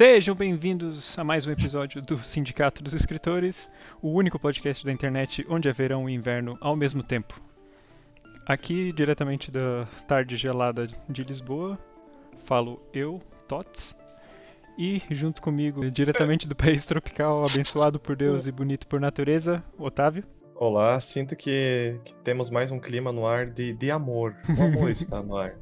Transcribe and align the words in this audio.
Sejam 0.00 0.34
bem-vindos 0.34 1.18
a 1.18 1.22
mais 1.22 1.46
um 1.46 1.50
episódio 1.50 2.00
do 2.00 2.24
Sindicato 2.24 2.82
dos 2.82 2.94
Escritores, 2.94 3.70
o 4.00 4.08
único 4.08 4.38
podcast 4.38 4.82
da 4.82 4.90
internet 4.90 5.44
onde 5.46 5.68
é 5.68 5.72
verão 5.74 6.08
e 6.08 6.14
inverno 6.14 6.56
ao 6.58 6.74
mesmo 6.74 7.02
tempo. 7.02 7.38
Aqui, 8.46 8.94
diretamente 8.94 9.50
da 9.50 9.86
tarde 10.08 10.38
gelada 10.38 10.88
de 11.06 11.22
Lisboa, 11.22 11.78
falo 12.46 12.80
eu, 12.94 13.20
Tots, 13.46 13.94
e 14.78 15.02
junto 15.10 15.42
comigo, 15.42 15.90
diretamente 15.90 16.48
do 16.48 16.56
país 16.56 16.86
tropical, 16.86 17.44
abençoado 17.44 18.00
por 18.00 18.16
Deus 18.16 18.46
e 18.46 18.50
bonito 18.50 18.86
por 18.86 18.98
natureza, 18.98 19.62
Otávio. 19.76 20.24
Olá, 20.54 20.98
sinto 20.98 21.36
que, 21.36 22.00
que 22.06 22.14
temos 22.24 22.48
mais 22.48 22.70
um 22.70 22.80
clima 22.80 23.12
no 23.12 23.26
ar 23.26 23.50
de, 23.50 23.74
de 23.74 23.90
amor. 23.90 24.34
O 24.58 24.62
amor 24.62 24.88
está 24.92 25.22
no 25.22 25.36
ar. 25.36 25.54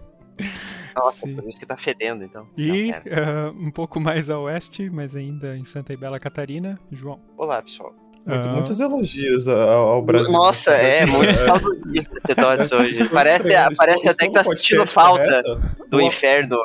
Nossa, 0.96 1.26
Sim. 1.26 1.35
por 1.36 1.44
isso 1.44 1.58
que 1.58 1.67
tá 1.67 1.76
fedendo, 1.76 2.25
então. 2.25 2.46
E 2.57 2.89
Não, 2.89 2.96
ah, 3.17 3.50
um 3.57 3.71
pouco 3.71 4.00
mais 4.00 4.29
a 4.31 4.39
oeste, 4.39 4.90
mas 4.90 5.14
ainda 5.14 5.57
em 5.57 5.64
Santa 5.64 5.93
e 5.93 5.96
Bela 5.96 6.18
Catarina, 6.18 6.79
João. 6.90 7.21
Olá, 7.36 7.62
pessoal. 7.62 7.95
Muito- 8.26 8.48
Muitos 8.50 8.81
elogios 8.81 9.48
ao, 9.48 9.89
ao 9.89 10.03
Brasil. 10.03 10.32
Nossa, 10.32 10.72
é, 10.72 11.07
muito 11.07 11.35
saudosista 11.36 12.18
esse 12.22 12.35
Tots 12.35 12.72
hoje. 12.72 13.09
Parece, 13.09 13.45
parece 13.76 14.09
até 14.09 14.26
que 14.26 14.35
tá 14.35 14.45
sentindo 14.45 14.86
falta 14.86 15.43
do 15.89 16.00
inferno. 16.00 16.57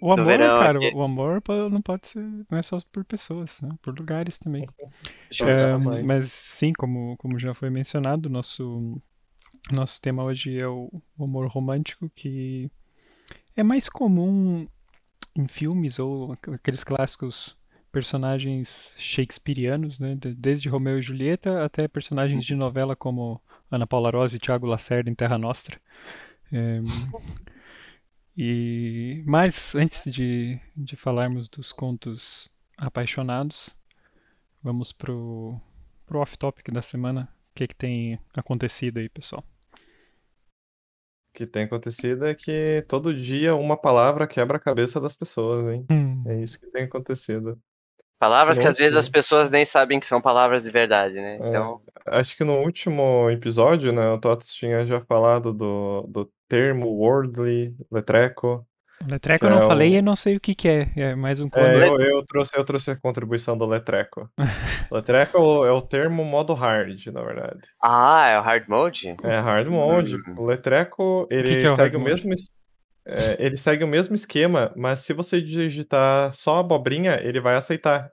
O 0.00 0.12
amor, 0.12 0.26
verão 0.26 0.58
cara, 0.58 0.78
aqui. 0.78 0.92
o 0.94 1.02
amor 1.02 1.42
não 1.70 1.80
pode 1.80 2.08
ser, 2.08 2.20
não 2.50 2.58
é 2.58 2.62
só 2.62 2.76
por 2.92 3.04
pessoas, 3.04 3.60
né? 3.62 3.70
Por 3.80 3.96
lugares 3.98 4.38
também. 4.38 4.66
É, 5.40 6.02
mas 6.04 6.30
sim, 6.30 6.72
como, 6.78 7.16
como 7.16 7.38
já 7.40 7.54
foi 7.54 7.68
mencionado, 7.68 8.28
nosso 8.30 9.00
nosso 9.72 10.00
tema 10.00 10.22
hoje 10.22 10.58
é 10.62 10.68
o 10.68 10.88
o 11.18 11.24
amor 11.24 11.48
romântico, 11.48 12.08
que 12.14 12.70
é 13.56 13.62
mais 13.62 13.88
comum 13.88 14.66
em 15.34 15.48
filmes 15.48 15.98
ou 15.98 16.32
aqu- 16.32 16.52
aqueles 16.54 16.84
clássicos 16.84 17.56
personagens 17.92 18.92
shakespearianos, 18.96 19.98
né? 19.98 20.16
de- 20.16 20.34
Desde 20.34 20.68
Romeu 20.68 20.98
e 20.98 21.02
Julieta 21.02 21.64
até 21.64 21.86
personagens 21.86 22.44
de 22.44 22.54
novela 22.54 22.96
como 22.96 23.40
Ana 23.70 23.86
Paula 23.86 24.10
Rosa 24.10 24.36
e 24.36 24.40
Tiago 24.40 24.66
Lacerda 24.66 25.08
em 25.10 25.14
Terra 25.14 25.38
Nostra. 25.38 25.80
É, 26.52 26.80
e 28.36 29.22
mas 29.26 29.74
antes 29.74 30.10
de, 30.12 30.58
de 30.76 30.96
falarmos 30.96 31.48
dos 31.48 31.72
contos 31.72 32.50
apaixonados, 32.76 33.76
vamos 34.62 34.92
pro, 34.92 35.60
pro 36.06 36.18
off-topic 36.18 36.70
da 36.72 36.82
semana. 36.82 37.28
O 37.52 37.54
que, 37.54 37.68
que 37.68 37.74
tem 37.76 38.18
acontecido 38.34 38.98
aí, 38.98 39.08
pessoal? 39.08 39.44
O 41.34 41.36
que 41.36 41.46
tem 41.46 41.64
acontecido 41.64 42.26
é 42.26 42.32
que 42.32 42.84
todo 42.86 43.12
dia 43.12 43.56
uma 43.56 43.76
palavra 43.76 44.24
quebra 44.24 44.56
a 44.56 44.60
cabeça 44.60 45.00
das 45.00 45.16
pessoas, 45.16 45.66
hein? 45.74 45.84
É 46.28 46.40
isso 46.40 46.60
que 46.60 46.68
tem 46.68 46.84
acontecido. 46.84 47.58
Palavras 48.20 48.56
que 48.56 48.68
às 48.68 48.78
vezes 48.78 48.96
as 48.96 49.08
pessoas 49.08 49.50
nem 49.50 49.64
sabem 49.64 49.98
que 49.98 50.06
são 50.06 50.20
palavras 50.20 50.62
de 50.62 50.70
verdade, 50.70 51.14
né? 51.14 51.38
É. 51.42 51.48
Então, 51.48 51.82
Acho 52.06 52.36
que 52.36 52.44
no 52.44 52.60
último 52.60 53.28
episódio, 53.30 53.92
né, 53.92 54.08
o 54.10 54.18
Tots 54.18 54.52
tinha 54.52 54.86
já 54.86 55.00
falado 55.00 55.52
do, 55.52 56.06
do 56.08 56.30
termo 56.48 56.86
wordly, 56.86 57.74
letreco. 57.90 58.64
Letreco 59.06 59.46
eu 59.46 59.50
Que 59.50 59.54
não 59.54 59.62
é 59.62 59.64
o- 59.64 59.68
falei 59.68 59.96
e 59.96 60.02
não 60.02 60.16
sei 60.16 60.36
o 60.36 60.40
que, 60.40 60.54
que 60.54 60.68
é. 60.68 60.88
É 60.96 61.14
mais 61.14 61.40
um 61.40 61.48
É, 61.54 61.76
eu, 61.88 62.00
eu 62.00 62.24
trouxe, 62.26 62.56
eu 62.58 62.64
trouxe 62.64 62.90
a 62.90 62.96
contribuição 62.96 63.56
do 63.56 63.66
letreco. 63.66 64.30
letreco 64.90 65.36
é 65.36 65.40
o, 65.40 65.66
é 65.66 65.72
o 65.72 65.80
termo 65.80 66.24
modo 66.24 66.54
hard, 66.54 67.06
na 67.06 67.22
verdade. 67.22 67.60
ah, 67.82 68.26
é 68.28 68.38
o 68.38 68.42
hard 68.42 68.68
mode? 68.68 69.14
É 69.22 69.40
hard 69.40 69.66
mode. 69.68 70.16
Hum. 70.16 70.34
O 70.38 70.46
letreco, 70.46 71.26
ele 71.30 71.56
que 71.56 71.66
é 71.66 71.70
o 71.70 71.76
segue 71.76 71.96
o 71.96 72.00
mesmo 72.00 72.32
es- 72.32 72.48
é, 73.06 73.36
ele 73.38 73.56
segue 73.56 73.84
o 73.84 73.88
mesmo 73.88 74.14
esquema, 74.14 74.72
mas 74.74 75.00
se 75.00 75.12
você 75.12 75.38
digitar 75.40 76.32
só 76.32 76.60
abobrinha, 76.60 77.20
ele 77.22 77.38
vai 77.40 77.54
aceitar. 77.56 78.10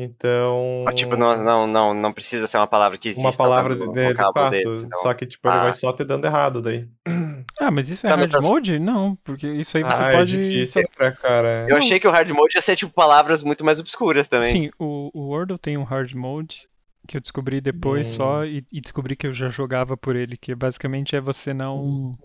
Então, 0.00 0.84
Ah, 0.86 0.92
Tipo, 0.92 1.16
não, 1.16 1.36
não, 1.42 1.66
não, 1.66 1.92
não 1.94 2.12
precisa 2.12 2.46
ser 2.46 2.56
uma 2.56 2.68
palavra 2.68 2.96
que 2.96 3.08
existe 3.08 3.26
uma 3.26 3.36
palavra 3.36 3.74
de, 3.74 3.84
no 3.84 3.92
de, 3.92 4.00
de 4.00 4.12
vocábulo 4.12 4.32
fato, 4.32 4.50
deles, 4.52 4.84
então. 4.84 5.00
só 5.00 5.12
que 5.12 5.26
tipo 5.26 5.48
ele 5.48 5.56
Ah. 5.56 5.62
vai 5.64 5.72
só 5.72 5.92
te 5.92 6.04
dando 6.04 6.24
errado 6.24 6.62
daí. 6.62 6.88
Ah, 7.60 7.72
mas 7.72 7.88
isso 7.88 8.06
é 8.06 8.10
Tá, 8.10 8.14
hard 8.16 8.30
tá- 8.30 8.40
mode? 8.40 8.78
Não, 8.78 9.16
porque 9.24 9.48
isso 9.48 9.76
aí 9.76 9.82
você 9.82 10.06
Ah, 10.06 10.12
pode. 10.12 10.36
é 10.36 10.40
difícil, 10.42 10.82
né, 11.00 11.10
cara. 11.20 11.66
Eu 11.68 11.76
achei 11.76 11.98
que 11.98 12.06
o 12.06 12.10
hard 12.10 12.30
mode 12.30 12.54
ia 12.56 12.60
ser 12.60 12.76
tipo 12.76 12.92
palavras 12.92 13.42
muito 13.42 13.64
mais 13.64 13.80
obscuras 13.80 14.28
também. 14.28 14.52
Sim, 14.52 14.70
o, 14.78 15.10
o 15.12 15.28
Wordle 15.30 15.58
tem 15.58 15.76
um 15.76 15.82
hard 15.82 16.12
mode 16.14 16.68
que 17.08 17.16
eu 17.16 17.20
descobri 17.20 17.60
depois 17.60 18.08
Hum. 18.10 18.16
só 18.16 18.44
e, 18.44 18.64
e 18.72 18.80
descobri 18.80 19.16
que 19.16 19.26
eu 19.26 19.32
já 19.32 19.48
jogava 19.48 19.96
por 19.96 20.14
ele, 20.14 20.36
que 20.36 20.54
basicamente 20.54 21.16
é 21.16 21.20
você 21.20 21.52
não 21.52 22.16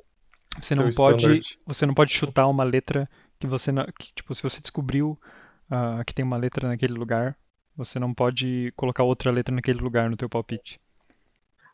você 0.61 0.75
não 0.75 0.83
Teu 0.89 0.93
pode 0.95 1.17
standard. 1.23 1.57
você 1.65 1.85
não 1.87 1.93
pode 1.95 2.13
chutar 2.13 2.45
uma 2.47 2.63
letra 2.63 3.09
que 3.39 3.47
você 3.47 3.71
não, 3.71 3.85
que, 3.97 4.13
tipo, 4.13 4.35
se 4.35 4.43
você 4.43 4.61
descobriu 4.61 5.17
ah, 5.71 6.03
que 6.05 6.13
tem 6.13 6.23
uma 6.23 6.37
letra 6.37 6.67
naquele 6.67 6.93
lugar, 6.93 7.35
você 7.75 7.99
não 7.99 8.13
pode 8.13 8.71
colocar 8.75 9.03
outra 9.03 9.31
letra 9.31 9.53
naquele 9.53 9.79
lugar 9.79 10.09
no 10.09 10.17
teu 10.17 10.29
palpite. 10.29 10.79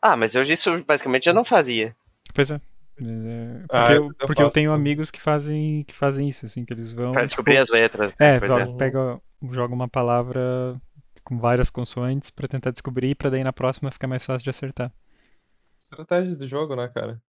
Ah, 0.02 0.16
mas 0.16 0.34
eu 0.34 0.42
isso 0.42 0.82
basicamente 0.84 1.24
já 1.24 1.32
não 1.32 1.44
fazia. 1.44 1.94
Pois 2.34 2.50
é. 2.50 2.60
É, 3.02 3.64
Ah, 3.70 3.86
porque 3.86 3.92
eu- 3.92 3.96
eu, 3.96 4.06
eu 4.20 4.26
porque 4.26 4.42
eu 4.42 4.50
tenho 4.50 4.72
amigos 4.72 5.10
que 5.10 5.20
fazem 5.20 5.84
que 5.84 5.94
fazem 5.94 6.28
isso, 6.28 6.44
assim, 6.46 6.64
que 6.64 6.72
eles 6.72 6.92
vão 6.92 7.12
Pra 7.12 7.24
descobrir 7.24 7.54
tipo, 7.54 7.62
as 7.62 7.70
letras. 7.70 8.14
né? 8.18 8.36
É, 8.36 8.38
Pois 8.38 8.50
joga, 8.50 8.64
é. 8.64 8.76
pega, 8.76 9.20
joga 9.50 9.74
uma 9.74 9.88
palavra 9.88 10.80
com 11.24 11.38
várias 11.38 11.70
consoantes 11.70 12.28
pra 12.30 12.46
tentar 12.48 12.70
descobrir, 12.72 13.14
pra 13.14 13.30
daí 13.30 13.42
na 13.44 13.52
próxima 13.52 13.90
ficar 13.90 14.06
mais 14.06 14.24
fácil 14.24 14.44
de 14.44 14.50
acertar. 14.50 14.92
Estratégias 15.78 16.38
de 16.38 16.46
jogo, 16.46 16.76
né, 16.76 16.88
cara? 16.88 17.20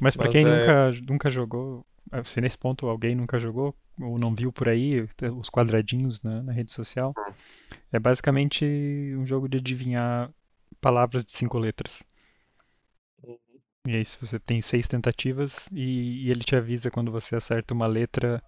Mas 0.00 0.16
pra 0.16 0.24
Mas 0.26 0.32
quem 0.32 0.44
é- 0.46 0.58
nunca, 0.58 0.90
nunca 1.12 1.30
jogou, 1.30 1.86
eh, 2.12 2.24
se 2.24 2.40
nesse 2.40 2.58
ponto 2.58 2.88
alguém 2.88 3.14
nunca 3.14 3.38
jogou 3.38 3.74
ou 4.00 4.18
não 4.18 4.34
viu 4.34 4.50
por 4.52 4.68
aí 4.68 5.06
os 5.38 5.48
quadradinhos 5.50 6.20
na, 6.22 6.42
na 6.42 6.52
rede 6.52 6.72
social, 6.72 7.14
é 7.92 7.98
basicamente 7.98 8.64
um 9.16 9.26
jogo 9.26 9.48
de 9.48 9.58
adivinhar 9.58 10.32
palavras 10.80 11.24
de 11.24 11.32
cinco 11.32 11.58
letras. 11.58 12.02
E 13.86 13.96
é 13.96 14.00
isso, 14.00 14.24
você 14.24 14.38
tem 14.38 14.60
seis 14.60 14.86
tentativas 14.86 15.66
e, 15.72 16.26
e 16.26 16.30
ele 16.30 16.44
te 16.44 16.54
avisa 16.54 16.90
quando 16.90 17.10
você 17.10 17.36
acerta 17.36 17.72
uma 17.72 17.86
letra 17.86 18.42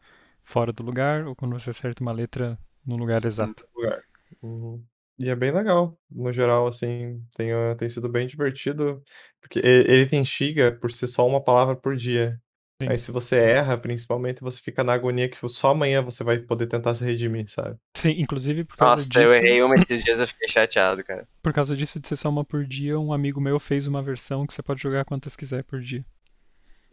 fora 0.44 0.72
do 0.72 0.82
lugar 0.82 1.26
ou 1.26 1.34
quando 1.34 1.58
você 1.58 1.70
acerta 1.70 2.02
uma 2.02 2.12
letra 2.12 2.58
no 2.84 2.96
lugar 2.96 3.24
exato. 3.24 3.66
lugar. 3.74 4.02
Uhum. 4.42 4.84
E 5.18 5.28
é 5.28 5.36
bem 5.36 5.52
legal, 5.52 5.96
no 6.10 6.32
geral, 6.32 6.66
assim, 6.66 7.22
tem, 7.36 7.52
ah, 7.52 7.74
tem 7.76 7.88
sido 7.88 8.08
bem 8.08 8.26
divertido, 8.26 9.02
porque 9.40 9.60
ele 9.60 10.06
te 10.06 10.16
instiga 10.16 10.72
por 10.72 10.90
ser 10.90 11.06
só 11.06 11.26
uma 11.26 11.42
palavra 11.42 11.76
por 11.76 11.96
dia. 11.96 12.40
Sim. 12.82 12.88
Aí 12.90 12.98
se 12.98 13.10
você 13.12 13.36
erra, 13.36 13.76
principalmente, 13.78 14.40
você 14.40 14.60
fica 14.60 14.82
na 14.82 14.92
agonia 14.92 15.28
que 15.28 15.36
só 15.48 15.70
amanhã 15.70 16.02
você 16.02 16.24
vai 16.24 16.38
poder 16.38 16.66
tentar 16.66 16.94
se 16.94 17.04
redimir, 17.04 17.46
sabe? 17.48 17.76
Sim, 17.96 18.10
inclusive 18.18 18.64
por 18.64 18.76
causa 18.76 18.96
Nossa, 18.96 19.08
disso. 19.08 19.20
eu 19.20 19.34
errei 19.34 19.62
uma 19.62 19.74
esses 19.76 20.02
dias 20.02 20.20
eu 20.20 20.26
fiquei 20.26 20.48
chateado, 20.48 21.04
cara. 21.04 21.26
Por 21.42 21.52
causa 21.52 21.76
disso 21.76 21.98
de 22.00 22.08
ser 22.08 22.16
só 22.16 22.28
uma 22.28 22.44
por 22.44 22.64
dia, 22.64 22.98
um 22.98 23.12
amigo 23.12 23.40
meu 23.40 23.58
fez 23.58 23.86
uma 23.86 24.02
versão 24.02 24.46
que 24.46 24.54
você 24.54 24.62
pode 24.62 24.80
jogar 24.80 25.04
quantas 25.04 25.34
quiser 25.34 25.64
por 25.64 25.80
dia. 25.80 26.04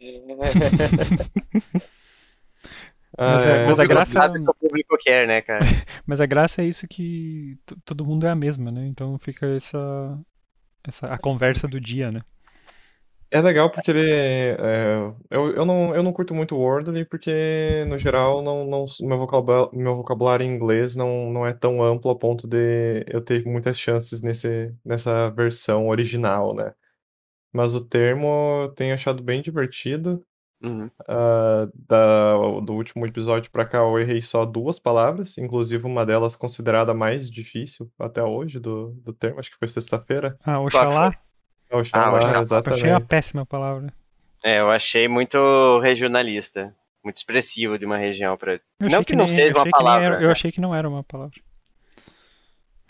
Mas 3.18 3.44
é- 3.44 3.64
Ah, 3.64 3.66
mas 3.66 3.78
a 3.78 3.82
público 3.82 3.88
graça- 3.88 4.12
sabe 4.12 4.38
o 4.38 4.44
que 4.44 4.50
o 4.50 4.54
público 4.54 4.96
quer, 4.98 5.26
né, 5.26 5.40
cara? 5.42 5.60
Mas 6.06 6.20
a 6.20 6.26
graça 6.26 6.62
é 6.62 6.66
isso 6.66 6.86
que 6.88 7.58
todo 7.84 8.04
mundo 8.04 8.26
é 8.26 8.30
a 8.30 8.34
mesma, 8.34 8.70
né? 8.70 8.86
Então 8.86 9.18
fica 9.18 9.46
essa, 9.46 10.18
essa 10.84 11.06
a 11.08 11.18
conversa 11.18 11.68
do 11.68 11.80
dia, 11.80 12.10
né? 12.10 12.20
É 13.30 13.40
legal 13.40 13.70
porque 13.70 13.90
ele. 13.90 14.10
é, 14.10 14.56
eu, 15.30 15.54
eu, 15.54 15.64
não, 15.64 15.94
eu 15.94 16.02
não 16.02 16.12
curto 16.12 16.34
muito 16.34 16.56
Wordly 16.56 17.04
porque, 17.04 17.84
no 17.86 17.96
geral, 17.96 18.42
não, 18.42 18.66
não, 18.66 18.84
meu, 19.00 19.18
vocabulário, 19.18 19.70
meu 19.72 19.96
vocabulário 19.96 20.44
em 20.44 20.54
inglês 20.54 20.96
não, 20.96 21.30
não 21.30 21.46
é 21.46 21.52
tão 21.52 21.82
amplo 21.82 22.10
a 22.10 22.18
ponto 22.18 22.48
de 22.48 23.04
eu 23.06 23.20
ter 23.20 23.44
muitas 23.44 23.78
chances 23.78 24.20
nesse, 24.20 24.74
nessa 24.84 25.30
versão 25.30 25.88
original, 25.88 26.54
né? 26.54 26.74
Mas 27.52 27.74
o 27.74 27.84
termo 27.84 28.62
eu 28.64 28.74
tenho 28.74 28.94
achado 28.94 29.22
bem 29.22 29.40
divertido. 29.40 30.24
Uhum. 30.62 30.90
Ah, 31.08 31.68
da, 31.74 32.34
do 32.60 32.74
último 32.74 33.06
episódio 33.06 33.50
pra 33.50 33.64
cá 33.64 33.78
eu 33.78 33.98
errei 33.98 34.20
só 34.20 34.44
duas 34.44 34.78
palavras, 34.78 35.38
inclusive 35.38 35.86
uma 35.86 36.04
delas 36.04 36.36
considerada 36.36 36.92
mais 36.92 37.30
difícil 37.30 37.90
até 37.98 38.22
hoje 38.22 38.58
do, 38.58 38.90
do 39.02 39.12
termo, 39.12 39.40
acho 39.40 39.50
que 39.50 39.58
foi 39.58 39.68
sexta-feira. 39.68 40.36
Ah, 40.44 40.60
Oxalá, 40.60 41.16
o 41.76 41.84
Xalá, 41.84 42.08
Oxalá. 42.16 42.28
achei 42.30 42.42
exatamente. 42.42 42.86
uma 42.86 43.00
péssima 43.00 43.46
palavra. 43.46 43.92
É, 44.44 44.60
eu 44.60 44.70
achei 44.70 45.06
muito 45.08 45.78
regionalista. 45.80 46.74
Muito 47.02 47.16
expressivo 47.16 47.78
de 47.78 47.86
uma 47.86 47.96
região 47.96 48.36
pra. 48.36 48.54
Eu 48.54 48.60
Não 48.80 48.86
achei 48.88 49.04
que 49.04 49.16
não 49.16 49.24
nem- 49.24 49.34
seja 49.34 49.54
uma 49.56 49.64
que 49.64 49.70
palavra, 49.70 50.06
era- 50.06 50.22
eu 50.22 50.30
achei 50.30 50.52
que 50.52 50.60
não 50.60 50.74
era 50.74 50.86
uma 50.88 51.02
palavra. 51.02 51.34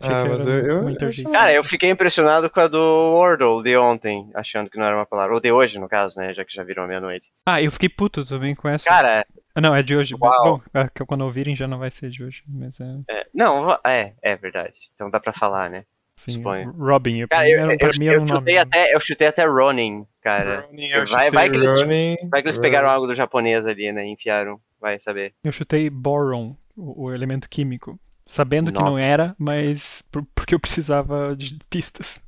Achei 0.01 0.15
Ah, 0.17 0.23
que 0.23 0.29
mas 0.31 0.47
eu- 0.47 0.59
eu- 0.67 0.89
eu 0.89 1.31
Cara, 1.31 1.53
eu 1.53 1.63
fiquei 1.63 1.91
impressionado 1.91 2.49
com 2.49 2.59
a 2.59 2.67
do 2.67 2.79
Wordle 3.13 3.63
de 3.63 3.77
ontem, 3.77 4.31
achando 4.35 4.71
que 4.71 4.79
não 4.79 4.87
era 4.87 4.97
uma 4.97 5.05
palavra. 5.07 5.35
Ou 5.35 5.41
de 5.41 5.53
hoje, 5.53 5.79
no 5.79 5.89
caso, 5.89 6.19
né? 6.19 6.33
Já 6.33 6.43
que 6.45 6.53
já 6.55 6.65
virou 6.65 6.89
meia-noite. 6.89 7.31
Ah, 7.47 7.61
eu 7.63 7.71
fiquei 7.71 7.89
puto 7.89 8.25
também 8.25 8.55
com 8.55 8.69
essa. 8.69 8.89
Cara, 8.89 9.25
Ah, 9.55 9.61
Não, 9.61 9.75
é 9.75 9.83
de 9.83 9.97
hoje. 9.97 10.15
Uau. 10.19 10.45
Bom, 10.59 10.63
é 10.73 10.89
que 10.89 11.05
quando 11.05 11.23
ouvirem 11.23 11.55
já 11.57 11.67
não 11.67 11.77
vai 11.79 11.91
ser 11.91 12.09
de 12.09 12.23
hoje, 12.25 12.43
mas 12.49 12.79
é. 12.81 12.85
é, 13.11 13.27
não, 13.35 13.77
é, 13.85 14.15
é 14.23 14.37
verdade. 14.37 14.79
Então 14.95 15.11
dá 15.11 15.19
pra 15.21 15.33
falar, 15.33 15.69
né? 15.69 15.85
Sim, 16.21 16.33
Suponho. 16.33 16.71
Robin. 16.73 17.27
Cara, 17.27 17.49
eu, 17.49 17.71
eu, 17.71 17.91
mim 17.99 18.05
eu 18.07 18.23
um 18.23 18.29
chutei 18.29 18.59
até, 18.59 18.95
eu 18.95 19.01
chutei 19.01 19.27
até 19.29 19.45
Ronin, 19.47 20.05
cara. 20.21 20.67
Ronin, 20.69 20.87
eu 20.89 21.07
Vai- 21.07 21.31
vai 21.31 21.49
que 21.51 21.57
eles- 21.57 21.69
Ronin, 21.69 22.17
Vai 22.31 22.43
que 22.43 22.49
eles 22.49 22.57
Ronin. 22.57 22.69
pegaram 22.69 22.89
algo 22.91 23.07
do 23.07 23.15
japonês 23.15 23.67
ali, 23.67 23.91
né? 23.93 24.07
Enfiaram. 24.07 24.61
Vai 24.81 24.99
saber. 24.99 25.35
Eu 25.45 25.53
chutei 25.53 25.89
Boron, 25.91 26.55
o, 26.77 27.05
o 27.07 27.15
elemento 27.15 27.49
químico. 27.49 27.99
Sabendo 28.27 28.71
Nossa. 28.71 28.85
que 28.85 28.91
não 28.91 28.99
era, 28.99 29.25
mas 29.39 30.03
por, 30.13 30.25
porque 30.35 30.55
eu 30.55 30.61
precisava 30.61 31.35
de 31.37 31.59
pistas. 31.69 32.23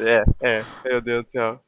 É, 0.00 0.22
é, 0.40 0.64
meu 0.84 1.00
Deus 1.00 1.24
do 1.24 1.30
céu. 1.30 1.60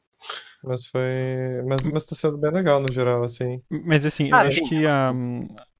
Mas 0.63 0.85
foi. 0.85 1.61
Mas, 1.67 1.87
mas 1.87 2.05
tá 2.05 2.15
sendo 2.15 2.37
bem 2.37 2.51
legal 2.51 2.79
no 2.79 2.91
geral, 2.91 3.23
assim. 3.23 3.61
Mas 3.69 4.05
assim, 4.05 4.29
ah, 4.33 4.43
eu 4.45 4.49
acho 4.49 4.63
que 4.67 4.87
a, 4.87 5.11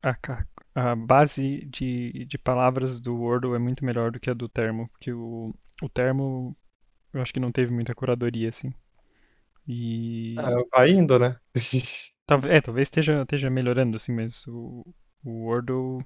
a, 0.03 0.91
a 0.91 0.95
base 0.95 1.65
de, 1.71 2.25
de 2.25 2.37
palavras 2.37 2.99
do 3.01 3.15
Wordle 3.15 3.55
é 3.55 3.59
muito 3.59 3.83
melhor 3.85 4.11
do 4.11 4.19
que 4.19 4.29
a 4.29 4.33
do 4.33 4.47
termo. 4.49 4.87
Porque 4.89 5.11
o, 5.11 5.53
o 5.81 5.89
termo 5.89 6.55
eu 7.15 7.21
acho 7.21 7.33
que 7.33 7.39
não 7.39 7.51
teve 7.51 7.71
muita 7.71 7.95
curadoria, 7.95 8.49
assim. 8.49 8.73
E. 9.65 10.35
Ah, 10.37 10.63
vai 10.69 10.89
indo, 10.91 11.17
né? 11.17 11.39
é, 12.49 12.59
talvez 12.59 12.87
esteja, 12.87 13.21
esteja 13.21 13.49
melhorando, 13.49 13.95
assim, 13.95 14.11
mas 14.11 14.45
o, 14.47 14.85
o 15.23 15.45
Wordle 15.45 16.05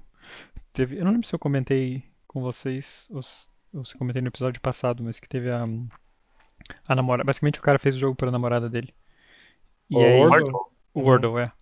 teve. 0.72 0.98
Eu 0.98 1.04
não 1.04 1.10
lembro 1.10 1.26
se 1.26 1.34
eu 1.34 1.38
comentei 1.38 2.04
com 2.28 2.40
vocês, 2.40 3.08
ou, 3.10 3.20
ou 3.74 3.84
se 3.84 3.94
eu 3.94 3.98
comentei 3.98 4.22
no 4.22 4.28
episódio 4.28 4.60
passado, 4.60 5.02
mas 5.02 5.18
que 5.18 5.28
teve 5.28 5.50
a. 5.50 5.66
A 6.86 6.94
namorada. 6.94 7.26
Basicamente 7.26 7.58
o 7.58 7.62
cara 7.62 7.78
fez 7.78 7.96
o 7.96 7.98
jogo 7.98 8.14
para 8.14 8.28
a 8.28 8.32
namorada 8.32 8.70
dele. 8.70 8.94
E 9.90 9.96
o 9.96 10.00
aí, 10.00 10.20
Wordle? 10.20 10.60
O 10.94 11.00
Wordle, 11.00 11.38
é. 11.40 11.52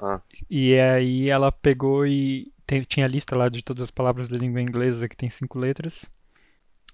Ah. 0.00 0.20
E 0.50 0.78
aí 0.78 1.30
ela 1.30 1.50
pegou 1.50 2.06
e 2.06 2.52
tem, 2.66 2.82
tinha 2.82 3.06
a 3.06 3.08
lista 3.08 3.34
lá 3.34 3.48
de 3.48 3.62
todas 3.62 3.82
as 3.82 3.90
palavras 3.90 4.28
da 4.28 4.36
língua 4.36 4.60
inglesa 4.60 5.08
que 5.08 5.16
tem 5.16 5.30
cinco 5.30 5.58
letras. 5.58 6.04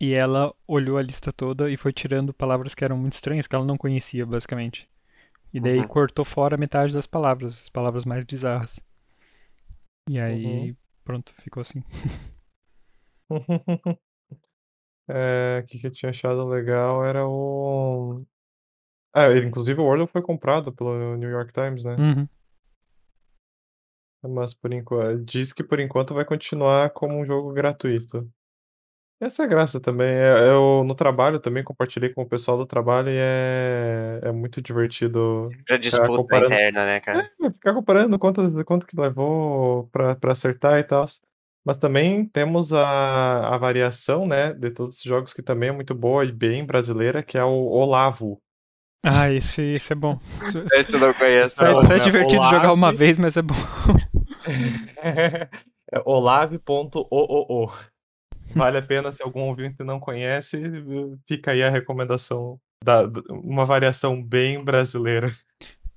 E 0.01 0.15
ela 0.15 0.55
olhou 0.67 0.97
a 0.97 1.03
lista 1.03 1.33
toda 1.33 1.71
e 1.71 1.77
foi 1.77 1.93
tirando 1.93 2.33
palavras 2.33 2.75
que 2.75 2.85
eram 2.85 2.97
muito 2.97 3.15
estranhas, 3.15 3.47
que 3.49 3.55
ela 3.55 3.65
não 3.65 3.77
conhecia, 3.77 4.25
basicamente. 4.25 4.89
E 5.53 5.59
daí 5.59 5.79
uhum. 5.79 5.89
cortou 5.89 6.25
fora 6.25 6.57
metade 6.57 6.95
das 6.95 7.07
palavras, 7.07 7.61
as 7.63 7.69
palavras 7.69 8.05
mais 8.05 8.25
bizarras. 8.25 8.79
E 10.09 10.21
aí, 10.21 10.71
uhum. 10.71 10.77
pronto, 11.05 11.35
ficou 11.43 11.61
assim. 11.63 11.83
é, 15.09 15.63
o 15.63 15.67
que, 15.67 15.79
que 15.79 15.87
eu 15.87 15.91
tinha 15.91 16.11
achado 16.11 16.47
legal 16.47 17.05
era 17.05 17.27
o. 17.27 18.25
Ah, 19.13 19.33
inclusive 19.37 19.81
o 19.81 19.85
Wordle 19.85 20.07
foi 20.07 20.23
comprado 20.23 20.73
pelo 20.73 21.17
New 21.17 21.31
York 21.31 21.53
Times, 21.53 21.83
né? 21.83 21.97
Uhum. 21.99 22.29
Mas 24.23 24.55
por 24.55 24.73
enquanto. 24.73 25.25
Diz 25.25 25.53
que 25.53 25.65
por 25.65 25.81
enquanto 25.81 26.15
vai 26.15 26.25
continuar 26.25 26.91
como 26.91 27.19
um 27.19 27.25
jogo 27.25 27.53
gratuito. 27.53 28.31
Essa 29.21 29.43
é 29.43 29.47
a 29.47 29.49
graça 29.49 29.81
também. 29.81 30.09
É, 30.09 30.49
eu 30.49 30.85
no 30.85 30.95
trabalho 30.95 31.41
também 31.41 31.65
compartilhei 31.65 32.11
com 32.11 32.23
o 32.23 32.29
pessoal 32.29 32.57
do 32.57 32.67
trabalho 32.67 33.11
e 33.11 33.17
é, 33.19 34.21
é 34.23 34.33
muito 34.33 34.63
divertido. 34.63 35.43
Já 35.69 35.77
disputa 35.77 36.39
interna, 36.39 36.87
né, 36.87 37.01
cara? 37.01 37.29
É, 37.43 37.51
ficar 37.51 37.75
comparando 37.75 38.17
quanto, 38.19 38.65
quanto 38.65 38.87
que 38.87 38.99
levou 38.99 39.89
pra, 39.89 40.15
pra 40.15 40.33
acertar 40.33 40.79
e 40.79 40.85
tal. 40.85 41.05
Mas 41.67 41.79
também 41.79 42.25
temos 42.27 42.73
a, 42.73 43.55
a 43.55 43.59
variação, 43.59 44.27
né, 44.27 44.55
de 44.55 44.71
todos 44.71 44.97
os 44.97 45.03
jogos 45.03 45.35
que 45.35 45.43
também 45.43 45.69
é 45.71 45.73
muito 45.73 45.95
boa 45.95 46.25
e 46.25 46.33
bem 46.33 46.65
brasileira, 46.65 47.23
que 47.23 47.37
é 47.37 47.45
o 47.45 47.67
Olavo. 47.67 48.41
Ah, 49.05 49.31
esse, 49.31 49.63
esse 49.63 49.93
é 49.93 49.97
bom. 49.97 50.19
Esse 50.75 50.95
eu 50.95 51.01
não 51.01 51.15
conheço. 51.15 51.63
É, 51.63 51.97
é 51.97 51.99
divertido 51.99 52.41
Olave... 52.41 52.57
jogar 52.57 52.73
uma 52.73 52.93
vez, 52.93 53.17
mas 53.17 53.37
é 53.37 53.43
bom. 53.43 53.55
é 55.03 55.49
olave.ooo. 56.05 57.71
Vale 58.55 58.79
a 58.79 58.83
pena, 58.83 59.13
se 59.13 59.23
algum 59.23 59.43
ouvinte 59.43 59.83
não 59.83 60.01
conhece, 60.01 60.61
fica 61.27 61.53
aí 61.53 61.63
a 61.63 61.71
recomendação 61.71 62.59
da, 62.85 63.03
uma 63.31 63.65
variação 63.65 64.23
bem 64.23 64.63
brasileira. 64.63 65.31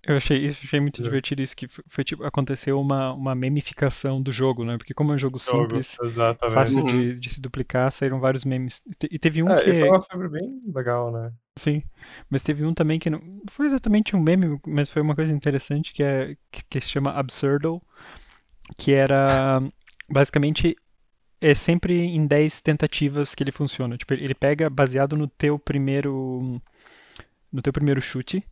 Eu 0.03 0.17
achei, 0.17 0.47
achei 0.47 0.79
muito 0.79 0.97
Sim. 0.97 1.03
divertido 1.03 1.43
isso, 1.43 1.55
que 1.55 1.67
foi 1.67 2.03
tipo, 2.03 2.23
aconteceu 2.23 2.81
uma, 2.81 3.13
uma 3.13 3.35
memificação 3.35 4.19
do 4.19 4.31
jogo, 4.31 4.65
né? 4.65 4.75
Porque 4.75 4.95
como 4.95 5.11
é 5.11 5.15
um 5.15 5.17
jogo, 5.17 5.37
jogo 5.37 5.61
simples, 5.61 5.95
exatamente. 6.01 6.55
fácil 6.55 6.83
de, 6.85 6.91
uhum. 6.91 7.19
de, 7.19 7.29
se 7.29 7.39
duplicar, 7.39 7.91
saíram 7.91 8.19
vários 8.19 8.43
memes. 8.43 8.81
E 9.11 9.19
teve 9.19 9.43
um 9.43 9.49
é, 9.49 9.63
que... 9.63 9.75
foi 9.75 9.89
uma 9.89 10.01
febre 10.01 10.27
bem 10.27 10.59
legal, 10.73 11.11
né? 11.11 11.31
Sim, 11.55 11.83
mas 12.31 12.41
teve 12.41 12.65
um 12.65 12.73
também 12.73 12.97
que 12.97 13.11
não 13.11 13.21
foi 13.51 13.67
exatamente 13.67 14.15
um 14.15 14.19
meme, 14.19 14.59
mas 14.65 14.89
foi 14.89 15.03
uma 15.03 15.13
coisa 15.13 15.33
interessante, 15.33 15.93
que, 15.93 16.01
é, 16.01 16.35
que, 16.51 16.63
que 16.67 16.81
se 16.81 16.89
chama 16.89 17.11
Absurdle, 17.11 17.79
que 18.77 18.93
era 18.93 19.61
basicamente 20.09 20.75
é 21.41 21.55
sempre 21.55 21.99
em 21.99 22.25
10 22.27 22.61
tentativas 22.61 23.33
que 23.33 23.43
ele 23.43 23.51
funciona. 23.51 23.97
Tipo, 23.97 24.13
ele 24.13 24.35
pega 24.35 24.69
baseado 24.69 25.17
no 25.17 25.27
teu 25.27 25.57
primeiro 25.57 26.61
no 27.51 27.61
teu 27.61 27.73
primeiro 27.73 28.01
chute. 28.01 28.45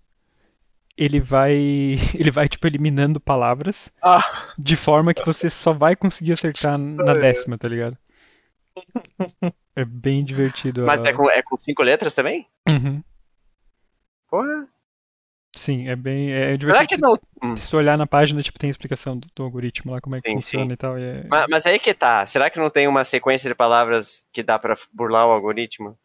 Ele 0.98 1.20
vai 1.20 1.56
ele 2.16 2.32
vai 2.32 2.50
tipo 2.50 2.66
eliminando 2.66 3.20
palavras 3.20 3.94
ah. 4.02 4.52
de 4.58 4.76
forma 4.76 5.14
que 5.14 5.26
você 5.26 5.50
só 5.50 5.72
vai 5.72 5.96
conseguir 5.96 6.34
acertar 6.34 6.78
na 6.78 7.14
décima, 7.14 7.58
tá 7.58 7.70
ligado? 7.70 7.98
É 9.76 9.86
bem 9.86 10.24
divertido. 10.24 10.86
Mas 10.86 11.02
a... 11.02 11.06
é, 11.06 11.14
com, 11.14 11.30
é 11.30 11.42
com 11.42 11.58
cinco 11.58 11.84
letras 11.84 12.14
também? 12.14 12.48
Uhum. 12.68 13.04
Porra. 14.30 14.68
Sim, 15.70 15.88
é 15.88 15.96
bem. 15.96 16.32
É 16.32 16.58
divertido. 16.58 16.74
Será 16.74 16.86
que 16.88 16.98
não? 16.98 17.20
Hum. 17.44 17.56
Se 17.56 17.76
olhar 17.76 17.96
na 17.96 18.08
página, 18.08 18.42
tipo, 18.42 18.58
tem 18.58 18.72
explicação 18.72 19.16
do, 19.16 19.28
do 19.36 19.44
algoritmo 19.44 19.92
lá, 19.92 20.02
como 20.02 20.16
é 20.16 20.22
que 20.22 20.28
sim, 20.28 20.36
funciona 20.36 20.66
sim. 20.66 20.74
e 20.74 20.78
tal. 20.78 20.98
E 20.98 21.04
é... 21.04 21.24
mas, 21.30 21.46
mas 21.48 21.66
aí 21.68 21.78
que 21.78 21.94
tá. 21.94 22.26
Será 22.26 22.50
que 22.50 22.58
não 22.58 22.72
tem 22.72 22.88
uma 22.88 23.06
sequência 23.06 23.48
de 23.48 23.56
palavras 23.56 24.24
que 24.34 24.42
dá 24.42 24.58
pra 24.58 24.76
burlar 24.92 25.28
o 25.28 25.32
algoritmo? 25.32 25.96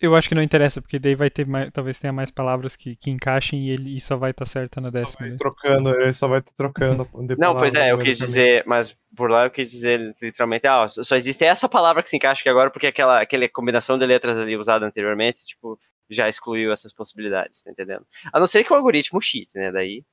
Eu 0.00 0.14
acho 0.14 0.28
que 0.28 0.34
não 0.34 0.42
interessa, 0.42 0.80
porque 0.80 0.98
daí 0.98 1.14
vai 1.14 1.28
ter 1.28 1.44
mais, 1.44 1.70
talvez 1.72 1.98
tenha 1.98 2.12
mais 2.12 2.30
palavras 2.30 2.76
que, 2.76 2.94
que 2.96 3.10
encaixem 3.10 3.66
e 3.66 3.70
ele 3.70 3.96
e 3.96 4.00
só 4.00 4.16
vai 4.16 4.30
estar 4.30 4.44
tá 4.44 4.50
certa 4.50 4.80
na 4.80 4.90
décima. 4.90 5.28
Só 5.32 5.36
trocando, 5.36 5.90
ele 5.90 6.12
só 6.12 6.28
vai 6.28 6.38
estar 6.38 6.52
trocando. 6.54 7.06
não, 7.36 7.56
pois 7.56 7.74
é, 7.74 7.92
eu 7.92 7.98
quis 7.98 8.16
dizer, 8.16 8.62
mas 8.64 8.96
burlar 9.10 9.46
eu 9.46 9.50
quis 9.50 9.70
dizer 9.70 10.16
literalmente, 10.22 10.66
ah, 10.66 10.86
só 10.88 11.16
existe 11.16 11.44
essa 11.44 11.68
palavra 11.68 12.02
que 12.02 12.08
se 12.08 12.16
encaixa 12.16 12.40
aqui 12.40 12.48
agora 12.48 12.70
porque 12.70 12.86
aquela, 12.86 13.20
aquela 13.20 13.48
combinação 13.48 13.98
de 13.98 14.06
letras 14.06 14.38
ali 14.38 14.56
usada 14.56 14.86
anteriormente, 14.86 15.44
tipo, 15.44 15.78
já 16.10 16.28
excluiu 16.28 16.72
essas 16.72 16.92
possibilidades, 16.92 17.62
tá 17.62 17.70
entendendo? 17.70 18.06
A 18.32 18.40
não 18.40 18.46
ser 18.46 18.64
que 18.64 18.72
o 18.72 18.76
algoritmo 18.76 19.20
cheat, 19.20 19.50
né? 19.54 19.70
Daí. 19.70 20.04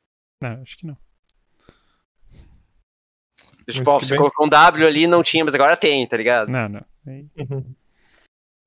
Não, 0.42 0.62
acho 0.62 0.78
que 0.78 0.86
não. 0.86 0.98
Tipo, 3.70 3.92
ó, 3.92 4.00
você 4.00 4.12
bem... 4.12 4.18
colocou 4.20 4.46
um 4.46 4.50
W 4.50 4.86
ali 4.86 5.08
não 5.08 5.24
tinha, 5.24 5.44
mas 5.44 5.56
agora 5.56 5.76
tem, 5.76 6.08
tá 6.08 6.16
ligado? 6.18 6.50
Não, 6.50 6.70
não. 6.70 6.86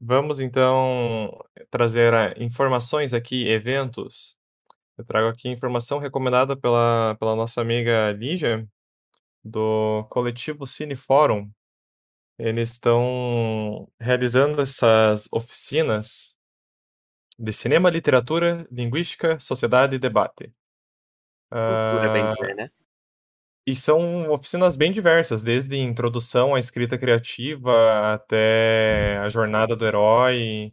Vamos 0.01 0.41
então 0.41 1.45
trazer 1.71 2.13
informações 2.41 3.13
aqui, 3.13 3.49
eventos. 3.49 4.37
Eu 4.97 5.05
trago 5.05 5.29
aqui 5.29 5.49
informação 5.49 5.99
recomendada 5.99 6.57
pela, 6.57 7.17
pela 7.19 7.37
nossa 7.37 7.61
amiga 7.61 8.13
Lígia, 8.13 8.67
do 9.45 10.05
coletivo 10.11 10.67
Cine 10.67 10.97
Fórum. 10.97 11.51
Eles 12.39 12.73
estão 12.73 13.89
realizando 14.01 14.61
essas 14.63 15.29
oficinas 15.33 16.38
de 17.39 17.53
cinema, 17.53 17.89
literatura, 17.89 18.67
linguística, 18.71 19.39
sociedade 19.39 19.97
e 19.97 19.99
debate. 19.99 20.53
Cultura 21.51 22.11
uh, 22.11 22.13
bem 22.13 22.33
dizer, 22.33 22.55
né? 22.57 22.71
E 23.67 23.77
são 23.77 24.31
oficinas 24.31 24.77
bem 24.77 24.91
diversas, 24.91 25.43
desde 25.43 25.77
introdução 25.77 26.55
à 26.55 26.59
escrita 26.59 26.97
criativa 26.97 28.15
até 28.15 29.19
a 29.19 29.29
jornada 29.29 29.77
do 29.77 29.87
herói. 29.87 30.73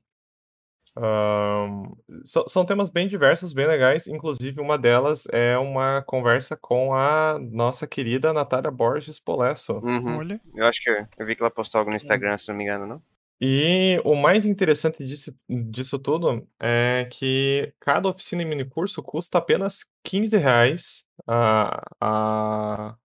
são, 2.24 2.48
são 2.48 2.65
temas 2.65 2.89
bem 2.89 3.05
diversos, 3.05 3.51
bem 3.51 3.67
legais. 3.67 4.07
Inclusive, 4.07 4.62
uma 4.62 4.77
delas 4.77 5.27
é 5.31 5.57
uma 5.57 6.01
conversa 6.03 6.55
com 6.55 6.95
a 6.95 7.38
nossa 7.38 7.86
querida 7.86 8.31
Natália 8.31 8.72
Borges 8.72 9.19
Polesso. 9.19 9.74
Uhum. 9.84 10.17
Olha. 10.19 10.39
Eu 10.55 10.65
acho 10.65 10.81
que 10.81 10.89
eu, 10.89 11.05
eu 11.19 11.25
vi 11.25 11.36
que 11.36 11.43
ela 11.43 11.51
postou 11.51 11.79
algo 11.79 11.91
no 11.91 11.98
Instagram, 11.98 12.38
se 12.38 12.48
não 12.48 12.55
me 12.55 12.63
engano, 12.63 12.88
não? 12.88 13.01
E 13.39 14.00
o 14.06 14.15
mais 14.15 14.46
interessante 14.46 15.06
disso, 15.06 15.38
disso 15.50 16.00
tudo 16.00 16.48
é 16.60 17.08
que 17.12 17.74
cada 17.80 18.08
oficina 18.08 18.42
e 18.42 18.46
minicurso 18.46 19.04
custa 19.04 19.39
apenas 19.39 19.86
15 20.04 20.38
reais 20.38 21.06
para 21.27 22.96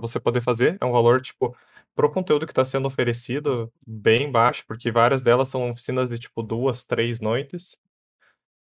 você 0.00 0.18
poder 0.18 0.42
fazer. 0.42 0.76
É 0.80 0.84
um 0.84 0.92
valor, 0.92 1.20
tipo, 1.20 1.56
pro 1.94 2.10
conteúdo 2.10 2.46
que 2.46 2.52
está 2.52 2.64
sendo 2.64 2.86
oferecido, 2.86 3.72
bem 3.86 4.30
baixo, 4.30 4.64
porque 4.66 4.90
várias 4.90 5.22
delas 5.22 5.48
são 5.48 5.70
oficinas 5.70 6.10
de, 6.10 6.18
tipo, 6.18 6.42
duas, 6.42 6.84
três 6.84 7.20
noites. 7.20 7.78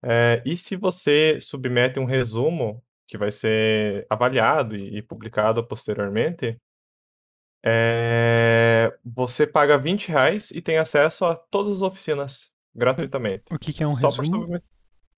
É, 0.03 0.43
e 0.45 0.55
se 0.55 0.75
você 0.75 1.39
submete 1.41 1.99
um 1.99 2.05
resumo, 2.05 2.83
que 3.07 3.17
vai 3.17 3.31
ser 3.31 4.05
avaliado 4.09 4.75
e, 4.75 4.97
e 4.97 5.01
publicado 5.01 5.65
posteriormente, 5.65 6.59
é... 7.65 8.93
Você 9.05 9.47
paga 9.47 9.77
20 9.77 10.09
reais 10.09 10.51
e 10.51 10.61
tem 10.61 10.77
acesso 10.77 11.25
a 11.25 11.35
todas 11.35 11.77
as 11.77 11.81
oficinas 11.81 12.51
gratuitamente. 12.75 13.45
O 13.51 13.57
que, 13.57 13.71
que 13.71 13.83
é 13.83 13.87
um 13.87 13.95
Só 13.95 14.09
resumo? 14.09 14.59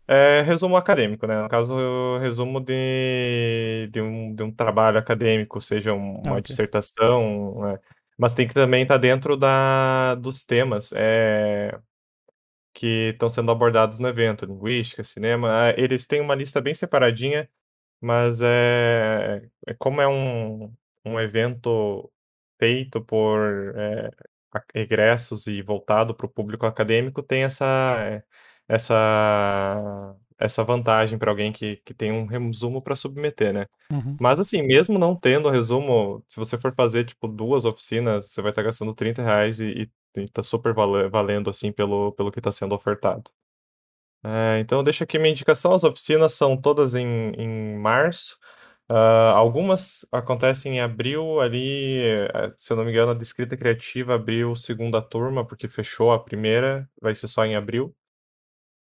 É 0.08 0.42
resumo 0.44 0.78
acadêmico, 0.78 1.25
né? 1.25 1.42
No 1.42 1.50
caso, 1.50 1.75
resumo 2.20 2.60
de, 2.60 3.90
de, 3.92 4.00
um, 4.00 4.36
de 4.36 4.44
um 4.44 4.52
trabalho 4.52 5.00
acadêmico, 5.00 5.60
seja 5.60 5.94
uma 5.94 6.20
ah, 6.28 6.32
okay. 6.34 6.44
dissertação, 6.44 7.60
né? 7.62 7.80
mas 8.16 8.36
tem 8.36 8.48
que 8.48 8.54
também 8.54 8.84
estar 8.84 8.96
tá 8.96 9.00
dentro 9.00 9.36
da, 9.36 10.14
dos 10.16 10.46
temas 10.46 10.92
é, 10.96 11.75
que 12.72 13.10
estão 13.14 13.30
sendo 13.30 13.52
abordados 13.52 13.98
no 13.98 14.08
evento, 14.08 14.46
linguística, 14.46 15.04
cinema. 15.04 15.74
Eles 15.75 16.06
têm 16.06 16.22
uma 16.22 16.36
lista 16.36 16.62
bem 16.62 16.75
separadinha, 16.75 17.50
mas 18.00 18.42
é, 18.42 19.42
é 19.66 19.74
como 19.74 20.02
é 20.02 20.08
um, 20.08 20.72
um 21.04 21.20
evento 21.20 22.12
feito 22.59 23.01
por 23.01 23.74
é, 23.75 24.12
egressos 24.74 25.47
e 25.47 25.62
voltado 25.62 26.13
para 26.15 26.25
o 26.25 26.29
público 26.29 26.65
acadêmico 26.65 27.21
tem 27.21 27.43
essa, 27.43 28.24
essa, 28.67 30.15
essa 30.38 30.63
vantagem 30.63 31.17
para 31.17 31.31
alguém 31.31 31.51
que, 31.51 31.77
que 31.77 31.93
tem 31.93 32.12
um 32.12 32.25
resumo 32.25 32.81
para 32.81 32.95
submeter, 32.95 33.53
né? 33.53 33.65
Uhum. 33.91 34.17
Mas 34.19 34.39
assim, 34.39 34.62
mesmo 34.62 34.97
não 34.97 35.15
tendo 35.15 35.50
resumo, 35.50 36.24
se 36.27 36.38
você 36.38 36.57
for 36.57 36.74
fazer 36.74 37.05
tipo 37.05 37.27
duas 37.27 37.65
oficinas, 37.65 38.31
você 38.31 38.41
vai 38.41 38.51
estar 38.51 38.63
gastando 38.63 38.93
30 38.93 39.24
reais 39.24 39.59
e, 39.59 39.89
e 40.15 40.25
tá 40.29 40.43
super 40.43 40.74
valendo 40.74 41.50
assim 41.50 41.71
pelo, 41.71 42.12
pelo 42.13 42.31
que 42.31 42.39
está 42.39 42.51
sendo 42.51 42.75
ofertado. 42.75 43.31
É, 44.24 44.59
então, 44.59 44.83
deixa 44.83 45.03
aqui 45.03 45.19
minha 45.19 45.31
indicação. 45.31 45.74
As 45.74 45.83
oficinas 45.83 46.33
são 46.33 46.57
todas 46.57 46.95
em, 46.95 47.31
em 47.38 47.77
março. 47.77 48.39
Uh, 48.88 49.34
algumas 49.34 50.08
acontecem 50.12 50.77
em 50.77 50.80
abril, 50.82 51.42
ali, 51.42 52.00
eh, 52.01 52.54
se 52.56 52.72
eu 52.72 52.77
não 52.77 52.86
me 52.86 52.92
engano, 52.92 53.12
a 53.12 53.15
Descrita 53.15 53.58
Criativa 53.58 54.13
abriu 54.13 54.56
segunda 54.56 55.01
turma, 55.01 55.46
porque 55.46 55.68
fechou 55.68 56.12
a 56.12 56.24
primeira, 56.24 56.88
vai 57.01 57.15
ser 57.15 57.27
só 57.27 57.44
em 57.46 57.56
abril. 57.56 57.96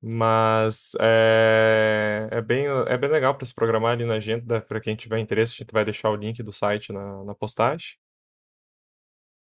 Mas 0.01 0.93
é, 1.01 2.29
é, 2.31 2.41
bem, 2.41 2.67
é 2.67 2.97
bem 2.97 3.11
legal 3.11 3.35
para 3.37 3.45
se 3.47 3.55
programar 3.55 3.93
ali 3.93 4.05
na 4.05 4.15
agenda, 4.15 4.61
para 4.61 4.81
quem 4.81 4.95
tiver 4.95 5.19
interesse, 5.19 5.55
a 5.55 5.57
gente 5.57 5.73
vai 5.73 5.85
deixar 5.85 6.11
o 6.11 6.17
link 6.17 6.41
do 6.43 6.53
site 6.53 6.93
na, 6.93 7.25
na 7.25 7.35
postagem. 7.35 7.97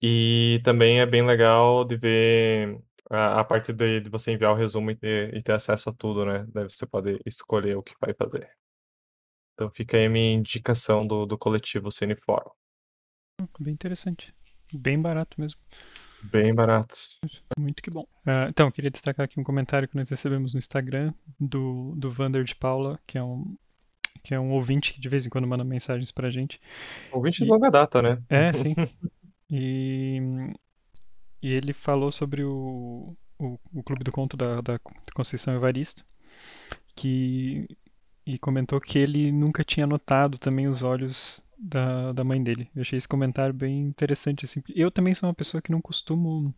E 0.01 0.61
também 0.63 0.99
é 0.99 1.05
bem 1.05 1.25
legal 1.25 1.83
de 1.83 1.97
ver 1.97 2.79
a, 3.09 3.39
a 3.41 3.43
parte 3.43 3.73
de, 3.73 4.01
de, 4.01 4.09
você 4.09 4.31
enviar 4.31 4.51
o 4.53 4.55
resumo 4.55 4.91
e 4.91 4.95
ter, 4.95 5.35
e 5.35 5.41
ter 5.41 5.53
acesso 5.53 5.89
a 5.89 5.93
tudo, 5.93 6.25
né? 6.25 6.45
Daí 6.49 6.63
você 6.65 6.85
pode 6.85 7.19
escolher 7.25 7.75
o 7.75 7.83
que 7.83 7.95
vai 7.99 8.13
fazer. 8.13 8.49
Então 9.57 9.71
fica 9.71 9.97
aí 9.97 10.05
a 10.05 10.09
minha 10.09 10.35
indicação 10.35 11.05
do, 11.05 11.25
do 11.25 11.35
coletivo 11.35 11.91
Cineforum. 11.91 12.51
Bem 13.59 13.73
interessante. 13.73 14.31
Bem 14.71 15.01
barato 15.01 15.41
mesmo. 15.41 15.59
Bem 16.21 16.53
barato. 16.53 16.95
Muito 17.57 17.81
que 17.81 17.89
bom. 17.89 18.03
Uh, 18.23 18.49
então, 18.49 18.69
queria 18.69 18.91
destacar 18.91 19.23
aqui 19.23 19.39
um 19.39 19.43
comentário 19.43 19.87
que 19.87 19.95
nós 19.95 20.09
recebemos 20.11 20.53
no 20.53 20.59
Instagram 20.59 21.11
do, 21.39 21.95
do 21.97 22.11
Vander 22.11 22.43
de 22.43 22.53
Paula, 22.53 22.99
que 23.07 23.17
é 23.17 23.23
um, 23.23 23.57
que 24.23 24.35
é 24.35 24.39
um 24.39 24.51
ouvinte 24.51 24.93
que 24.93 25.01
de 25.01 25.09
vez 25.09 25.25
em 25.25 25.29
quando 25.29 25.47
manda 25.47 25.63
mensagens 25.63 26.11
pra 26.11 26.29
gente. 26.29 26.61
Ouvinte 27.11 27.41
e... 27.41 27.45
de 27.45 27.51
longa 27.51 27.71
data, 27.71 27.99
né? 27.99 28.21
É, 28.29 28.53
sim. 28.53 28.75
e, 29.49 30.19
e 31.41 31.51
ele 31.51 31.73
falou 31.73 32.11
sobre 32.11 32.43
o, 32.43 33.17
o, 33.39 33.57
o 33.73 33.81
Clube 33.81 34.03
do 34.03 34.11
Conto 34.11 34.37
da, 34.37 34.61
da 34.61 34.79
Conceição 35.15 35.55
Evaristo, 35.55 36.05
que 36.95 37.67
e 38.27 38.37
comentou 38.37 38.81
que 38.81 38.99
ele 38.99 39.31
nunca 39.31 39.63
tinha 39.63 39.87
notado 39.87 40.37
também 40.37 40.67
os 40.67 40.83
olhos 40.83 41.41
da, 41.57 42.11
da 42.11 42.25
mãe 42.25 42.43
dele. 42.43 42.69
Eu 42.75 42.81
achei 42.81 42.97
esse 42.97 43.07
comentário 43.07 43.53
bem 43.53 43.79
interessante. 43.79 44.43
Assim. 44.43 44.61
Eu 44.75 44.91
também 44.91 45.13
sou 45.13 45.29
uma 45.29 45.33
pessoa 45.33 45.61
que 45.61 45.71
não 45.71 45.79
costumo 45.79 46.53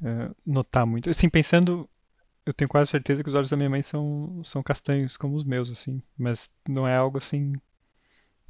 é, 0.00 0.30
notar 0.46 0.86
muito. 0.86 1.10
Assim, 1.10 1.28
pensando, 1.28 1.90
eu 2.46 2.54
tenho 2.54 2.68
quase 2.68 2.88
certeza 2.88 3.20
que 3.20 3.28
os 3.28 3.34
olhos 3.34 3.50
da 3.50 3.56
minha 3.56 3.68
mãe 3.68 3.82
são, 3.82 4.42
são 4.44 4.62
castanhos 4.62 5.16
como 5.16 5.34
os 5.34 5.42
meus, 5.42 5.72
assim. 5.72 6.00
Mas 6.16 6.54
não 6.68 6.86
é 6.86 6.96
algo 6.96 7.18
assim 7.18 7.54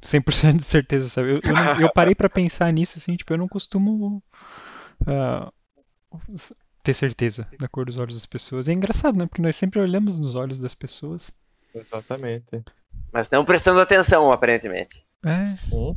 100% 0.03 0.57
de 0.57 0.63
certeza, 0.63 1.09
sabe? 1.09 1.29
Eu, 1.31 1.41
eu, 1.43 1.81
eu 1.81 1.91
parei 1.91 2.13
para 2.13 2.29
pensar 2.29 2.71
nisso, 2.71 2.99
assim, 2.99 3.15
tipo, 3.15 3.33
eu 3.33 3.37
não 3.39 3.47
costumo 3.47 4.21
uh, 5.01 5.51
ter 6.83 6.93
certeza 6.93 7.47
da 7.59 7.67
cor 7.67 7.87
dos 7.87 7.99
olhos 7.99 8.13
das 8.13 8.27
pessoas. 8.27 8.69
É 8.69 8.73
engraçado, 8.73 9.17
né? 9.17 9.25
Porque 9.25 9.41
nós 9.41 9.55
sempre 9.55 9.79
olhamos 9.79 10.19
nos 10.19 10.35
olhos 10.35 10.59
das 10.59 10.75
pessoas 10.75 11.33
Exatamente. 11.75 12.63
Mas 13.11 13.29
não 13.29 13.45
prestando 13.45 13.79
atenção, 13.79 14.31
aparentemente. 14.31 15.05
É. 15.25 15.73
Uhum. 15.73 15.95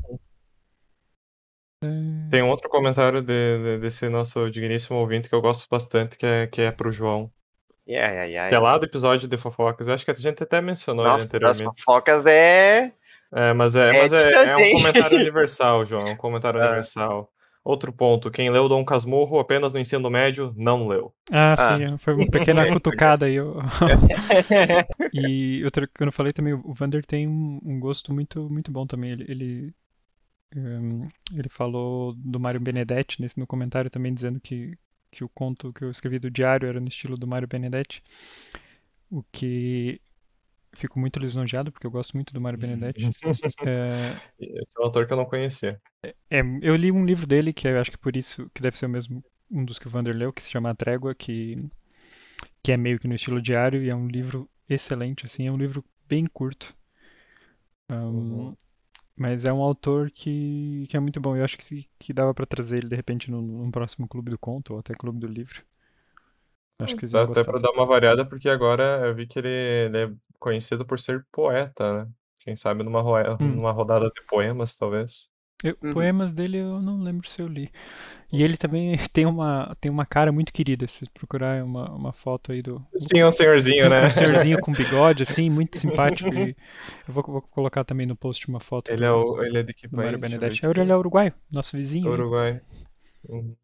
Tem 2.31 2.43
um 2.43 2.49
outro 2.49 2.69
comentário 2.69 3.23
de, 3.23 3.59
de, 3.59 3.79
desse 3.79 4.09
nosso 4.09 4.51
digníssimo 4.51 4.99
ouvinte 4.99 5.29
que 5.29 5.35
eu 5.35 5.41
gosto 5.41 5.69
bastante, 5.71 6.17
que 6.17 6.27
é, 6.27 6.47
que 6.47 6.61
é 6.63 6.71
pro 6.73 6.93
João. 6.93 7.31
Yeah, 7.89 8.09
yeah, 8.09 8.25
yeah, 8.25 8.49
que 8.51 8.55
é 8.55 8.59
lá 8.59 8.77
do 8.77 8.85
episódio 8.85 9.29
de 9.29 9.39
fofocas. 9.39 9.89
Acho 9.89 10.05
que 10.05 10.11
a 10.11 10.15
gente 10.15 10.43
até 10.43 10.61
mencionou 10.61 11.05
Nossa, 11.05 11.25
ele 11.25 11.29
anteriormente. 11.29 11.63
As 11.63 11.81
fofocas 11.81 12.27
é. 12.27 12.93
É, 13.33 13.53
mas 13.53 13.77
é, 13.77 13.91
é, 13.91 14.03
mas 14.03 14.13
é, 14.13 14.31
é 14.31 14.57
um 14.57 14.73
comentário 14.73 15.17
universal, 15.21 15.87
João. 15.87 16.07
É 16.07 16.11
um 16.11 16.17
comentário 16.17 16.61
ah. 16.61 16.67
universal. 16.67 17.33
Outro 17.69 17.93
ponto, 17.93 18.31
quem 18.31 18.49
leu 18.49 18.67
Dom 18.67 18.83
Casmurro 18.83 19.39
apenas 19.39 19.75
no 19.75 19.79
ensino 19.79 20.09
médio, 20.09 20.55
não 20.57 20.89
leu. 20.89 21.13
Ah, 21.31 21.53
ah. 21.53 21.77
sim, 21.77 21.99
foi 21.99 22.15
uma 22.15 22.27
pequena 22.27 22.67
cutucada 22.73 23.27
aí. 23.27 23.37
e 25.13 25.63
outra 25.63 25.87
que 25.87 26.03
eu 26.03 26.07
não 26.07 26.13
falei 26.13 26.33
também, 26.33 26.55
o 26.55 26.73
Vander 26.73 27.05
tem 27.05 27.29
um, 27.29 27.61
um 27.63 27.79
gosto 27.79 28.15
muito, 28.15 28.49
muito 28.49 28.73
bom 28.73 28.87
também. 28.87 29.11
Ele, 29.11 29.25
ele, 29.29 29.75
um, 30.57 31.09
ele 31.31 31.51
falou 31.51 32.15
do 32.15 32.41
Mário 32.41 32.59
Benedetti 32.59 33.21
nesse, 33.21 33.39
no 33.39 33.47
comentário 33.47 33.91
também, 33.91 34.15
dizendo 34.15 34.41
que, 34.41 34.75
que 35.11 35.23
o 35.23 35.29
conto 35.29 35.71
que 35.71 35.85
eu 35.85 35.91
escrevi 35.91 36.19
do 36.19 36.31
diário 36.31 36.67
era 36.67 36.81
no 36.81 36.89
estilo 36.89 37.19
do 37.19 37.27
Mário 37.27 37.47
Benedetti. 37.47 38.03
O 39.11 39.23
que 39.31 40.01
fico 40.75 40.99
muito 40.99 41.19
lisonjeado, 41.19 41.73
porque 41.73 41.87
eu 41.87 41.91
gosto 41.91 42.15
muito 42.15 42.33
do 42.33 42.41
Mário 42.41 42.59
Benedetti. 42.59 43.05
é... 43.67 44.17
Esse 44.39 44.79
é 44.79 44.81
um 44.81 44.85
autor 44.85 45.07
que 45.07 45.13
eu 45.13 45.17
não 45.17 45.25
conhecia. 45.25 45.81
É, 46.31 46.43
eu 46.63 46.77
li 46.77 46.93
um 46.93 47.05
livro 47.05 47.27
dele, 47.27 47.53
que 47.53 47.67
eu 47.67 47.81
acho 47.81 47.91
que 47.91 47.99
por 47.99 48.17
isso, 48.17 48.51
que 48.55 48.63
deve 48.63 48.79
ser 48.79 48.87
o 48.87 48.91
mesmo, 48.91 49.25
um 49.51 49.65
dos 49.65 49.79
que 49.79 49.87
o 49.87 49.91
Vander 49.91 50.17
leu, 50.17 50.33
que 50.33 50.43
se 50.43 50.51
chama 50.51 50.71
A 50.71 50.75
Trégua, 50.75 51.15
que, 51.15 51.57
que 52.63 52.73
é 52.73 52.77
meio 52.77 52.99
que 52.99 53.09
no 53.09 53.15
estilo 53.15 53.43
diário, 53.43 53.83
e 53.83 53.91
é 53.91 53.95
um 53.95 54.09
livro 54.09 54.49
excelente, 54.69 55.27
assim, 55.27 55.47
é 55.47 55.53
um 55.53 55.57
livro 55.57 55.85
bem 56.09 56.27
curto. 56.27 56.75
Um, 57.91 57.95
uhum. 57.95 58.57
Mas 59.17 59.45
é 59.45 59.53
um 59.53 59.61
autor 59.61 60.11
que, 60.13 60.87
que 60.89 60.97
é 60.97 61.01
muito 61.01 61.21
bom. 61.21 61.37
Eu 61.37 61.45
acho 61.45 61.59
que, 61.59 61.89
que 61.99 62.13
dava 62.13 62.33
para 62.33 62.47
trazer 62.47 62.79
ele 62.79 62.89
de 62.89 62.95
repente 62.95 63.31
num, 63.31 63.43
num 63.43 63.71
próximo 63.71 64.07
clube 64.07 64.31
do 64.31 64.39
conto 64.39 64.75
ou 64.75 64.79
até 64.79 64.95
clube 64.95 65.19
do 65.19 65.27
livro. 65.27 65.65
Acho 66.81 66.97
que 66.97 67.07
Dá 67.07 67.23
até 67.23 67.43
para 67.43 67.59
dar 67.59 67.73
uma 67.73 67.87
variada, 67.87 68.25
porque 68.25 68.49
agora 68.49 69.07
eu 69.07 69.15
vi 69.15 69.27
que 69.27 69.39
ele, 69.39 69.49
ele, 69.49 69.99
é 69.99 70.11
conhecido 70.39 70.87
por 70.87 70.99
ser 70.99 71.27
poeta, 71.33 72.05
né? 72.05 72.11
Quem 72.39 72.55
sabe 72.55 72.85
numa, 72.85 73.03
ro 73.03 73.15
hum. 73.41 73.49
numa 73.49 73.73
rodada 73.73 74.09
de 74.09 74.23
poemas, 74.27 74.77
talvez. 74.77 75.31
Eu, 75.65 75.77
uhum. 75.83 75.93
Poemas 75.93 76.33
dele 76.33 76.59
eu 76.59 76.81
não 76.81 77.01
lembro 77.03 77.29
se 77.29 77.43
eu 77.43 77.49
li. 77.49 77.69
E 78.33 78.45
ele 78.45 78.57
também 78.57 78.97
tem 79.13 79.27
uma, 79.27 79.77
tem 79.81 79.91
uma 79.91 80.07
cara 80.07 80.31
muito 80.31 80.53
querida. 80.53 80.87
Se 80.87 81.05
procurar 81.11 81.65
uma, 81.65 81.91
uma 81.91 82.13
foto 82.13 82.53
aí 82.53 82.63
do. 82.63 82.85
Sim, 82.97 83.19
é 83.19 83.27
um 83.27 83.33
senhorzinho, 83.33 83.91
né? 83.91 84.07
Um 84.07 84.11
senhorzinho 84.11 84.61
com 84.61 84.73
bigode, 84.73 85.25
assim, 85.25 85.51
muito 85.51 85.77
simpático. 85.77 86.33
E 86.33 86.57
eu 87.09 87.15
vou, 87.15 87.25
vou, 87.25 87.43
colocar 87.43 87.85
também 87.85 88.07
no 88.07 88.17
post 88.17 88.47
uma 88.49 88.61
foto. 88.61 88.91
Ele, 88.93 89.05
é, 89.05 89.11
o, 89.11 89.43
ele 89.43 89.59
é 89.59 89.63
de 89.65 89.75
que 89.75 89.89
país? 89.89 90.05
Mário 90.05 90.19
Benedetti. 90.19 90.65
É, 90.65 90.71
ele 90.71 90.93
é 90.93 90.97
uruguaio, 90.97 91.35
nosso 91.51 91.77
vizinho. 91.77 92.09
Uruguai. 92.09 92.61
Uhum. 93.29 93.57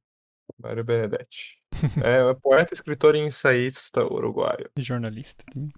Mário 0.60 0.82
Benedetti. 0.82 1.62
É, 2.02 2.30
é 2.30 2.34
poeta, 2.34 2.72
escritor 2.72 3.14
e 3.14 3.20
ensaísta 3.20 4.04
uruguaio. 4.04 4.70
E 4.76 4.82
jornalista 4.82 5.44
também. 5.52 5.72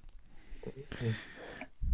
Uhum. 0.67 1.15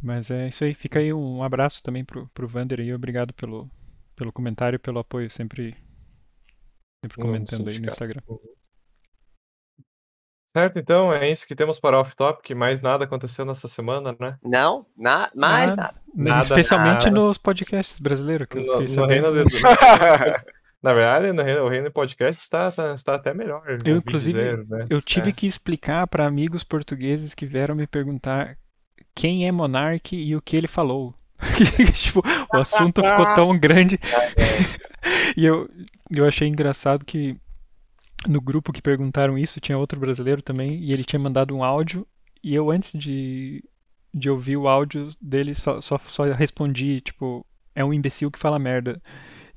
Mas 0.02 0.30
é 0.30 0.48
isso 0.48 0.64
aí. 0.64 0.74
Fica 0.74 0.98
aí 0.98 1.12
um 1.12 1.42
abraço 1.42 1.82
também 1.82 2.04
pro, 2.04 2.28
pro 2.28 2.48
Vander 2.48 2.80
aí. 2.80 2.92
Obrigado 2.92 3.32
pelo, 3.34 3.70
pelo 4.16 4.32
comentário 4.32 4.76
e 4.76 4.80
pelo 4.80 4.98
apoio, 4.98 5.30
sempre, 5.30 5.76
sempre 7.04 7.20
comentando 7.20 7.68
aí 7.68 7.78
no 7.78 7.86
Instagram. 7.86 8.20
Uhum. 8.26 8.38
Certo, 10.54 10.78
então 10.78 11.10
é 11.10 11.30
isso 11.30 11.46
que 11.46 11.54
temos 11.54 11.80
para 11.80 11.98
Off 11.98 12.14
Topic. 12.14 12.54
Mais 12.54 12.78
nada 12.80 13.04
aconteceu 13.04 13.44
nessa 13.44 13.66
semana, 13.68 14.14
né? 14.20 14.36
Não, 14.42 14.84
na, 14.98 15.30
mais 15.34 15.74
nada. 15.74 15.94
nada. 16.14 16.42
Especialmente 16.42 17.06
nada. 17.06 17.10
nos 17.10 17.38
podcasts 17.38 17.98
brasileiros. 17.98 18.46
Que 18.48 18.58
eu 18.58 18.66
no, 18.66 18.80
no 18.80 19.06
Reino. 19.06 19.28
Na 20.82 20.92
verdade, 20.92 21.32
no 21.32 21.42
o 21.64 21.68
Reino 21.68 21.90
Podcast 21.92 22.42
está, 22.42 22.68
está, 22.68 22.94
está 22.94 23.14
até 23.14 23.32
melhor. 23.32 23.62
Eu, 23.84 23.98
inclusive, 23.98 24.38
dizer, 24.38 24.66
né? 24.66 24.86
eu 24.90 25.00
tive 25.00 25.30
é. 25.30 25.32
que 25.32 25.46
explicar 25.46 26.06
para 26.08 26.26
amigos 26.26 26.64
portugueses 26.64 27.34
que 27.34 27.46
vieram 27.46 27.76
me 27.76 27.86
perguntar 27.86 28.58
quem 29.14 29.46
é 29.46 29.52
Monark 29.52 30.16
e 30.16 30.34
o 30.34 30.42
que 30.42 30.56
ele 30.56 30.66
falou. 30.66 31.14
tipo, 31.94 32.20
o 32.52 32.56
assunto 32.56 33.00
ficou 33.00 33.34
tão 33.34 33.56
grande. 33.56 33.98
e 35.36 35.44
eu, 35.44 35.70
eu 36.10 36.26
achei 36.26 36.48
engraçado 36.48 37.04
que 37.04 37.36
no 38.26 38.40
grupo 38.40 38.72
que 38.72 38.82
perguntaram 38.82 39.38
isso 39.38 39.60
tinha 39.60 39.78
outro 39.78 39.98
brasileiro 39.98 40.42
também 40.42 40.74
e 40.80 40.92
ele 40.92 41.04
tinha 41.04 41.18
mandado 41.18 41.54
um 41.54 41.64
áudio 41.64 42.06
e 42.42 42.54
eu 42.54 42.70
antes 42.70 42.98
de, 42.98 43.62
de 44.12 44.30
ouvir 44.30 44.56
o 44.56 44.68
áudio 44.68 45.08
dele 45.20 45.54
só, 45.54 45.80
só, 45.80 46.00
só 46.06 46.24
respondi, 46.24 47.00
tipo, 47.00 47.46
é 47.74 47.84
um 47.84 47.94
imbecil 47.94 48.30
que 48.30 48.38
fala 48.38 48.58
merda. 48.58 49.00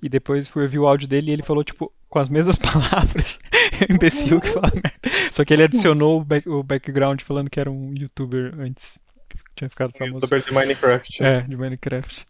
E 0.01 0.09
depois 0.09 0.47
fui 0.47 0.63
ouvir 0.63 0.79
o 0.79 0.87
áudio 0.87 1.07
dele 1.07 1.31
e 1.31 1.33
ele 1.33 1.43
falou, 1.43 1.63
tipo, 1.63 1.91
com 2.09 2.19
as 2.19 2.29
mesmas 2.29 2.55
palavras, 2.59 3.39
é 3.79 3.85
um 3.91 3.95
imbecil 3.95 4.39
que 4.39 4.49
fala 4.49 4.71
merda. 4.73 4.93
Só 5.31 5.43
que 5.43 5.53
ele 5.53 5.63
adicionou 5.63 6.21
o, 6.21 6.23
back, 6.23 6.47
o 6.47 6.63
background 6.63 7.21
falando 7.21 7.49
que 7.49 7.59
era 7.59 7.71
um 7.71 7.93
youtuber 7.97 8.53
antes 8.59 8.99
tinha 9.55 9.69
ficado 9.69 9.93
famoso. 9.97 10.25
Youtuber 10.25 10.43
de 10.43 10.53
Minecraft. 10.53 11.23
É, 11.23 11.41
de 11.41 11.55
Minecraft. 11.55 12.27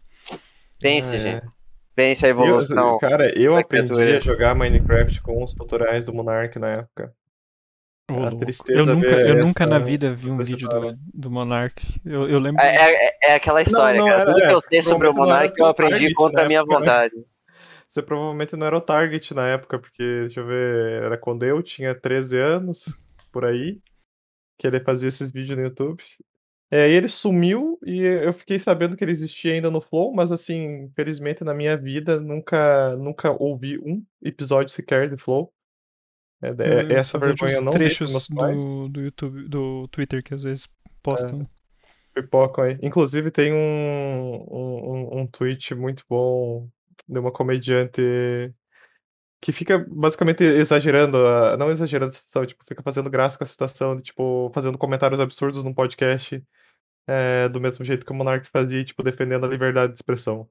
Pense, 0.80 1.16
é. 1.16 1.20
gente. 1.20 1.48
Pense 1.94 2.26
a 2.26 2.28
evolução. 2.28 2.92
Eu, 2.92 2.98
cara, 2.98 3.38
eu 3.38 3.56
aprendi 3.56 3.92
a 3.92 4.20
jogar 4.20 4.54
Minecraft 4.54 5.20
com 5.22 5.42
os 5.42 5.54
tutoriais 5.54 6.06
do 6.06 6.14
Monark 6.14 6.58
na 6.58 6.68
época. 6.68 7.12
a 8.10 8.36
tristeza 8.36 8.78
eu 8.78 8.96
nunca, 8.96 9.06
eu 9.06 9.36
nunca 9.36 9.66
na 9.66 9.78
vida 9.78 10.12
vi 10.14 10.30
um 10.30 10.36
vídeo 10.36 10.68
do, 10.68 10.98
do 11.14 11.30
Monark. 11.30 12.00
Eu, 12.04 12.28
eu 12.28 12.38
lembro. 12.38 12.62
É, 12.62 12.76
é, 12.76 13.10
é 13.30 13.34
aquela 13.34 13.62
história, 13.62 13.98
não, 13.98 14.06
não, 14.06 14.14
cara. 14.14 14.26
Tudo 14.26 14.46
que 14.46 14.54
eu 14.54 14.60
sei 14.60 14.82
sobre 14.82 15.08
o 15.08 15.14
Monark 15.14 15.58
eu 15.58 15.66
aprendi 15.66 16.12
contra 16.14 16.44
a 16.44 16.46
minha 16.46 16.62
vontade. 16.62 17.14
Você 17.96 18.02
provavelmente 18.02 18.54
não 18.56 18.66
era 18.66 18.76
o 18.76 18.80
target 18.80 19.32
na 19.32 19.48
época, 19.48 19.78
porque, 19.78 20.02
deixa 20.02 20.40
eu 20.40 20.46
ver, 20.46 21.02
era 21.02 21.16
quando 21.16 21.44
eu 21.44 21.62
tinha 21.62 21.94
13 21.94 22.38
anos, 22.38 22.84
por 23.32 23.46
aí, 23.46 23.80
que 24.58 24.66
ele 24.66 24.80
fazia 24.80 25.08
esses 25.08 25.30
vídeos 25.30 25.56
no 25.56 25.64
YouTube. 25.64 26.02
É, 26.70 26.84
aí 26.84 26.92
ele 26.92 27.08
sumiu 27.08 27.78
e 27.84 28.00
eu 28.00 28.32
fiquei 28.32 28.58
sabendo 28.58 28.96
que 28.96 29.04
ele 29.04 29.12
existia 29.12 29.54
ainda 29.54 29.70
no 29.70 29.80
Flow, 29.80 30.12
mas 30.12 30.30
assim, 30.30 30.82
infelizmente 30.84 31.42
na 31.44 31.54
minha 31.54 31.76
vida 31.76 32.20
nunca, 32.20 32.94
nunca 32.96 33.30
ouvi 33.30 33.78
um 33.78 34.04
episódio 34.20 34.74
sequer 34.74 35.08
de 35.08 35.16
Flow. 35.16 35.52
É, 36.42 36.48
é, 36.48 36.92
Eu 36.92 36.96
essa 36.96 37.18
vergonha 37.18 37.62
não 37.62 37.72
trechos 37.72 38.28
do, 38.28 38.88
do 38.88 39.00
YouTube, 39.00 39.48
do 39.48 39.88
Twitter 39.88 40.22
que 40.22 40.34
às 40.34 40.42
vezes 40.42 40.68
postam. 41.02 41.48
Pipocam 42.12 42.64
aí. 42.64 42.78
Inclusive 42.82 43.30
tem 43.30 43.52
um, 43.52 44.44
um- 44.50 45.20
um 45.20 45.26
tweet 45.26 45.74
muito 45.74 46.02
bom 46.08 46.68
de 47.08 47.18
uma 47.18 47.32
comediante 47.32 48.00
que 49.42 49.52
fica 49.52 49.84
basicamente 49.88 50.42
exagerando, 50.42 51.18
a- 51.18 51.56
não 51.56 51.70
exagerando 51.70 52.10
a 52.10 52.12
situação, 52.12 52.46
tipo, 52.46 52.64
fica 52.66 52.82
fazendo 52.82 53.10
graça 53.10 53.36
com 53.38 53.44
a 53.44 53.46
situação, 53.46 53.96
de, 53.96 54.02
tipo, 54.02 54.50
fazendo 54.54 54.78
comentários 54.78 55.20
absurdos 55.20 55.62
num 55.62 55.74
podcast, 55.74 56.42
é, 57.06 57.48
do 57.48 57.60
mesmo 57.60 57.84
jeito 57.84 58.04
que 58.04 58.12
o 58.12 58.14
Monark 58.14 58.48
fazia, 58.50 58.84
tipo, 58.84 59.02
defendendo 59.02 59.44
a 59.46 59.48
liberdade 59.48 59.92
de 59.92 59.98
expressão. 59.98 60.48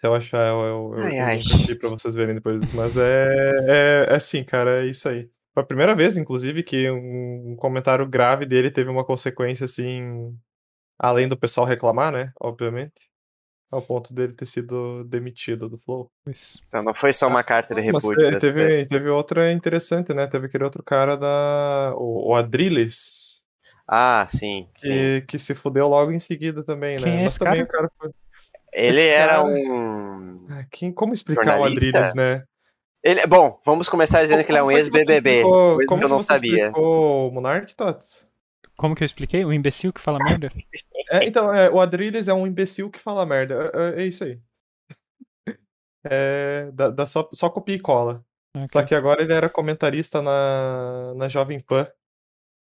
Se 0.00 0.06
eu 0.06 0.14
achar, 0.14 0.38
eu, 0.48 0.60
eu, 0.60 0.94
eu, 0.98 1.04
Ai, 1.04 1.40
eu 1.68 1.78
pra 1.78 1.90
vocês 1.90 2.14
verem 2.14 2.34
depois. 2.34 2.72
Mas 2.72 2.96
é, 2.96 3.28
é, 3.68 4.06
é 4.08 4.14
assim, 4.16 4.42
cara, 4.42 4.82
é 4.82 4.86
isso 4.86 5.06
aí. 5.08 5.28
Foi 5.52 5.62
a 5.62 5.66
primeira 5.66 5.94
vez, 5.94 6.16
inclusive, 6.16 6.62
que 6.62 6.90
um 6.90 7.54
comentário 7.56 8.06
grave 8.08 8.46
dele 8.46 8.70
teve 8.70 8.88
uma 8.88 9.04
consequência, 9.04 9.66
assim, 9.66 10.34
além 10.98 11.28
do 11.28 11.36
pessoal 11.36 11.66
reclamar, 11.66 12.10
né? 12.10 12.32
Obviamente. 12.40 13.09
Ao 13.70 13.80
ponto 13.80 14.12
dele 14.12 14.34
ter 14.34 14.46
sido 14.46 15.04
demitido 15.04 15.68
do 15.68 15.78
Flow. 15.78 16.10
Então 16.68 16.82
não 16.82 16.92
foi 16.92 17.12
só 17.12 17.28
uma 17.28 17.44
carta 17.44 17.72
de 17.74 17.80
Mas 17.92 18.02
reboot. 18.02 18.20
é, 18.20 18.26
dessa 18.32 18.40
teve, 18.40 18.86
teve 18.86 19.08
outra 19.08 19.52
interessante, 19.52 20.12
né? 20.12 20.26
Teve 20.26 20.46
aquele 20.46 20.64
outro 20.64 20.82
cara 20.82 21.16
da. 21.16 21.94
O, 21.96 22.30
o 22.30 22.34
Adrilles. 22.34 23.38
Ah, 23.86 24.26
sim, 24.28 24.68
sim. 24.76 24.88
Que, 24.88 25.20
que 25.22 25.38
se 25.38 25.54
fudeu 25.54 25.86
logo 25.88 26.10
em 26.10 26.18
seguida 26.18 26.64
também, 26.64 26.96
Quem 26.96 27.06
né? 27.12 27.18
é 27.18 27.22
Mas 27.22 27.32
esse 27.32 27.38
também 27.38 27.64
cara? 27.66 27.68
o 27.68 27.68
cara 27.72 27.90
foi. 27.98 28.10
Ele 28.72 28.88
esse 29.00 29.08
era 29.08 29.32
cara- 29.34 29.44
um. 29.44 30.46
Ah, 30.50 30.64
Quem, 30.70 30.92
como 30.92 31.12
explicar 31.12 31.42
o 31.42 31.44
Jornalista? 31.64 31.88
Adrilles, 31.88 32.14
né? 32.14 32.42
Ele... 33.02 33.26
Bom, 33.26 33.58
vamos 33.64 33.88
começar 33.88 34.22
dizendo 34.22 34.44
que 34.44 34.50
ele 34.50 34.58
é 34.58 34.62
um 34.62 34.66
Como 34.66 34.76
que 34.76 34.80
ex-BBB. 34.80 35.30
explicou- 35.30 35.74
Coisa 35.76 35.88
Como 35.88 36.00
que 36.00 36.04
eu 36.04 36.08
não 36.08 36.22
você 36.22 36.26
sabia. 36.26 36.56
explicou 36.66 37.28
o 37.28 37.32
Monark, 37.32 37.74
Tots? 37.74 38.26
Como 38.80 38.94
que 38.94 39.02
eu 39.02 39.06
expliquei? 39.06 39.44
O 39.44 39.52
imbecil 39.52 39.92
que 39.92 40.00
fala 40.00 40.18
merda? 40.18 40.50
É, 41.10 41.26
então, 41.26 41.52
é, 41.54 41.68
o 41.68 41.78
Adrilles 41.78 42.28
é 42.28 42.32
um 42.32 42.46
imbecil 42.46 42.90
que 42.90 42.98
fala 42.98 43.26
merda. 43.26 43.70
É, 43.74 44.00
é- 44.00 44.02
é 44.04 44.06
isso 44.06 44.24
aí. 44.24 44.40
É, 46.02 46.70
dá, 46.72 46.88
dá 46.88 47.06
só, 47.06 47.28
só 47.34 47.50
copia 47.50 47.74
e 47.74 47.78
cola. 47.80 48.24
Ok. 48.56 48.68
Só 48.68 48.82
que 48.82 48.94
agora 48.94 49.20
ele 49.20 49.34
era 49.34 49.50
comentarista 49.50 50.22
na, 50.22 51.12
na 51.14 51.28
Jovem 51.28 51.60
Pan. 51.60 51.86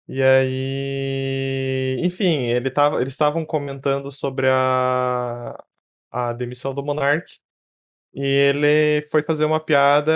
E 0.07 0.23
aí. 0.23 2.01
Enfim, 2.03 2.47
ele 2.47 2.71
tava, 2.71 3.01
eles 3.01 3.13
estavam 3.13 3.45
comentando 3.45 4.09
sobre 4.09 4.47
a, 4.49 5.63
a 6.09 6.33
demissão 6.33 6.73
do 6.73 6.83
Monark. 6.83 7.37
E 8.15 8.25
ele 8.25 9.07
foi 9.11 9.21
fazer 9.21 9.45
uma 9.45 9.59
piada 9.59 10.11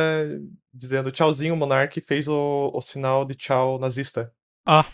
dizendo 0.73 1.11
tchauzinho, 1.11 1.55
Monark, 1.55 1.99
e 1.99 2.01
fez 2.01 2.27
o, 2.27 2.71
o 2.73 2.81
sinal 2.81 3.25
de 3.25 3.35
tchau 3.35 3.77
nazista. 3.77 4.33
Ah, 4.65 4.87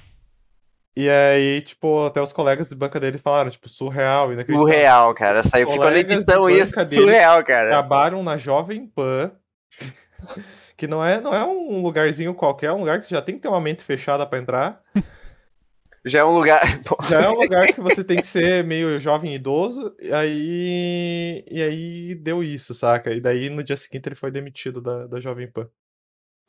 E 1.00 1.10
aí, 1.10 1.62
tipo, 1.62 2.04
até 2.04 2.22
os 2.22 2.34
colegas 2.34 2.68
de 2.68 2.76
banca 2.76 3.00
dele 3.00 3.18
falaram, 3.18 3.50
tipo, 3.50 3.70
surreal, 3.70 4.34
inacreditável. 4.34 4.68
Surreal, 4.68 5.14
cara. 5.16 5.42
Saiu 5.42 5.68
Colegas 5.68 6.14
de 6.14 6.14
edição 6.16 6.50
isso. 6.50 6.88
Surreal, 6.88 7.42
cara. 7.46 7.70
Acabaram 7.70 8.22
na 8.22 8.36
Jovem 8.36 8.86
Pan, 8.86 9.32
que 10.76 10.88
não 10.88 11.04
é, 11.04 11.22
não 11.22 11.34
é 11.34 11.46
um 11.46 11.82
lugarzinho 11.82 12.34
qualquer, 12.34 12.66
é 12.66 12.74
um 12.74 12.82
lugar 12.82 13.00
que 13.00 13.08
você 13.08 13.16
já 13.16 13.22
tem 13.22 13.36
que 13.36 13.42
ter 13.42 13.48
uma 13.48 13.62
mente 13.62 13.82
fechada 13.82 14.26
pra 14.26 14.40
entrar. 14.40 14.82
Já 16.06 16.20
é 16.20 16.24
um 16.24 16.34
lugar. 16.34 16.62
Já 17.10 17.22
é 17.22 17.30
um 17.30 17.36
lugar 17.36 17.68
que 17.68 17.82
você 17.82 18.04
tem 18.04 18.18
que 18.18 18.28
ser 18.28 18.64
meio 18.64 19.00
jovem 19.02 19.34
e 19.34 19.36
idoso, 19.36 19.94
e 20.00 20.12
aí, 20.14 21.46
e 21.50 21.62
aí 21.62 22.16
deu 22.16 22.42
isso, 22.42 22.74
saca? 22.74 23.12
E 23.12 23.20
daí 23.20 23.50
no 23.50 23.64
dia 23.64 23.76
seguinte 23.76 24.08
ele 24.08 24.16
foi 24.16 24.32
demitido 24.32 24.82
da, 24.82 25.08
da 25.08 25.20
Jovem 25.20 25.50
Pan. 25.50 25.70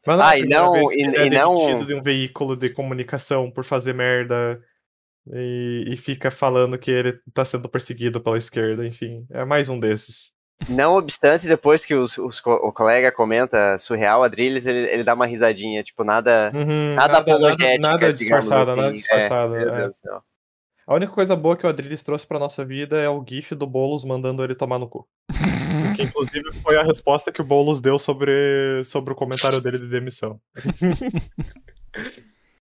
Mas 0.07 0.17
não 0.19 0.25
é 0.25 0.29
Ah, 0.29 0.39
e 0.39 0.45
não- 0.49 0.93
e- 0.93 1.01
ele 1.03 1.17
é 1.17 1.27
e 1.27 1.31
não- 1.31 1.85
de 1.85 1.95
um 1.95 2.03
veículo 2.03 2.57
de 2.57 2.71
comunicação 2.71 3.51
por 3.51 3.65
fazer 3.65 3.93
merda 3.95 4.61
e, 5.33 5.85
e 5.89 5.97
fica 5.97 6.31
falando 6.31 6.79
que 6.79 6.91
ele 6.91 7.19
tá 7.35 7.45
sendo 7.45 7.69
perseguido 7.69 8.21
pela 8.21 8.39
esquerda, 8.39 8.87
enfim. 8.87 9.27
É 9.31 9.45
mais 9.45 9.69
um 9.69 9.79
desses. 9.79 10.33
Não 10.69 10.97
obstante, 10.97 11.47
depois 11.49 11.87
que 11.87 11.95
os, 11.95 12.19
os 12.19 12.39
o 12.45 12.71
colega 12.73 13.11
comenta 13.11 13.79
surreal, 13.79 14.23
a 14.23 14.29
Drills, 14.29 14.69
ele, 14.69 14.91
ele 14.91 15.03
dá 15.05 15.15
uma 15.15 15.25
risadinha, 15.27 15.83
tipo, 15.83 16.05
nada. 16.05 16.51
Uhum, 16.55 16.95
Nada 16.97 17.19
apologética, 17.19 17.79
nada 17.79 18.13
digamos 18.13 18.45
disfarçado, 18.45 18.71
assim. 18.71 18.81
nada 18.81 18.95
disfarçado. 18.95 19.57
É, 19.57 19.65
meu 19.65 19.75
é. 19.87 19.93
Céu. 19.93 20.23
A 20.87 20.95
única 20.95 21.13
coisa 21.13 21.35
boa 21.37 21.57
que 21.57 21.65
o 21.65 21.69
Adrilles 21.69 22.03
trouxe 22.05 22.27
pra 22.27 22.39
nossa 22.39 22.63
vida 22.65 22.99
é 23.01 23.09
o 23.09 23.25
gif 23.27 23.55
do 23.55 23.67
Boulos 23.67 24.05
mandando 24.05 24.43
ele 24.45 24.55
tomar 24.55 24.79
no 24.79 24.89
cu. 24.89 25.07
Que 26.01 26.07
inclusive 26.07 26.53
foi 26.63 26.77
a 26.77 26.83
resposta 26.83 27.31
que 27.31 27.43
o 27.43 27.45
Boulos 27.45 27.81
deu 27.81 27.99
sobre, 27.99 28.83
sobre 28.85 29.13
o 29.13 29.17
comentário 29.17 29.61
dele 29.61 29.79
de 29.79 29.89
demissão. 29.89 30.41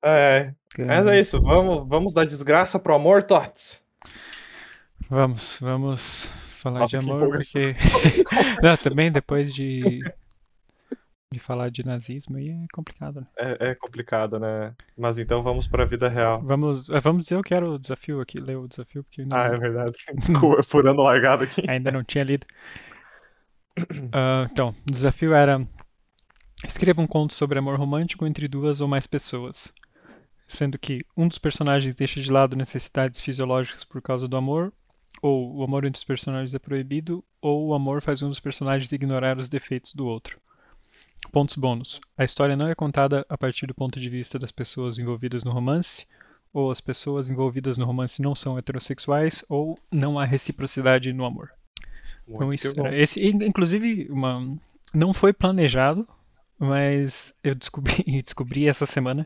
é, 0.03 0.53
mas 0.77 1.07
é 1.07 1.19
isso, 1.19 1.41
vamos, 1.41 1.87
vamos 1.87 2.13
dar 2.13 2.25
desgraça 2.25 2.79
pro 2.79 2.95
amor, 2.95 3.23
Tots. 3.23 3.81
Vamos, 5.09 5.57
vamos 5.61 6.29
falar 6.61 6.81
Nossa, 6.81 6.99
de 6.99 7.05
amor, 7.05 7.29
porque. 7.29 7.75
Não, 8.61 8.75
também 8.77 9.11
depois 9.11 9.53
de. 9.53 10.01
de 11.31 11.39
falar 11.39 11.69
de 11.69 11.85
nazismo 11.85 12.37
aí 12.37 12.49
é 12.49 12.65
complicado, 12.73 13.21
né? 13.21 13.27
É, 13.37 13.69
é 13.69 13.75
complicado, 13.75 14.39
né? 14.39 14.73
Mas 14.97 15.17
então 15.17 15.41
vamos 15.43 15.67
pra 15.67 15.85
vida 15.85 16.09
real. 16.09 16.41
Vamos, 16.41 16.89
eh, 16.89 16.99
vamos 16.99 17.23
dizer 17.23 17.35
eu 17.35 17.43
quero 17.43 17.73
o 17.73 17.79
desafio 17.79 18.19
aqui, 18.21 18.39
ler 18.39 18.57
o 18.57 18.67
desafio, 18.67 19.03
porque 19.03 19.23
não- 19.23 19.37
Ah, 19.37 19.45
é 19.45 19.57
verdade. 19.57 19.95
Desculpa, 20.15 20.61
furando 20.63 21.01
largado 21.01 21.43
aqui. 21.45 21.63
ainda 21.69 21.91
não 21.91 22.03
tinha 22.03 22.23
lido. 22.23 22.45
Ah, 24.11 24.47
então, 24.51 24.75
o 24.87 24.91
desafio 24.91 25.33
era 25.33 25.65
escreva 26.65 27.01
um 27.01 27.07
conto 27.07 27.33
sobre 27.33 27.59
amor 27.59 27.77
romântico 27.77 28.25
entre 28.25 28.47
duas 28.47 28.81
ou 28.81 28.87
mais 28.87 29.05
pessoas, 29.05 29.71
sendo 30.47 30.79
que 30.79 31.05
um 31.15 31.27
dos 31.27 31.37
personagens 31.37 31.93
deixa 31.93 32.19
de 32.19 32.31
lado 32.31 32.55
necessidades 32.55 33.21
fisiológicas 33.21 33.83
por 33.83 34.01
causa 34.01 34.27
do 34.27 34.37
amor, 34.37 34.73
ou 35.21 35.55
o 35.55 35.63
amor 35.63 35.85
entre 35.85 35.99
os 35.99 36.03
personagens 36.03 36.53
é 36.53 36.59
proibido, 36.59 37.23
ou 37.41 37.67
o 37.67 37.73
amor 37.73 38.01
faz 38.01 38.21
um 38.21 38.29
dos 38.29 38.39
personagens 38.39 38.91
ignorar 38.91 39.37
os 39.37 39.49
defeitos 39.49 39.93
do 39.93 40.05
outro. 40.05 40.39
Pontos 41.31 41.55
bônus. 41.55 41.99
A 42.17 42.23
história 42.23 42.55
não 42.55 42.67
é 42.67 42.75
contada 42.75 43.25
a 43.27 43.37
partir 43.37 43.67
do 43.67 43.73
ponto 43.73 43.99
de 43.99 44.09
vista 44.09 44.39
das 44.39 44.51
pessoas 44.51 44.97
envolvidas 44.97 45.43
no 45.43 45.51
romance, 45.51 46.07
ou 46.53 46.71
as 46.71 46.79
pessoas 46.79 47.27
envolvidas 47.29 47.77
no 47.77 47.85
romance 47.85 48.21
não 48.21 48.33
são 48.33 48.57
heterossexuais, 48.57 49.43
ou 49.49 49.77
não 49.91 50.17
há 50.17 50.25
reciprocidade 50.25 51.11
no 51.11 51.25
amor. 51.25 51.51
Então 52.29 52.53
isso 52.53 52.73
esse, 52.93 53.25
inclusive, 53.25 54.07
uma, 54.09 54.57
não 54.93 55.13
foi 55.13 55.33
planejado, 55.33 56.07
mas 56.59 57.33
eu 57.43 57.55
descobri, 57.55 58.03
descobri 58.23 58.67
essa 58.67 58.85
semana 58.85 59.25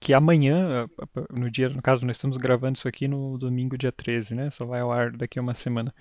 que 0.00 0.12
amanhã, 0.12 0.88
no 1.30 1.50
dia, 1.50 1.68
no 1.68 1.80
caso, 1.80 2.04
nós 2.04 2.16
estamos 2.16 2.36
gravando 2.36 2.76
isso 2.76 2.88
aqui 2.88 3.06
no 3.06 3.38
domingo, 3.38 3.78
dia 3.78 3.92
13, 3.92 4.34
né? 4.34 4.50
Só 4.50 4.64
vai 4.66 4.80
ao 4.80 4.90
ar 4.92 5.12
daqui 5.12 5.38
a 5.38 5.42
uma 5.42 5.54
semana. 5.54 5.94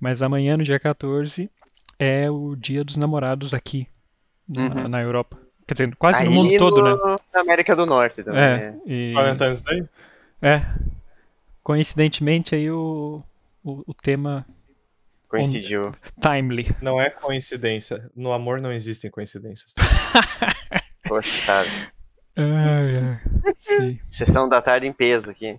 Mas 0.00 0.22
amanhã, 0.22 0.56
no 0.56 0.62
dia 0.62 0.78
14, 0.78 1.50
é 1.98 2.30
o 2.30 2.54
dia 2.54 2.84
dos 2.84 2.96
namorados 2.96 3.52
aqui, 3.52 3.86
na, 4.48 4.62
Uhum. 4.68 4.88
na 4.88 5.02
Europa. 5.02 5.36
Quer 5.66 5.74
dizer, 5.74 5.96
quase 5.96 6.22
no 6.24 6.30
Aí 6.30 6.34
mundo 6.34 6.56
todo, 6.56 6.82
né? 6.82 6.92
no- 6.92 7.20
Na 7.34 7.40
América 7.40 7.74
do 7.76 7.84
Norte 7.84 8.22
também. 8.22 8.40
É, 8.40 8.56
né? 8.72 8.80
e, 8.86 9.12
Valentine's 9.14 9.62
Day? 9.64 9.84
é. 10.40 10.62
Coincidentemente, 11.62 12.54
aí 12.54 12.70
o, 12.70 13.22
o, 13.62 13.82
o 13.86 13.94
tema 13.94 14.46
Coincidiu. 15.28 15.92
timely. 16.20 16.74
Não 16.80 17.00
é 17.00 17.10
coincidência. 17.10 18.10
No 18.16 18.32
amor 18.32 18.60
não 18.60 18.72
existem 18.72 19.10
coincidências. 19.10 19.74
Poxa, 21.06 21.46
cara. 21.46 21.68
Ai, 22.36 22.96
ai. 22.96 23.20
Sim. 23.58 24.00
Sessão 24.10 24.48
da 24.48 24.62
tarde 24.62 24.86
em 24.86 24.92
peso 24.92 25.30
aqui. 25.30 25.58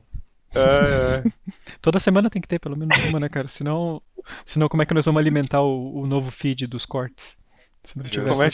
É, 0.56 0.60
é. 0.60 1.24
Toda 1.82 2.00
semana 2.00 2.30
tem 2.30 2.42
que 2.42 2.48
ter 2.48 2.60
pelo 2.60 2.76
menos 2.76 2.98
uma, 3.06 3.20
né, 3.20 3.30
cara? 3.30 3.48
Senão, 3.48 4.02
senão 4.46 4.68
como 4.68 4.82
é 4.82 4.86
que 4.86 4.94
nós 4.94 5.06
vamos 5.06 5.20
alimentar 5.20 5.62
o, 5.62 6.02
o 6.02 6.08
novo 6.08 6.32
feed 6.32 6.66
dos 6.66 6.86
cortes? 6.86 7.38
Se 7.84 7.98
não 7.98 8.06
tiver 8.06 8.30
Como 8.30 8.44
é. 8.44 8.50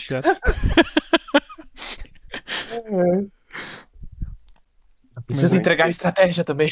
Precisa 5.26 5.56
entregar 5.56 5.86
a 5.86 5.90
estratégia 5.90 6.44
também. 6.44 6.70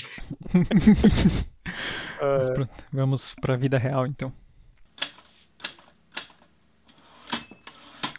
Mas 2.39 2.49
pronto, 2.49 2.83
vamos 2.91 3.35
pra 3.35 3.55
vida 3.55 3.77
real 3.77 4.05
então. 4.07 4.33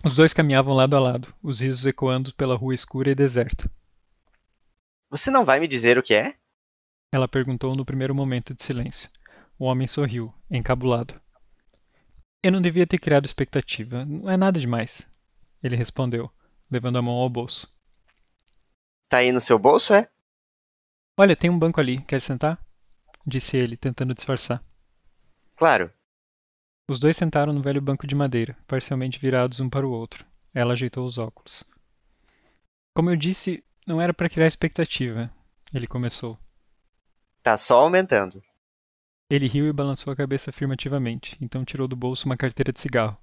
Os 0.05 0.15
dois 0.15 0.35
caminhavam 0.35 0.75
lado 0.75 0.95
a 0.97 1.01
lado, 1.01 1.35
os 1.43 1.61
risos 1.61 1.87
ecoando 1.87 2.35
pela 2.35 2.57
rua 2.57 2.75
escura 2.75 3.11
e 3.11 3.15
deserta. 3.15 3.71
Você 5.11 5.31
não 5.31 5.45
vai 5.45 5.59
me 5.61 5.67
dizer 5.67 5.97
o 5.97 6.03
que 6.03 6.13
é? 6.13 6.37
Ela 7.11 7.29
perguntou 7.29 7.75
no 7.75 7.85
primeiro 7.85 8.15
momento 8.15 8.55
de 8.55 8.63
silêncio. 8.63 9.09
O 9.59 9.67
homem 9.67 9.87
sorriu, 9.87 10.35
encabulado. 10.51 11.19
Eu 12.43 12.53
não 12.53 12.61
devia 12.61 12.87
ter 12.87 12.99
criado 12.99 13.25
expectativa. 13.25 14.05
Não 14.05 14.29
é 14.31 14.37
nada 14.37 14.61
demais. 14.61 15.09
Ele 15.63 15.77
respondeu, 15.77 16.31
levando 16.71 16.99
a 16.99 17.03
mão 17.03 17.15
ao 17.15 17.31
bolso. 17.31 17.73
Tá 19.09 19.19
aí 19.19 19.33
no 19.33 19.41
seu 19.41 19.59
bolso, 19.59 19.95
é? 19.95 20.11
Olha, 21.17 21.37
tem 21.37 21.49
um 21.49 21.59
banco 21.59 21.81
ali. 21.81 22.03
Quer 22.03 22.21
sentar? 22.21 22.64
Disse 23.27 23.57
ele, 23.57 23.77
tentando 23.77 24.15
disfarçar. 24.15 24.63
Claro. 25.57 25.91
Os 26.89 26.99
dois 26.99 27.17
sentaram 27.17 27.53
no 27.53 27.63
velho 27.63 27.81
banco 27.81 28.07
de 28.07 28.15
madeira, 28.15 28.57
parcialmente 28.67 29.19
virados 29.19 29.61
um 29.61 29.71
para 29.71 29.87
o 29.87 29.91
outro. 29.91 30.27
Ela 30.53 30.75
ajeitou 30.75 31.07
os 31.07 31.17
óculos. 31.17 31.65
Como 32.95 33.11
eu 33.11 33.17
disse, 33.17 33.65
não 33.87 34.01
era 34.01 34.13
para 34.13 34.29
criar 34.29 34.47
expectativa. 34.47 35.33
Ele 35.73 35.87
começou. 35.87 36.39
Tá 37.43 37.57
só 37.57 37.81
aumentando. 37.81 38.43
Ele 39.29 39.47
riu 39.47 39.67
e 39.67 39.73
balançou 39.73 40.13
a 40.13 40.17
cabeça 40.17 40.51
afirmativamente, 40.51 41.37
então 41.41 41.65
tirou 41.65 41.89
do 41.89 41.97
bolso 41.97 42.27
uma 42.27 42.37
carteira 42.37 42.73
de 42.73 42.79
cigarro. 42.79 43.17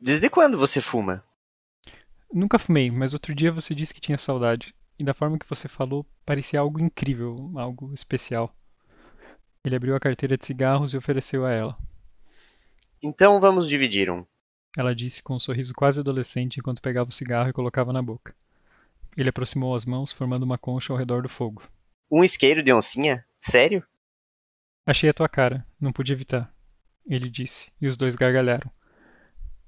Desde 0.00 0.28
quando 0.28 0.58
você 0.58 0.80
fuma? 0.80 1.24
Nunca 2.32 2.58
fumei, 2.58 2.90
mas 2.90 3.12
outro 3.12 3.34
dia 3.34 3.52
você 3.52 3.74
disse 3.74 3.94
que 3.94 4.00
tinha 4.00 4.18
saudade. 4.18 4.74
E 4.98 5.04
da 5.04 5.14
forma 5.14 5.38
que 5.38 5.48
você 5.48 5.68
falou, 5.68 6.04
parecia 6.26 6.60
algo 6.60 6.80
incrível, 6.80 7.52
algo 7.56 7.94
especial. 7.94 8.54
Ele 9.64 9.76
abriu 9.76 9.94
a 9.94 10.00
carteira 10.00 10.36
de 10.36 10.44
cigarros 10.44 10.92
e 10.92 10.96
ofereceu 10.96 11.46
a 11.46 11.52
ela. 11.52 11.78
Então 13.00 13.40
vamos 13.40 13.68
dividir 13.68 14.10
um. 14.10 14.26
Ela 14.76 14.94
disse 14.94 15.22
com 15.22 15.34
um 15.34 15.38
sorriso 15.38 15.72
quase 15.74 16.00
adolescente 16.00 16.58
enquanto 16.58 16.82
pegava 16.82 17.10
o 17.10 17.12
cigarro 17.12 17.48
e 17.48 17.52
colocava 17.52 17.92
na 17.92 18.02
boca. 18.02 18.34
Ele 19.16 19.28
aproximou 19.28 19.74
as 19.74 19.84
mãos, 19.84 20.12
formando 20.12 20.44
uma 20.44 20.56
concha 20.56 20.92
ao 20.92 20.98
redor 20.98 21.22
do 21.22 21.28
fogo. 21.28 21.62
Um 22.10 22.24
isqueiro 22.24 22.62
de 22.62 22.72
oncinha? 22.72 23.24
Sério? 23.38 23.84
Achei 24.86 25.10
a 25.10 25.14
tua 25.14 25.28
cara, 25.28 25.66
não 25.80 25.92
pude 25.92 26.12
evitar. 26.12 26.52
Ele 27.06 27.28
disse, 27.28 27.70
e 27.80 27.86
os 27.86 27.96
dois 27.96 28.16
gargalharam. 28.16 28.70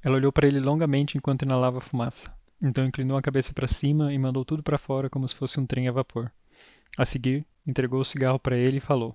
Ela 0.03 0.17
olhou 0.17 0.33
para 0.33 0.47
ele 0.47 0.61
longamente 0.61 1.17
enquanto 1.17 1.43
inalava 1.43 1.79
a 1.79 1.83
fumaça. 1.83 2.33
Então 2.63 2.85
inclinou 2.85 3.17
a 3.17 3.23
cabeça 3.23 3.53
para 3.53 3.69
cima 3.69 4.13
e 4.13 4.19
mandou 4.19 4.45
tudo 4.45 4.63
para 4.63 4.79
fora 4.79 5.11
como 5.11 5.29
se 5.29 5.35
fosse 5.35 5.61
um 5.61 5.67
trem 5.67 5.89
a 5.89 5.93
vapor. 5.93 6.33
A 6.97 7.05
seguir, 7.05 7.45
entregou 7.67 8.01
o 8.01 8.05
cigarro 8.05 8.39
para 8.39 8.57
ele 8.57 8.79
e 8.79 8.81
falou: 8.81 9.15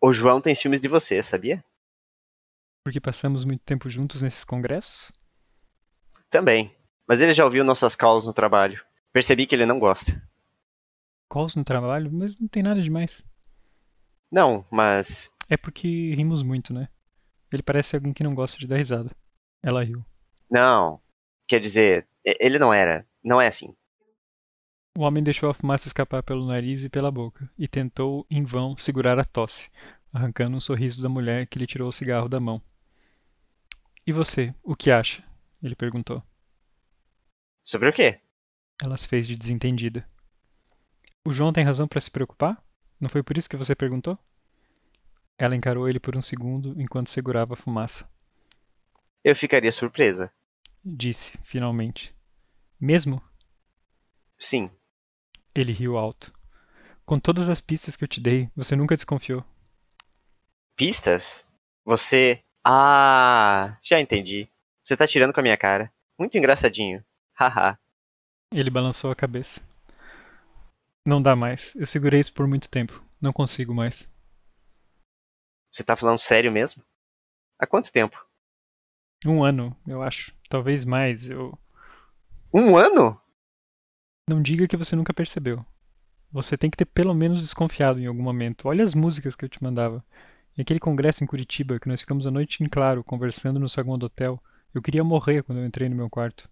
O 0.00 0.12
João 0.12 0.40
tem 0.40 0.54
ciúmes 0.54 0.80
de 0.80 0.88
você, 0.88 1.22
sabia? 1.22 1.64
Porque 2.84 3.00
passamos 3.00 3.44
muito 3.44 3.62
tempo 3.64 3.90
juntos 3.90 4.22
nesses 4.22 4.44
congressos? 4.44 5.12
Também. 6.30 6.74
Mas 7.06 7.20
ele 7.20 7.32
já 7.32 7.44
ouviu 7.44 7.64
nossas 7.64 7.96
calls 7.96 8.26
no 8.26 8.32
trabalho. 8.32 8.84
Percebi 9.12 9.46
que 9.46 9.54
ele 9.54 9.66
não 9.66 9.78
gosta. 9.78 10.22
Calls 11.28 11.56
no 11.56 11.64
trabalho? 11.64 12.10
Mas 12.12 12.38
não 12.38 12.48
tem 12.48 12.62
nada 12.62 12.80
demais. 12.80 13.24
Não, 14.30 14.64
mas. 14.70 15.32
É 15.48 15.56
porque 15.56 16.14
rimos 16.14 16.42
muito, 16.42 16.72
né? 16.72 16.88
Ele 17.50 17.62
parece 17.62 17.96
alguém 17.96 18.12
que 18.12 18.22
não 18.22 18.34
gosta 18.34 18.58
de 18.58 18.66
dar 18.66 18.76
risada. 18.76 19.10
Ela 19.62 19.82
riu. 19.82 20.04
Não. 20.50 21.00
Quer 21.46 21.60
dizer, 21.60 22.06
ele 22.24 22.58
não 22.58 22.72
era. 22.72 23.06
Não 23.24 23.40
é 23.40 23.48
assim. 23.48 23.74
O 24.98 25.02
homem 25.02 25.22
deixou 25.22 25.48
a 25.48 25.54
fumaça 25.54 25.86
escapar 25.86 26.24
pelo 26.24 26.44
nariz 26.44 26.82
e 26.82 26.88
pela 26.88 27.08
boca, 27.08 27.48
e 27.56 27.68
tentou, 27.68 28.26
em 28.28 28.42
vão, 28.42 28.76
segurar 28.76 29.16
a 29.16 29.24
tosse, 29.24 29.70
arrancando 30.12 30.56
um 30.56 30.60
sorriso 30.60 31.00
da 31.00 31.08
mulher 31.08 31.46
que 31.46 31.56
lhe 31.56 31.68
tirou 31.68 31.88
o 31.88 31.92
cigarro 31.92 32.28
da 32.28 32.40
mão. 32.40 32.60
E 34.04 34.10
você, 34.10 34.52
o 34.60 34.74
que 34.74 34.90
acha? 34.90 35.22
Ele 35.62 35.76
perguntou. 35.76 36.20
Sobre 37.62 37.88
o 37.88 37.92
quê? 37.92 38.20
Ela 38.82 38.96
se 38.96 39.06
fez 39.06 39.28
de 39.28 39.36
desentendida. 39.36 40.04
O 41.24 41.32
João 41.32 41.52
tem 41.52 41.62
razão 41.62 41.86
para 41.86 42.00
se 42.00 42.10
preocupar? 42.10 42.60
Não 42.98 43.08
foi 43.08 43.22
por 43.22 43.38
isso 43.38 43.48
que 43.48 43.56
você 43.56 43.76
perguntou? 43.76 44.18
Ela 45.38 45.54
encarou 45.54 45.88
ele 45.88 46.00
por 46.00 46.16
um 46.16 46.20
segundo 46.20 46.74
enquanto 46.76 47.10
segurava 47.10 47.54
a 47.54 47.56
fumaça. 47.56 48.10
Eu 49.22 49.36
ficaria 49.36 49.70
surpresa. 49.70 50.32
Disse, 50.84 51.38
finalmente. 51.44 52.12
Mesmo? 52.80 53.22
Sim. 54.36 54.68
Ele 55.54 55.72
riu 55.72 55.96
alto. 55.96 56.32
Com 57.04 57.18
todas 57.18 57.48
as 57.48 57.60
pistas 57.60 57.96
que 57.96 58.04
eu 58.04 58.08
te 58.08 58.20
dei, 58.20 58.50
você 58.54 58.76
nunca 58.76 58.94
desconfiou. 58.94 59.44
Pistas? 60.76 61.46
Você. 61.84 62.42
Ah, 62.62 63.78
já 63.82 63.98
entendi. 63.98 64.48
Você 64.84 64.96
tá 64.96 65.06
tirando 65.06 65.32
com 65.32 65.40
a 65.40 65.42
minha 65.42 65.56
cara. 65.56 65.92
Muito 66.18 66.36
engraçadinho. 66.36 67.04
Haha. 67.34 67.78
Ele 68.52 68.70
balançou 68.70 69.10
a 69.10 69.16
cabeça. 69.16 69.60
Não 71.04 71.22
dá 71.22 71.34
mais. 71.34 71.74
Eu 71.76 71.86
segurei 71.86 72.20
isso 72.20 72.32
por 72.32 72.46
muito 72.46 72.68
tempo. 72.68 73.02
Não 73.20 73.32
consigo 73.32 73.74
mais. 73.74 74.08
Você 75.72 75.82
tá 75.82 75.96
falando 75.96 76.18
sério 76.18 76.52
mesmo? 76.52 76.82
Há 77.58 77.66
quanto 77.66 77.92
tempo? 77.92 78.22
Um 79.26 79.42
ano, 79.42 79.76
eu 79.86 80.02
acho. 80.02 80.34
Talvez 80.48 80.84
mais. 80.84 81.28
Eu. 81.28 81.58
Um 82.52 82.76
ano? 82.76 83.20
Não 84.28 84.42
diga 84.42 84.68
que 84.68 84.76
você 84.76 84.94
nunca 84.94 85.14
percebeu. 85.14 85.64
Você 86.30 86.54
tem 86.54 86.68
que 86.68 86.76
ter 86.76 86.84
pelo 86.84 87.14
menos 87.14 87.40
desconfiado 87.40 87.98
em 87.98 88.04
algum 88.04 88.22
momento. 88.22 88.68
Olha 88.68 88.84
as 88.84 88.94
músicas 88.94 89.34
que 89.34 89.42
eu 89.42 89.48
te 89.48 89.62
mandava. 89.62 90.04
E 90.54 90.60
aquele 90.60 90.78
congresso 90.78 91.24
em 91.24 91.26
Curitiba 91.26 91.80
que 91.80 91.88
nós 91.88 92.02
ficamos 92.02 92.26
a 92.26 92.30
noite 92.30 92.62
em 92.62 92.68
claro 92.68 93.02
conversando 93.02 93.58
no 93.58 93.70
saguão 93.70 93.96
do 93.96 94.04
hotel. 94.04 94.38
Eu 94.74 94.82
queria 94.82 95.02
morrer 95.02 95.42
quando 95.42 95.60
eu 95.60 95.64
entrei 95.64 95.88
no 95.88 95.96
meu 95.96 96.10
quarto. 96.10 96.46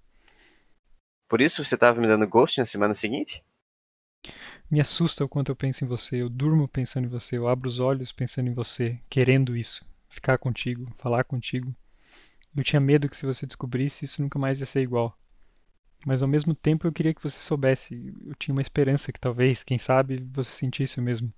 Por 1.28 1.42
isso 1.42 1.62
você 1.62 1.74
estava 1.74 2.00
me 2.00 2.06
dando 2.06 2.26
ghost 2.26 2.56
na 2.56 2.64
semana 2.64 2.94
seguinte? 2.94 3.44
Me 4.70 4.80
assusta 4.80 5.22
o 5.22 5.28
quanto 5.28 5.52
eu 5.52 5.56
penso 5.56 5.84
em 5.84 5.86
você. 5.86 6.22
Eu 6.22 6.30
durmo 6.30 6.66
pensando 6.66 7.04
em 7.04 7.10
você. 7.10 7.36
Eu 7.36 7.46
abro 7.46 7.68
os 7.68 7.78
olhos 7.78 8.10
pensando 8.10 8.48
em 8.48 8.54
você, 8.54 8.98
querendo 9.10 9.54
isso. 9.54 9.84
Ficar 10.08 10.38
contigo, 10.38 10.90
falar 10.96 11.24
contigo. 11.24 11.76
Eu 12.56 12.64
tinha 12.64 12.80
medo 12.80 13.06
que 13.06 13.16
se 13.18 13.26
você 13.26 13.44
descobrisse, 13.44 14.06
isso 14.06 14.22
nunca 14.22 14.38
mais 14.38 14.60
ia 14.60 14.66
ser 14.66 14.80
igual. 14.80 15.14
Mas 16.04 16.22
ao 16.22 16.28
mesmo 16.28 16.54
tempo 16.54 16.86
eu 16.86 16.92
queria 16.92 17.14
que 17.14 17.22
você 17.22 17.38
soubesse. 17.40 18.14
Eu 18.24 18.34
tinha 18.34 18.54
uma 18.54 18.62
esperança 18.62 19.12
que 19.12 19.20
talvez, 19.20 19.64
quem 19.64 19.78
sabe, 19.78 20.18
você 20.32 20.50
sentisse 20.50 20.98
o 20.98 21.02
mesmo. 21.02 21.32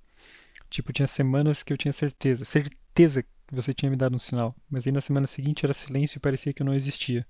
Tipo, 0.71 0.92
tinha 0.92 1.07
semanas 1.07 1.62
que 1.62 1.73
eu 1.73 1.79
tinha 1.79 1.92
certeza, 1.92 2.44
certeza 2.44 3.23
que 3.23 3.29
você 3.51 3.73
tinha 3.73 3.90
me 3.90 3.97
dado 3.97 4.14
um 4.14 4.18
sinal. 4.18 4.55
Mas 4.71 4.87
aí 4.87 4.92
na 4.92 5.01
semana 5.01 5.27
seguinte 5.27 5.64
era 5.64 5.73
silêncio 5.73 6.18
e 6.18 6.21
parecia 6.21 6.53
que 6.53 6.62
eu 6.62 6.66
não 6.66 6.75
existia. 6.75 7.27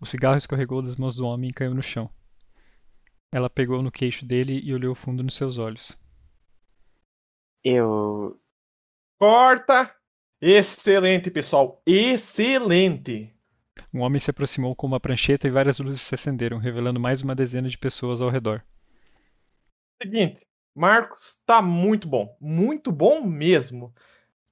O 0.00 0.06
cigarro 0.06 0.36
escorregou 0.36 0.82
das 0.82 0.96
mãos 0.96 1.16
do 1.16 1.26
homem 1.26 1.50
e 1.50 1.52
caiu 1.52 1.74
no 1.74 1.82
chão. 1.82 2.10
Ela 3.32 3.50
pegou 3.50 3.82
no 3.82 3.90
queixo 3.90 4.24
dele 4.24 4.60
e 4.62 4.72
olhou 4.72 4.94
fundo 4.94 5.22
nos 5.22 5.34
seus 5.34 5.58
olhos. 5.58 5.96
Eu. 7.64 8.40
Corta! 9.18 9.94
Excelente, 10.40 11.30
pessoal. 11.30 11.82
Excelente! 11.84 13.37
Um 13.92 14.00
homem 14.00 14.20
se 14.20 14.30
aproximou 14.30 14.76
com 14.76 14.86
uma 14.86 15.00
prancheta 15.00 15.46
e 15.46 15.50
várias 15.50 15.78
luzes 15.78 16.02
se 16.02 16.14
acenderam, 16.14 16.58
revelando 16.58 17.00
mais 17.00 17.22
uma 17.22 17.34
dezena 17.34 17.68
de 17.68 17.78
pessoas 17.78 18.20
ao 18.20 18.28
redor. 18.28 18.62
Seguinte, 20.02 20.46
Marcos, 20.74 21.40
tá 21.46 21.62
muito 21.62 22.06
bom. 22.06 22.36
Muito 22.40 22.92
bom 22.92 23.22
mesmo. 23.22 23.94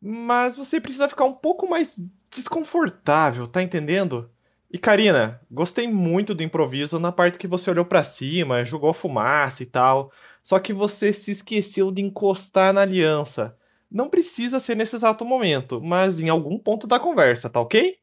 Mas 0.00 0.56
você 0.56 0.80
precisa 0.80 1.08
ficar 1.08 1.24
um 1.24 1.34
pouco 1.34 1.68
mais 1.68 1.98
desconfortável, 2.30 3.46
tá 3.46 3.62
entendendo? 3.62 4.30
E 4.70 4.78
Karina, 4.78 5.40
gostei 5.50 5.86
muito 5.86 6.34
do 6.34 6.42
improviso 6.42 6.98
na 6.98 7.12
parte 7.12 7.38
que 7.38 7.46
você 7.46 7.70
olhou 7.70 7.84
para 7.84 8.02
cima, 8.02 8.64
jogou 8.64 8.92
fumaça 8.92 9.62
e 9.62 9.66
tal. 9.66 10.10
Só 10.42 10.58
que 10.58 10.72
você 10.72 11.12
se 11.12 11.30
esqueceu 11.30 11.92
de 11.92 12.02
encostar 12.02 12.72
na 12.72 12.82
aliança. 12.82 13.56
Não 13.90 14.08
precisa 14.08 14.58
ser 14.58 14.74
nesse 14.76 14.96
exato 14.96 15.24
momento, 15.24 15.80
mas 15.80 16.20
em 16.20 16.28
algum 16.28 16.58
ponto 16.58 16.86
da 16.86 16.98
conversa, 16.98 17.48
tá 17.48 17.60
ok? 17.60 17.98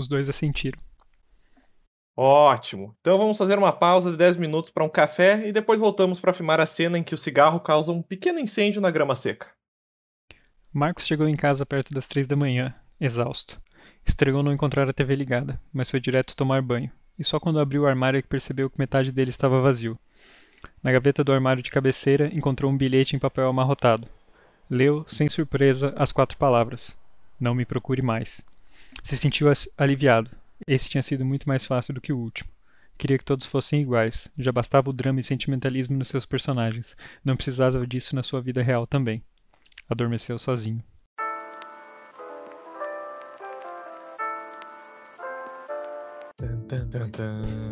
Os 0.00 0.08
dois 0.08 0.30
assentiram. 0.30 0.80
Ótimo. 2.16 2.96
Então 3.02 3.18
vamos 3.18 3.36
fazer 3.36 3.58
uma 3.58 3.70
pausa 3.70 4.10
de 4.10 4.16
10 4.16 4.38
minutos 4.38 4.70
para 4.70 4.82
um 4.82 4.88
café 4.88 5.46
e 5.46 5.52
depois 5.52 5.78
voltamos 5.78 6.18
para 6.18 6.32
filmar 6.32 6.58
a 6.58 6.64
cena 6.64 6.96
em 6.96 7.02
que 7.02 7.14
o 7.14 7.18
cigarro 7.18 7.60
causa 7.60 7.92
um 7.92 8.00
pequeno 8.00 8.38
incêndio 8.38 8.80
na 8.80 8.90
grama 8.90 9.14
seca. 9.14 9.48
Marcos 10.72 11.06
chegou 11.06 11.28
em 11.28 11.36
casa 11.36 11.66
perto 11.66 11.92
das 11.92 12.08
três 12.08 12.26
da 12.26 12.34
manhã, 12.34 12.74
exausto. 12.98 13.60
Estranhou 14.06 14.42
não 14.42 14.54
encontrar 14.54 14.88
a 14.88 14.92
TV 14.94 15.14
ligada, 15.16 15.60
mas 15.70 15.90
foi 15.90 16.00
direto 16.00 16.34
tomar 16.34 16.62
banho, 16.62 16.90
e 17.18 17.22
só 17.22 17.38
quando 17.38 17.60
abriu 17.60 17.82
o 17.82 17.86
armário 17.86 18.16
é 18.16 18.22
que 18.22 18.28
percebeu 18.28 18.70
que 18.70 18.78
metade 18.78 19.12
dele 19.12 19.28
estava 19.28 19.60
vazio. 19.60 19.98
Na 20.82 20.90
gaveta 20.92 21.22
do 21.22 21.32
armário 21.32 21.62
de 21.62 21.70
cabeceira 21.70 22.30
encontrou 22.32 22.72
um 22.72 22.76
bilhete 22.76 23.14
em 23.14 23.18
papel 23.18 23.48
amarrotado. 23.48 24.08
Leu, 24.70 25.04
sem 25.06 25.28
surpresa, 25.28 25.92
as 25.94 26.10
quatro 26.10 26.38
palavras: 26.38 26.96
Não 27.38 27.54
me 27.54 27.66
procure 27.66 28.00
mais. 28.00 28.42
Se 29.02 29.16
sentiu 29.16 29.48
aliviado. 29.76 30.30
Esse 30.66 30.88
tinha 30.88 31.02
sido 31.02 31.24
muito 31.24 31.48
mais 31.48 31.64
fácil 31.64 31.94
do 31.94 32.00
que 32.00 32.12
o 32.12 32.18
último. 32.18 32.50
Queria 32.98 33.16
que 33.16 33.24
todos 33.24 33.46
fossem 33.46 33.80
iguais. 33.80 34.30
Já 34.38 34.52
bastava 34.52 34.90
o 34.90 34.92
drama 34.92 35.20
e 35.20 35.22
sentimentalismo 35.22 35.96
nos 35.96 36.08
seus 36.08 36.26
personagens. 36.26 36.94
Não 37.24 37.34
precisava 37.34 37.86
disso 37.86 38.14
na 38.14 38.22
sua 38.22 38.42
vida 38.42 38.62
real 38.62 38.86
também. 38.86 39.22
Adormeceu 39.88 40.38
sozinho. 40.38 40.84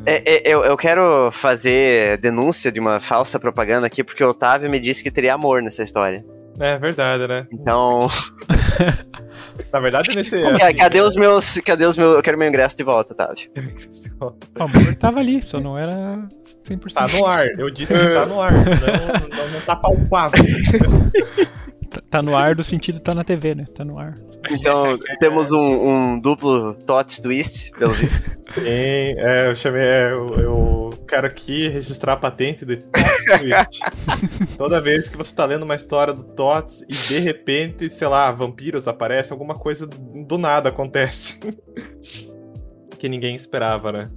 É, 0.07 0.35
é, 0.35 0.43
eu, 0.45 0.65
eu 0.65 0.77
quero 0.77 1.31
fazer 1.31 2.19
denúncia 2.19 2.73
de 2.73 2.81
uma 2.81 3.01
falsa 3.01 3.39
propaganda 3.39 3.87
aqui, 3.87 4.03
porque 4.03 4.25
o 4.25 4.31
Otávio 4.31 4.71
me 4.71 4.81
disse 4.81 5.03
que 5.03 5.11
teria 5.11 5.35
amor 5.35 5.63
nessa 5.63 5.83
história. 5.83 6.25
É 6.59 6.77
verdade, 6.79 7.27
né? 7.27 7.47
Então. 7.53 8.09
Na 9.73 9.81
verdade, 9.81 10.15
nesse. 10.15 10.41
Como, 10.41 10.57
assim, 10.57 10.77
cadê 10.77 11.01
os 11.01 11.15
meus. 11.17 11.59
Cadê 11.61 11.85
os 11.85 11.97
meus. 11.97 12.15
Eu 12.17 12.23
quero 12.23 12.39
meu 12.39 12.49
ingresso 12.49 12.77
de 12.77 12.83
volta, 12.85 13.13
Otávio. 13.13 13.51
O 14.21 14.63
amor 14.63 14.95
tava 14.97 15.21
ali, 15.21 15.41
só 15.43 15.61
não 15.61 15.79
era 15.79 16.27
100%. 16.69 16.93
Tá 16.93 17.07
no 17.09 17.27
ar, 17.27 17.47
eu 17.59 17.71
disse 17.71 17.93
que 17.97 18.11
tá 18.13 18.27
no 18.27 18.41
ar, 18.41 18.53
não, 18.53 19.37
não, 19.37 19.49
não 19.53 19.61
tá 19.63 19.77
palpável. 19.77 20.45
Tá- 21.91 22.03
Tá 22.11 22.23
no 22.23 22.37
ar 22.37 22.55
do 22.55 22.63
sentido 22.63 23.01
tá 23.01 23.15
na 23.15 23.25
TV, 23.25 23.55
né? 23.55 23.65
Tá 23.75 23.83
no 23.85 23.99
ar. 23.99 24.15
Então, 24.51 24.99
temos 25.21 25.53
um, 25.53 25.59
um 26.15 26.21
duplo 26.21 26.75
Tots 26.75 27.21
Twist, 27.21 27.71
pelo 27.73 27.93
visto. 27.93 28.23
Sim, 28.55 28.63
é, 28.65 29.49
eu 29.51 29.57
chamei. 29.57 29.83
é, 29.83 30.11
eu, 30.13 30.35
eu 30.41 30.91
quero 31.07 31.27
aqui 31.27 31.69
registrar 31.69 32.15
a 32.15 32.17
patente 32.17 32.65
de 32.65 32.77
Tots 32.79 33.25
Twist. 33.41 34.57
Toda 34.57 34.81
vez 34.81 35.09
que 35.09 35.17
você 35.17 35.35
tá 35.35 35.45
lendo 35.45 35.63
uma 35.65 35.75
história 35.75 36.13
do 36.15 36.23
Tots 36.25 36.83
e 36.89 36.93
de 36.93 37.19
repente, 37.19 37.89
sei 37.91 38.09
lá, 38.09 38.31
vampiros 38.33 38.89
aparecem, 38.89 39.33
alguma 39.35 39.55
coisa 39.55 39.87
do 39.87 40.39
nada 40.39 40.69
acontece. 40.71 41.39
que 42.99 43.09
ninguém 43.09 43.37
esperava, 43.37 43.93
né? 43.93 44.11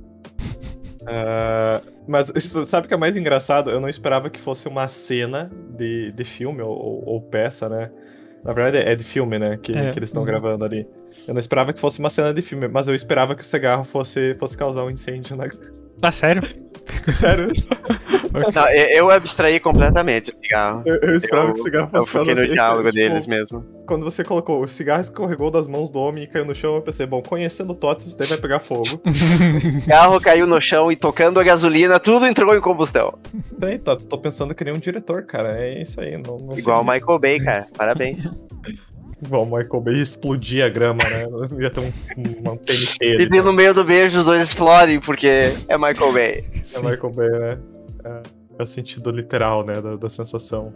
Ah, 1.05 1.81
mas 2.07 2.31
sabe 2.67 2.85
o 2.85 2.87
que 2.87 2.93
é 2.93 2.97
mais 2.97 3.15
engraçado? 3.17 3.69
Eu 3.69 3.79
não 3.79 3.89
esperava 3.89 4.29
que 4.29 4.39
fosse 4.39 4.67
uma 4.67 4.87
cena 4.87 5.51
de, 5.77 6.11
de 6.11 6.23
filme 6.23 6.61
ou, 6.61 6.71
ou- 6.71 7.03
ou 7.05 7.21
peça, 7.21 7.67
né? 7.69 7.91
Na 8.43 8.53
verdade 8.53 8.77
é 8.79 8.95
de 8.95 9.03
filme, 9.03 9.37
né? 9.37 9.57
Que, 9.61 9.71
É. 9.75 9.91
que 9.91 9.99
eles 9.99 10.09
estão 10.09 10.21
Uhum. 10.23 10.27
gravando 10.27 10.65
ali. 10.65 10.87
Eu 11.27 11.33
não 11.33 11.39
esperava 11.39 11.71
que 11.73 11.79
fosse 11.79 11.99
uma 11.99 12.09
cena 12.09 12.33
de 12.33 12.41
filme, 12.41 12.67
mas 12.67 12.87
eu 12.87 12.95
esperava 12.95 13.35
que 13.35 13.41
o 13.43 13.45
cigarro 13.45 13.83
fosse, 13.83 14.35
fosse 14.39 14.57
causar 14.57 14.83
um 14.83 14.89
incêndio 14.89 15.35
na. 15.35 15.47
Ah, 16.01 16.11
sério? 16.11 16.41
Sério? 17.13 17.47
Não, 18.53 18.69
eu 18.69 19.01
eu 19.01 19.11
abstraí 19.11 19.59
completamente 19.59 20.31
o 20.31 20.35
cigarro. 20.35 20.83
Eu, 20.85 20.95
eu 21.01 21.15
esperava 21.15 21.49
Eu- 21.49 21.53
que 21.53 21.59
o 21.59 21.63
cigarro 21.63 21.89
Eu 21.93 22.05
fosse 22.05 22.25
fiquei 22.25 22.33
no 22.33 22.39
causar 22.41 22.53
diálogo 22.53 22.89
tipo, 22.91 22.95
deles 22.95 23.27
mesmo. 23.27 23.65
Quando 23.85 24.03
você 24.05 24.23
colocou 24.23 24.63
o 24.63 24.67
cigarro 24.67 25.01
escorregou 25.01 25.51
das 25.51 25.67
mãos 25.67 25.89
do 25.91 25.99
homem 25.99 26.23
e 26.23 26.27
caiu 26.27 26.45
no 26.45 26.55
chão, 26.55 26.75
eu 26.75 26.81
pensei, 26.81 27.05
bom, 27.05 27.21
conhecendo 27.21 27.71
o 27.73 27.75
Tots, 27.75 28.05
isso 28.07 28.17
daí 28.17 28.27
vai 28.27 28.37
pegar 28.37 28.59
fogo. 28.59 29.01
O 29.05 29.71
cigarro 29.71 30.21
caiu 30.21 30.47
no 30.47 30.61
chão 30.61 30.91
e 30.91 30.95
tocando 30.95 31.39
a 31.39 31.43
gasolina, 31.43 31.99
tudo 31.99 32.25
entrou 32.25 32.55
em 32.55 32.61
combustão. 32.61 33.17
Daí, 33.57 33.77
Tots, 33.79 34.05
tô 34.05 34.17
pensando 34.17 34.55
que 34.55 34.63
nem 34.63 34.73
um 34.73 34.79
diretor, 34.79 35.23
cara. 35.23 35.57
É 35.61 35.81
isso 35.81 35.99
aí. 35.99 36.17
Não, 36.17 36.37
não 36.37 36.57
Igual 36.57 36.81
o 36.81 36.85
Michael 36.85 37.19
Bay, 37.19 37.39
cara. 37.39 37.67
Parabéns. 37.77 38.29
Igual 39.23 39.43
o 39.43 39.45
Michael 39.45 39.81
Bay 39.81 39.95
explodir 40.01 40.63
a 40.65 40.69
grama, 40.69 41.03
né? 41.03 41.25
Ia 41.61 41.69
ter 41.69 41.79
um, 41.81 41.91
uma 42.39 42.57
TNT 42.57 42.97
E 43.01 43.15
ali. 43.15 43.29
daí 43.29 43.41
no 43.41 43.53
meio 43.53 43.73
do 43.73 43.83
beijo 43.83 44.19
os 44.19 44.25
dois 44.25 44.41
explodem, 44.43 44.99
porque 44.99 45.27
é 45.67 45.77
Michael 45.77 46.11
Bay. 46.13 46.45
É. 46.73 46.77
Michael 46.81 47.11
Bay, 47.13 47.29
né? 47.29 47.57
É, 48.03 48.21
é 48.59 48.63
o 48.63 48.65
sentido 48.67 49.11
literal, 49.11 49.63
né, 49.65 49.79
da, 49.79 49.95
da 49.95 50.09
sensação. 50.09 50.73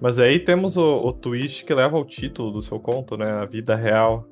Mas 0.00 0.18
aí 0.18 0.38
temos 0.38 0.76
o, 0.76 0.84
o 0.84 1.12
twist 1.12 1.64
que 1.64 1.74
leva 1.74 1.96
ao 1.96 2.04
título 2.04 2.52
do 2.52 2.60
seu 2.62 2.78
conto, 2.78 3.16
né? 3.16 3.30
A 3.32 3.44
vida 3.46 3.74
real. 3.74 4.28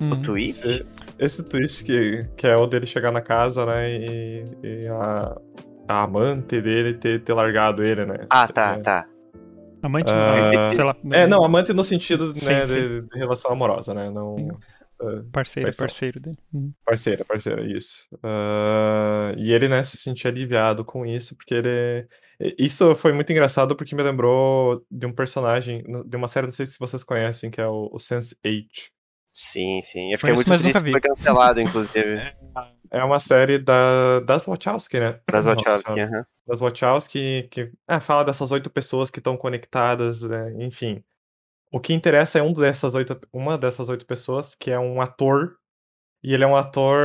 O 0.00 0.04
Uhum. 0.06 0.22
tweet? 0.22 0.50
Esse, 0.50 0.86
esse 1.20 1.42
twist 1.44 1.84
que, 1.84 2.26
que 2.36 2.46
é 2.48 2.56
o 2.56 2.66
dele 2.66 2.84
chegar 2.86 3.12
na 3.12 3.20
casa, 3.20 3.64
né? 3.64 3.88
E, 3.92 4.44
e 4.62 4.88
a, 4.88 5.36
a 5.86 6.02
amante 6.02 6.60
dele 6.60 6.94
ter, 6.94 7.22
ter 7.22 7.32
largado 7.32 7.80
ele, 7.84 8.04
né? 8.04 8.26
Ah, 8.28 8.48
tá, 8.48 8.74
É. 8.74 8.78
tá. 8.82 9.06
Amante, 9.84 10.10
Ah, 10.10 10.70
sei 10.74 10.82
lá. 10.84 10.96
É, 11.12 11.26
não, 11.26 11.44
amante 11.44 11.72
no 11.74 11.84
sentido 11.84 12.34
Sim, 12.34 12.46
né, 12.46 12.66
sim. 12.66 12.74
De, 12.74 13.02
de 13.02 13.18
relação 13.18 13.52
amorosa, 13.52 13.92
né? 13.92 14.10
Não. 14.10 14.36
É, 15.02 15.22
Parceiro, 15.30 15.66
Traição. 15.66 15.86
parceiro 15.86 16.20
dele. 16.20 16.38
Uhum. 16.52 16.72
Parceira, 16.86 17.24
parceira, 17.24 17.62
isso. 17.66 18.08
Ah, 18.22 19.34
e 19.36 19.52
ele, 19.52 19.68
né, 19.68 19.82
se 19.82 19.96
sentia 19.98 20.30
aliviado 20.30 20.84
com 20.84 21.04
isso, 21.04 21.36
porque 21.36 21.52
ele. 21.54 22.06
Isso 22.58 22.94
foi 22.96 23.12
muito 23.12 23.30
engraçado 23.30 23.76
porque 23.76 23.94
me 23.94 24.02
lembrou 24.02 24.82
de 24.90 25.06
um 25.06 25.12
personagem, 25.12 25.84
de 26.06 26.16
uma 26.16 26.28
série, 26.28 26.46
não 26.46 26.52
sei 26.52 26.64
se 26.64 26.78
vocês 26.78 27.04
conhecem, 27.04 27.50
que 27.50 27.60
é 27.60 27.66
o, 27.66 27.90
o 27.92 27.98
Sense8. 27.98 28.66
Sim, 29.32 29.80
sim. 29.82 30.12
Eu 30.12 30.18
fiquei 30.18 30.32
Conheço, 30.34 30.48
muito 30.48 30.62
triste 30.62 30.78
que 30.78 30.84
vi. 30.84 30.90
foi 30.92 31.00
cancelado, 31.00 31.60
inclusive. 31.60 31.92
É 32.90 33.02
uma 33.02 33.18
série 33.18 33.58
da, 33.58 34.20
das 34.20 34.44
Wachowski, 34.46 35.00
né? 35.00 35.18
Das 35.28 35.46
Wachowski, 35.46 35.98
aham. 36.00 36.24
Das 36.46 36.60
Wachowski, 36.60 37.48
que 37.50 37.70
ah, 37.88 38.00
fala 38.00 38.24
dessas 38.24 38.50
oito 38.50 38.68
pessoas 38.68 39.10
que 39.10 39.18
estão 39.18 39.36
conectadas, 39.36 40.22
né? 40.22 40.52
enfim. 40.58 41.02
O 41.72 41.80
que 41.80 41.92
interessa 41.94 42.38
é 42.38 42.42
um 42.42 42.52
dessas 42.52 42.94
oito, 42.94 43.18
uma 43.32 43.56
dessas 43.58 43.88
oito 43.88 44.06
pessoas, 44.06 44.54
que 44.54 44.70
é 44.70 44.78
um 44.78 45.00
ator. 45.00 45.56
E 46.22 46.32
ele 46.32 46.44
é 46.44 46.46
um 46.46 46.56
ator 46.56 47.00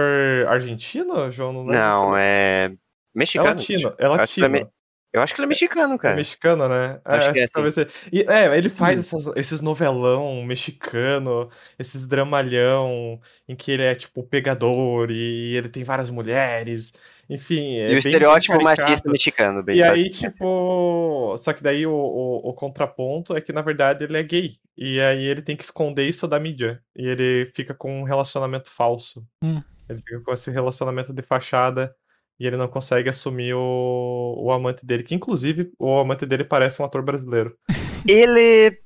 argentino, 0.48 1.30
João? 1.32 1.52
Não, 1.52 1.64
Não, 1.66 2.18
é. 2.18 2.66
É 2.66 2.72
Mexicano. 3.16 3.50
latino, 3.50 3.94
é 3.98 4.06
Acho 4.06 4.34
que 4.34 4.40
ele 4.42 4.46
é 4.46 4.50
latino. 4.50 4.66
me- 4.66 4.68
Eu 5.12 5.22
acho 5.24 5.34
que 5.34 5.42
ele 5.42 5.46
é 5.46 5.50
mexicano, 5.50 5.94
É 5.96 5.98
cara. 5.98 6.16
mexicano, 6.16 6.70
né? 6.70 7.02
É, 7.04 7.16
Acho 7.16 7.18
acho 7.26 7.34
que 7.34 7.40
é, 7.40 7.48
que 7.48 7.54
talvez. 7.54 7.76
E, 8.14 8.22
é, 8.30 8.56
ele 8.58 8.70
faz 8.70 9.00
essas- 9.00 9.26
esses 9.36 9.60
novelão 9.60 10.44
mexicano, 10.46 11.50
esses 11.80 12.08
dramalhão, 12.08 13.20
em 13.48 13.56
que 13.56 13.72
ele 13.72 13.82
é 13.84 13.96
tipo 13.96 14.22
pegador 14.24 15.10
e 15.10 15.56
ele 15.58 15.68
tem 15.68 15.84
várias 15.84 16.12
mulheres. 16.12 16.94
Enfim, 17.30 17.76
é 17.78 17.84
E 17.84 17.86
o 17.86 17.90
bem- 17.90 17.98
estereótipo 18.00 18.62
machista 18.64 19.10
mexicano, 19.10 19.62
bem 19.62 19.78
E 19.78 19.84
aí, 19.84 20.10
tipo. 20.10 21.36
Só 21.38 21.54
que 21.54 21.62
daí 21.62 21.86
o, 21.86 21.92
o, 21.94 22.50
o 22.50 22.54
contraponto 22.54 23.36
é 23.38 23.42
que, 23.42 23.54
na 23.54 23.62
verdade, 23.62 24.04
ele 24.04 24.18
é 24.18 24.24
gay. 24.24 24.54
E 24.76 25.00
aí 25.00 25.24
ele 25.26 25.42
tem 25.44 25.56
que 25.56 25.64
esconder 25.64 26.08
isso 26.08 26.28
da 26.28 26.40
mídia. 26.40 26.82
E 26.96 27.08
ele 27.08 27.52
fica 27.56 27.74
com 27.76 28.02
um 28.02 28.04
relacionamento 28.04 28.72
falso. 28.72 29.24
Hum. 29.44 29.62
Ele 29.88 30.00
fica 30.00 30.20
com 30.22 30.34
esse 30.34 30.50
relacionamento 30.50 31.14
de 31.14 31.22
fachada. 31.22 31.94
E 32.40 32.48
ele 32.48 32.56
não 32.58 32.68
consegue 32.70 33.10
assumir 33.10 33.54
o, 33.54 34.36
o 34.38 34.52
amante 34.52 34.84
dele. 34.86 35.04
Que, 35.04 35.14
inclusive, 35.14 35.72
o 35.78 36.00
amante 36.00 36.26
dele 36.26 36.44
parece 36.46 36.82
um 36.82 36.86
ator 36.86 37.04
brasileiro. 37.04 37.56
Ele. 38.08 38.80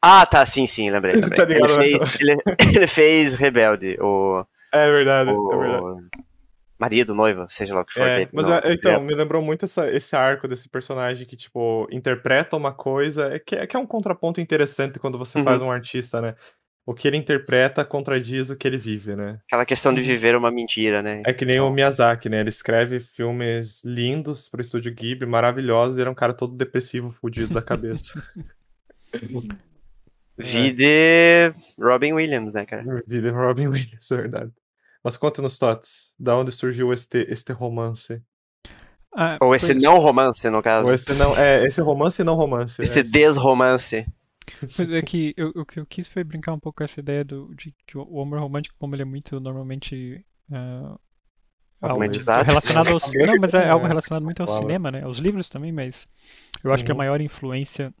Ah, 0.00 0.24
tá, 0.26 0.44
sim, 0.46 0.66
sim, 0.66 0.90
lembrei. 0.90 1.14
lembrei. 1.16 1.30
Tá 1.30 1.44
ligado, 1.44 1.70
ele, 1.82 1.98
né? 1.98 2.06
fez, 2.06 2.20
ele, 2.20 2.36
ele 2.76 2.86
fez 2.86 3.34
Rebelde, 3.34 3.96
o, 4.00 4.44
É 4.72 4.90
verdade, 4.90 5.30
é 5.30 5.56
verdade. 5.56 6.08
Marido, 6.78 7.14
noivo, 7.14 7.46
seja 7.48 7.74
lá 7.74 7.80
o 7.80 7.84
que 7.84 7.94
for. 7.94 8.06
É, 8.06 8.18
dele, 8.18 8.30
mas 8.32 8.46
no- 8.46 8.54
é, 8.54 8.72
então, 8.72 9.02
me 9.02 9.14
lembrou 9.14 9.42
muito 9.42 9.64
essa- 9.64 9.90
esse 9.90 10.14
arco 10.14 10.46
desse 10.46 10.68
personagem 10.68 11.26
que, 11.26 11.36
tipo, 11.36 11.86
interpreta 11.90 12.56
uma 12.56 12.72
coisa, 12.72 13.34
é 13.34 13.38
que, 13.38 13.56
é 13.56 13.66
que 13.66 13.76
é 13.76 13.78
um 13.78 13.86
contraponto 13.86 14.40
interessante 14.40 14.98
quando 14.98 15.18
você 15.18 15.38
Uhum. 15.38 15.44
faz 15.44 15.60
um 15.60 15.70
artista, 15.70 16.20
né? 16.20 16.34
O 16.86 16.94
que 16.94 17.06
ele 17.06 17.18
interpreta 17.18 17.84
contradiz 17.84 18.48
o 18.48 18.56
que 18.56 18.66
ele 18.66 18.78
vive, 18.78 19.14
né? 19.14 19.38
Aquela 19.46 19.66
questão 19.66 19.92
de 19.92 20.00
viver 20.00 20.34
uma 20.34 20.50
mentira, 20.50 21.02
né? 21.02 21.22
É 21.26 21.34
que 21.34 21.44
nem 21.44 21.60
o 21.60 21.70
Miyazaki, 21.70 22.30
né? 22.30 22.40
Ele 22.40 22.48
escreve 22.48 22.98
filmes 22.98 23.84
lindos 23.84 24.48
pro 24.48 24.60
estúdio 24.62 24.94
Ghibli, 24.94 25.26
maravilhosos, 25.28 25.98
e 25.98 26.02
é 26.02 26.08
um 26.08 26.14
cara 26.14 26.32
todo 26.32 26.56
depressivo, 26.56 27.10
fudido 27.10 27.52
da 27.52 27.60
cabeça. 27.60 28.14
Vi 30.38 30.72
de 30.72 31.52
Robin 31.78 32.12
Williams, 32.12 32.52
né, 32.54 32.64
cara? 32.64 33.02
Vida 33.06 33.32
Robin 33.32 33.66
Williams, 33.68 34.10
é 34.10 34.16
verdade. 34.16 34.52
Mas 35.02 35.16
conta-nos, 35.16 35.58
Tots, 35.58 36.12
da 36.18 36.36
onde 36.36 36.50
surgiu 36.52 36.92
este, 36.92 37.24
este 37.30 37.52
romance? 37.52 38.22
Ah, 39.14 39.38
Ou 39.40 39.54
esse 39.54 39.72
pois- 39.72 39.82
não 39.82 39.98
romance, 39.98 40.48
no 40.50 40.62
caso. 40.62 40.88
Ou 40.88 40.94
esse 40.94 41.12
não, 41.14 41.36
é, 41.36 41.66
esse 41.66 41.80
romance 41.80 42.20
e 42.20 42.24
não 42.24 42.34
romance. 42.34 42.80
Esse 42.82 43.00
é. 43.00 43.02
desromance. 43.02 44.06
Pois 44.76 44.90
é 44.90 45.00
que 45.02 45.34
eu- 45.36 45.52
o 45.56 45.64
que 45.64 45.80
eu 45.80 45.86
quis 45.86 46.08
foi 46.08 46.22
brincar 46.24 46.52
um 46.52 46.58
pouco 46.60 46.78
com 46.78 46.84
essa 46.84 47.00
ideia 47.00 47.24
do, 47.24 47.54
de 47.54 47.74
que 47.86 47.96
o, 47.96 48.20
amor 48.20 48.38
romântico, 48.40 48.76
como 48.78 48.94
ele 48.94 49.02
é 49.02 49.04
muito 49.04 49.38
normalmente 49.40 50.24
algo 51.80 51.94
Romantizado. 51.94 52.44
relacionado 52.48 52.88
ao 52.88 52.98
não, 53.26 53.40
mas 53.40 53.54
é 53.54 53.68
algo 53.68 53.86
relacionado 53.86 54.24
muito 54.24 54.42
ao 54.42 54.48
cinema, 54.48 54.90
né? 54.90 55.02
Aos 55.02 55.18
livros 55.18 55.48
também, 55.48 55.72
mas 55.72 56.08
eu 56.62 56.72
acho 56.72 56.84
que 56.84 56.90
a 56.90 56.94
Uhum. 56.94 56.98
maior 56.98 57.20
influência 57.20 57.94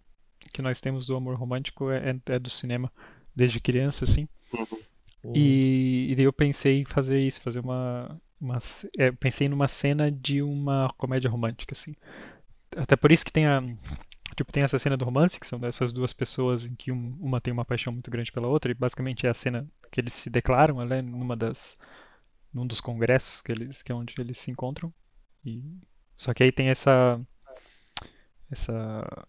que 0.52 0.60
nós 0.62 0.80
temos 0.80 1.06
do 1.06 1.16
amor 1.16 1.36
romântico 1.36 1.90
é, 1.90 2.10
é- 2.10 2.34
é 2.34 2.38
do 2.38 2.50
cinema, 2.50 2.92
desde 3.34 3.60
criança, 3.60 4.04
assim. 4.04 4.28
E, 5.34 6.08
e 6.10 6.16
daí 6.16 6.24
eu 6.24 6.32
pensei 6.32 6.80
em 6.80 6.84
fazer 6.84 7.20
isso, 7.20 7.40
fazer 7.40 7.60
uma, 7.60 8.20
uma 8.40 8.58
é, 8.98 9.12
pensei 9.12 9.48
numa 9.48 9.68
cena 9.68 10.10
de 10.10 10.42
uma 10.42 10.92
comédia 10.96 11.30
romântica, 11.30 11.74
assim. 11.74 11.94
Até 12.76 12.96
por 12.96 13.12
isso 13.12 13.24
que 13.24 13.32
tem 13.32 13.46
a 13.46 13.62
tipo 14.36 14.52
tem 14.52 14.62
essa 14.62 14.78
cena 14.78 14.96
do 14.96 15.04
romance, 15.04 15.40
que 15.40 15.46
são 15.46 15.58
dessas 15.58 15.92
duas 15.92 16.12
pessoas 16.12 16.64
em 16.64 16.74
que 16.74 16.92
um- 16.92 17.16
uma 17.20 17.40
tem 17.40 17.52
uma 17.52 17.64
paixão 17.64 17.92
muito 17.92 18.10
grande 18.10 18.32
pela 18.32 18.48
outra, 18.48 18.70
e 18.70 18.74
basicamente 18.74 19.26
é 19.26 19.30
a 19.30 19.34
cena 19.34 19.66
que 19.90 20.00
eles 20.00 20.14
se 20.14 20.30
declaram, 20.30 20.84
né, 20.84 21.02
numa 21.02 21.36
das 21.36 21.78
num 22.52 22.66
dos 22.66 22.80
congressos 22.80 23.42
que 23.42 23.52
eles 23.52 23.82
que 23.82 23.92
é 23.92 23.94
onde 23.94 24.14
eles 24.18 24.38
se 24.38 24.50
encontram. 24.50 24.92
E 25.44 25.62
só 26.16 26.34
que 26.34 26.42
aí 26.42 26.52
tem 26.52 26.68
essa 26.70 27.20
essa 28.50 29.26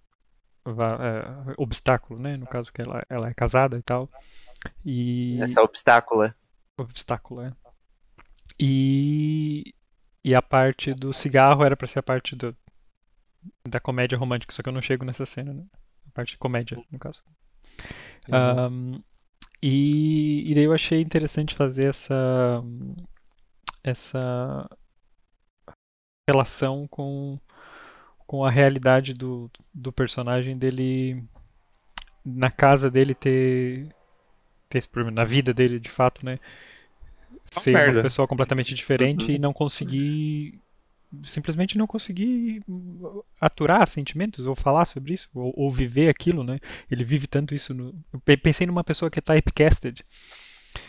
é, 0.65 1.54
obstáculo, 1.58 2.19
né, 2.19 2.38
no 2.38 2.45
caso 2.47 2.71
que 2.71 2.82
ela, 2.82 3.04
ela 3.10 3.30
é 3.30 3.34
casada 3.34 3.78
e 3.78 3.82
tal. 3.82 4.10
E 4.86 5.39
Essa 5.41 5.62
obstácula. 5.62 6.36
obstáculo, 6.78 7.41
é. 7.41 7.54
E, 8.60 9.74
e 10.24 10.36
a 10.36 10.41
parte 10.41 10.93
do 10.93 11.13
cigarro 11.13 11.63
era 11.63 11.78
pra 11.78 11.88
ser 11.88 12.00
a 12.00 12.04
parte 12.04 12.36
do, 12.36 12.56
da 13.67 13.80
comédia 13.80 14.17
romântica, 14.17 14.54
só 14.54 14.62
que 14.62 14.69
eu 14.69 14.74
não 14.74 14.82
chego 14.82 15.06
nessa 15.06 15.26
cena, 15.26 15.54
né? 15.54 15.63
A 16.08 16.12
parte 16.12 16.32
de 16.32 16.38
comédia, 16.38 16.78
no 16.91 17.00
caso. 17.00 17.24
Uhum. 18.28 18.36
Ahn, 18.36 19.04
e, 19.62 20.50
e 20.50 20.56
daí 20.56 20.63
eu 20.63 20.74
achei 20.74 21.02
interessante 21.02 21.56
fazer 21.56 21.86
essa 21.86 22.63
essa 23.84 24.69
relação 26.28 26.88
com, 26.88 27.39
com 28.28 28.45
a 28.45 28.52
realidade 28.52 29.13
do, 29.13 29.50
do 29.74 29.91
personagem 29.91 30.58
dele 30.58 31.24
na 32.24 32.52
casa 32.52 32.91
dele 32.91 33.15
ter 33.15 33.89
ter 34.69 34.79
esse 34.79 34.89
problema 34.89 35.15
na 35.15 35.23
vida 35.25 35.53
dele, 35.53 35.79
de 35.79 35.89
fato, 35.89 36.25
né? 36.25 36.39
Uma 37.55 37.63
Ser 37.63 37.71
merda. 37.71 37.99
uma 38.01 38.01
pessoa 38.01 38.27
completamente 38.27 38.73
diferente 38.75 39.32
Uhum. 39.32 39.36
e 39.36 39.39
não 39.39 39.53
conseguir. 39.53 40.60
Simplesmente 41.23 41.77
não 41.77 41.88
conseguir 41.88 42.63
aturar 43.41 43.88
sentimentos 43.88 44.45
ou 44.45 44.55
falar 44.55 44.86
sobre 44.86 45.13
isso, 45.13 45.29
ou, 45.34 45.51
ou 45.58 45.71
viver 45.71 46.10
aquilo, 46.10 46.43
né? 46.43 46.60
Ele 46.89 47.03
vive 47.03 47.27
tanto 47.27 47.55
isso. 47.55 47.73
No... 47.73 47.95
Eu 48.13 48.19
pe- 48.21 48.38
pensei 48.38 48.67
numa 48.67 48.84
pessoa 48.84 49.10
que 49.12 49.19
é 49.19 49.21
typecasted, 49.21 50.05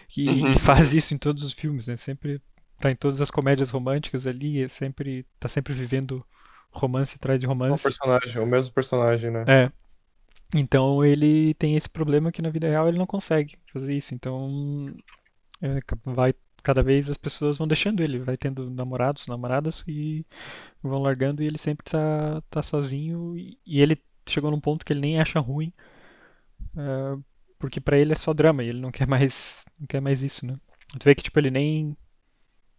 que 0.09 0.45
Uhum. 0.45 0.55
faz 0.61 0.95
isso 0.95 1.15
em 1.15 1.19
todos 1.19 1.45
os 1.45 1.53
filmes, 1.55 1.89
né? 1.89 1.97
Sempre 1.97 2.41
tá 2.81 2.91
em 2.91 2.97
todas 2.97 3.21
as 3.21 3.31
comédias 3.31 3.71
românticas 3.71 4.27
ali, 4.27 4.63
é 4.63 4.69
sempre 4.69 5.27
tá 5.41 5.49
sempre 5.49 5.73
vivendo 5.75 6.25
romance 6.73 7.17
atrás 7.17 7.41
de 7.41 7.47
É 7.67 7.73
um 7.73 7.79
romance. 7.79 7.79
personagem, 7.79 8.39
o 8.43 8.47
mesmo 8.47 8.75
personagem, 8.75 9.31
né? 9.31 9.49
É. 9.49 9.71
Então 10.55 11.05
ele 11.05 11.55
tem 11.55 11.77
esse 11.77 11.89
problema 11.89 12.33
que 12.33 12.43
na 12.43 12.51
vida 12.51 12.69
real 12.69 12.89
ele 12.89 12.99
não 12.99 13.07
consegue 13.07 13.57
fazer 13.73 13.95
isso. 13.95 14.15
Então 14.15 14.95
é, 15.63 15.81
vai 16.07 16.35
cada 16.63 16.83
vez 16.83 17.11
as 17.11 17.17
pessoas 17.19 17.59
vão 17.59 17.69
deixando 17.69 18.03
ele, 18.03 18.19
vai 18.21 18.37
tendo 18.37 18.71
namorados, 18.71 19.27
namoradas 19.27 19.85
e 19.89 20.27
vão 20.83 21.03
largando 21.03 21.43
e 21.43 21.47
ele 21.47 21.59
sempre 21.59 21.85
tá, 21.91 22.43
tá 22.51 22.63
sozinho 22.63 23.37
e, 23.39 23.59
e 23.67 23.81
ele 23.83 24.03
chegou 24.29 24.51
num 24.51 24.61
ponto 24.61 24.85
que 24.85 24.93
ele 24.93 25.01
nem 25.01 25.21
acha 25.21 25.41
ruim, 25.41 25.73
é, 26.77 27.19
porque 27.59 27.81
pra 27.81 27.99
ele 27.99 28.13
é 28.13 28.17
só 28.17 28.33
drama 28.33 28.63
e 28.65 28.69
ele 28.69 28.81
não 28.81 28.91
quer 28.91 29.07
mais, 29.07 29.65
não 29.79 29.87
quer 29.87 30.01
mais 30.01 30.23
isso, 30.23 30.47
né? 30.47 30.57
Tu 30.99 31.05
vê 31.05 31.15
que 31.15 31.23
tipo 31.23 31.39
ele 31.39 31.51
nem 31.51 31.97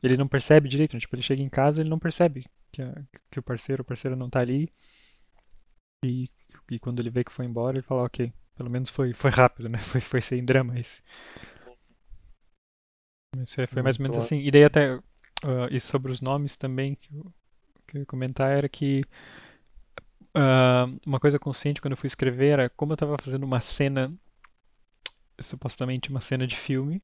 ele 0.04 0.18
não 0.18 0.28
percebe 0.28 0.70
direito, 0.70 0.94
né? 0.96 1.00
Tipo, 1.02 1.16
ele 1.16 1.24
chega 1.24 1.42
em 1.44 1.50
casa, 1.50 1.82
ele 1.82 1.90
não 1.90 2.00
percebe 2.00 2.46
que, 2.72 2.82
a- 2.82 3.04
que 3.32 3.40
o 3.40 3.44
parceiro, 3.44 3.82
ou 3.82 3.86
parceira 3.86 4.16
não 4.16 4.30
tá 4.30 4.40
ali. 4.42 4.72
E, 6.04 6.28
e 6.70 6.80
quando 6.80 7.00
ele 7.00 7.10
vê 7.10 7.24
que 7.24 7.32
foi 7.32 7.46
embora, 7.46 7.78
ele 7.78 7.84
fala, 7.84 8.04
ok, 8.04 8.32
pelo 8.56 8.70
menos 8.70 8.90
foi, 8.90 9.14
foi 9.14 9.32
rápido, 9.32 9.70
né? 9.70 9.80
Foi, 9.84 10.02
foi 10.02 10.22
sem 10.22 10.44
drama 10.46 10.80
esse. 10.80 11.02
Mas 13.36 13.54
foi, 13.54 13.68
foi 13.68 13.82
mais 13.82 13.98
ou 13.98 14.04
menos 14.04 14.18
assim. 14.18 14.40
E 14.42 14.52
daí 14.52 14.64
até, 14.64 14.96
ah, 15.44 15.68
e 15.72 15.80
sobre 15.80 16.12
os 16.12 16.22
nomes 16.22 16.58
também, 16.58 16.96
que 16.96 17.14
eu, 17.14 17.34
que 17.88 17.98
eu 17.98 18.02
ia 18.02 18.06
comentar 18.06 18.52
era 18.52 18.70
que 18.70 19.04
ah, 20.34 20.88
uma 21.06 21.20
coisa 21.20 21.40
consciente 21.40 21.82
quando 21.82 21.94
eu 21.94 21.98
fui 21.98 22.08
escrever 22.08 22.50
era 22.52 22.70
como 22.70 22.92
eu 22.94 22.96
estava 22.96 23.18
fazendo 23.22 23.44
uma 23.44 23.62
cena, 23.62 24.14
supostamente 25.42 26.10
uma 26.10 26.22
cena 26.22 26.48
de 26.48 26.56
filme, 26.56 27.02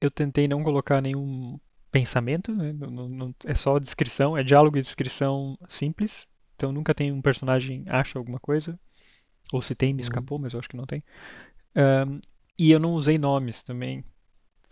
eu 0.00 0.10
tentei 0.10 0.48
não 0.48 0.62
colocar 0.62 1.00
nenhum 1.00 1.58
pensamento, 1.90 2.54
né? 2.54 2.72
Não- 2.72 3.08
não- 3.08 3.34
é 3.44 3.54
só 3.54 3.78
descrição, 3.78 4.36
é 4.36 4.42
diálogo 4.42 4.76
e 4.76 4.80
descrição 4.80 5.56
simples. 5.68 6.28
Então 6.58 6.72
nunca 6.72 6.92
tem 6.92 7.12
um 7.12 7.22
personagem 7.22 7.84
acha 7.86 8.18
alguma 8.18 8.40
coisa. 8.40 8.76
Ou 9.52 9.62
se 9.62 9.76
tem, 9.76 9.94
me 9.94 10.00
Uhum. 10.00 10.04
escapou, 10.04 10.38
mas 10.40 10.52
eu 10.52 10.58
acho 10.58 10.68
que 10.68 10.76
não 10.76 10.84
tem. 10.86 11.04
Ahn, 11.76 12.18
e 12.58 12.72
eu 12.72 12.80
não 12.80 12.94
usei 12.94 13.16
nomes 13.16 13.62
também. 13.62 14.04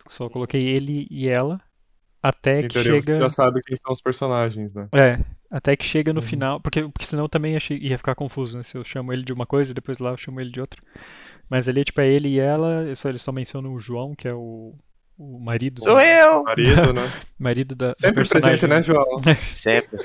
Só 0.08 0.28
coloquei 0.28 0.66
ele 0.66 1.06
e 1.08 1.28
ela. 1.28 1.60
Até 2.20 2.58
Em 2.58 2.62
que 2.68 2.74
teoria, 2.74 3.00
você 3.00 3.10
chega. 3.12 3.20
já 3.20 3.30
sabe 3.30 3.62
quem 3.62 3.76
são 3.76 3.92
os 3.92 4.00
personagens, 4.02 4.74
né? 4.74 4.88
É, 4.92 5.20
até 5.48 5.76
que 5.76 5.84
chega 5.84 6.12
no 6.12 6.20
Uhum. 6.20 6.26
final. 6.26 6.60
Porque, 6.60 6.82
porque 6.82 7.06
senão 7.06 7.28
também 7.28 7.56
ia 7.70 7.98
ficar 7.98 8.16
confuso, 8.16 8.58
né? 8.58 8.64
Se 8.64 8.76
eu 8.76 8.82
chamo 8.84 9.12
ele 9.12 9.22
de 9.22 9.32
uma 9.32 9.46
coisa 9.46 9.70
e 9.70 9.74
depois 9.74 9.98
lá 9.98 10.10
eu 10.10 10.16
chamo 10.16 10.40
ele 10.40 10.50
de 10.50 10.60
outra. 10.60 10.82
Mas 11.48 11.68
ali, 11.68 11.84
tipo, 11.84 12.00
é 12.00 12.08
ele 12.08 12.30
e 12.30 12.40
ela. 12.40 12.82
eu 12.82 12.96
só- 12.96 13.08
Eles 13.08 13.22
só 13.22 13.30
mencionam 13.30 13.72
o 13.72 13.78
João, 13.78 14.12
que 14.16 14.26
é 14.26 14.34
o, 14.34 14.74
o 15.16 15.38
marido. 15.38 15.82
Sou 15.82 16.00
eu! 16.00 16.42
Marido, 16.42 16.92
né? 16.92 17.02
Marido 17.38 17.74
da, 17.76 17.94
Sempre 17.96 18.28
presente, 18.28 18.66
né, 18.66 18.82
João? 18.82 19.06
Sempre. 19.38 20.04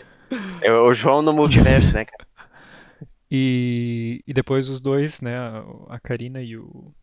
É 0.62 0.72
o 0.72 0.94
João 0.94 1.22
no 1.22 1.34
multiverso, 1.34 1.94
né, 1.94 2.06
cara? 2.06 2.28
E, 3.30 4.22
e 4.28 4.34
depois 4.34 4.68
os 4.68 4.82
dois, 4.82 5.22
né? 5.22 5.38
A, 5.90 6.00
Karina 6.00 6.42
e 6.42 6.58
o 6.58 6.94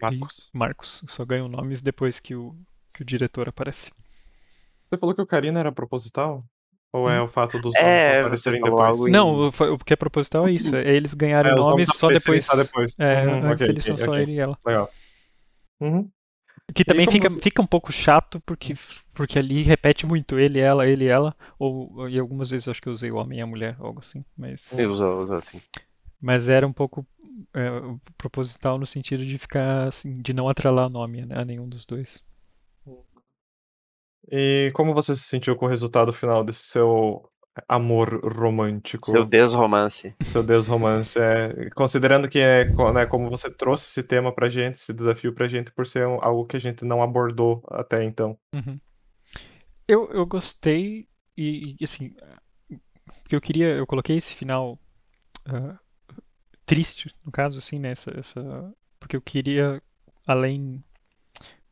Marcos. 0.00 0.50
Marcos 0.52 1.04
só 1.06 1.24
ganham 1.24 1.48
nomes 1.48 1.82
depois 1.82 2.18
que 2.18 2.34
o, 2.34 2.56
que 2.94 3.02
o 3.02 3.04
diretor 3.04 3.48
aparece. 3.48 3.92
Você 4.88 4.98
falou 4.98 5.14
que 5.14 5.22
o 5.22 5.26
Karina 5.26 5.60
era 5.60 5.70
proposital? 5.70 6.44
Ou 6.92 7.08
é 7.08 7.20
o 7.22 7.28
fato 7.28 7.58
dos 7.58 7.74
É, 7.76 7.82
nomes 7.82 8.02
você 8.02 8.20
aparecerem 8.20 8.62
depois? 8.62 9.10
Não, 9.10 9.48
o, 9.48 9.78
que 9.78 9.94
é 9.94 9.96
proposital 9.96 10.46
é 10.46 10.52
isso. 10.52 10.74
É 10.76 10.94
eles 10.94 11.14
ganharem 11.14 11.50
É, 11.50 11.54
nomes 11.54 11.66
nomes 11.66 11.96
só 11.96 12.08
depois. 12.08 12.44
só 12.44 12.56
depois. 12.56 12.94
É, 12.98 13.26
Uhum, 13.26 13.34
antes 13.46 13.50
ok, 13.52 13.68
eles 13.68 13.84
são 13.84 13.94
ok, 13.94 14.04
só 14.04 14.18
ele 14.18 14.32
e 14.32 14.38
ela. 14.38 14.58
Legal. 14.66 14.90
Uhum. 15.80 16.10
Que 16.74 16.84
também 16.84 17.04
como 17.06 17.16
fica, 17.16 17.28
você- 17.28 17.40
fica 17.40 17.60
um 17.62 17.66
pouco 17.66 17.92
chato 17.92 18.40
porque, 18.40 18.74
porque 19.12 19.38
ali 19.38 19.62
repete 19.62 20.06
muito 20.06 20.38
ele, 20.38 20.58
ela, 20.58 20.86
ele, 20.88 21.06
ela. 21.06 21.36
Ou, 21.58 22.08
e 22.08 22.18
algumas 22.18 22.50
vezes 22.50 22.66
eu 22.66 22.70
acho 22.70 22.80
que 22.80 22.88
eu 22.88 22.92
usei 22.92 23.10
o 23.10 23.16
homem 23.16 23.38
e 23.38 23.42
a 23.42 23.46
mulher, 23.46 23.76
algo 23.78 24.00
assim. 24.00 24.24
Mas, 24.36 24.72
Ele 24.72 24.86
usou, 24.86 25.22
usou 25.22 25.36
assim. 25.36 25.60
mas 26.20 26.48
era 26.48 26.66
um 26.66 26.72
pouco 26.72 27.06
é, 27.54 27.68
proposital 28.16 28.78
no 28.78 28.86
sentido 28.86 29.26
de 29.26 29.36
ficar 29.38 29.88
assim, 29.88 30.22
de 30.22 30.32
não 30.32 30.48
atrelar 30.48 30.88
nome 30.88 31.26
a 31.30 31.44
nenhum 31.44 31.68
dos 31.68 31.84
dois. 31.84 32.22
E 34.30 34.70
como 34.74 34.94
você 34.94 35.14
se 35.16 35.22
sentiu 35.24 35.56
com 35.56 35.66
o 35.66 35.68
resultado 35.68 36.12
final 36.12 36.44
desse 36.44 36.64
seu 36.64 37.28
amor 37.68 38.20
romântico? 38.36 39.06
Seu 39.10 39.24
desromance. 39.24 40.14
seu 40.24 40.42
desromance. 40.42 41.18
É, 41.18 41.70
considerando 41.70 42.28
que 42.28 42.38
é 42.38 42.64
né, 42.92 43.06
como 43.06 43.28
você 43.28 43.50
trouxe 43.50 43.86
esse 43.88 44.02
tema 44.02 44.32
pra 44.32 44.48
gente, 44.48 44.74
esse 44.76 44.92
desafio 44.92 45.32
pra 45.34 45.48
gente, 45.48 45.70
por 45.72 45.86
ser 45.86 46.06
um- 46.06 46.22
algo 46.22 46.46
que 46.46 46.56
a 46.56 46.60
gente 46.60 46.84
não 46.84 47.02
abordou 47.02 47.62
até 47.68 48.02
então. 48.04 48.38
Uhum. 48.54 48.78
Eu, 49.86 50.08
eu 50.12 50.24
gostei 50.24 51.06
e, 51.36 51.76
e, 51.78 51.84
assim, 51.84 52.14
que 53.24 53.34
eu 53.36 53.40
queria, 53.40 53.68
eu 53.68 53.86
coloquei 53.86 54.16
esse 54.16 54.34
final 54.34 54.78
ah, 55.46 55.78
triste, 56.64 57.14
no 57.24 57.32
caso, 57.32 57.58
assim, 57.58 57.78
né? 57.78 57.90
Essa, 57.90 58.10
essa- 58.18 58.74
porque 59.00 59.16
eu 59.16 59.20
queria, 59.20 59.82
além, 60.26 60.82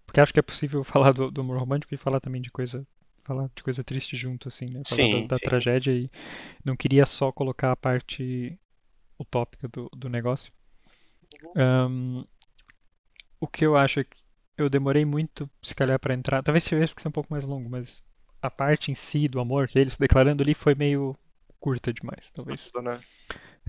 porque 0.05 0.21
acho 0.21 0.33
que 0.35 0.41
é 0.41 0.43
possível 0.43 0.83
falar 0.85 1.13
do, 1.13 1.31
do 1.31 1.41
amor 1.41 1.59
romântico 1.59 1.95
e 1.95 1.99
falar 1.99 2.21
também 2.21 2.43
de 2.43 2.51
coisa, 2.51 2.87
falar 3.31 3.49
de 3.55 3.63
coisa 3.63 3.85
triste 3.85 4.17
junto, 4.17 4.49
assim, 4.49 4.67
né? 4.67 4.83
Falar 4.89 4.97
Sim, 4.97 5.21
da, 5.21 5.27
da 5.29 5.39
sim. 5.39 5.45
tragédia 5.45 5.93
e 5.93 6.11
não 6.65 6.77
queria 6.77 7.07
só 7.07 7.31
colocar 7.31 7.71
a 7.71 7.77
parte 7.77 8.59
utópica 9.19 9.69
do, 9.69 9.89
do 9.97 10.09
negócio. 10.09 10.53
Ahn, 11.57 12.25
o 13.39 13.47
que 13.47 13.65
eu 13.65 13.77
acho 13.77 14.01
é 14.01 14.05
que 14.05 14.17
eu 14.59 14.69
demorei 14.69 15.05
muito, 15.05 15.49
se 15.63 15.75
calhar, 15.75 15.99
pra 15.99 16.13
entrar. 16.13 16.43
Talvez 16.43 16.65
tivesse 16.65 16.95
que 16.95 17.01
ser 17.01 17.09
um 17.09 17.13
pouco 17.13 17.33
mais 17.33 17.45
longo, 17.45 17.71
mas 17.71 18.05
a 18.43 18.51
parte 18.51 18.91
em 18.91 18.95
si 18.97 19.29
do 19.29 19.39
amor, 19.39 19.69
que 19.69 19.79
ele 19.79 19.91
se 19.91 19.99
declarando 20.01 20.43
ali, 20.43 20.53
foi 20.53 20.75
meio 20.75 21.17
curta 21.61 21.93
demais, 21.93 22.31
talvez. 22.33 22.73
Né? 22.83 23.01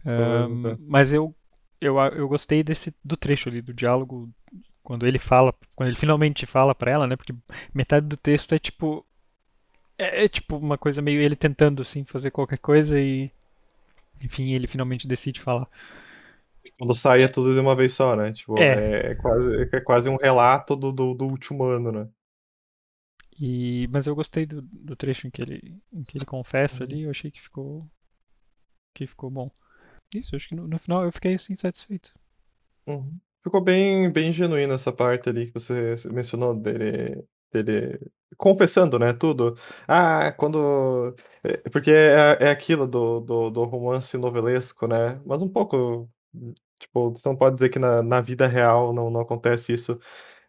Ahn, 0.06 0.64
Talvez, 0.64 0.66
é. 0.66 0.78
mas 0.88 1.14
eu, 1.14 1.36
eu, 1.80 1.98
eu 2.00 2.28
gostei 2.28 2.64
desse 2.64 2.94
do 3.04 3.16
trecho 3.16 3.48
ali, 3.48 3.62
do 3.62 3.74
diálogo, 3.74 4.30
quando 4.84 5.06
ele 5.06 5.20
fala, 5.20 5.54
quando 5.76 5.90
ele 5.90 5.98
finalmente 5.98 6.46
fala 6.46 6.74
pra 6.74 6.92
ela, 6.92 7.08
né? 7.08 7.16
Porque 7.16 7.34
metade 7.74 8.08
do 8.08 8.18
texto 8.18 8.54
é 8.54 8.60
tipo. 8.60 9.06
É, 10.02 10.26
é 10.26 10.30
tipo 10.30 10.58
uma 10.58 10.78
coisa 10.78 11.02
meio 11.02 11.22
ele 11.22 11.36
tentando, 11.36 11.82
assim, 11.82 12.04
fazer 12.04 12.32
qualquer 12.32 12.58
coisa 12.58 13.00
e. 13.00 13.30
Enfim, 14.24 14.54
ele 14.54 14.68
finalmente 14.68 15.08
decide 15.08 15.40
falar. 15.40 15.68
Quando 16.78 16.94
sai 16.94 17.24
é 17.24 17.28
tudo 17.28 17.54
de 17.54 17.60
uma 17.60 17.76
vez 17.76 17.94
só, 17.94 18.16
né? 18.16 18.32
Tipo, 18.32 18.58
É. 18.58 19.10
é, 19.10 19.12
é 19.12 19.16
quase, 19.16 19.70
é 19.76 19.82
quase 19.82 20.10
um 20.10 20.16
relato 20.16 20.76
do, 20.76 20.92
do, 20.92 21.14
do 21.14 21.26
último 21.28 21.64
ano, 21.66 21.92
né? 21.92 22.08
E, 23.40 23.88
mas 23.92 24.06
eu 24.06 24.16
gostei 24.16 24.46
do, 24.46 24.62
do 24.62 24.96
trecho 24.96 25.26
em 25.28 25.32
que 25.32 25.42
ele, 25.42 25.76
em 25.92 26.04
que 26.04 26.18
ele 26.18 26.26
confessa 26.26 26.84
Uhum. 26.84 26.90
ali, 26.90 27.02
eu 27.04 27.10
achei 27.10 27.32
que 27.32 27.42
ficou, 27.42 27.88
que 28.94 29.08
ficou 29.08 29.30
bom. 29.32 29.50
Isso, 30.14 30.36
acho 30.36 30.50
que 30.50 30.56
no, 30.56 30.68
no 30.68 30.78
final 30.78 31.04
eu 31.04 31.12
fiquei 31.12 31.34
assim 31.36 31.56
satisfeito. 31.56 32.14
Uhum. 32.86 33.18
Ficou 33.44 33.62
bem, 33.62 34.12
bem 34.12 34.32
genuína 34.32 34.76
essa 34.76 34.92
parte 34.92 35.30
ali 35.30 35.48
que 35.48 35.54
você 35.54 35.96
mencionou 36.12 36.54
dele, 36.54 37.24
dele 37.52 38.00
confessando, 38.38 38.98
né, 39.00 39.14
tudo. 39.14 39.58
Ah, 39.88 40.32
quando... 40.34 41.16
é, 41.44 41.58
Porque 41.70 41.92
é, 41.92 42.38
é 42.42 42.50
aquilo 42.52 42.88
do, 42.88 43.20
do, 43.22 43.50
do 43.50 43.64
romance 43.66 44.18
novelesco, 44.18 44.88
né? 44.88 45.22
Mas 45.26 45.42
um 45.42 45.50
pouco, 45.50 46.10
tipo, 46.80 47.12
você 47.12 47.28
não 47.30 47.36
pode 47.36 47.56
dizer 47.56 47.70
que 47.70 47.80
na, 47.80 48.02
na 48.04 48.22
vida 48.22 48.48
real 48.48 48.94
não, 48.94 49.10
não 49.10 49.22
acontece 49.22 49.74
isso. 49.74 50.00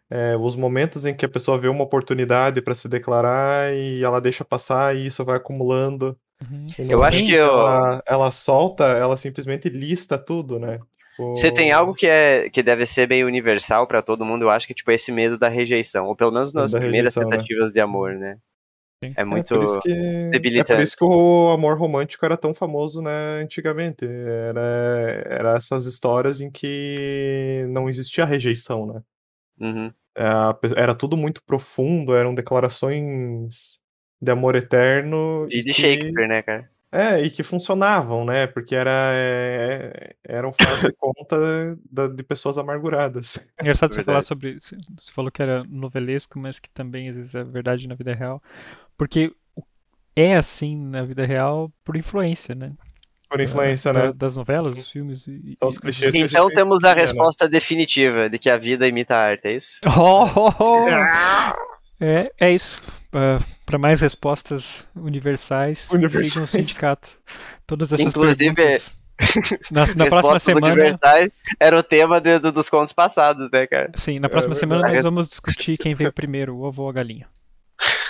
É, 0.09 0.37
os 0.37 0.55
momentos 0.55 1.05
em 1.05 1.15
que 1.15 1.25
a 1.25 1.29
pessoa 1.29 1.59
vê 1.59 1.67
uma 1.67 1.83
oportunidade 1.83 2.61
para 2.61 2.75
se 2.75 2.87
declarar 2.87 3.73
e 3.75 4.03
ela 4.03 4.21
deixa 4.21 4.45
passar 4.45 4.95
e 4.95 5.07
isso 5.07 5.25
vai 5.25 5.37
acumulando. 5.37 6.17
Uhum. 6.41 6.67
Eu 6.89 7.03
acho 7.03 7.23
que 7.23 7.33
eu- 7.33 7.45
ela, 7.59 8.03
ela 8.05 8.31
solta, 8.31 8.83
ela 8.85 9.17
simplesmente 9.17 9.69
lista 9.69 10.17
tudo, 10.17 10.59
né? 10.59 10.79
Você 11.17 11.51
tem 11.51 11.71
algo 11.71 11.93
que, 11.93 12.07
é, 12.07 12.49
que 12.49 12.63
deve 12.63 12.85
ser 12.85 13.07
meio 13.07 13.27
universal 13.27 13.85
pra 13.87 14.01
todo 14.01 14.25
mundo, 14.25 14.43
eu 14.43 14.49
acho 14.49 14.65
que 14.67 14.73
tipo 14.73 14.91
esse 14.91 15.11
medo 15.11 15.37
da 15.37 15.47
rejeição, 15.49 16.05
ou 16.07 16.15
pelo 16.15 16.31
menos 16.31 16.53
nas 16.53 16.71
da 16.71 16.79
primeiras 16.79 17.13
rejeição, 17.13 17.29
né? 17.29 17.37
tentativas 17.37 17.71
de 17.71 17.79
amor, 17.79 18.13
né? 18.15 18.37
Sim. 19.03 19.13
É 19.17 19.21
É 19.21 19.25
muito 19.25 19.61
isso 19.63 19.79
que, 19.81 19.91
é 19.91 19.95
por 20.25 20.31
debilitante. 20.31 20.83
isso 20.83 20.97
que 20.97 21.03
o 21.03 21.49
amor 21.51 21.77
romântico 21.77 22.25
era 22.25 22.37
tão 22.37 22.53
famoso, 22.53 23.01
né, 23.01 23.11
antigamente. 23.41 24.05
Era, 24.05 24.61
era 25.25 25.55
essas 25.57 25.85
histórias 25.85 26.41
em 26.41 26.49
que 26.49 27.65
não 27.69 27.89
existia 27.89 28.25
rejeição, 28.25 28.85
né? 28.87 29.01
Uhum. 29.59 29.93
Era, 30.15 30.57
era 30.77 30.95
tudo 30.95 31.17
muito 31.17 31.43
profundo, 31.43 32.15
eram 32.15 32.33
declarações 32.33 33.79
de 34.21 34.31
amor 34.31 34.55
eterno. 34.55 35.45
E 35.49 35.57
de 35.63 35.73
que- 35.73 35.73
Shakespeare, 35.73 36.27
né, 36.27 36.41
cara? 36.41 36.69
É, 36.95 37.19
e 37.23 37.31
que 37.31 37.41
funcionavam, 37.41 38.23
né? 38.23 38.45
Porque 38.45 38.75
era, 38.75 38.91
é, 39.15 40.15
era 40.23 40.47
um 40.47 40.53
faz 40.53 40.79
de 40.81 40.93
conta 40.93 41.75
da- 41.91 42.07
de 42.07 42.21
pessoas 42.21 42.55
amarguradas. 42.59 43.39
Engraçado 43.59 43.95
você 43.95 44.03
falar 44.03 44.21
sobre. 44.21 44.59
Você 44.59 44.77
você 44.95 45.11
falou 45.11 45.31
que 45.31 45.41
era 45.41 45.63
novelesco, 45.63 46.37
mas 46.37 46.59
que 46.59 46.69
também 46.69 47.09
às 47.09 47.15
vezes 47.15 47.33
é 47.33 47.43
verdade 47.43 47.87
na 47.87 47.95
vida 47.95 48.13
real. 48.13 48.39
Porque 48.95 49.33
é 50.15 50.35
assim 50.35 50.77
na 50.77 51.01
vida 51.01 51.25
real 51.25 51.71
por 51.83 51.95
influência, 51.97 52.53
né? 52.53 52.73
Por 53.27 53.41
influência, 53.41 53.91
Da- 53.91 54.07
né? 54.07 54.13
Das 54.15 54.35
novelas, 54.35 54.77
dos 54.77 54.91
filmes. 54.91 55.25
E, 55.27 55.55
São 55.57 55.69
os 55.69 55.79
clichês 55.79 56.11
que 56.11 56.17
a 56.19 56.21
gente 56.21 56.31
Então 56.31 56.47
temos 56.51 56.83
a 56.83 56.93
né? 56.93 57.01
resposta 57.01 57.49
definitiva 57.49 58.29
de 58.29 58.37
que 58.37 58.51
a 58.51 58.57
vida 58.57 58.87
imita 58.87 59.15
a 59.15 59.23
arte, 59.23 59.47
é 59.47 59.53
isso? 59.55 59.79
Oh, 59.97 60.25
oh, 60.35 60.53
oh! 60.59 61.72
É, 62.03 62.31
é 62.39 62.51
isso. 62.51 62.81
Para 63.65 63.77
mais 63.77 64.01
respostas 64.01 64.85
universais, 64.95 65.87
Universais. 65.89 66.29
sigam 66.29 66.43
o 66.43 66.47
sindicato. 66.47 67.09
Todas 67.65 67.93
essas 67.93 68.05
Inclusive, 68.07 68.53
perguntas. 68.53 68.91
Na, 69.71 69.81
na 69.81 69.85
próxima 69.85 70.03
Respostas 70.05 70.43
semana. 70.43 70.67
universais 70.73 71.31
era 71.59 71.77
o 71.77 71.83
tema 71.83 72.19
de- 72.19 72.39
do- 72.39 72.51
dos 72.51 72.67
contos 72.67 72.91
passados, 72.91 73.47
né, 73.51 73.67
cara? 73.67 73.91
Sim, 73.95 74.17
na 74.19 74.27
próxima 74.27 74.53
É 74.53 74.57
semana 74.57 74.91
nós 74.91 75.03
vamos 75.03 75.29
discutir 75.29 75.77
quem 75.77 75.93
veio 75.93 76.11
primeiro, 76.11 76.55
o 76.55 76.63
ovo 76.63 76.81
ou 76.81 76.89
a 76.89 76.93
galinha. 76.93 77.27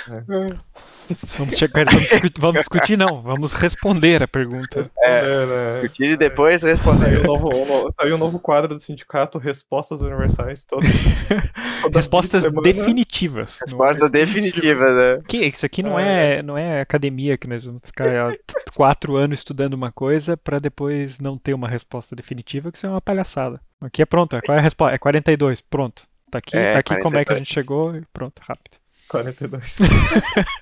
Vamos, 0.07 1.57
chegar, 1.57 1.85
vamos, 1.85 2.01
discutir, 2.01 2.41
vamos 2.41 2.59
discutir, 2.59 2.97
não, 2.97 3.21
vamos 3.21 3.53
responder 3.53 4.21
a 4.23 4.27
pergunta. 4.27 4.81
É, 5.01 5.45
né? 5.45 5.81
Discutir 5.81 6.09
e 6.11 6.17
depois 6.17 6.63
aí, 6.63 6.71
responder. 6.71 7.19
um 7.19 7.23
novo, 7.23 7.55
um 7.55 7.65
novo- 7.65 7.93
tá 7.93 8.05
aí 8.05 8.13
um 8.13 8.17
novo 8.17 8.39
quadro 8.39 8.75
do 8.75 8.81
sindicato, 8.81 9.37
Respostas 9.37 10.01
Universais. 10.01 10.63
Todo, 10.65 10.81
toda 11.81 11.99
Respostas 11.99 12.43
definitivas. 12.63 13.59
Resposta 13.61 14.09
definitiva, 14.09 14.91
né? 14.91 15.19
Que 15.27 15.37
isso 15.45 15.65
aqui 15.65 15.81
não 15.81 15.99
é, 15.99 16.41
não 16.41 16.57
é 16.57 16.81
academia 16.81 17.37
que 17.37 17.47
nós 17.47 17.65
vamos 17.65 17.81
ficar 17.85 18.07
quatro 18.75 19.15
anos 19.15 19.39
estudando 19.39 19.73
uma 19.73 19.91
coisa 19.91 20.35
para 20.35 20.59
depois 20.59 21.19
não 21.19 21.37
ter 21.37 21.53
uma 21.53 21.67
resposta 21.67 22.15
definitiva, 22.15 22.71
que 22.71 22.77
isso 22.77 22.87
é 22.87 22.89
uma 22.89 23.01
palhaçada. 23.01 23.59
Aqui 23.81 24.01
é 24.01 24.05
pronto, 24.05 24.39
qual 24.45 24.55
é 24.55 24.59
a 24.59 24.63
resposta? 24.63 24.95
É 24.95 24.97
42, 24.97 25.61
pronto. 25.61 26.03
Tá 26.31 26.39
aqui, 26.39 26.57
É, 26.57 26.73
tá 26.73 26.79
aqui 26.79 26.97
como 26.99 27.17
é 27.17 27.23
que 27.25 27.31
a 27.31 27.35
42. 27.35 27.37
gente 27.39 27.53
chegou, 27.53 27.95
e 27.95 28.01
pronto, 28.11 28.41
rápido. 28.41 28.77
42. 29.07 29.79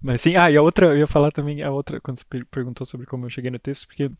Mas 0.00 0.20
sim, 0.20 0.36
ah, 0.36 0.50
e 0.50 0.56
a 0.56 0.62
outra, 0.62 0.86
eu 0.86 0.98
ia 0.98 1.06
falar 1.06 1.30
também, 1.32 1.62
a 1.62 1.70
outra, 1.70 2.00
quando 2.00 2.18
você 2.18 2.24
per- 2.28 2.46
perguntou 2.46 2.86
sobre 2.86 3.06
como 3.06 3.26
eu 3.26 3.30
cheguei 3.30 3.50
no 3.50 3.58
texto, 3.58 3.86
porque 3.86 4.10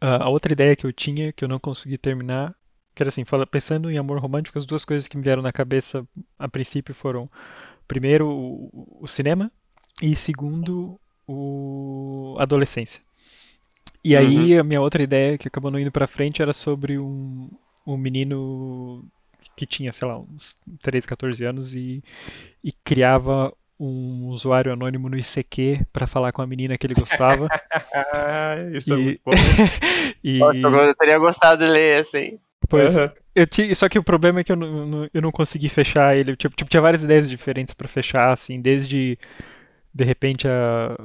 ah, 0.00 0.24
a 0.24 0.28
outra 0.28 0.52
ideia 0.52 0.76
que 0.76 0.86
eu 0.86 0.92
tinha, 0.92 1.32
que 1.32 1.44
eu 1.44 1.48
não 1.48 1.58
consegui 1.58 1.98
terminar, 1.98 2.54
que 2.94 3.02
era 3.02 3.08
assim, 3.08 3.24
pensando 3.50 3.90
em 3.90 3.98
amor 3.98 4.18
romântico, 4.18 4.58
as 4.58 4.66
duas 4.66 4.84
coisas 4.84 5.06
que 5.08 5.16
me 5.16 5.22
vieram 5.22 5.42
na 5.42 5.52
cabeça 5.52 6.06
a 6.38 6.48
princípio 6.48 6.94
foram, 6.94 7.30
primeiro, 7.88 8.28
o, 8.28 8.98
o 9.02 9.06
cinema, 9.06 9.50
e 10.02 10.14
segundo, 10.16 10.98
o 11.26 12.36
a 12.38 12.42
adolescência. 12.44 13.00
E 14.04 14.16
aí, 14.16 14.56
a 14.56 14.62
minha 14.64 14.80
outra 14.80 15.02
ideia, 15.02 15.36
que 15.36 15.48
acabou 15.48 15.70
não 15.70 15.78
indo 15.80 15.90
pra 15.92 16.06
frente, 16.06 16.40
era 16.40 16.52
sobre 16.52 16.98
um, 16.98 17.50
um 17.86 17.96
menino 17.96 19.04
que 19.56 19.66
tinha, 19.66 19.92
sei 19.92 20.06
lá, 20.08 20.18
uns 20.18 20.56
13, 20.82 21.06
14 21.06 21.44
anos 21.44 21.74
e, 21.74 22.02
e 22.62 22.72
criava 22.84 23.52
um 23.78 24.28
usuário 24.28 24.72
anônimo 24.72 25.08
no 25.08 25.18
ICQ 25.18 25.86
pra 25.92 26.06
falar 26.06 26.32
com 26.32 26.42
a 26.42 26.46
menina 26.46 26.78
que 26.78 26.86
ele 26.86 26.94
gostava. 26.94 27.48
Ah, 27.94 28.56
isso 28.72 28.92
é 28.92 28.96
E- 28.96 29.04
muito 29.04 29.20
bom. 29.24 29.32
e, 30.24 30.38
Nossa, 30.40 30.88
eu 30.88 30.94
teria 30.94 31.18
gostado 31.18 31.64
de 31.64 31.70
ler 31.70 32.00
esse, 32.00 32.18
hein? 32.18 32.40
pois, 32.68 32.96
Aham. 32.96 33.12
eu 33.34 33.46
ti- 33.46 33.74
só 33.74 33.88
que 33.88 33.98
o 33.98 34.02
problema 34.04 34.40
é 34.40 34.44
que 34.44 34.52
eu 34.52 34.56
não, 34.56 35.08
eu 35.12 35.22
não 35.22 35.30
consegui 35.30 35.68
fechar 35.68 36.16
ele. 36.16 36.36
Tipo, 36.36 36.56
tipo, 36.56 36.70
tinha 36.70 36.80
várias 36.80 37.04
ideias 37.04 37.28
diferentes 37.28 37.74
pra 37.74 37.88
fechar, 37.88 38.32
assim, 38.32 38.60
desde 38.60 39.18
de 39.94 40.04
repente 40.04 40.48
a, 40.48 40.96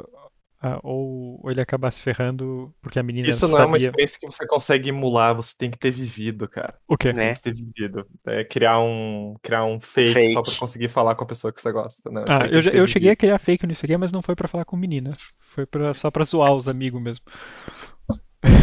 a- 0.62 0.80
ou, 0.84 1.40
ou 1.44 1.50
ele 1.52 1.60
acabar 1.60 1.92
se 1.92 2.02
ferrando 2.02 2.74
porque 2.82 3.00
a 3.00 3.04
menina 3.04 3.28
Isso 3.30 3.48
não 3.48 3.58
é 3.58 3.66
uma 3.66 3.80
sabia 3.80 3.88
experiência 3.88 4.20
que 4.20 4.26
você 4.28 4.46
consegue 4.48 4.90
emular, 4.90 5.36
você 5.36 5.56
tem 5.58 5.72
que 5.72 5.78
ter 5.80 5.90
vivido, 5.92 6.48
cara. 6.48 6.76
o 6.88 6.96
quê? 6.96 7.12
Né? 7.12 7.34
Tem 7.34 7.36
que 7.36 7.42
ter 7.42 7.54
vivido. 7.54 8.06
É 8.26 8.44
criar 8.44 8.80
um, 8.80 9.36
criar 9.42 9.66
um 9.66 9.80
fake, 9.80 10.14
Fake. 10.14 10.34
só 10.34 10.42
pra 10.44 10.56
conseguir 10.56 10.88
falar 10.90 11.16
com 11.16 11.24
a 11.24 11.28
pessoa 11.28 11.52
que 11.52 11.60
você 11.62 11.72
gosta. 11.72 12.10
Né? 12.12 12.24
Ah, 12.30 12.46
eu, 12.48 12.62
já- 12.62 12.72
eu 12.72 12.86
cheguei 12.86 13.12
a 13.12 13.16
criar 13.16 13.40
fake 13.40 13.66
no 13.66 13.74
ICQ, 13.74 13.98
mas 13.98 14.12
não 14.12 14.22
foi 14.22 14.36
pra 14.36 14.48
falar 14.48 14.66
com 14.66 14.78
menina. 14.78 15.12
Foi 15.40 15.66
pra, 15.66 15.94
só 15.94 16.10
pra 16.12 16.24
zoar 16.24 16.54
os 16.54 16.68
amigos 16.68 17.02
mesmo. 17.02 17.26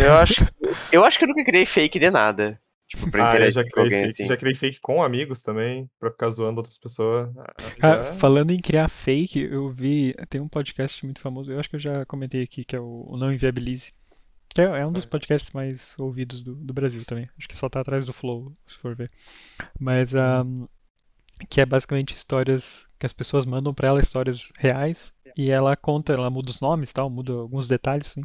Eu 0.00 0.14
acho, 0.14 0.46
eu 0.92 1.04
acho 1.04 1.18
que 1.18 1.24
eu 1.24 1.28
nunca 1.28 1.44
criei 1.44 1.64
fake 1.66 1.98
de 1.98 2.10
nada. 2.10 2.60
Tipo, 2.88 3.10
pra 3.10 3.30
Ah, 3.30 3.50
já 3.50 3.62
criei, 3.62 3.84
alguém, 3.84 4.00
fake, 4.00 4.10
assim. 4.10 4.24
já 4.26 4.36
criei 4.36 4.54
fake 4.54 4.80
com 4.80 5.02
amigos 5.02 5.42
também, 5.42 5.88
pra 6.00 6.10
ficar 6.10 6.30
zoando 6.30 6.58
outras 6.60 6.78
pessoas. 6.78 7.28
Ah, 7.36 7.54
Ah, 7.82 8.02
já- 8.04 8.14
falando 8.14 8.50
em 8.50 8.58
criar 8.60 8.88
fake, 8.88 9.40
eu 9.40 9.70
vi. 9.70 10.14
Tem 10.30 10.40
um 10.40 10.48
podcast 10.48 11.04
muito 11.04 11.20
famoso, 11.20 11.52
eu 11.52 11.60
acho 11.60 11.68
que 11.68 11.76
eu 11.76 11.80
já 11.80 12.06
comentei 12.06 12.42
aqui, 12.42 12.64
que 12.64 12.74
é 12.74 12.80
o, 12.80 13.14
Não 13.18 13.32
Inviabilize. 13.32 13.92
Que 14.48 14.62
é, 14.62 14.64
é 14.64 14.86
um 14.86 14.92
dos 14.92 15.04
podcasts 15.04 15.52
mais 15.52 15.94
ouvidos 15.98 16.42
do, 16.42 16.54
do 16.54 16.72
Brasil 16.72 17.04
também. 17.04 17.28
Acho 17.38 17.46
que 17.46 17.56
só 17.56 17.68
tá 17.68 17.80
atrás 17.80 18.06
do 18.06 18.12
Flow, 18.14 18.56
se 18.66 18.76
for 18.78 18.96
ver. 18.96 19.10
Mas. 19.78 20.14
ahm, 20.14 20.64
que 21.48 21.60
é 21.60 21.66
basicamente 21.66 22.14
histórias 22.14 22.84
que 22.98 23.06
as 23.06 23.12
pessoas 23.12 23.46
mandam 23.46 23.72
pra 23.72 23.88
ela, 23.88 24.00
histórias 24.00 24.50
reais. 24.56 25.12
E 25.36 25.50
ela 25.50 25.76
conta, 25.76 26.12
ela 26.12 26.28
muda 26.30 26.50
os 26.50 26.60
nomes 26.60 26.92
tal, 26.92 27.08
muda 27.08 27.32
alguns 27.32 27.68
detalhes, 27.68 28.08
assim. 28.08 28.24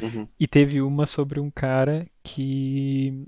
Uhum. 0.00 0.28
E 0.38 0.46
teve 0.46 0.80
uma 0.82 1.06
sobre 1.06 1.40
um 1.40 1.50
cara 1.50 2.06
que. 2.22 3.26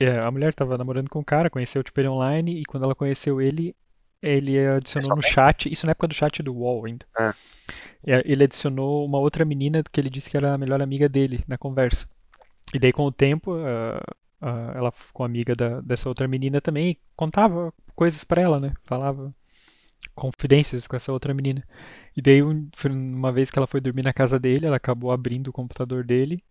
É, 0.00 0.18
a 0.18 0.30
mulher 0.30 0.50
estava 0.50 0.78
namorando 0.78 1.08
com 1.08 1.20
um 1.20 1.24
cara, 1.24 1.50
conheceu 1.50 1.82
tipo, 1.82 1.98
ele 2.00 2.08
online, 2.08 2.60
e 2.60 2.64
quando 2.64 2.84
ela 2.84 2.94
conheceu 2.94 3.40
ele, 3.40 3.74
ele 4.22 4.58
adicionou 4.66 5.16
no 5.16 5.22
chat, 5.22 5.72
isso 5.72 5.86
na 5.86 5.92
época 5.92 6.08
do 6.08 6.14
chat 6.14 6.42
do 6.42 6.54
UOL 6.54 6.86
ainda. 6.86 7.06
Ah. 7.16 7.34
É, 8.06 8.22
Ele 8.24 8.44
adicionou 8.44 9.04
uma 9.04 9.18
outra 9.18 9.44
menina 9.44 9.82
que 9.82 10.00
ele 10.00 10.08
disse 10.10 10.30
que 10.30 10.36
era 10.36 10.54
a 10.54 10.58
melhor 10.58 10.80
amiga 10.80 11.08
dele 11.08 11.44
na 11.46 11.58
conversa. 11.58 12.08
E 12.72 12.78
daí 12.78 12.92
com 12.92 13.04
o 13.04 13.12
tempo, 13.12 13.56
ela 14.40 14.90
ficou 14.92 15.26
amiga 15.26 15.54
da- 15.54 15.80
dessa 15.80 16.08
outra 16.08 16.28
menina 16.28 16.60
também 16.60 16.90
e 16.90 16.98
contava 17.16 17.72
coisas 17.94 18.22
pra 18.24 18.40
ela, 18.40 18.60
né? 18.60 18.72
Falava 18.84 19.34
confidências 20.14 20.86
com 20.86 20.96
essa 20.96 21.12
outra 21.12 21.34
menina. 21.34 21.62
E 22.16 22.22
daí 22.22 22.42
um- 22.42 22.70
uma 22.86 23.32
vez 23.32 23.50
que 23.50 23.58
ela 23.58 23.66
foi 23.66 23.80
dormir 23.80 24.02
na 24.04 24.12
casa 24.12 24.38
dele, 24.38 24.66
ela 24.66 24.76
acabou 24.76 25.10
abrindo 25.10 25.48
o 25.48 25.52
computador 25.52 26.04
dele 26.04 26.42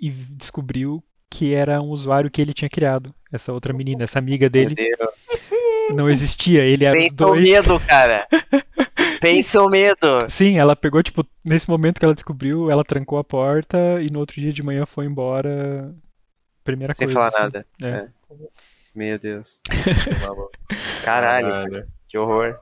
e 0.00 0.10
descobriu 0.10 1.02
que 1.30 1.54
era 1.54 1.80
um 1.80 1.88
usuário 1.90 2.30
que 2.30 2.42
ele 2.42 2.52
tinha 2.52 2.68
criado. 2.68 3.14
Essa 3.32 3.52
outra 3.52 3.72
menina, 3.72 4.04
essa 4.04 4.18
amiga 4.18 4.50
dele, 4.50 4.74
Meu 4.76 4.96
Deus. 4.98 5.50
não 5.94 6.10
existia, 6.10 6.62
ele 6.64 6.84
era 6.84 6.96
os 6.96 7.02
Pensa 7.04 7.14
o 7.14 7.16
dois. 7.16 7.48
medo, 7.48 7.80
cara. 7.80 8.26
Pensa 9.20 9.62
o 9.62 9.68
medo. 9.68 10.18
Sim, 10.28 10.58
ela 10.58 10.74
pegou, 10.74 11.02
tipo, 11.02 11.24
nesse 11.44 11.68
momento 11.68 11.98
que 11.98 12.04
ela 12.04 12.14
descobriu, 12.14 12.70
ela 12.70 12.82
trancou 12.82 13.18
a 13.18 13.24
porta 13.24 14.00
e 14.02 14.10
no 14.10 14.18
outro 14.18 14.40
dia 14.40 14.52
de 14.52 14.62
manhã 14.62 14.84
foi 14.86 15.04
embora. 15.06 15.94
Primeira 16.64 16.92
Sem 16.94 17.06
coisa. 17.06 17.18
falar 17.18 17.28
assim. 17.28 17.38
nada. 17.42 17.66
É. 17.82 17.88
É. 17.88 18.08
Meu 18.94 19.18
Deus. 19.18 19.60
Caralho, 21.04 21.48
Caralho. 21.48 21.86
que 22.08 22.18
horror. 22.18 22.58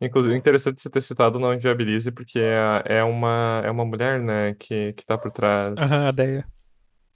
Inclusive, 0.00 0.34
interessante 0.36 0.80
você 0.80 0.90
ter 0.90 1.00
citado 1.00 1.38
o 1.38 1.40
Não 1.40 1.54
Inviabilize, 1.54 2.10
porque 2.10 2.40
é, 2.40 2.98
é 2.98 3.04
uma, 3.04 3.62
é 3.64 3.70
uma 3.70 3.84
mulher, 3.84 4.18
né, 4.20 4.56
que, 4.58 4.92
que 4.94 5.06
tá 5.06 5.16
por 5.16 5.30
trás. 5.30 5.74
Aham, 5.78 6.06
a 6.06 6.10
ideia. 6.10 6.44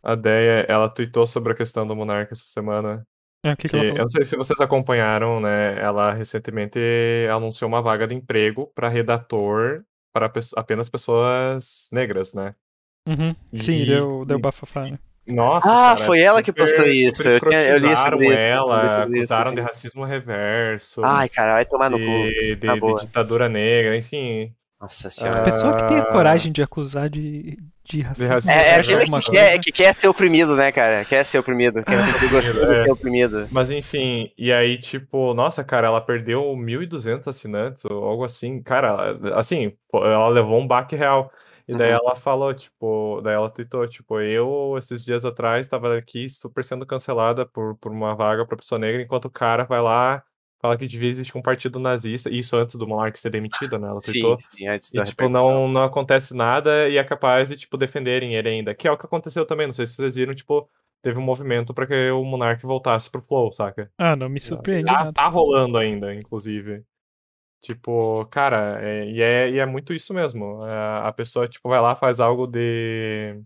A 0.07 0.15
Deia, 0.15 0.65
ela 0.69 0.89
tweetou 0.89 1.27
sobre 1.27 1.53
a 1.53 1.57
questão 1.57 1.87
do 1.87 1.97
Monarca 1.97 2.33
essa 2.33 2.45
semana. 2.45 3.05
É, 3.45 3.57
que, 3.57 3.69
que 3.69 3.79
Que, 3.79 3.87
eu 3.89 3.95
não 3.97 4.09
sei 4.09 4.25
se 4.25 4.37
vocês 4.37 4.61
acompanharam, 4.61 5.41
né? 5.41 5.81
Ela 5.81 6.13
recentemente 6.13 6.79
anunciou 7.33 7.69
uma 7.69 7.83
vaga 7.83 8.07
de 8.07 8.15
emprego 8.15 8.71
para 8.75 8.89
redator 8.89 9.83
para 10.13 10.29
pe- 10.29 10.41
apenas 10.57 10.89
pessoas 10.89 11.89
negras, 11.93 12.33
né? 12.35 12.55
Uhum. 13.07 13.35
Sim, 13.61 13.83
E- 13.83 13.87
deu, 13.87 14.25
deu 14.25 14.39
e- 14.39 14.41
bafafá, 14.41 14.83
né? 14.83 14.99
Nossa, 15.27 15.69
Ah, 15.69 15.95
cara, 15.95 15.97
foi 15.97 16.21
ela 16.21 16.41
que 16.41 16.53
super- 16.53 16.63
postou 16.63 16.87
isso. 16.87 17.29
Eu 17.29 17.41
tinha- 17.41 17.63
eu 17.63 17.79
li 17.79 17.97
sobre 17.97 18.29
isso, 18.29 18.43
ela, 18.43 18.83
li 18.85 18.91
sobre 18.91 19.19
isso, 19.21 19.33
acusaram 19.35 19.49
sim. 19.51 19.55
de 19.57 19.61
racismo 19.61 20.05
reverso, 20.05 21.05
Ai, 21.05 21.29
cara, 21.29 21.55
vai 21.55 21.65
tomar 21.65 21.91
no 21.91 21.99
cu. 21.99 22.05
de, 22.05 22.55
de- 22.55 22.81
de 22.81 23.01
ditadura 23.01 23.49
negra, 23.49 23.97
enfim. 23.97 24.53
Nossa 24.81 25.09
A 25.09 25.11
senhora. 25.11 25.43
pessoa 25.43 25.75
que 25.77 25.89
tem 25.89 25.99
a 25.99 26.03
Ah. 26.03 26.13
coragem 26.13 26.53
de 26.53 26.63
acusar 26.63 27.09
de, 27.11 27.59
de 27.87 28.03
racismo. 28.03 28.51
É, 28.51 28.55
é 28.55 28.69
Essa 28.79 28.81
aquele 28.81 29.11
que 29.23 29.31
quer, 29.31 29.59
que 29.61 29.73
quer 29.73 29.95
ser 29.95 30.09
oprimido, 30.09 30.57
né, 30.57 30.73
cara? 30.73 31.05
Quer 31.05 31.25
ser 31.25 31.39
oprimido. 31.39 31.83
Quer 31.85 32.01
ser 32.01 32.29
gostoso 32.29 32.59
é. 32.73 32.79
de 32.79 32.85
ser 32.85 32.91
oprimido. 32.91 33.49
Mas 33.51 33.71
enfim, 33.71 34.33
e 34.37 34.53
aí, 34.53 34.79
tipo, 34.79 35.33
nossa, 35.35 35.65
cara, 35.65 35.87
ela 35.89 36.01
perdeu 36.01 36.43
1.200 36.57 37.29
assinantes 37.29 37.85
ou 37.85 38.05
algo 38.05 38.25
assim. 38.25 38.63
Cara, 38.63 39.19
assim, 39.35 39.73
ela 39.93 40.29
levou 40.29 40.61
um 40.61 40.67
baque 40.67 40.97
real. 40.97 41.31
E 41.69 41.75
daí 41.75 41.91
Uhum. 41.91 41.99
ela 42.01 42.15
falou, 42.17 42.55
tipo, 42.55 43.21
daí 43.23 43.35
ela 43.35 43.51
tweetou, 43.51 43.87
tipo, 43.89 44.21
eu, 44.21 44.77
esses 44.79 45.05
dias 45.05 45.25
atrás, 45.25 45.69
tava 45.69 45.97
aqui 45.97 46.31
super 46.31 46.63
sendo 46.63 46.87
cancelada 46.87 47.45
por, 47.45 47.77
por 47.79 47.91
uma 47.91 48.15
vaga 48.15 48.47
pra 48.47 48.57
pessoa 48.57 48.79
negra, 48.79 49.03
enquanto 49.03 49.25
o 49.25 49.31
cara 49.31 49.65
vai 49.65 49.81
lá, 49.83 50.23
fala 50.61 50.77
que 50.77 50.87
devia 50.87 51.09
existir 51.11 51.37
um 51.37 51.43
partido 51.43 51.79
nazista, 51.79 52.31
isso 52.31 52.57
antes 52.57 52.77
do 52.77 52.87
Monark 52.87 53.19
ser 53.19 53.31
demitido, 53.31 53.79
né? 53.79 53.89
Ela 53.89 54.01
tweetou. 54.01 54.39
Sim, 54.39 54.49
sim, 54.57 54.67
antes 54.69 54.93
E, 54.93 54.95
da 54.95 55.05
tipo, 55.05 55.23
repercussão. 55.23 55.53
não, 55.53 55.69
não 55.69 55.83
acontece 55.83 56.35
nada 56.35 56.89
e 56.89 56.97
é 56.97 57.05
capaz 57.05 57.49
de, 57.51 57.57
tipo, 57.57 57.77
defenderem 57.77 58.35
ele 58.35 58.49
ainda. 58.49 58.75
Que 58.75 58.89
é 58.89 58.91
o 58.93 58.97
que 58.99 59.07
aconteceu 59.07 59.45
também, 59.47 59.67
não 59.67 59.73
sei 59.75 59.87
se 59.87 59.95
vocês 59.95 60.15
viram, 60.17 60.35
tipo, 60.35 60.69
teve 61.03 61.19
um 61.19 61.23
movimento 61.23 61.73
pra 61.75 61.87
que 61.87 62.11
o 62.11 62.25
Monark 62.25 62.65
voltasse 62.65 63.11
pro 63.11 63.23
Flow, 63.23 63.53
saca? 63.53 63.91
Ah, 63.99 64.17
não 64.17 64.29
me 64.29 64.41
surpreende 64.41 64.87
Tá, 64.87 64.93
nada. 64.95 65.13
tá 65.13 65.29
rolando 65.29 65.77
ainda, 65.79 66.15
inclusive. 66.15 66.83
Tipo, 67.63 68.27
cara, 68.27 68.79
é, 68.83 69.11
e, 69.11 69.21
é, 69.23 69.51
e 69.51 69.59
é 69.59 69.67
muito 69.67 69.93
isso 69.93 70.15
mesmo. 70.15 70.63
A, 70.63 71.09
a 71.09 71.13
pessoa, 71.13 71.49
tipo, 71.49 71.69
vai 71.69 71.81
lá, 71.81 71.97
faz 71.97 72.21
algo 72.21 72.47
de. 72.47 73.41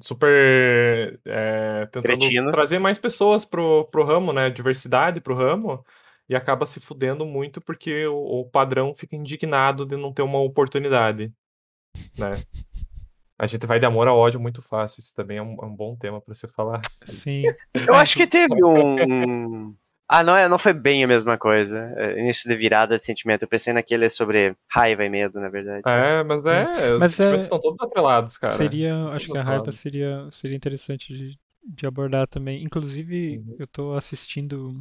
Super. 0.00 1.20
É, 1.24 1.86
tentando 1.86 2.18
Cretino. 2.18 2.50
trazer 2.50 2.78
mais 2.78 2.98
pessoas 2.98 3.44
pro, 3.44 3.84
pro 3.90 4.04
ramo, 4.04 4.32
né? 4.32 4.50
Diversidade 4.50 5.20
pro 5.20 5.34
ramo. 5.34 5.84
E 6.28 6.34
acaba 6.34 6.66
se 6.66 6.80
fudendo 6.80 7.24
muito 7.24 7.60
porque 7.60 8.06
o, 8.06 8.40
o 8.40 8.50
padrão 8.50 8.94
fica 8.94 9.14
indignado 9.14 9.86
de 9.86 9.96
não 9.96 10.12
ter 10.12 10.22
uma 10.22 10.40
oportunidade, 10.40 11.32
né? 12.18 12.32
A 13.38 13.46
gente 13.46 13.66
vai 13.66 13.78
de 13.78 13.86
amor 13.86 14.08
a 14.08 14.14
ódio 14.14 14.40
muito 14.40 14.62
fácil. 14.62 15.00
Isso 15.00 15.14
também 15.14 15.36
é 15.36 15.42
um, 15.42 15.56
é 15.62 15.66
um 15.66 15.76
bom 15.76 15.94
tema 15.94 16.20
pra 16.20 16.34
você 16.34 16.48
falar. 16.48 16.80
Sim. 17.04 17.42
Eu 17.74 17.94
acho 17.94 18.16
que 18.16 18.26
teve 18.26 18.54
um. 18.64 19.76
Ah, 20.08 20.22
não, 20.22 20.36
é, 20.36 20.48
não 20.48 20.58
foi 20.58 20.72
bem 20.72 21.02
a 21.02 21.08
mesma 21.08 21.36
coisa. 21.36 21.92
É, 21.96 22.20
Início 22.20 22.48
de 22.48 22.56
virada 22.56 22.96
de 22.98 23.04
sentimento. 23.04 23.42
Eu 23.42 23.48
pensei 23.48 23.72
naquele 23.72 24.08
sobre 24.08 24.56
raiva 24.70 25.04
e 25.04 25.08
medo, 25.08 25.40
na 25.40 25.48
verdade. 25.48 25.82
É, 25.86 26.22
mas 26.22 26.44
é. 26.46 26.92
Os 26.92 26.98
Mas 27.00 27.10
sentimentos 27.10 27.38
é- 27.38 27.40
estão 27.40 27.58
todos 27.60 27.80
atrelados, 27.80 28.38
cara. 28.38 28.56
Seria, 28.56 28.94
acho 29.08 29.26
que 29.28 29.36
a 29.38 29.42
raiva 29.42 29.72
seria, 29.72 30.28
seria 30.30 30.56
interessante 30.56 31.12
de, 31.12 31.38
de 31.64 31.86
abordar 31.86 32.28
também. 32.28 32.62
Inclusive, 32.62 33.38
Uhum. 33.38 33.56
eu 33.58 33.66
tô 33.66 33.94
assistindo. 33.94 34.80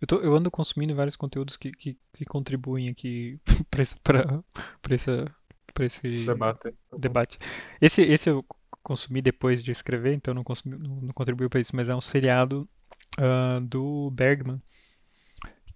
Eu, 0.00 0.06
tô, 0.06 0.16
eu 0.20 0.34
ando 0.34 0.50
consumindo 0.50 0.94
vários 0.94 1.14
conteúdos 1.14 1.56
que, 1.58 1.70
que, 1.70 1.98
que 2.14 2.24
contribuem 2.24 2.88
aqui 2.88 3.38
para 3.70 3.82
esse, 3.82 3.96
pra, 4.00 4.24
pra 4.80 4.94
essa, 4.94 5.26
pra 5.74 5.84
esse 5.84 6.24
Debate. 6.24 6.74
debate. 6.96 7.38
Esse, 7.82 8.00
esse 8.00 8.30
eu 8.30 8.42
consumi 8.82 9.20
depois 9.20 9.62
de 9.62 9.70
escrever, 9.72 10.14
então 10.14 10.32
não, 10.32 10.42
consumi, 10.42 10.78
não, 10.78 10.96
não 11.02 11.12
contribuiu 11.12 11.50
para 11.50 11.60
isso, 11.60 11.76
mas 11.76 11.90
é 11.90 11.94
um 11.94 12.00
seriado 12.00 12.66
ah, 13.18 13.60
do 13.62 14.10
Bergman 14.12 14.60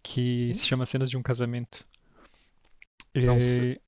que 0.03 0.53
se 0.55 0.66
chama 0.66 0.86
Cenas 0.86 1.11
de 1.11 1.16
um 1.16 1.22
Casamento. 1.22 1.84
Não 3.14 3.36
É, 3.36 3.40
sei. 3.40 3.80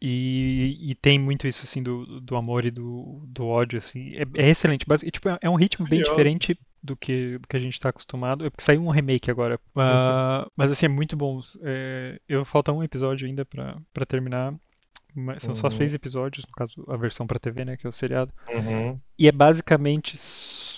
e, 0.00 0.90
e 0.90 0.94
tem 0.94 1.18
muito 1.18 1.46
isso 1.46 1.62
assim 1.64 1.82
do, 1.82 2.20
do 2.20 2.36
amor 2.36 2.64
e 2.64 2.70
do, 2.70 3.22
do 3.26 3.46
ódio 3.46 3.78
assim. 3.78 4.14
É, 4.16 4.24
é 4.36 4.50
excelente, 4.50 4.84
basi- 4.86 5.10
tipo, 5.10 5.28
é- 5.28 5.38
é 5.40 5.48
um 5.50 5.54
ritmo 5.56 5.86
bem 5.88 6.02
diferente 6.02 6.58
do 6.82 6.96
que, 6.96 7.38
do 7.38 7.48
que 7.48 7.56
a 7.56 7.60
gente 7.60 7.72
está 7.74 7.88
acostumado. 7.88 8.44
É 8.44 8.50
porque 8.50 8.64
saiu 8.64 8.82
um 8.82 8.90
remake 8.90 9.30
agora, 9.30 9.58
Ah, 9.74 10.46
mas 10.56 10.70
assim 10.70 10.86
é 10.86 10.88
muito 10.88 11.16
bom. 11.16 11.40
É, 11.62 12.20
eu 12.28 12.44
falta 12.44 12.72
um 12.72 12.82
episódio 12.82 13.26
ainda 13.26 13.44
pra 13.44 13.78
para 13.94 14.04
terminar. 14.06 14.54
mas 15.14 15.42
São 15.42 15.54
só 15.54 15.68
Uhum. 15.68 15.72
seis 15.72 15.94
episódios, 15.94 16.44
no 16.44 16.52
caso 16.52 16.84
a 16.88 16.96
versão 16.96 17.26
pra 17.26 17.38
TV, 17.38 17.64
né, 17.64 17.76
que 17.76 17.86
é 17.86 17.88
o 17.88 17.92
seriado. 17.92 18.32
Uhum. 18.48 19.00
E 19.18 19.26
é 19.28 19.32
basicamente, 19.32 20.18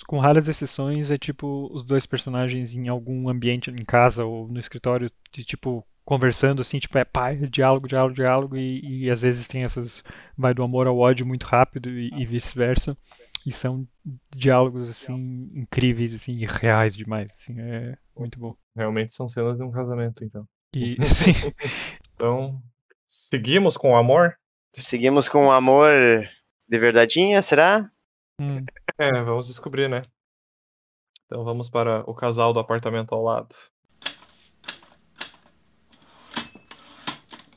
com 0.09 0.17
raras 0.17 0.47
exceções, 0.47 1.11
é 1.11 1.19
tipo 1.19 1.69
os 1.71 1.83
dois 1.83 2.07
personagens 2.07 2.73
em 2.73 2.87
algum 2.87 3.29
ambiente, 3.29 3.69
em 3.69 3.85
casa 3.85 4.25
ou 4.25 4.47
no 4.47 4.57
escritório, 4.57 5.07
de, 5.31 5.43
tipo, 5.43 5.85
conversando 6.03 6.63
assim, 6.63 6.79
tipo, 6.79 6.97
é 6.97 7.05
pai, 7.05 7.35
diálogo, 7.35 7.87
diálogo, 7.87 8.15
diálogo, 8.15 8.57
e, 8.57 9.03
e 9.03 9.09
às 9.11 9.21
vezes 9.21 9.47
tem 9.47 9.63
essas. 9.65 10.03
vai 10.35 10.51
do 10.51 10.63
amor 10.63 10.87
ao 10.87 10.97
ódio 10.97 11.27
muito 11.27 11.43
rápido 11.43 11.91
e, 11.91 12.09
e 12.11 12.25
vice-versa. 12.25 12.97
E 13.45 13.51
são 13.51 13.87
diálogos 14.35 14.89
assim 14.89 15.51
incríveis, 15.53 16.15
assim, 16.15 16.31
e 16.33 16.45
reais 16.47 16.95
demais, 16.95 17.31
assim, 17.35 17.53
é 17.59 17.95
muito 18.17 18.39
bom. 18.39 18.55
Realmente 18.75 19.13
são 19.13 19.29
cenas 19.29 19.59
de 19.59 19.63
um 19.63 19.69
casamento, 19.69 20.23
então. 20.23 20.43
E 20.73 20.97
sim, 21.05 21.33
Então, 22.15 22.59
seguimos 23.05 23.77
com 23.77 23.91
o 23.91 23.95
amor? 23.95 24.35
Seguimos 24.73 25.29
com 25.29 25.45
o 25.45 25.51
amor 25.51 25.87
de 26.67 26.79
verdadeinha, 26.79 27.43
será? 27.43 27.91
hum, 28.41 28.65
É, 29.01 29.09
vamos 29.23 29.47
descobrir, 29.47 29.87
né? 29.87 30.01
Então 31.25 31.45
vamos 31.45 31.69
para 31.69 32.01
o 32.01 32.13
casal 32.13 32.51
do 32.51 32.59
apartamento 32.59 33.15
ao 33.15 33.23
lado. 33.23 33.55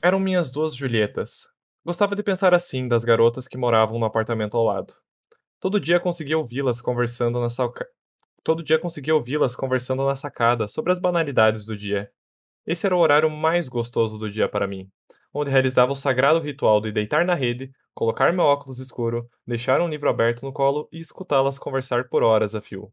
Eram 0.00 0.20
minhas 0.20 0.52
duas 0.52 0.72
Julietas. 0.72 1.48
Gostava 1.84 2.14
de 2.14 2.22
pensar 2.22 2.54
assim 2.54 2.86
das 2.86 3.04
garotas 3.04 3.48
que 3.48 3.58
moravam 3.58 3.98
no 3.98 4.06
apartamento 4.06 4.56
ao 4.56 4.62
lado. 4.62 4.94
Todo 5.58 5.80
dia 5.80 5.98
conseguia 5.98 6.38
ouvi-las 6.38 6.80
conversando 6.80 7.40
na. 7.40 7.48
Todo 8.44 8.62
dia 8.62 8.78
conseguia 8.78 9.16
ouvi-las 9.16 9.56
conversando 9.56 10.06
na 10.06 10.14
sacada 10.14 10.68
sobre 10.68 10.92
as 10.92 11.00
banalidades 11.00 11.66
do 11.66 11.76
dia. 11.76 12.08
Esse 12.64 12.86
era 12.86 12.94
o 12.94 13.00
horário 13.00 13.28
mais 13.28 13.68
gostoso 13.68 14.16
do 14.16 14.30
dia 14.30 14.48
para 14.48 14.68
mim, 14.68 14.88
onde 15.34 15.50
realizava 15.50 15.90
o 15.90 15.96
sagrado 15.96 16.38
ritual 16.38 16.80
de 16.80 16.92
deitar 16.92 17.24
na 17.24 17.34
rede, 17.34 17.72
colocar 17.94 18.32
meu 18.32 18.44
óculos 18.44 18.78
escuro, 18.78 19.28
deixar 19.46 19.80
um 19.80 19.88
livro 19.88 20.08
aberto 20.08 20.42
no 20.42 20.52
colo 20.52 20.88
e 20.92 20.98
escutá-las 20.98 21.58
conversar 21.58 22.08
por 22.08 22.22
horas 22.22 22.54
a 22.54 22.60
fio. 22.60 22.92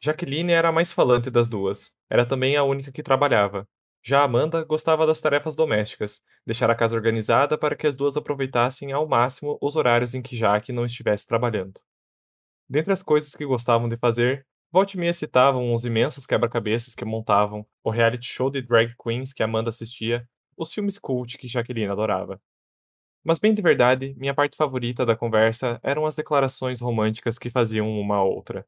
Jaqueline 0.00 0.52
era 0.52 0.68
a 0.68 0.72
mais 0.72 0.92
falante 0.92 1.30
das 1.30 1.48
duas. 1.48 1.92
Era 2.08 2.24
também 2.24 2.56
a 2.56 2.62
única 2.62 2.92
que 2.92 3.02
trabalhava. 3.02 3.68
Já 4.02 4.22
Amanda 4.22 4.64
gostava 4.64 5.06
das 5.06 5.20
tarefas 5.20 5.56
domésticas, 5.56 6.22
deixar 6.46 6.70
a 6.70 6.74
casa 6.74 6.94
organizada 6.94 7.58
para 7.58 7.74
que 7.74 7.86
as 7.86 7.96
duas 7.96 8.16
aproveitassem 8.16 8.92
ao 8.92 9.08
máximo 9.08 9.58
os 9.60 9.74
horários 9.74 10.14
em 10.14 10.22
que 10.22 10.36
Jaque 10.36 10.72
não 10.72 10.84
estivesse 10.84 11.26
trabalhando. 11.26 11.80
Dentre 12.68 12.92
as 12.92 13.02
coisas 13.02 13.34
que 13.34 13.44
gostavam 13.44 13.88
de 13.88 13.96
fazer, 13.96 14.46
volte 14.70 14.94
e 14.94 15.00
meia 15.00 15.12
citavam 15.12 15.74
os 15.74 15.84
imensos 15.84 16.26
quebra-cabeças 16.26 16.94
que 16.94 17.04
montavam, 17.04 17.66
o 17.82 17.90
reality 17.90 18.26
show 18.26 18.50
de 18.50 18.62
drag 18.62 18.94
queens 19.02 19.32
que 19.32 19.42
Amanda 19.42 19.70
assistia, 19.70 20.28
os 20.56 20.72
filmes 20.72 20.98
cult 20.98 21.36
que 21.36 21.48
Jaqueline 21.48 21.90
adorava. 21.90 22.40
Mas 23.28 23.38
bem 23.38 23.52
de 23.52 23.60
verdade, 23.60 24.14
minha 24.16 24.32
parte 24.32 24.56
favorita 24.56 25.04
da 25.04 25.14
conversa 25.14 25.78
eram 25.82 26.06
as 26.06 26.14
declarações 26.14 26.80
românticas 26.80 27.38
que 27.38 27.50
faziam 27.50 27.86
uma 27.86 28.16
à 28.16 28.22
outra. 28.22 28.66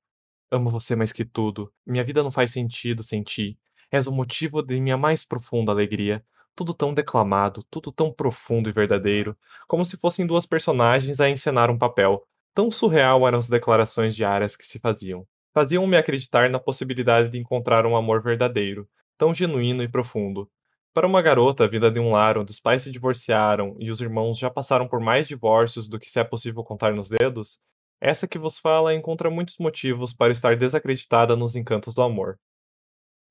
Amo 0.50 0.68
você 0.68 0.94
mais 0.94 1.14
que 1.14 1.24
tudo. 1.24 1.72
Minha 1.86 2.04
vida 2.04 2.22
não 2.22 2.30
faz 2.30 2.52
sentido 2.52 3.02
sem 3.02 3.22
ti. 3.22 3.58
És 3.90 4.06
o 4.06 4.12
motivo 4.12 4.62
de 4.62 4.78
minha 4.78 4.98
mais 4.98 5.24
profunda 5.24 5.72
alegria. 5.72 6.22
Tudo 6.54 6.74
tão 6.74 6.92
declamado, 6.92 7.64
tudo 7.70 7.90
tão 7.90 8.12
profundo 8.12 8.68
e 8.68 8.72
verdadeiro, 8.72 9.34
como 9.66 9.82
se 9.82 9.96
fossem 9.96 10.26
duas 10.26 10.44
personagens 10.44 11.20
a 11.20 11.30
encenar 11.30 11.70
um 11.70 11.78
papel. 11.78 12.22
Tão 12.54 12.70
surreal 12.70 13.26
eram 13.26 13.38
as 13.38 13.48
declarações 13.48 14.14
diárias 14.14 14.56
que 14.56 14.66
se 14.66 14.78
faziam. 14.78 15.26
Faziam-me 15.54 15.96
acreditar 15.96 16.50
na 16.50 16.61
possibilidade 16.61 17.30
de 17.30 17.38
encontrar 17.38 17.86
um 17.86 17.96
amor 17.96 18.22
verdadeiro, 18.22 18.86
tão 19.16 19.32
genuíno 19.32 19.82
e 19.82 19.88
profundo. 19.88 20.50
Para 20.93 21.07
uma 21.07 21.22
garota 21.22 21.68
vinda 21.68 21.91
de 21.91 22.01
um 22.01 22.11
lar 22.11 22.36
onde 22.36 22.51
os 22.51 22.59
pais 22.59 22.82
se 22.82 22.91
divorciaram 22.91 23.76
e 23.78 23.91
os 23.91 24.01
irmãos 24.01 24.38
já 24.38 24.51
passaram 24.51 24.88
por 24.88 24.99
mais 25.01 25.28
divórcios 25.28 25.88
do 25.88 26.01
que 26.01 26.11
se 26.11 26.18
é 26.18 26.24
possível 26.24 26.64
contar 26.64 26.93
nos 26.93 27.09
dedos, 27.09 27.61
essa 28.01 28.26
que 28.26 28.38
vos 28.38 28.59
fala 28.59 28.95
encontra 28.95 29.30
muitos 29.30 29.59
motivos 29.59 30.12
para 30.12 30.32
estar 30.32 30.57
desacreditada 30.57 31.36
nos 31.36 31.55
encantos 31.55 31.95
do 31.95 32.03
amor. 32.03 32.38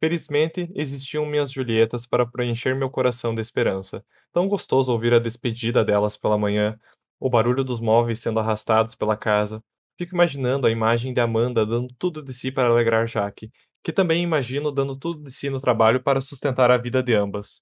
Felizmente, 0.02 0.72
existiam 0.74 1.26
minhas 1.26 1.52
Julietas 1.52 2.06
para 2.06 2.26
preencher 2.26 2.74
meu 2.74 2.90
coração 2.90 3.36
de 3.36 3.42
esperança. 3.42 4.06
Tão 4.32 4.48
gostoso 4.48 4.94
ouvir 4.94 5.14
a 5.14 5.20
despedida 5.20 5.84
delas 5.84 6.16
pela 6.16 6.38
manhã, 6.38 6.80
o 7.20 7.30
barulho 7.30 7.66
dos 7.66 7.82
móveis 7.82 8.20
sendo 8.20 8.40
arrastados 8.40 8.96
pela 8.96 9.18
casa. 9.18 9.62
Fico 9.98 10.16
imaginando 10.16 10.66
a 10.66 10.72
imagem 10.72 11.14
de 11.14 11.20
Amanda 11.20 11.66
dando 11.66 11.94
tudo 11.98 12.24
de 12.24 12.34
si 12.34 12.50
para 12.50 12.70
alegrar 12.70 13.06
Jaque, 13.06 13.52
que 13.84 13.92
também 13.94 14.24
imagino 14.24 14.72
dando 14.72 14.98
tudo 14.98 15.24
de 15.24 15.32
si 15.32 15.50
no 15.50 15.60
trabalho 15.60 16.02
para 16.02 16.22
sustentar 16.22 16.72
a 16.72 16.78
vida 16.78 17.02
de 17.02 17.14
ambas. 17.14 17.62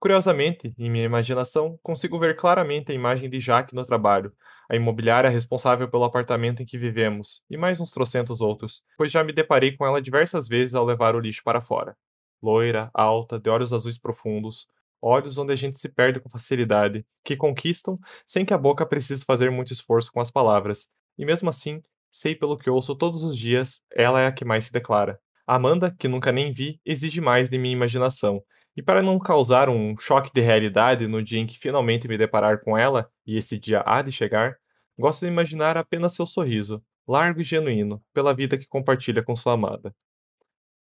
Curiosamente, 0.00 0.72
em 0.78 0.88
minha 0.88 1.04
imaginação, 1.04 1.76
consigo 1.82 2.20
ver 2.20 2.36
claramente 2.36 2.92
a 2.92 2.94
imagem 2.94 3.28
de 3.28 3.40
Jaque 3.40 3.74
no 3.74 3.84
trabalho, 3.84 4.32
a 4.70 4.76
imobiliária 4.76 5.28
responsável 5.28 5.90
pelo 5.90 6.04
apartamento 6.04 6.62
em 6.62 6.66
que 6.66 6.78
vivemos, 6.78 7.42
e 7.50 7.56
mais 7.56 7.80
uns 7.80 7.90
trocentos 7.90 8.40
outros, 8.40 8.84
pois 8.96 9.10
já 9.10 9.24
me 9.24 9.32
deparei 9.32 9.76
com 9.76 9.84
ela 9.84 10.00
diversas 10.00 10.46
vezes 10.46 10.76
ao 10.76 10.84
levar 10.84 11.16
o 11.16 11.20
lixo 11.20 11.42
para 11.42 11.60
fora. 11.60 11.96
Loira, 12.40 12.90
alta, 12.94 13.40
de 13.40 13.50
olhos 13.50 13.72
azuis 13.72 13.98
profundos, 13.98 14.68
olhos 15.02 15.36
onde 15.36 15.52
a 15.52 15.56
gente 15.56 15.76
se 15.76 15.88
perde 15.88 16.20
com 16.20 16.28
facilidade, 16.28 17.04
que 17.24 17.36
conquistam 17.36 17.98
sem 18.24 18.44
que 18.44 18.54
a 18.54 18.58
boca 18.58 18.86
precise 18.86 19.24
fazer 19.24 19.50
muito 19.50 19.72
esforço 19.72 20.12
com 20.12 20.20
as 20.20 20.30
palavras, 20.30 20.88
e 21.18 21.24
mesmo 21.24 21.50
assim, 21.50 21.82
sei 22.12 22.36
pelo 22.36 22.56
que 22.56 22.70
ouço 22.70 22.94
todos 22.94 23.24
os 23.24 23.36
dias, 23.36 23.80
ela 23.92 24.20
é 24.20 24.28
a 24.28 24.32
que 24.32 24.44
mais 24.44 24.66
se 24.66 24.72
declara. 24.72 25.18
Amanda, 25.50 25.90
que 25.98 26.06
nunca 26.06 26.30
nem 26.30 26.52
vi, 26.52 26.78
exige 26.84 27.22
mais 27.22 27.48
de 27.48 27.56
minha 27.56 27.72
imaginação, 27.72 28.42
e 28.76 28.82
para 28.82 29.00
não 29.00 29.18
causar 29.18 29.70
um 29.70 29.96
choque 29.96 30.30
de 30.30 30.42
realidade 30.42 31.06
no 31.06 31.22
dia 31.22 31.40
em 31.40 31.46
que 31.46 31.58
finalmente 31.58 32.06
me 32.06 32.18
deparar 32.18 32.60
com 32.62 32.76
ela, 32.76 33.10
e 33.26 33.38
esse 33.38 33.58
dia 33.58 33.82
há 33.86 34.02
de 34.02 34.12
chegar, 34.12 34.56
gosto 34.98 35.20
de 35.22 35.32
imaginar 35.32 35.78
apenas 35.78 36.14
seu 36.14 36.26
sorriso, 36.26 36.84
largo 37.08 37.40
e 37.40 37.44
genuíno, 37.44 38.04
pela 38.12 38.34
vida 38.34 38.58
que 38.58 38.66
compartilha 38.66 39.22
com 39.22 39.34
sua 39.34 39.54
amada. 39.54 39.94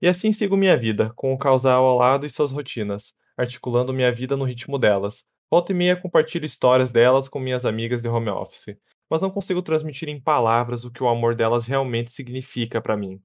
E 0.02 0.08
assim 0.08 0.32
sigo 0.32 0.58
minha 0.58 0.76
vida, 0.76 1.14
com 1.16 1.32
o 1.32 1.38
casal 1.38 1.86
ao 1.86 1.98
lado 1.98 2.26
e 2.26 2.30
suas 2.32 2.52
rotinas, 2.52 3.14
articulando 3.38 3.94
minha 3.94 4.12
vida 4.12 4.36
no 4.36 4.46
ritmo 4.46 4.80
delas. 4.80 5.26
Volta 5.52 5.74
e 5.74 5.76
meia 5.76 5.96
compartilho 5.96 6.44
histórias 6.44 6.92
delas 6.92 7.30
com 7.30 7.40
minhas 7.40 7.66
amigas 7.66 8.02
de 8.02 8.08
home 8.08 8.30
office, 8.30 8.76
mas 9.08 9.22
não 9.22 9.30
consigo 9.30 9.62
transmitir 9.62 10.10
em 10.10 10.20
palavras 10.20 10.86
o 10.86 10.92
que 10.92 11.04
o 11.04 11.08
amor 11.08 11.36
delas 11.36 11.68
realmente 11.68 12.12
significa 12.12 12.82
para 12.82 12.98
mim. 12.98 13.22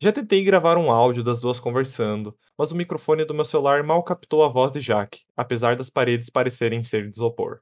Já 0.00 0.12
tentei 0.12 0.44
gravar 0.44 0.78
um 0.78 0.92
áudio 0.92 1.24
das 1.24 1.40
duas 1.40 1.58
conversando, 1.58 2.38
mas 2.56 2.70
o 2.70 2.76
microfone 2.76 3.24
do 3.24 3.34
meu 3.34 3.44
celular 3.44 3.82
mal 3.82 4.00
captou 4.04 4.44
a 4.44 4.48
voz 4.48 4.70
de 4.70 4.80
Jaque, 4.80 5.24
apesar 5.36 5.74
das 5.74 5.90
paredes 5.90 6.30
parecerem 6.30 6.84
ser 6.84 7.10
de 7.10 7.16
isopor. 7.16 7.58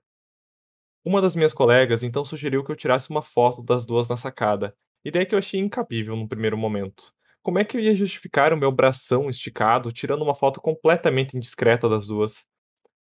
Uma 1.03 1.23
das 1.23 1.35
minhas 1.35 1.55
colegas 1.55 2.03
então 2.03 2.27
sugeriu 2.27 2.63
que 2.63 2.71
eu 2.71 2.77
tirasse 2.77 3.09
uma 3.09 3.23
foto 3.23 3.63
das 3.63 3.87
duas 3.87 4.11
na 4.11 4.19
sacada, 4.19 4.77
ideia 5.03 5.25
que 5.25 5.35
eu 5.35 5.39
achei 5.39 5.59
incabível 5.59 6.15
no 6.15 6.29
primeiro 6.29 6.59
momento. 6.59 7.11
Como 7.43 7.59
é 7.59 7.65
que 7.65 7.75
eu 7.75 7.81
ia 7.81 7.95
justificar 7.95 8.53
o 8.53 8.57
meu 8.57 8.71
bração 8.71 9.31
esticado 9.31 9.91
tirando 9.91 10.21
uma 10.21 10.35
foto 10.35 10.61
completamente 10.61 11.39
indiscreta 11.39 11.89
das 11.89 12.09
duas? 12.09 12.45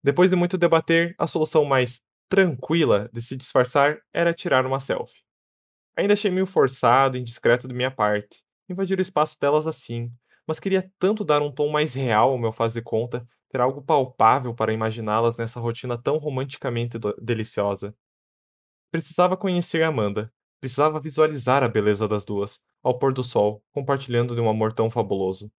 Depois 0.03 0.29
de 0.29 0.35
muito 0.35 0.57
debater, 0.57 1.15
a 1.17 1.25
solução 1.25 1.63
mais 1.63 2.01
tranquila 2.27 3.09
de 3.13 3.21
se 3.21 3.37
disfarçar 3.37 3.97
era 4.11 4.33
tirar 4.33 4.65
uma 4.65 4.81
selfie. 4.81 5.21
Ainda 5.95 6.15
achei 6.15 6.31
meio 6.31 6.45
forçado 6.45 7.15
e 7.15 7.21
indiscreto 7.21 7.65
de 7.65 7.73
minha 7.73 7.91
parte, 7.91 8.43
invadir 8.71 8.97
o 8.97 9.01
espaço 9.01 9.39
delas 9.39 9.67
assim, 9.67 10.11
mas 10.47 10.59
queria 10.59 10.91
tanto 10.99 11.23
dar 11.23 11.41
um 11.41 11.51
tom 11.51 11.69
mais 11.69 11.93
real 11.93 12.31
ao 12.31 12.37
meu 12.37 12.51
fazer 12.51 12.81
conta, 12.81 13.27
ter 13.49 13.61
algo 13.61 13.81
palpável 13.81 14.53
para 14.53 14.73
imaginá-las 14.73 15.37
nessa 15.37 15.59
rotina 15.59 15.97
tão 15.97 16.17
romanticamente 16.17 16.97
deliciosa. 17.21 17.95
Precisava 18.91 19.37
conhecer 19.37 19.83
Amanda, 19.83 20.33
precisava 20.59 20.99
visualizar 20.99 21.63
a 21.63 21.67
beleza 21.67 22.07
das 22.07 22.23
duas, 22.25 22.61
ao 22.83 22.97
pôr 22.97 23.13
do 23.13 23.23
sol, 23.23 23.63
compartilhando 23.71 24.35
de 24.35 24.41
um 24.41 24.49
amor 24.49 24.73
tão 24.73 24.89
fabuloso. 24.89 25.51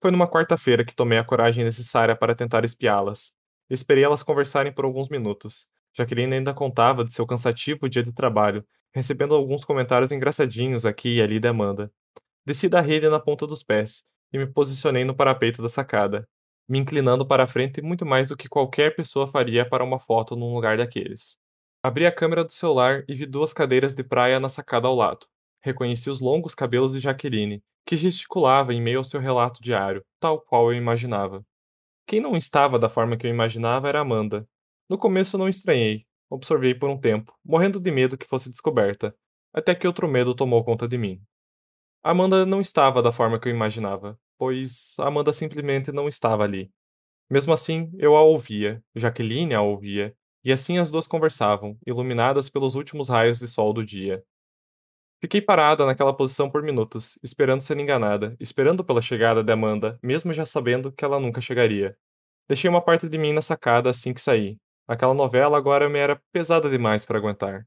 Foi 0.00 0.10
numa 0.10 0.28
quarta-feira 0.28 0.84
que 0.84 0.94
tomei 0.94 1.18
a 1.18 1.24
coragem 1.24 1.64
necessária 1.64 2.16
para 2.16 2.34
tentar 2.34 2.64
espiá-las. 2.64 3.34
Esperei 3.68 4.02
elas 4.02 4.22
conversarem 4.22 4.72
por 4.72 4.84
alguns 4.84 5.08
minutos. 5.08 5.68
Jaqueline 5.96 6.36
ainda 6.36 6.54
contava 6.54 7.04
de 7.04 7.12
seu 7.12 7.26
cansativo 7.26 7.88
dia 7.88 8.02
de 8.02 8.12
trabalho, 8.12 8.64
recebendo 8.94 9.34
alguns 9.34 9.64
comentários 9.64 10.10
engraçadinhos 10.10 10.86
aqui 10.86 11.16
e 11.16 11.22
ali 11.22 11.38
de 11.38 11.48
Amanda. 11.48 11.92
Desci 12.46 12.68
da 12.68 12.80
rede 12.80 13.08
na 13.08 13.20
ponta 13.20 13.46
dos 13.46 13.62
pés 13.62 14.02
e 14.32 14.38
me 14.38 14.46
posicionei 14.46 15.04
no 15.04 15.14
parapeito 15.14 15.60
da 15.60 15.68
sacada, 15.68 16.26
me 16.68 16.78
inclinando 16.78 17.26
para 17.26 17.44
a 17.44 17.46
frente 17.46 17.82
muito 17.82 18.06
mais 18.06 18.28
do 18.28 18.36
que 18.36 18.48
qualquer 18.48 18.94
pessoa 18.94 19.26
faria 19.26 19.68
para 19.68 19.84
uma 19.84 19.98
foto 19.98 20.36
num 20.36 20.54
lugar 20.54 20.78
daqueles. 20.78 21.36
Abri 21.82 22.06
a 22.06 22.12
câmera 22.14 22.44
do 22.44 22.52
celular 22.52 23.04
e 23.08 23.14
vi 23.14 23.26
duas 23.26 23.52
cadeiras 23.52 23.94
de 23.94 24.04
praia 24.04 24.38
na 24.38 24.48
sacada 24.48 24.86
ao 24.86 24.94
lado. 24.94 25.26
Reconheci 25.62 26.08
os 26.08 26.20
longos 26.20 26.54
cabelos 26.54 26.92
de 26.92 27.00
Jaqueline, 27.00 27.62
que 27.84 27.96
gesticulava 27.96 28.72
em 28.72 28.80
meio 28.80 28.98
ao 28.98 29.04
seu 29.04 29.20
relato 29.20 29.60
diário, 29.62 30.04
tal 30.20 30.40
qual 30.40 30.70
eu 30.70 30.78
imaginava. 30.78 31.44
Quem 32.06 32.20
não 32.20 32.36
estava 32.36 32.78
da 32.78 32.88
forma 32.88 33.16
que 33.16 33.26
eu 33.26 33.30
imaginava 33.30 33.88
era 33.88 34.00
Amanda. 34.00 34.48
No 34.88 34.98
começo 34.98 35.36
não 35.36 35.48
estranhei, 35.48 36.06
observei 36.28 36.74
por 36.74 36.88
um 36.88 36.98
tempo, 36.98 37.34
morrendo 37.44 37.80
de 37.80 37.90
medo 37.90 38.16
que 38.16 38.26
fosse 38.26 38.50
descoberta, 38.50 39.14
até 39.52 39.74
que 39.74 39.86
outro 39.86 40.08
medo 40.08 40.34
tomou 40.34 40.64
conta 40.64 40.88
de 40.88 40.96
mim. 40.96 41.22
Amanda 42.02 42.46
não 42.46 42.62
estava 42.62 43.02
da 43.02 43.12
forma 43.12 43.38
que 43.38 43.46
eu 43.46 43.52
imaginava, 43.52 44.18
pois 44.38 44.96
Amanda 44.98 45.34
simplesmente 45.34 45.92
não 45.92 46.08
estava 46.08 46.44
ali. 46.44 46.72
Mesmo 47.28 47.52
assim, 47.52 47.92
eu 47.98 48.16
a 48.16 48.22
ouvia, 48.22 48.82
Jaqueline 48.94 49.54
a 49.54 49.60
ouvia, 49.60 50.16
e 50.42 50.50
assim 50.50 50.78
as 50.78 50.90
duas 50.90 51.06
conversavam, 51.06 51.78
iluminadas 51.86 52.48
pelos 52.48 52.74
últimos 52.74 53.10
raios 53.10 53.38
de 53.38 53.46
sol 53.46 53.74
do 53.74 53.84
dia. 53.84 54.24
Fiquei 55.20 55.42
parada 55.42 55.84
naquela 55.84 56.16
posição 56.16 56.50
por 56.50 56.62
minutos, 56.62 57.18
esperando 57.22 57.60
ser 57.60 57.78
enganada, 57.78 58.34
esperando 58.40 58.82
pela 58.82 59.02
chegada 59.02 59.44
de 59.44 59.52
Amanda, 59.52 59.98
mesmo 60.02 60.32
já 60.32 60.46
sabendo 60.46 60.90
que 60.90 61.04
ela 61.04 61.20
nunca 61.20 61.42
chegaria. 61.42 61.94
Deixei 62.48 62.70
uma 62.70 62.80
parte 62.82 63.06
de 63.10 63.18
mim 63.18 63.34
na 63.34 63.42
sacada 63.42 63.90
assim 63.90 64.14
que 64.14 64.20
saí. 64.22 64.56
Aquela 64.88 65.12
novela 65.12 65.58
agora 65.58 65.88
me 65.90 65.98
era 65.98 66.20
pesada 66.32 66.70
demais 66.70 67.04
para 67.04 67.18
aguentar. 67.18 67.66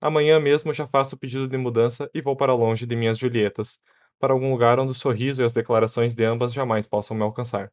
Amanhã 0.00 0.38
mesmo 0.38 0.72
já 0.72 0.86
faço 0.86 1.14
o 1.14 1.18
pedido 1.18 1.48
de 1.48 1.56
mudança 1.56 2.10
e 2.12 2.20
vou 2.20 2.36
para 2.36 2.54
longe 2.54 2.86
de 2.86 2.94
minhas 2.96 3.18
Julietas, 3.18 3.78
para 4.18 4.32
algum 4.32 4.50
lugar 4.50 4.78
onde 4.78 4.92
o 4.92 4.94
sorriso 4.94 5.42
e 5.42 5.44
as 5.44 5.52
declarações 5.52 6.14
de 6.14 6.24
ambas 6.24 6.52
jamais 6.52 6.86
possam 6.86 7.16
me 7.16 7.22
alcançar. 7.22 7.70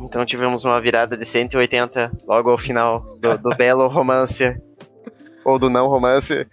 Então 0.00 0.24
tivemos 0.24 0.64
uma 0.64 0.80
virada 0.80 1.16
de 1.16 1.24
180 1.24 2.12
logo 2.26 2.50
ao 2.50 2.58
final 2.58 3.16
do, 3.18 3.36
do 3.38 3.50
belo 3.56 3.88
romance. 3.88 4.56
Ou 5.44 5.58
do 5.58 5.70
não 5.70 5.88
romance. 5.88 6.46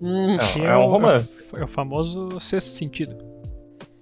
Hum, 0.00 0.36
é, 0.38 0.66
é, 0.66 0.76
um 0.76 0.86
romance. 0.86 1.32
É 1.54 1.64
o 1.64 1.68
famoso 1.68 2.40
sexto 2.40 2.70
sentido. 2.70 3.16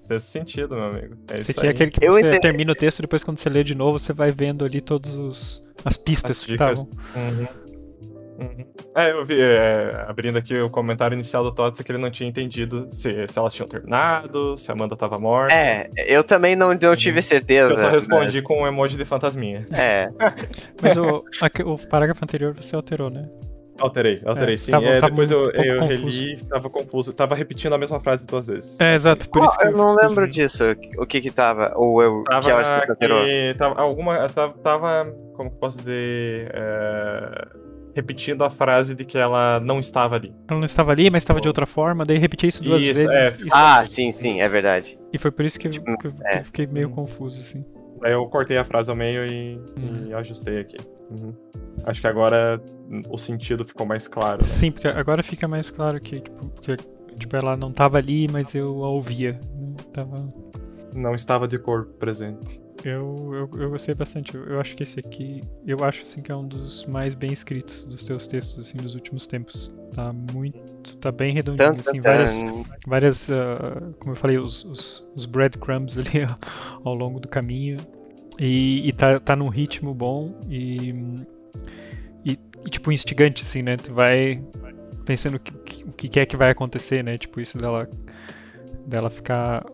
Sexto 0.04 0.26
sentido, 0.26 0.74
meu 0.74 0.84
amigo. 0.84 1.16
É 1.28 1.34
Esse 1.40 1.50
isso 1.52 1.60
aqui 1.60 1.60
aí. 1.60 1.68
é 1.68 1.70
aquele 1.70 1.90
que 1.90 2.04
Eu 2.06 2.12
você 2.12 2.20
entendi. 2.20 2.40
termina 2.40 2.72
o 2.72 2.74
texto, 2.74 3.00
depois 3.02 3.24
quando 3.24 3.38
você 3.38 3.48
lê 3.48 3.64
de 3.64 3.74
novo, 3.74 3.98
você 3.98 4.12
vai 4.12 4.30
vendo 4.30 4.64
ali 4.64 4.80
todas 4.80 5.14
os, 5.14 5.62
as 5.84 5.96
pistas 5.96 6.38
As 6.38 6.44
que 6.44 6.52
estavam. 6.52 6.84
Uhum. 7.16 7.46
Uhum. 8.36 8.66
É, 8.96 9.12
eu 9.12 9.24
vi, 9.24 9.40
é, 9.40 10.04
abrindo 10.08 10.36
aqui 10.36 10.58
o 10.60 10.68
comentário 10.68 11.14
inicial 11.14 11.44
do 11.44 11.52
Tots, 11.52 11.78
é 11.80 11.84
que 11.84 11.92
ele 11.92 11.98
não 11.98 12.10
tinha 12.10 12.28
entendido 12.28 12.88
se, 12.90 13.26
se 13.28 13.38
elas 13.38 13.54
tinham 13.54 13.68
terminado, 13.68 14.58
se 14.58 14.70
a 14.70 14.74
Amanda 14.74 14.96
tava 14.96 15.18
morta. 15.20 15.54
É, 15.54 15.88
eu 15.96 16.22
também 16.24 16.56
não, 16.56 16.74
não 16.74 16.96
tive 16.96 17.22
certeza. 17.22 17.70
eu 17.72 17.76
só 17.78 17.90
respondi 17.90 18.38
mas- 18.38 18.44
com 18.44 18.62
um 18.62 18.66
emoji 18.66 18.96
de 18.96 19.04
fantasminha. 19.04 19.64
É, 19.78 20.08
Mas 20.82 20.96
o, 20.96 21.24
o 21.72 21.88
parágrafo 21.88 22.24
anterior 22.24 22.52
você 22.54 22.74
alterou, 22.74 23.08
né? 23.08 23.28
Alterei, 23.78 24.22
alterei 24.24 24.54
É, 24.54 24.56
sim. 24.56 24.70
tava- 24.70 24.86
É, 24.86 25.00
tava 25.00 25.10
depois 25.10 25.30
eu, 25.30 25.40
um 25.40 25.42
pouco 25.44 25.60
eu 25.62 25.78
confuso. 25.80 26.20
reli, 26.22 26.44
tava 26.44 26.70
confuso. 26.70 27.12
Tava 27.12 27.34
repetindo 27.34 27.72
a 27.74 27.78
mesma 27.78 27.98
frase 28.00 28.26
duas 28.26 28.46
vezes. 28.46 28.80
É, 28.80 28.94
exato, 28.94 29.28
por 29.28 29.40
Qual- 29.40 29.44
isso 29.50 29.58
que 29.58 29.66
eu 29.66 29.76
não 29.76 29.94
lembro 29.96 30.30
disso. 30.30 30.64
O 30.98 31.06
que 31.06 31.20
que 31.20 31.30
tava? 31.30 31.72
Ou 31.76 32.02
eu. 32.02 32.22
Tava, 32.24 32.40
que 32.46 32.52
horas 32.52 32.68
que 32.84 32.90
alterou? 32.90 33.24
que- 33.24 33.54
tava 33.58 33.80
alguma. 33.80 34.28
Tava, 34.28 34.52
tava, 34.58 35.12
como 35.36 35.50
que 35.50 35.56
eu 35.56 35.60
posso 35.60 35.78
dizer? 35.78 36.50
é, 36.54 37.48
repetindo 37.96 38.42
a 38.44 38.50
frase 38.50 38.94
de 38.94 39.04
que 39.04 39.16
ela 39.18 39.60
não 39.60 39.78
estava 39.80 40.16
ali. 40.16 40.32
Ela 40.48 40.58
não 40.60 40.66
estava 40.66 40.90
ali, 40.92 41.10
mas 41.10 41.22
estava 41.22 41.40
de 41.40 41.46
outra 41.48 41.66
forma, 41.66 42.04
daí 42.04 42.18
repeti 42.18 42.48
isso 42.48 42.62
duas 42.62 42.82
Isso, 42.82 42.94
vezes. 43.08 43.40
é, 43.40 43.46
Ah, 43.52 43.84
sim, 43.84 44.10
sim, 44.12 44.40
é 44.40 44.48
verdade. 44.48 44.98
E 45.12 45.18
foi 45.18 45.30
por 45.30 45.44
isso 45.44 45.58
que, 45.58 45.68
eu- 45.68 45.70
Tipo, 45.72 45.96
que 45.98 46.06
eu 46.08 46.14
é. 46.26 46.42
fiquei 46.42 46.66
meio 46.66 46.88
Uhum. 46.88 46.94
confuso, 46.94 47.40
assim. 47.40 47.64
Daí 48.04 48.12
eu 48.12 48.26
cortei 48.26 48.58
a 48.58 48.64
frase 48.66 48.90
ao 48.90 48.96
meio 48.96 49.24
e, 49.24 49.56
Uhum. 49.80 50.08
e 50.08 50.12
ajustei 50.12 50.58
aqui. 50.60 50.76
Uhum. 51.10 51.32
Acho 51.86 52.02
que 52.02 52.06
agora 52.06 52.60
o 53.08 53.16
sentido 53.16 53.64
ficou 53.64 53.86
mais 53.86 54.06
claro. 54.06 54.42
Né? 54.42 54.46
Sim, 54.46 54.70
porque 54.70 54.86
agora 54.86 55.22
fica 55.22 55.48
mais 55.48 55.70
claro 55.70 55.98
que, 55.98 56.20
tipo, 56.20 56.46
porque, 56.50 56.76
tipo, 57.18 57.34
ela 57.34 57.56
não 57.56 57.72
tava 57.72 57.96
ali, 57.96 58.28
mas 58.30 58.54
eu 58.54 58.84
a 58.84 58.88
ouvia. 58.90 59.32
né? 59.54 59.74
Tava... 59.94 60.30
Não 60.94 61.14
estava 61.14 61.48
de 61.48 61.58
corpo 61.58 61.92
presente. 61.94 62.62
Eu, 62.84 63.16
eu, 63.32 63.60
eu 63.60 63.70
gostei 63.70 63.94
bastante. 63.94 64.34
Eu, 64.34 64.44
eu 64.44 64.60
acho 64.60 64.76
que 64.76 64.82
esse 64.82 65.00
aqui, 65.00 65.42
eu 65.66 65.82
acho 65.82 66.02
assim 66.02 66.20
que 66.20 66.30
é 66.30 66.36
um 66.36 66.46
dos 66.46 66.84
mais 66.84 67.14
bem 67.14 67.32
escritos 67.32 67.84
dos 67.86 68.04
teus 68.04 68.26
textos 68.26 68.68
assim 68.68 68.76
dos 68.76 68.94
últimos 68.94 69.26
tempos. 69.26 69.74
Tá 69.94 70.12
muito, 70.12 70.96
tá 70.98 71.10
bem 71.10 71.32
redondinho 71.32 71.80
assim, 71.80 72.00
várias, 72.00 72.34
várias, 72.86 73.30
ah, 73.30 73.82
como 73.98 74.12
eu 74.12 74.16
falei, 74.16 74.38
os, 74.38 74.64
os, 74.64 75.04
os 75.16 75.26
breadcrumbs 75.26 75.96
ali 75.98 76.26
ao 76.84 76.94
longo 76.94 77.18
do 77.18 77.26
caminho. 77.26 77.78
E, 78.38 78.88
e 78.88 78.92
tá, 78.92 79.18
tá 79.18 79.34
num 79.34 79.48
ritmo 79.48 79.94
bom 79.94 80.38
e, 80.48 80.90
e, 82.24 82.38
e, 82.66 82.70
tipo 82.70 82.92
instigante 82.92 83.42
assim, 83.42 83.62
né? 83.62 83.76
Tu 83.76 83.94
vai 83.94 84.42
pensando 85.06 85.36
o 85.36 85.40
que, 85.40 85.52
que 85.92 86.08
que 86.08 86.20
é 86.20 86.26
que 86.26 86.36
vai 86.36 86.50
acontecer, 86.50 87.02
né? 87.02 87.16
Tipo 87.16 87.40
isso 87.40 87.56
dela 87.56 87.88
dela 88.86 89.08
ficar 89.08 89.64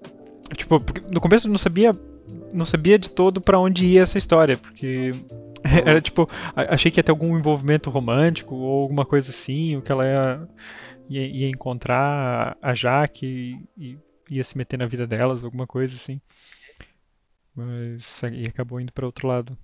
tipo, 0.56 0.78
no 1.12 1.20
começo 1.20 1.46
eu 1.46 1.50
não 1.50 1.58
sabia 1.58 1.92
não 2.52 2.66
sabia 2.66 2.98
de 2.98 3.10
todo 3.10 3.40
pra 3.40 3.58
onde 3.58 3.86
ia 3.86 4.02
essa 4.02 4.18
história, 4.18 4.56
porque 4.56 5.10
era 5.84 6.00
tipo, 6.00 6.28
a- 6.54 6.74
achei 6.74 6.90
que 6.90 6.98
ia 6.98 7.04
ter 7.04 7.10
algum 7.10 7.36
envolvimento 7.36 7.90
romântico 7.90 8.54
ou 8.54 8.82
alguma 8.82 9.04
coisa 9.04 9.30
assim, 9.30 9.76
o 9.76 9.82
que 9.82 9.90
ela 9.92 10.04
ia, 10.04 10.48
ia, 11.08 11.26
ia 11.26 11.48
encontrar 11.48 12.56
a 12.60 12.74
Jaque 12.74 13.56
e, 13.76 13.98
ia 14.30 14.44
se 14.44 14.56
meter 14.56 14.78
na 14.78 14.86
vida 14.86 15.06
delas, 15.06 15.42
alguma 15.42 15.66
coisa 15.66 15.94
assim. 15.96 16.20
Mas 17.54 18.22
e 18.32 18.44
acabou 18.48 18.80
indo 18.80 18.92
pra 18.92 19.06
outro 19.06 19.26
lado. 19.26 19.58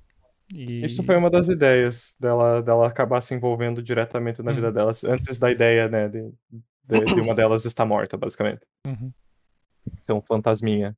E... 0.52 0.84
Isso 0.84 1.02
foi 1.02 1.16
uma 1.16 1.30
das 1.30 1.48
ideias 1.48 2.16
dela, 2.20 2.60
dela 2.62 2.86
acabar 2.86 3.20
se 3.20 3.34
envolvendo 3.34 3.82
diretamente 3.82 4.42
na 4.42 4.52
Hum. 4.52 4.56
vida 4.56 4.72
delas, 4.72 5.02
antes 5.04 5.38
da 5.38 5.50
ideia, 5.50 5.88
né, 5.88 6.08
de, 6.08 6.32
de, 6.84 7.04
de 7.14 7.20
uma 7.20 7.34
delas 7.34 7.64
estar 7.64 7.84
morta, 7.84 8.16
basicamente. 8.16 8.60
Uhum. 8.86 9.12
Ser 10.00 10.12
um 10.12 10.20
fantasminha. 10.20 10.96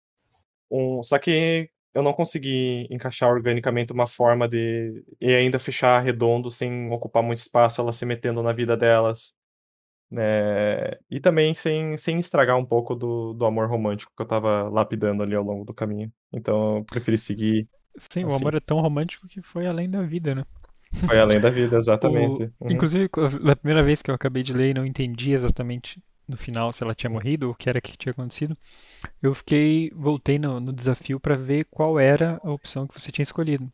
Um, 0.70 1.02
só 1.02 1.18
que 1.18 1.70
eu 1.94 2.02
não 2.02 2.12
consegui 2.12 2.86
encaixar 2.90 3.30
organicamente 3.30 3.92
uma 3.92 4.06
forma 4.06 4.48
de. 4.48 5.04
e 5.20 5.34
ainda 5.34 5.58
fechar 5.58 6.00
redondo 6.02 6.50
sem 6.50 6.90
ocupar 6.90 7.22
muito 7.22 7.38
espaço, 7.38 7.80
ela 7.80 7.92
se 7.92 8.04
metendo 8.06 8.42
na 8.42 8.52
vida 8.52 8.76
delas. 8.76 9.34
Né? 10.10 10.92
E 11.10 11.20
também 11.20 11.52
sem, 11.54 11.96
sem 11.98 12.18
estragar 12.18 12.56
um 12.56 12.64
pouco 12.64 12.94
do, 12.94 13.34
do 13.34 13.44
amor 13.44 13.68
romântico 13.68 14.12
que 14.16 14.22
eu 14.22 14.26
tava 14.26 14.68
lapidando 14.68 15.22
ali 15.22 15.34
ao 15.34 15.44
longo 15.44 15.64
do 15.64 15.74
caminho. 15.74 16.10
Então 16.32 16.78
eu 16.78 16.84
preferi 16.84 17.18
seguir. 17.18 17.68
Sim, 17.98 18.24
o 18.24 18.28
assim. 18.28 18.36
amor 18.36 18.54
é 18.54 18.60
tão 18.60 18.80
romântico 18.80 19.26
que 19.28 19.42
foi 19.42 19.66
além 19.66 19.90
da 19.90 20.02
vida, 20.02 20.34
né? 20.34 20.44
Foi 21.06 21.18
além 21.18 21.40
da 21.40 21.50
vida, 21.50 21.76
exatamente. 21.78 22.44
O- 22.44 22.64
Uhum. 22.64 22.72
Inclusive, 22.72 23.08
a 23.50 23.56
primeira 23.56 23.82
vez 23.82 24.00
que 24.02 24.10
eu 24.10 24.14
acabei 24.14 24.42
de 24.42 24.52
ler 24.52 24.70
e 24.70 24.74
não 24.74 24.86
entendi 24.86 25.32
exatamente 25.32 26.02
no 26.28 26.36
final 26.36 26.72
se 26.72 26.82
ela 26.82 26.94
tinha 26.94 27.10
morrido 27.10 27.46
ou 27.46 27.52
o 27.52 27.54
que 27.54 27.68
era 27.68 27.80
que 27.80 27.96
tinha 27.96 28.12
acontecido, 28.12 28.56
eu 29.22 29.34
fiquei, 29.34 29.90
voltei 29.94 30.38
no, 30.38 30.60
no 30.60 30.72
desafio 30.72 31.18
para 31.18 31.36
ver 31.36 31.66
qual 31.70 31.98
era 31.98 32.40
a 32.44 32.50
opção 32.50 32.86
que 32.86 33.00
você 33.00 33.10
tinha 33.10 33.22
escolhido. 33.22 33.70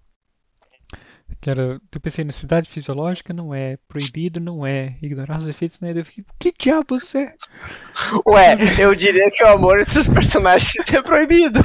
Que 1.41 1.49
era, 1.51 1.81
eu 1.93 2.01
pensei, 2.01 2.23
necessidade 2.23 2.69
fisiológica 2.69 3.33
não 3.33 3.55
é, 3.55 3.79
proibido 3.89 4.39
não 4.39 4.65
é, 4.67 4.97
ignorar 5.03 5.39
os 5.39 5.49
efeitos 5.49 5.81
não 5.81 5.89
é. 5.89 5.99
Eu 5.99 6.05
fiquei, 6.05 6.25
que 6.39 6.53
diabo 6.59 7.01
você? 7.01 7.33
Ué, 8.29 8.57
eu 8.79 8.95
diria 8.95 9.31
que 9.31 9.43
o 9.43 9.49
amor 9.49 9.81
entre 9.81 9.99
os 9.99 10.07
personagens 10.07 10.75
é 10.93 11.03
proibido. 11.03 11.61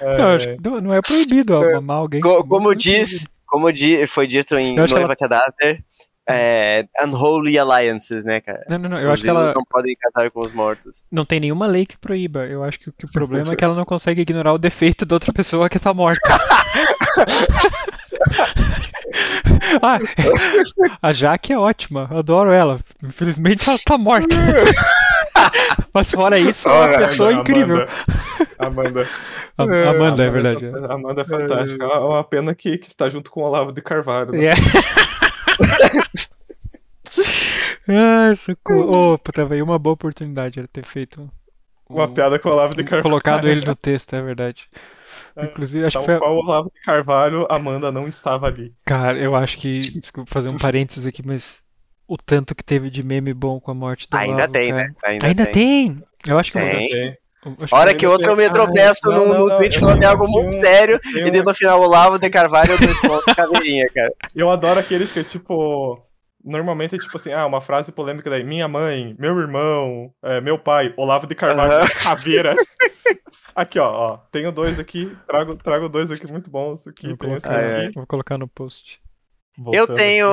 É, 0.00 0.18
Não, 0.18 0.28
acho 0.34 0.56
que 0.56 0.68
não, 0.68 0.80
não 0.80 0.94
é 0.94 1.00
proibido 1.02 1.54
ó, 1.54 1.76
amar 1.76 1.98
alguém. 1.98 2.20
Co- 2.20 2.38
Não 2.38 2.48
como 2.48 2.72
é 2.72 2.74
diz, 2.76 3.08
proibido. 3.10 3.30
como 3.46 3.72
di- 3.72 4.06
foi 4.06 4.26
dito 4.26 4.56
em 4.56 4.74
Noiva 4.74 5.00
ela- 5.00 5.16
Cadáver, 5.16 5.84
é, 6.28 6.86
unholy 7.02 7.58
alliances, 7.58 8.22
né, 8.24 8.40
cara? 8.40 8.64
Não, 8.68 8.78
não, 8.78 8.90
não. 8.90 8.98
Eu 9.00 9.08
os 9.08 9.14
acho 9.14 9.22
que 9.22 9.28
ela 9.30 9.52
não 9.54 9.64
podem 9.68 9.96
casar 9.96 10.30
com 10.30 10.40
os 10.40 10.52
mortos. 10.52 11.06
não 11.10 11.24
tem 11.24 11.40
nenhuma 11.40 11.66
lei 11.66 11.86
que 11.86 11.96
proíba. 11.96 12.44
Eu 12.46 12.62
acho 12.64 12.78
que, 12.78 12.88
o- 12.90 12.92
que 12.92 13.04
o 13.06 13.10
problema 13.10 13.52
é 13.52 13.56
que 13.56 13.64
ela 13.64 13.74
não 13.74 13.84
consegue 13.84 14.20
ignorar 14.22 14.52
o 14.52 14.58
defeito 14.58 15.06
da 15.06 15.16
outra 15.16 15.32
pessoa 15.32 15.68
que 15.68 15.78
tá 15.78 15.94
morta. 15.94 16.20
ah, 19.82 19.98
a 21.02 21.12
Jaque 21.12 21.52
é 21.52 21.58
ótima, 21.58 22.08
adoro 22.12 22.50
ela. 22.52 22.78
Infelizmente 23.02 23.68
ela 23.68 23.78
tá 23.84 23.96
morta. 23.98 24.34
Mas 25.94 26.10
fora 26.10 26.38
isso, 26.38 26.68
é 26.68 26.72
uma 26.72 26.98
pessoa 26.98 27.30
Amanda, 27.30 27.40
incrível. 27.50 27.86
Amanda. 28.58 29.08
A- 29.56 29.62
Amanda, 29.90 30.24
é 30.24 30.30
verdade. 30.30 30.66
é. 30.66 30.92
Amanda 30.92 31.22
é 31.22 31.24
fantástica. 31.24 31.84
É 31.84 31.98
uma 31.98 32.24
pena 32.24 32.54
que, 32.54 32.78
que 32.78 32.88
está 32.88 33.08
junto 33.08 33.30
com 33.30 33.40
o 33.40 33.44
Olavo 33.44 33.72
de 33.72 33.80
Carvalho. 33.80 34.32
né? 34.32 34.50
Ai, 37.88 38.36
socorro. 38.36 39.12
Oh, 39.14 39.18
puta, 39.18 39.44
veio 39.44 39.64
uma 39.64 39.78
boa 39.78 39.94
oportunidade 39.94 40.58
era 40.58 40.68
ter 40.68 40.84
feito. 40.84 41.30
Uma 41.88 42.04
um- 42.04 42.12
piada 42.12 42.38
com 42.38 42.48
o 42.48 42.52
Olavo 42.52 42.74
de 42.74 42.84
Carvalho. 42.84 43.02
Colocado 43.02 43.48
ele 43.48 43.64
no 43.64 43.74
texto, 43.74 44.14
é 44.14 44.20
verdade. 44.22 44.68
É, 45.34 45.46
Inclusive, 45.46 45.86
acho 45.86 45.94
Tal 45.94 46.02
que 46.02 46.10
foi. 46.12 46.18
qual 46.18 46.34
o 46.34 46.38
Olavo 46.40 46.70
de 46.74 46.80
Carvalho, 46.82 47.46
Amanda 47.50 47.90
não 47.90 48.06
estava 48.06 48.46
ali. 48.46 48.74
Cara, 48.84 49.18
eu 49.18 49.34
acho 49.34 49.56
que. 49.56 49.80
Desculpa 49.80 50.30
fazer 50.30 50.48
um 50.50 50.58
parênteses 50.58 51.06
aqui, 51.06 51.26
mas. 51.26 51.62
O 52.06 52.16
tanto 52.16 52.54
que 52.54 52.64
teve 52.64 52.88
de 52.90 53.02
meme 53.02 53.34
bom 53.34 53.60
com 53.60 53.70
a 53.70 53.74
morte 53.74 54.08
do 54.08 54.16
Ainda 54.16 54.34
Olavo, 54.36 54.52
tem, 54.52 54.70
cara. 54.70 54.82
né? 54.88 54.94
Ainda, 55.04 55.26
Ainda 55.26 55.44
tem. 55.46 55.52
tem! 55.94 56.02
Eu 56.26 56.38
acho 56.38 56.52
que. 56.52 56.58
Tem. 56.58 57.16
Eu 57.44 57.52
acho 57.52 57.66
que 57.66 57.74
Hora 57.74 57.90
eu 57.92 57.96
que 57.96 58.06
vou- 58.06 58.14
outra 58.16 58.32
eu 58.32 58.36
me 58.36 58.50
tropeço 58.50 59.00
não, 59.06 59.46
tweet 59.56 59.74
eu 59.74 59.80
falando 59.80 60.00
de 60.00 60.06
algo 60.06 60.24
eu 60.24 60.28
muito 60.28 60.52
sério 60.58 61.00
e 61.06 61.30
daí 61.30 61.40
um- 61.40 61.44
no 61.44 61.54
final 61.54 61.80
Olavo 61.80 62.18
de 62.18 62.28
Carvalho 62.30 62.78
dois 62.80 63.00
pontos 63.00 63.32
caveirinha, 63.34 63.88
cara. 63.94 64.12
Eu 64.34 64.50
adoro 64.50 64.80
aqueles 64.80 65.12
que 65.12 65.20
é 65.20 65.24
tipo. 65.24 66.00
Normalmente 66.44 66.94
é 66.94 66.98
tipo 66.98 67.16
assim, 67.16 67.32
ah, 67.32 67.44
uma 67.46 67.60
frase 67.60 67.90
polêmica 67.92 68.30
daí. 68.30 68.42
Minha 68.44 68.68
mãe, 68.68 69.14
meu 69.18 69.36
irmão, 69.38 70.12
é, 70.22 70.40
meu 70.40 70.58
pai, 70.58 70.94
Olavo 70.96 71.26
de 71.26 71.34
Carvalho, 71.34 71.72
Aham. 71.74 71.88
caveira. 72.02 72.54
aqui, 73.54 73.78
ó, 73.78 73.88
ó. 73.90 74.16
Tenho 74.30 74.50
dois 74.52 74.78
aqui, 74.78 75.14
trago, 75.26 75.56
trago 75.56 75.88
dois 75.88 76.10
aqui 76.10 76.26
muito 76.30 76.48
bons 76.50 76.86
aqui. 76.86 77.08
Vou 77.08 77.16
colocar, 77.18 77.54
Ah, 77.54 77.60
é. 77.60 77.84
aqui. 77.86 77.94
vou 77.94 78.06
colocar 78.06 78.38
no 78.38 78.46
post. 78.48 79.00
Eu 79.58 79.64
Voltando 79.86 79.96
tenho. 79.96 80.28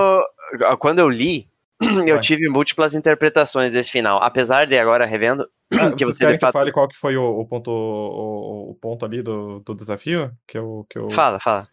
Quando 0.79 0.99
eu 0.99 1.09
li, 1.09 1.47
eu 2.07 2.19
tive 2.19 2.47
múltiplas 2.49 2.93
interpretações 2.95 3.71
desse 3.73 3.91
final. 3.91 4.21
Apesar 4.21 4.65
de 4.67 4.77
agora 4.77 5.05
revendo, 5.05 5.47
que 5.97 6.05
você 6.05 6.19
querem 6.19 6.33
de 6.33 6.39
que 6.39 6.45
eu 6.45 6.47
fato. 6.47 6.53
fale 6.53 6.71
qual 6.71 6.87
que 6.87 6.97
foi 6.97 7.17
o, 7.17 7.39
o 7.39 7.45
ponto, 7.45 7.69
o, 7.69 8.71
o 8.71 8.75
ponto 8.75 9.05
ali 9.05 9.21
do, 9.21 9.59
do 9.59 9.75
desafio? 9.75 10.31
Que 10.47 10.57
eu, 10.57 10.85
que 10.89 10.97
eu 10.97 11.09
Fala, 11.09 11.39
fala. 11.39 11.67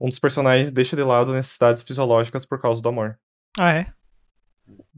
Um 0.00 0.08
dos 0.08 0.18
personagens 0.18 0.70
deixa 0.72 0.96
de 0.96 1.02
lado 1.02 1.32
necessidades 1.32 1.82
fisiológicas 1.82 2.44
por 2.44 2.60
causa 2.60 2.82
do 2.82 2.88
amor. 2.88 3.18
Ah, 3.58 3.72
é? 3.74 3.86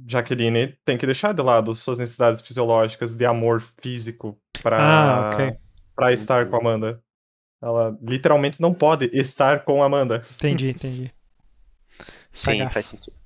Jaqueline 0.07 0.68
tem 0.84 0.97
que 0.97 1.07
deixar 1.07 1.32
de 1.34 1.42
lado 1.42 1.74
suas 1.74 1.99
necessidades 1.99 2.40
fisiológicas 2.40 3.14
de 3.14 3.26
amor 3.26 3.61
físico 3.82 4.38
pra, 4.62 4.78
Ah, 4.78 5.30
ok. 5.34 5.57
pra 5.94 6.12
estar 6.12 6.49
com 6.49 6.57
a 6.57 6.61
Amanda. 6.61 7.03
Ela 7.61 7.97
literalmente 8.03 8.61
não 8.61 8.72
pode 8.72 9.11
estar 9.12 9.64
com 9.64 9.82
a 9.82 9.86
Amanda. 9.86 10.22
Entendi, 10.36 10.70
entendi. 10.70 11.12
Sim, 12.32 12.68
faz 12.68 12.86
sentido. 12.86 13.16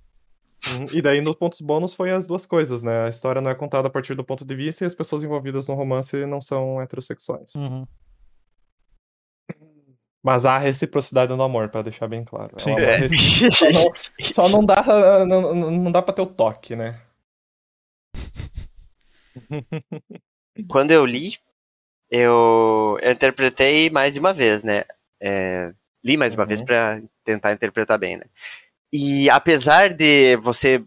Uhum. 0.68 0.86
E 0.92 1.00
daí 1.00 1.20
nos 1.20 1.36
pontos 1.36 1.60
bônus 1.60 1.94
foi 1.94 2.10
as 2.10 2.26
duas 2.26 2.44
coisas, 2.44 2.82
né? 2.82 3.06
A 3.06 3.08
história 3.08 3.40
não 3.40 3.50
é 3.50 3.54
contada 3.54 3.88
a 3.88 3.90
partir 3.90 4.14
do 4.14 4.22
ponto 4.24 4.44
de 4.44 4.54
vista 4.54 4.84
e 4.84 4.86
as 4.86 4.94
pessoas 4.94 5.22
envolvidas 5.22 5.66
no 5.66 5.74
romance 5.74 6.24
não 6.26 6.40
são 6.40 6.80
heterossexuais. 6.82 7.54
Uhum. 7.54 7.86
Mas 10.22 10.44
há 10.44 10.58
reciprocidade 10.58 11.34
no 11.34 11.42
amor, 11.42 11.70
pra 11.70 11.80
deixar 11.80 12.06
bem 12.06 12.22
claro. 12.24 12.54
É 12.58 12.60
Sim. 12.60 12.74
É. 13.46 13.50
Só 13.50 13.70
não, 13.72 13.90
só 14.32 14.48
não 14.50 14.64
dá, 14.64 15.24
não, 15.24 15.54
não- 15.54 15.90
dá 15.92 16.02
pra 16.02 16.12
ter 16.12 16.20
o 16.20 16.26
toque, 16.26 16.76
né? 16.76 17.00
Quando 20.68 20.90
eu 20.90 21.06
li, 21.06 21.38
eu, 22.10 22.98
eu 23.02 23.12
interpretei 23.12 23.88
mais 23.88 24.12
de 24.14 24.20
uma 24.20 24.34
vez, 24.34 24.62
né? 24.62 24.84
É, 25.20 25.72
li 26.04 26.16
mais 26.18 26.34
uma 26.34 26.42
Uhum. 26.42 26.48
vez 26.48 26.60
pra 26.62 27.00
tentar 27.24 27.52
interpretar 27.52 27.98
bem, 27.98 28.18
né? 28.18 28.24
E 28.92 29.28
apesar 29.30 29.92
de 29.94 30.36
você 30.36 30.82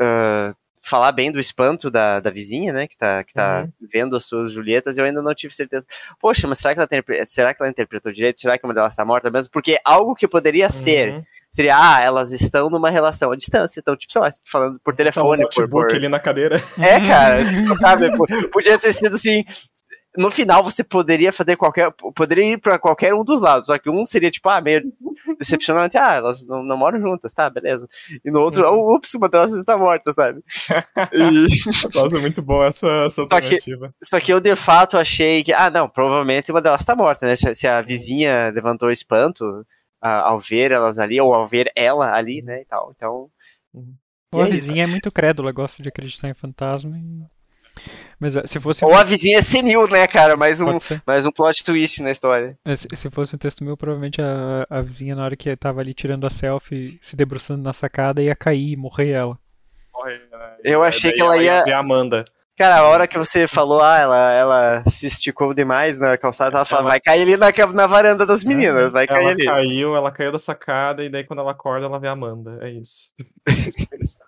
ah, 0.00 0.54
falar 0.82 1.12
bem 1.12 1.30
do 1.32 1.38
espanto 1.40 1.90
da, 1.90 2.18
da 2.20 2.30
vizinha, 2.30 2.72
né? 2.72 2.86
Que 2.86 2.96
tá, 2.96 3.22
que 3.24 3.34
tá 3.34 3.62
Uhum. 3.64 3.88
vendo 3.92 4.16
as 4.16 4.24
suas 4.24 4.52
Julietas, 4.52 4.96
eu 4.96 5.04
ainda 5.04 5.20
não 5.20 5.34
tive 5.34 5.52
certeza. 5.52 5.84
Poxa, 6.20 6.46
mas 6.48 6.58
será 6.58 6.72
que 6.74 6.80
ela, 6.80 6.86
tem, 6.86 7.02
será 7.24 7.52
que 7.52 7.62
ela 7.62 7.70
interpretou 7.70 8.12
direito? 8.12 8.40
Será 8.40 8.56
que 8.56 8.64
uma 8.64 8.72
delas 8.74 8.94
tá 8.96 9.04
morta 9.04 9.30
mesmo? 9.30 9.52
Porque 9.52 9.78
algo 9.84 10.14
que 10.14 10.26
poderia 10.28 10.70
ser 10.70 11.10
Uhum. 11.10 11.22
seria, 11.50 11.76
ah, 11.76 12.00
elas 12.02 12.32
estão 12.32 12.70
numa 12.70 12.88
relação 12.90 13.32
à 13.32 13.36
distância, 13.36 13.80
então, 13.80 13.96
tipo, 13.96 14.12
sei 14.12 14.22
lá, 14.22 14.30
falando 14.46 14.78
por 14.80 14.92
Tá 14.92 14.94
um 14.94 14.96
telefone, 14.96 15.48
por, 15.54 15.68
por, 15.68 15.92
ali 15.94 16.08
na 16.08 16.20
cadeira. 16.20 16.56
é, 16.80 17.00
cara, 17.00 17.40
sabe? 17.80 18.16
po- 18.16 18.26
Podia 18.50 18.78
ter 18.78 18.92
sido 18.92 19.16
assim. 19.16 19.44
No 20.18 20.30
final 20.30 20.62
você 20.64 20.82
poderia 20.82 21.32
fazer 21.32 21.56
qualquer. 21.56 21.90
Poderia 22.14 22.44
ir 22.52 22.58
pra 22.58 22.78
qualquer 22.78 23.14
um 23.14 23.24
dos 23.24 23.40
lados. 23.40 23.66
Só 23.66 23.78
que 23.78 23.88
um 23.88 24.04
seria, 24.04 24.30
tipo, 24.30 24.48
ah, 24.48 24.60
meio 24.60 24.82
decepcionante. 25.38 25.96
Ah, 25.96 26.14
elas 26.16 26.44
não, 26.46 26.62
não 26.62 26.76
moram 26.76 27.00
juntas, 27.00 27.32
tá, 27.32 27.48
beleza. 27.48 27.86
E 28.24 28.30
no 28.30 28.40
outro, 28.40 28.68
Uhum. 28.68 28.96
ups, 28.96 29.14
uma 29.14 29.28
delas 29.28 29.52
está 29.52 29.76
morta, 29.78 30.12
sabe? 30.12 30.42
E- 31.12 31.48
Nossa, 31.94 32.16
é 32.16 32.20
muito 32.20 32.42
bom 32.42 32.62
essa, 32.64 32.86
essa 33.06 33.22
Só 33.22 33.26
que- 33.28 33.34
alternativa. 33.36 33.94
só 34.02 34.18
que 34.20 34.32
eu 34.32 34.40
de 34.40 34.56
fato 34.56 34.98
achei 34.98 35.44
que. 35.44 35.52
Ah, 35.52 35.70
não, 35.70 35.88
provavelmente 35.88 36.50
uma 36.50 36.60
delas 36.60 36.84
tá 36.84 36.96
morta, 36.96 37.26
né? 37.26 37.36
Se, 37.36 37.54
se 37.54 37.66
a 37.68 37.80
vizinha 37.80 38.50
levantou 38.54 38.90
espanto 38.90 39.44
ah, 40.02 40.28
ao 40.30 40.38
ver 40.40 40.72
elas 40.72 40.98
ali, 40.98 41.20
ou 41.20 41.32
ao 41.32 41.46
ver 41.46 41.70
ela 41.76 42.12
ali, 42.14 42.42
né? 42.42 42.62
E 42.62 42.64
tal. 42.64 42.92
Então. 42.96 43.28
A 44.34 44.38
E 44.38 44.40
é 44.40 44.42
isso. 44.44 44.52
vizinha 44.52 44.84
é 44.84 44.86
muito 44.86 45.10
crédula, 45.10 45.52
gosta 45.52 45.82
de 45.82 45.88
acreditar 45.88 46.28
em 46.28 46.34
fantasma. 46.34 46.96
e- 46.98 47.37
Mas 48.20 48.34
é, 48.36 48.46
se 48.46 48.58
fosse. 48.58 48.84
Ou 48.84 48.94
a 48.96 49.04
vizinha 49.04 49.38
é 49.38 49.42
senil, 49.42 49.86
né, 49.88 50.06
cara? 50.06 50.36
Mais 50.36 50.60
um, 50.60 50.76
mais 51.06 51.24
um 51.24 51.30
plot 51.30 51.62
twist 51.64 52.02
na 52.02 52.10
história. 52.10 52.58
É, 52.64 52.74
Se 52.74 52.88
se 52.94 53.10
fosse 53.10 53.34
um 53.34 53.38
texto 53.38 53.62
meu, 53.62 53.76
provavelmente 53.76 54.20
a, 54.20 54.66
a 54.68 54.80
vizinha, 54.82 55.14
na 55.14 55.24
hora 55.24 55.36
que 55.36 55.54
tava 55.56 55.80
ali 55.80 55.94
tirando 55.94 56.26
a 56.26 56.30
selfie, 56.30 56.98
se 57.00 57.14
debruçando 57.14 57.62
na 57.62 57.72
sacada, 57.72 58.22
ia 58.22 58.34
cair 58.34 58.72
e 58.72 58.76
morrer 58.76 59.10
ela. 59.10 59.38
Eu 60.64 60.82
achei 60.82 61.12
que 61.12 61.20
ela 61.20 61.36
ia- 61.38 61.64
ver 61.64 61.72
a 61.72 61.78
Amanda. 61.78 62.24
Cara, 62.56 62.78
a 62.78 62.88
hora 62.88 63.06
que 63.06 63.16
você 63.16 63.46
falou, 63.46 63.80
ah, 63.80 63.98
ela, 63.98 64.32
ela 64.32 64.84
se 64.88 65.06
esticou 65.06 65.54
demais 65.54 65.96
na 66.00 66.18
calçada, 66.18 66.56
ela 66.56 66.64
falou, 66.64 66.82
Ela- 66.82 66.90
vai 66.90 67.00
cair 67.00 67.22
ali 67.22 67.36
na, 67.36 67.52
na 67.72 67.86
varanda 67.86 68.26
das 68.26 68.42
meninas, 68.42 68.90
vai 68.90 69.06
cair 69.06 69.20
ela 69.22 69.30
ali. 69.30 69.44
caiu, 69.44 69.94
ela 69.94 70.10
caiu 70.10 70.32
da 70.32 70.40
sacada 70.40 71.04
e 71.04 71.08
daí 71.08 71.22
quando 71.22 71.38
ela 71.38 71.52
acorda 71.52 71.86
ela 71.86 72.00
vê 72.00 72.08
a 72.08 72.12
Amanda. 72.12 72.58
É 72.60 72.70
isso. 72.70 73.10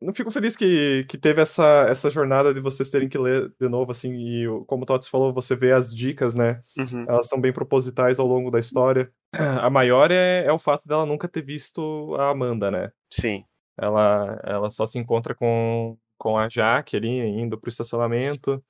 Não 0.00 0.12
fico 0.12 0.30
feliz 0.30 0.54
que, 0.54 1.04
que 1.08 1.16
teve 1.16 1.40
essa, 1.40 1.86
essa 1.88 2.10
jornada 2.10 2.52
de 2.52 2.60
vocês 2.60 2.90
terem 2.90 3.08
que 3.08 3.16
ler 3.16 3.50
de 3.58 3.66
novo, 3.68 3.90
assim, 3.90 4.12
e 4.14 4.46
como 4.66 4.82
o 4.82 4.86
Tots 4.86 5.08
falou, 5.08 5.32
você 5.32 5.56
vê 5.56 5.72
as 5.72 5.94
dicas, 5.94 6.34
né? 6.34 6.60
Uhum. 6.76 7.04
Elas 7.08 7.28
são 7.28 7.40
bem 7.40 7.52
propositais 7.52 8.18
ao 8.18 8.26
longo 8.26 8.50
da 8.50 8.58
história. 8.60 9.10
A 9.32 9.70
maior 9.70 10.10
é, 10.10 10.44
é 10.44 10.52
o 10.52 10.58
fato 10.58 10.86
dela 10.86 11.06
nunca 11.06 11.26
ter 11.26 11.42
visto 11.42 12.14
a 12.18 12.28
Amanda, 12.30 12.70
né? 12.70 12.90
Sim. 13.10 13.44
Ela, 13.78 14.38
ela 14.44 14.70
só 14.70 14.86
se 14.86 14.98
encontra 14.98 15.34
com, 15.34 15.96
com 16.18 16.36
a 16.38 16.46
Jaque 16.48 16.96
ali, 16.96 17.08
indo 17.18 17.58
pro 17.58 17.70
estacionamento. 17.70 18.62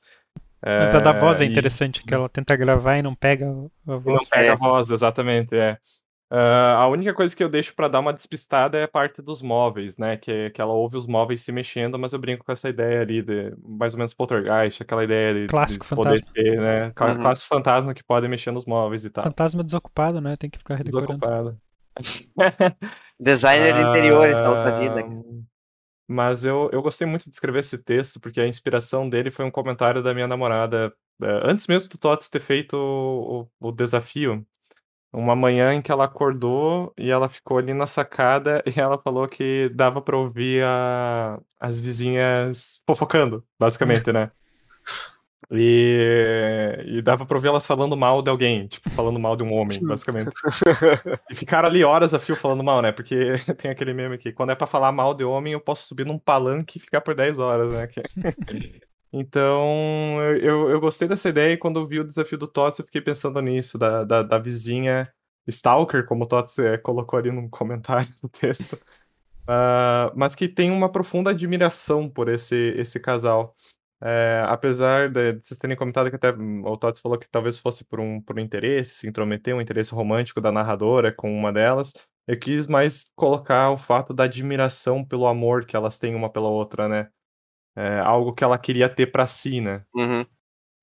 Mas 0.65 0.95
a 0.95 0.99
da 0.99 1.13
voz 1.13 1.41
é 1.41 1.45
e- 1.45 1.49
interessante, 1.49 2.03
que 2.03 2.13
ela 2.15 2.29
tenta 2.29 2.57
gravar 2.57 2.99
e 2.99 3.03
não 3.03 3.15
pega 3.15 3.47
a 3.47 3.93
E 3.95 3.99
voz. 3.99 4.05
não 4.05 4.27
pega 4.29 4.47
É. 4.47 4.51
a 4.51 4.55
voz, 4.57 4.91
exatamente, 4.91 5.55
é. 5.57 5.77
Ah, 6.29 6.75
a 6.83 6.89
única 6.89 7.15
coisa 7.15 7.37
que 7.37 7.43
eu 7.45 7.49
deixo 7.49 7.73
pra 7.75 7.87
dar 7.87 8.01
uma 8.01 8.13
despistada 8.13 8.77
é 8.79 8.83
a 8.83 8.89
parte 8.89 9.23
dos 9.23 9.41
móveis, 9.43 9.97
né? 9.97 10.17
Que, 10.17 10.51
que 10.51 10.61
ela 10.61 10.73
ouve 10.73 10.97
os 10.97 11.07
móveis 11.07 11.41
se 11.43 11.53
mexendo, 11.53 11.99
mas 11.99 12.13
eu 12.13 12.19
brinco 12.19 12.45
com 12.45 12.51
essa 12.51 12.69
ideia 12.69 13.01
ali 13.01 13.23
de 13.23 13.55
mais 13.65 13.95
ou 13.95 13.99
menos 13.99 14.13
poltergeist, 14.13 14.83
aquela 14.83 15.05
ideia 15.05 15.33
de, 15.35 15.41
de 15.43 15.47
Clássico 15.47 15.87
poder 15.95 16.21
fantasma. 16.25 16.33
ter, 16.35 16.61
né? 16.61 16.85
Uhum. 16.87 16.93
Clássico 17.23 17.49
fantasma 17.49 17.95
que 17.95 18.03
pode 18.03 18.27
mexer 18.27 18.51
nos 18.51 18.65
móveis 18.67 19.05
e 19.05 19.11
tal. 19.11 19.25
Fantasma 19.25 19.63
desocupado, 19.63 20.21
né? 20.21 20.37
Tem 20.37 20.51
que 20.51 20.59
ficar 20.59 20.75
redecorando. 20.75 21.13
Desocupado. 21.19 21.61
Designer 23.21 23.73
de 23.75 23.81
interiores 23.81 24.37
da 24.37 24.51
outra 24.51 24.79
vida. 24.81 25.01
Ah, 25.01 25.43
Mas 26.09 26.45
eu, 26.45 26.69
eu 26.73 26.83
gostei 26.83 27.07
muito 27.07 27.25
de 27.25 27.31
escrever 27.31 27.61
esse 27.61 27.79
texto, 27.83 28.21
porque 28.21 28.41
a 28.41 28.47
inspiração 28.49 29.09
dele 29.09 29.31
foi 29.31 29.45
um 29.45 29.51
comentário 29.51 30.03
da 30.03 30.13
minha 30.13 30.27
namorada, 30.29 30.93
eh, 31.23 31.41
antes 31.45 31.67
mesmo 31.67 31.89
do 31.89 31.99
Tots 31.99 32.29
ter 32.29 32.41
feito 32.41 32.77
o- 32.77 33.49
o 33.61 33.73
desafio. 33.73 34.47
Uma 35.17 35.35
manhã 35.35 35.73
em 35.73 35.81
que 35.81 35.91
ela 35.91 36.05
acordou 36.05 36.93
e 36.99 37.11
ela 37.11 37.27
ficou 37.29 37.57
ali 37.57 37.73
na 37.73 37.87
sacada 37.87 38.63
e 38.67 38.79
ela 38.79 38.99
falou 38.99 39.27
que 39.27 39.71
dava 39.71 40.03
pra 40.03 40.17
ouvir 40.17 40.63
a- 40.63 41.41
as 41.59 41.79
vizinhas 41.81 42.83
fofocando, 42.87 43.43
basicamente, 43.59 44.13
né? 44.13 44.31
E, 45.51 46.77
e 46.87 47.03
dava 47.03 47.25
pra 47.25 47.37
ouvir 47.37 47.49
elas 47.49 47.67
falando 47.67 47.97
mal 47.97 48.21
de 48.21 48.29
alguém, 48.29 48.67
tipo, 48.67 48.91
falando 48.91 49.19
mal 49.19 49.37
de 49.37 49.45
um 49.45 49.53
homem, 49.53 49.81
basicamente. 49.81 50.33
E 51.31 51.35
ficaram 51.35 51.69
ali 51.69 51.85
horas 51.85 52.13
a 52.13 52.19
fio 52.19 52.37
falando 52.37 52.65
mal, 52.65 52.83
né? 52.83 52.91
Porque 52.93 53.15
tem 53.57 53.71
aquele 53.71 53.95
meme 53.95 54.19
que 54.19 54.33
quando 54.33 54.51
é 54.51 54.55
pra 54.55 54.67
falar 54.67 54.93
mal 54.93 55.15
de 55.15 55.25
homem, 55.25 55.53
eu 55.53 55.61
posso 55.61 55.87
subir 55.87 56.05
num 56.05 56.19
palanque 56.19 56.79
e 56.79 56.81
ficar 56.81 57.01
por 57.01 57.15
10 57.15 57.39
horas, 57.39 57.73
né? 57.73 57.89
Então, 59.13 60.21
eu, 60.41 60.69
eu, 60.71 60.81
gostei 60.81 61.09
dessa 61.09 61.29
ideia 61.29 61.53
e 61.55 61.57
quando 61.57 61.81
eu 61.81 61.87
vi 61.87 62.01
o 62.01 62.07
desafio 62.07 62.37
do 62.37 62.49
Tots, 62.49 62.79
eu 62.79 62.85
fiquei 62.85 63.01
pensando 63.01 63.41
nisso, 63.41 63.79
da, 63.79 64.05
da, 64.05 64.23
da 64.23 64.39
vizinha 64.39 65.11
Stalker, 65.47 66.05
como 66.07 66.25
o 66.25 66.27
Tots 66.27 66.59
eh, 66.59 66.77
colocou 66.79 67.19
ali 67.19 67.31
no 67.31 67.49
comentário 67.49 68.11
do 68.21 68.29
texto. 68.29 68.75
Uh, 69.45 70.11
mas 70.17 70.35
que 70.35 70.49
tem 70.49 70.71
uma 70.71 70.91
profunda 70.91 71.31
admiração 71.31 72.11
por 72.11 72.29
esse, 72.29 72.75
esse 72.77 73.01
casal. 73.01 73.55
É, 74.01 74.45
apesar 74.47 75.09
de, 75.11 75.33
de, 75.33 75.47
vocês 75.47 75.59
terem 75.59 75.77
comentado 75.77 76.11
que 76.11 76.17
até 76.17 76.31
o 76.31 76.77
Tots 76.77 77.01
falou 77.01 77.19
que 77.19 77.29
talvez 77.29 77.59
fosse 77.59 77.85
por 77.85 77.99
um, 77.99 78.21
por 78.21 78.37
um 78.39 78.43
interesse, 78.43 78.97
se 78.97 79.09
intrometer, 79.09 79.55
um 79.55 79.61
interesse 79.61 79.95
romântico 79.95 80.41
da 80.41 80.53
narradora 80.53 81.11
com 81.11 81.35
uma 81.35 81.51
delas, 81.51 81.95
eu 82.27 82.39
quis 82.39 82.67
mais 82.67 83.11
colocar 83.15 83.71
o 83.71 83.79
fato 83.79 84.13
da 84.13 84.25
admiração 84.25 85.05
pelo 85.05 85.27
amor 85.27 85.65
que 85.65 85.77
elas 85.77 85.99
têm 85.99 86.15
uma 86.15 86.31
pela 86.31 86.49
outra, 86.49 86.89
né? 86.89 87.09
É, 87.77 87.99
algo 88.01 88.33
que 88.33 88.43
ela 88.43 88.57
queria 88.57 88.89
ter 88.89 89.07
para 89.07 89.27
si, 89.27 89.61
né? 89.61 89.83
Uhum. 89.95 90.25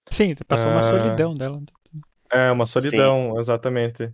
Sim, 0.10 0.36
passou 0.48 0.70
uma 0.70 0.82
uh, 0.82 0.84
solidão 0.84 1.34
dela. 1.34 1.62
É, 2.32 2.52
uma 2.52 2.66
solidão, 2.66 3.32
Sim. 3.34 3.40
exatamente. 3.40 4.14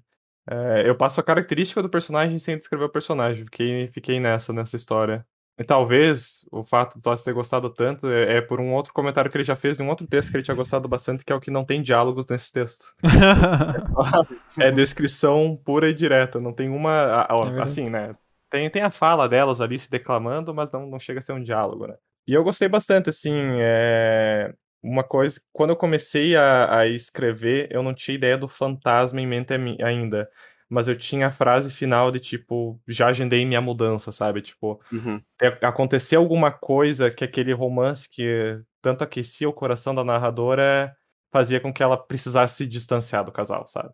É, 0.50 0.90
eu 0.90 0.96
passo 0.96 1.20
a 1.20 1.24
característica 1.24 1.82
do 1.82 1.90
personagem 1.90 2.40
sem 2.40 2.58
descrever 2.58 2.86
o 2.86 2.90
personagem. 2.90 3.44
Fiquei, 3.44 3.88
fiquei 3.90 4.20
nessa, 4.20 4.54
nessa 4.54 4.76
história. 4.76 5.26
E 5.60 5.64
talvez 5.64 6.48
o 6.52 6.64
fato 6.64 6.96
de 6.96 7.02
Toss 7.02 7.22
ter 7.22 7.34
gostado 7.34 7.70
tanto 7.70 8.10
é, 8.10 8.38
é, 8.38 8.42
por 8.42 8.62
um 8.62 8.74
outro 8.74 8.94
comentário 8.94 9.30
que 9.30 9.36
ele 9.36 9.44
já 9.44 9.58
fez 9.58 9.78
em 9.78 9.84
um 9.84 9.90
outro 9.90 10.08
texto 10.08 10.32
que 10.32 10.38
ele 10.38 10.44
tinha 10.44 10.56
gostado 10.56 10.88
bastante, 10.88 11.26
que 11.26 11.34
é 11.34 11.36
o 11.36 11.42
que 11.42 11.52
não 11.52 11.66
tem 11.66 11.82
diálogos 11.82 12.26
nesse 12.28 12.50
texto. 12.50 12.94
é 14.58 14.72
descrição 14.72 15.60
pura 15.66 15.90
e 15.90 15.94
direta, 15.94 16.40
não 16.40 16.54
tem 16.54 16.70
uma. 16.70 17.28
É 17.58 17.62
assim, 17.62 17.90
né? 17.90 18.16
Tem, 18.50 18.70
tem 18.70 18.82
a 18.82 18.90
fala 18.90 19.28
delas 19.28 19.60
ali 19.60 19.78
se 19.78 19.92
declamando, 19.92 20.54
mas 20.54 20.72
não, 20.72 20.88
não 20.88 21.00
chega 21.00 21.20
a 21.20 21.22
ser 21.22 21.34
um 21.34 21.44
diálogo, 21.44 21.88
né? 21.88 21.96
E 22.28 22.34
eu 22.34 22.44
gostei 22.44 22.68
bastante, 22.68 23.10
assim. 23.10 23.34
É... 23.60 24.54
Uma 24.82 25.04
coisa, 25.04 25.42
quando 25.52 25.72
eu 25.72 25.76
comecei 25.76 26.38
a, 26.38 26.80
a 26.80 26.88
escrever, 26.88 27.68
eu 27.70 27.84
não 27.84 27.94
tinha 27.94 28.16
ideia 28.16 28.38
do 28.38 28.48
fantasma 28.48 29.20
em 29.20 29.28
mente 29.28 29.54
ainda 29.84 30.30
mas 30.70 30.88
eu 30.88 30.96
tinha 30.96 31.28
a 31.28 31.32
frase 31.32 31.74
final 31.74 32.12
de 32.12 32.20
tipo, 32.20 32.80
já 32.88 33.08
agendei 33.08 33.44
minha 33.44 33.60
mudança, 33.60 34.12
sabe? 34.12 34.42
Tipo, 34.42 34.80
uhum. 34.92 35.20
aconteceu 35.64 36.22
alguma 36.22 36.52
coisa 36.52 37.10
que 37.10 37.24
aquele 37.24 37.52
romance 37.52 38.08
que 38.08 38.62
tanto 38.80 39.04
aquecia 39.04 39.50
o 39.50 39.54
coração 39.54 39.96
da 39.96 40.04
narradora 40.04 40.96
fazia 41.32 41.60
com 41.60 41.74
que 41.74 41.82
ela 41.82 41.98
precisasse 41.98 42.58
se 42.58 42.68
distanciar 42.68 43.26
do 43.26 43.32
casal, 43.32 43.66
sabe? 43.66 43.90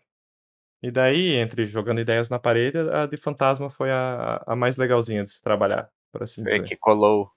E 0.84 0.92
daí, 0.92 1.36
entre 1.36 1.66
jogando 1.66 2.02
ideias 2.02 2.30
na 2.30 2.38
parede, 2.38 2.78
a 2.78 3.06
de 3.06 3.16
fantasma 3.16 3.70
foi 3.70 3.90
a, 3.90 4.44
a 4.46 4.56
mais 4.56 4.76
legalzinha 4.76 5.24
de 5.24 5.32
se 5.32 5.42
trabalhar, 5.42 5.90
por 6.12 6.24
assim 6.24 6.44
dizer. 6.44 6.64
que 6.64 6.76
colou. 6.76 7.32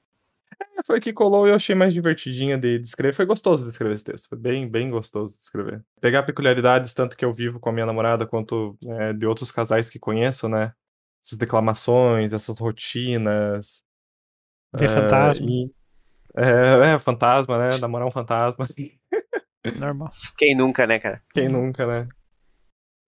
É, 0.60 0.82
foi 0.86 1.00
que 1.00 1.12
colou 1.12 1.46
e 1.46 1.50
eu 1.50 1.54
achei 1.54 1.74
mais 1.74 1.92
divertidinha 1.92 2.56
de, 2.56 2.78
de, 2.78 2.88
escrever. 2.88 3.14
Foi 3.14 3.26
gostoso 3.26 3.64
de 3.64 3.70
escrever 3.70 3.94
esse 3.94 4.04
texto. 4.04 4.28
Foi 4.28 4.38
bem, 4.38 4.68
bem 4.68 4.90
gostoso 4.90 5.36
de 5.36 5.42
escrever. 5.42 5.84
Pegar 6.00 6.22
peculiaridades, 6.22 6.94
tanto 6.94 7.16
que 7.16 7.24
eu 7.24 7.32
vivo 7.32 7.60
com 7.60 7.68
a 7.68 7.72
minha 7.72 7.86
namorada, 7.86 8.26
quanto 8.26 8.76
é, 8.84 9.12
de 9.12 9.26
outros 9.26 9.50
casais 9.50 9.90
que 9.90 9.98
conheço, 9.98 10.48
né? 10.48 10.72
Essas 11.24 11.38
declamações, 11.38 12.32
essas 12.32 12.58
rotinas. 12.58 13.82
Ver 14.74 14.84
é, 14.84 14.88
fantasma. 14.88 15.46
E, 15.46 15.70
é, 16.36 16.94
é, 16.94 16.98
fantasma, 16.98 17.58
né? 17.58 17.78
Namorar 17.78 18.06
um 18.06 18.12
fantasma. 18.12 18.66
Normal. 19.78 20.12
Quem 20.36 20.54
nunca, 20.54 20.86
né, 20.86 20.98
cara? 20.98 21.22
Quem 21.32 21.48
nunca, 21.48 21.86
né? 21.86 22.08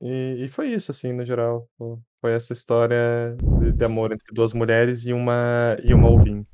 E, 0.00 0.44
e 0.44 0.48
foi 0.48 0.72
isso, 0.72 0.90
assim, 0.90 1.12
no 1.12 1.24
geral. 1.24 1.68
Foi 1.78 1.98
essa 2.28 2.52
história 2.52 3.36
de, 3.74 3.84
amor 3.84 4.12
entre 4.12 4.32
duas 4.32 4.52
mulheres 4.52 5.04
e 5.06 5.12
uma, 5.12 5.76
e 5.82 5.94
uma 5.94 6.08
ouvinte. 6.08 6.48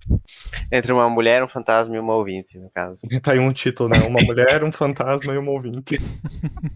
Entre 0.71 0.93
uma 0.93 1.09
mulher, 1.09 1.43
um 1.43 1.49
fantasma 1.49 1.95
e 1.97 1.99
uma 1.99 2.15
ouvinte, 2.15 2.59
no 2.59 2.71
caso. 2.71 3.03
Tá 3.23 3.33
aí 3.33 3.39
um 3.39 3.53
título, 3.53 3.89
né? 3.89 3.99
Uma 4.01 4.23
mulher, 4.23 4.63
um 4.63 4.71
fantasma 4.71 5.33
e 5.35 5.39
uma 5.39 5.51
ouvinte. 5.51 5.99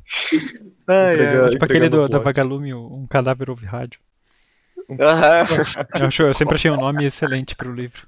ah, 0.88 1.12
é. 1.12 1.51
Tipo 1.51 1.64
aquele 1.64 1.88
do, 1.88 2.09
da 2.09 2.18
Vagalume, 2.18 2.74
um 2.74 3.07
cadáver 3.09 3.51
ouve 3.51 3.66
rádio. 3.66 4.01
Uhum. 4.88 4.97
Eu, 6.01 6.07
acho, 6.07 6.22
eu 6.24 6.34
sempre 6.34 6.57
achei 6.57 6.70
um 6.70 6.76
nome 6.76 7.07
excelente 7.07 7.55
pro 7.55 7.72
livro. 7.72 8.07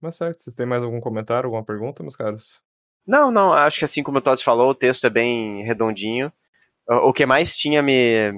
Mas 0.00 0.16
certo, 0.16 0.42
vocês 0.42 0.56
têm 0.56 0.66
mais 0.66 0.82
algum 0.82 1.00
comentário, 1.00 1.46
alguma 1.46 1.64
pergunta, 1.64 2.02
meus 2.02 2.16
caros? 2.16 2.60
Não, 3.06 3.30
não, 3.30 3.52
acho 3.52 3.78
que 3.78 3.84
assim 3.84 4.02
como 4.02 4.18
o 4.18 4.20
Todd 4.20 4.42
falou, 4.42 4.70
o 4.70 4.74
texto 4.74 5.06
é 5.06 5.10
bem 5.10 5.62
redondinho 5.62 6.32
o 6.88 7.12
que 7.12 7.26
mais 7.26 7.56
tinha 7.56 7.82
me, 7.82 8.32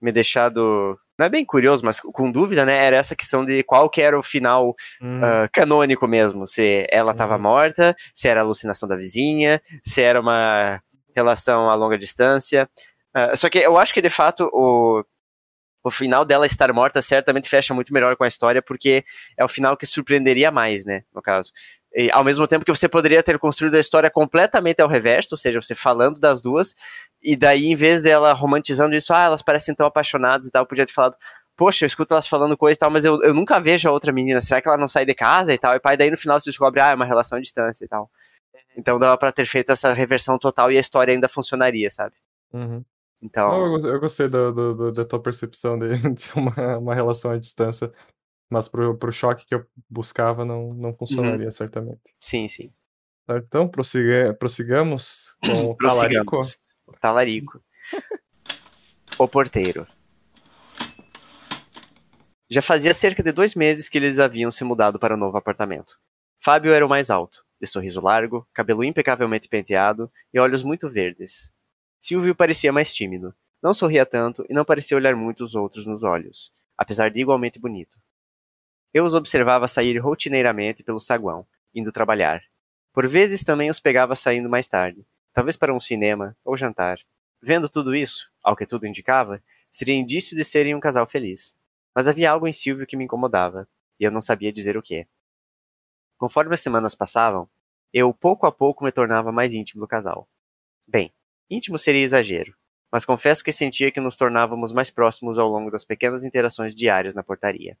me 0.00 0.12
deixado, 0.12 0.98
não 1.18 1.26
é 1.26 1.28
bem 1.28 1.44
curioso, 1.44 1.84
mas 1.84 2.00
com 2.00 2.30
dúvida, 2.30 2.64
né, 2.64 2.84
era 2.84 2.96
essa 2.96 3.16
questão 3.16 3.44
de 3.44 3.62
qual 3.62 3.90
que 3.90 4.00
era 4.00 4.18
o 4.18 4.22
final 4.22 4.74
hum. 5.00 5.20
uh, 5.20 5.48
canônico 5.52 6.06
mesmo, 6.06 6.46
se 6.46 6.86
ela 6.90 7.12
estava 7.12 7.36
hum. 7.36 7.40
morta, 7.40 7.96
se 8.14 8.28
era 8.28 8.40
alucinação 8.40 8.88
da 8.88 8.96
vizinha, 8.96 9.60
se 9.84 10.02
era 10.02 10.20
uma 10.20 10.80
relação 11.14 11.68
a 11.68 11.74
longa 11.74 11.98
distância, 11.98 12.68
uh, 13.16 13.36
só 13.36 13.48
que 13.48 13.58
eu 13.58 13.76
acho 13.76 13.92
que 13.92 14.02
de 14.02 14.10
fato 14.10 14.48
o 14.52 15.04
o 15.84 15.90
final 15.90 16.24
dela 16.24 16.44
estar 16.44 16.72
morta 16.72 17.00
certamente 17.00 17.48
fecha 17.48 17.72
muito 17.72 17.92
melhor 17.94 18.16
com 18.16 18.24
a 18.24 18.28
história, 18.28 18.60
porque 18.60 19.04
é 19.36 19.44
o 19.44 19.48
final 19.48 19.76
que 19.76 19.86
surpreenderia 19.86 20.50
mais, 20.50 20.84
né, 20.84 21.02
no 21.14 21.22
caso. 21.22 21.52
E, 21.94 22.10
ao 22.12 22.22
mesmo 22.22 22.46
tempo 22.46 22.64
que 22.64 22.74
você 22.74 22.88
poderia 22.88 23.22
ter 23.22 23.38
construído 23.38 23.74
a 23.74 23.80
história 23.80 24.10
completamente 24.10 24.80
ao 24.80 24.88
reverso, 24.88 25.34
ou 25.34 25.38
seja, 25.38 25.60
você 25.60 25.74
falando 25.74 26.20
das 26.20 26.42
duas, 26.42 26.74
e 27.22 27.36
daí, 27.36 27.66
em 27.66 27.76
vez 27.76 28.02
dela 28.02 28.32
romantizando 28.32 28.94
isso, 28.94 29.12
ah, 29.12 29.24
elas 29.24 29.42
parecem 29.42 29.74
tão 29.74 29.86
apaixonadas 29.86 30.46
e 30.46 30.50
tal, 30.50 30.66
podia 30.66 30.86
ter 30.86 30.92
falado, 30.92 31.16
poxa, 31.56 31.84
eu 31.84 31.86
escuto 31.86 32.14
elas 32.14 32.28
falando 32.28 32.56
coisa 32.56 32.76
e 32.76 32.78
tal, 32.78 32.90
mas 32.90 33.04
eu, 33.04 33.22
eu 33.22 33.34
nunca 33.34 33.58
vejo 33.58 33.88
a 33.88 33.92
outra 33.92 34.12
menina, 34.12 34.40
será 34.40 34.62
que 34.62 34.68
ela 34.68 34.78
não 34.78 34.88
sai 34.88 35.04
de 35.04 35.14
casa 35.14 35.52
e 35.52 35.58
tal? 35.58 35.74
E 35.74 35.80
pai, 35.80 35.96
daí 35.96 36.10
no 36.10 36.16
final 36.16 36.40
você 36.40 36.50
descobre, 36.50 36.80
ah, 36.80 36.90
é 36.90 36.94
uma 36.94 37.04
relação 37.04 37.38
à 37.38 37.40
distância 37.40 37.84
e 37.84 37.88
tal. 37.88 38.10
Então 38.76 38.98
dava 38.98 39.18
pra 39.18 39.32
ter 39.32 39.44
feito 39.44 39.72
essa 39.72 39.92
reversão 39.92 40.38
total 40.38 40.70
e 40.70 40.76
a 40.76 40.80
história 40.80 41.12
ainda 41.12 41.28
funcionaria, 41.28 41.90
sabe? 41.90 42.14
Uhum. 42.52 42.84
Então... 43.20 43.76
eu, 43.76 43.86
eu, 43.86 44.00
gostei 44.00 44.28
do, 44.28 44.52
do, 44.52 44.74
do, 44.74 44.92
da 44.92 45.04
tua 45.04 45.20
percepção 45.20 45.76
de, 45.76 45.88
de 46.14 46.22
ser 46.22 46.38
uma, 46.38 46.78
uma 46.78 46.94
relação 46.94 47.32
à 47.32 47.36
distância. 47.36 47.92
Mas 48.48 48.68
pro, 48.68 48.96
pro 48.96 49.12
choque 49.12 49.44
que 49.44 49.54
eu 49.54 49.66
buscava 49.90 50.44
não, 50.44 50.68
não 50.68 50.94
funcionaria, 50.94 51.46
uhum. 51.46 51.52
certamente. 51.52 52.00
Sim, 52.20 52.48
sim. 52.48 52.72
Então, 53.28 53.68
prossiga, 53.68 54.32
prossigamos 54.32 55.36
com 55.44 55.72
o 55.72 55.76
talarico. 55.76 56.38
Talarico. 57.00 57.62
o 59.18 59.26
porteiro. 59.26 59.86
Já 62.50 62.62
fazia 62.62 62.94
cerca 62.94 63.22
de 63.22 63.30
dois 63.30 63.54
meses 63.54 63.88
que 63.88 63.98
eles 63.98 64.18
haviam 64.18 64.50
se 64.50 64.64
mudado 64.64 64.98
para 64.98 65.14
o 65.14 65.18
novo 65.18 65.36
apartamento. 65.36 65.98
Fábio 66.38 66.72
era 66.72 66.86
o 66.86 66.88
mais 66.88 67.10
alto, 67.10 67.44
de 67.60 67.66
sorriso 67.66 68.00
largo, 68.00 68.48
cabelo 68.54 68.84
impecavelmente 68.84 69.48
penteado 69.48 70.10
e 70.32 70.38
olhos 70.38 70.62
muito 70.62 70.88
verdes. 70.88 71.52
Silvio 71.98 72.34
parecia 72.34 72.72
mais 72.72 72.92
tímido. 72.92 73.34
Não 73.62 73.74
sorria 73.74 74.06
tanto 74.06 74.46
e 74.48 74.54
não 74.54 74.64
parecia 74.64 74.96
olhar 74.96 75.16
muito 75.16 75.42
os 75.42 75.54
outros 75.54 75.84
nos 75.86 76.04
olhos, 76.04 76.52
apesar 76.76 77.10
de 77.10 77.20
igualmente 77.20 77.58
bonito. 77.58 77.98
Eu 78.94 79.04
os 79.04 79.14
observava 79.14 79.66
sair 79.66 79.98
rotineiramente 79.98 80.82
pelo 80.82 81.00
saguão, 81.00 81.46
indo 81.74 81.92
trabalhar. 81.92 82.40
Por 82.94 83.06
vezes 83.06 83.44
também 83.44 83.68
os 83.68 83.80
pegava 83.80 84.16
saindo 84.16 84.48
mais 84.48 84.68
tarde, 84.68 85.04
talvez 85.32 85.56
para 85.56 85.74
um 85.74 85.80
cinema 85.80 86.36
ou 86.44 86.56
jantar. 86.56 86.98
Vendo 87.40 87.68
tudo 87.68 87.94
isso, 87.94 88.30
ao 88.42 88.56
que 88.56 88.66
tudo 88.66 88.86
indicava, 88.86 89.42
seria 89.70 89.94
indício 89.94 90.36
de 90.36 90.44
serem 90.44 90.74
um 90.74 90.80
casal 90.80 91.06
feliz. 91.06 91.56
Mas 91.94 92.08
havia 92.08 92.30
algo 92.30 92.46
em 92.46 92.52
Silvio 92.52 92.86
que 92.86 92.96
me 92.96 93.04
incomodava, 93.04 93.68
e 93.98 94.04
eu 94.04 94.10
não 94.10 94.20
sabia 94.20 94.52
dizer 94.52 94.76
o 94.76 94.82
que. 94.82 95.06
Conforme 96.16 96.54
as 96.54 96.60
semanas 96.60 96.94
passavam, 96.94 97.48
eu 97.92 98.12
pouco 98.12 98.46
a 98.46 98.52
pouco 98.52 98.84
me 98.84 98.92
tornava 98.92 99.32
mais 99.32 99.54
íntimo 99.54 99.80
do 99.80 99.88
casal. 99.88 100.28
Bem, 100.86 101.12
íntimo 101.48 101.78
seria 101.78 102.02
exagero, 102.02 102.54
mas 102.90 103.04
confesso 103.04 103.44
que 103.44 103.52
sentia 103.52 103.90
que 103.92 104.00
nos 104.00 104.16
tornávamos 104.16 104.72
mais 104.72 104.90
próximos 104.90 105.38
ao 105.38 105.48
longo 105.48 105.70
das 105.70 105.84
pequenas 105.84 106.24
interações 106.24 106.74
diárias 106.74 107.14
na 107.14 107.22
portaria. 107.22 107.78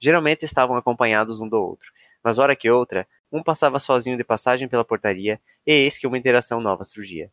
Geralmente 0.00 0.44
estavam 0.44 0.76
acompanhados 0.76 1.40
um 1.40 1.48
do 1.48 1.56
outro, 1.56 1.90
mas 2.24 2.38
hora 2.38 2.56
que 2.56 2.70
outra, 2.70 3.06
um 3.30 3.42
passava 3.42 3.78
sozinho 3.78 4.16
de 4.16 4.24
passagem 4.24 4.68
pela 4.68 4.84
portaria, 4.84 5.40
e 5.66 5.72
eis 5.72 5.98
que 5.98 6.06
uma 6.06 6.18
interação 6.18 6.60
nova 6.60 6.84
surgia. 6.84 7.30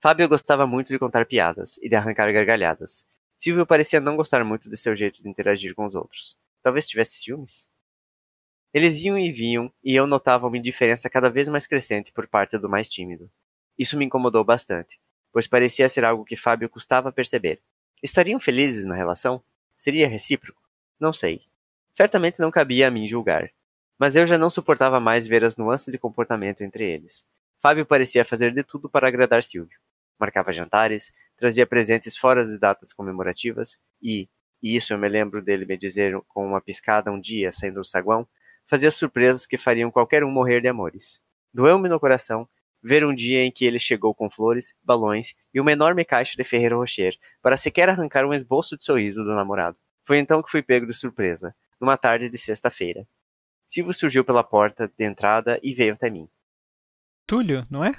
Fábio 0.00 0.28
gostava 0.28 0.66
muito 0.66 0.88
de 0.88 0.98
contar 0.98 1.26
piadas 1.26 1.78
e 1.78 1.88
de 1.88 1.94
arrancar 1.94 2.32
gargalhadas. 2.32 3.06
Silvio 3.36 3.66
parecia 3.66 4.00
não 4.00 4.16
gostar 4.16 4.44
muito 4.44 4.68
de 4.68 4.76
seu 4.76 4.96
jeito 4.96 5.22
de 5.22 5.28
interagir 5.28 5.74
com 5.74 5.84
os 5.84 5.94
outros. 5.94 6.38
Talvez 6.62 6.86
tivesse 6.86 7.22
ciúmes? 7.22 7.70
Eles 8.72 9.02
iam 9.02 9.18
e 9.18 9.32
vinham, 9.32 9.72
e 9.82 9.94
eu 9.94 10.06
notava 10.06 10.46
uma 10.46 10.56
indiferença 10.56 11.10
cada 11.10 11.28
vez 11.28 11.48
mais 11.48 11.66
crescente 11.66 12.12
por 12.12 12.26
parte 12.26 12.56
do 12.56 12.68
mais 12.68 12.88
tímido. 12.88 13.30
Isso 13.78 13.96
me 13.96 14.04
incomodou 14.04 14.44
bastante, 14.44 15.00
pois 15.32 15.46
parecia 15.46 15.88
ser 15.88 16.04
algo 16.04 16.24
que 16.24 16.36
Fábio 16.36 16.68
custava 16.68 17.12
perceber. 17.12 17.60
Estariam 18.02 18.40
felizes 18.40 18.84
na 18.84 18.94
relação? 18.94 19.42
Seria 19.76 20.08
recíproco? 20.08 20.62
Não 20.98 21.12
sei. 21.12 21.42
Certamente 21.92 22.40
não 22.40 22.50
cabia 22.50 22.88
a 22.88 22.90
mim 22.90 23.06
julgar. 23.06 23.50
Mas 24.00 24.16
eu 24.16 24.26
já 24.26 24.38
não 24.38 24.48
suportava 24.48 24.98
mais 24.98 25.26
ver 25.26 25.44
as 25.44 25.58
nuances 25.58 25.92
de 25.92 25.98
comportamento 25.98 26.62
entre 26.62 26.90
eles. 26.90 27.26
Fábio 27.58 27.84
parecia 27.84 28.24
fazer 28.24 28.50
de 28.50 28.62
tudo 28.62 28.88
para 28.88 29.06
agradar 29.06 29.42
Silvio. 29.42 29.78
Marcava 30.18 30.54
jantares, 30.54 31.12
trazia 31.36 31.66
presentes 31.66 32.16
fora 32.16 32.42
de 32.42 32.58
datas 32.58 32.94
comemorativas 32.94 33.78
e, 34.02 34.26
e 34.62 34.74
isso 34.74 34.94
eu 34.94 34.98
me 34.98 35.06
lembro 35.06 35.42
dele 35.42 35.66
me 35.66 35.76
dizer 35.76 36.18
com 36.28 36.46
uma 36.46 36.62
piscada 36.62 37.12
um 37.12 37.20
dia 37.20 37.52
saindo 37.52 37.74
do 37.74 37.84
saguão, 37.84 38.26
fazia 38.66 38.90
surpresas 38.90 39.46
que 39.46 39.58
fariam 39.58 39.90
qualquer 39.90 40.24
um 40.24 40.30
morrer 40.30 40.62
de 40.62 40.68
amores. 40.68 41.20
Doeu-me 41.52 41.86
no 41.86 42.00
coração 42.00 42.48
ver 42.82 43.04
um 43.04 43.14
dia 43.14 43.44
em 43.44 43.52
que 43.52 43.66
ele 43.66 43.78
chegou 43.78 44.14
com 44.14 44.30
flores, 44.30 44.74
balões 44.82 45.34
e 45.52 45.60
uma 45.60 45.72
enorme 45.72 46.06
caixa 46.06 46.38
de 46.38 46.44
Ferreiro 46.44 46.78
Rocher 46.78 47.18
para 47.42 47.58
sequer 47.58 47.90
arrancar 47.90 48.24
um 48.24 48.32
esboço 48.32 48.78
de 48.78 48.84
sorriso 48.84 49.22
do 49.22 49.34
namorado. 49.34 49.76
Foi 50.04 50.16
então 50.16 50.42
que 50.42 50.50
fui 50.50 50.62
pego 50.62 50.86
de 50.86 50.94
surpresa, 50.94 51.54
numa 51.78 51.98
tarde 51.98 52.30
de 52.30 52.38
sexta-feira. 52.38 53.06
Silvio 53.70 53.94
surgiu 53.94 54.24
pela 54.24 54.42
porta 54.42 54.90
de 54.98 55.04
entrada 55.04 55.60
e 55.62 55.72
veio 55.72 55.92
até 55.94 56.10
mim. 56.10 56.28
Túlio, 57.24 57.64
não 57.70 57.84
é? 57.84 57.92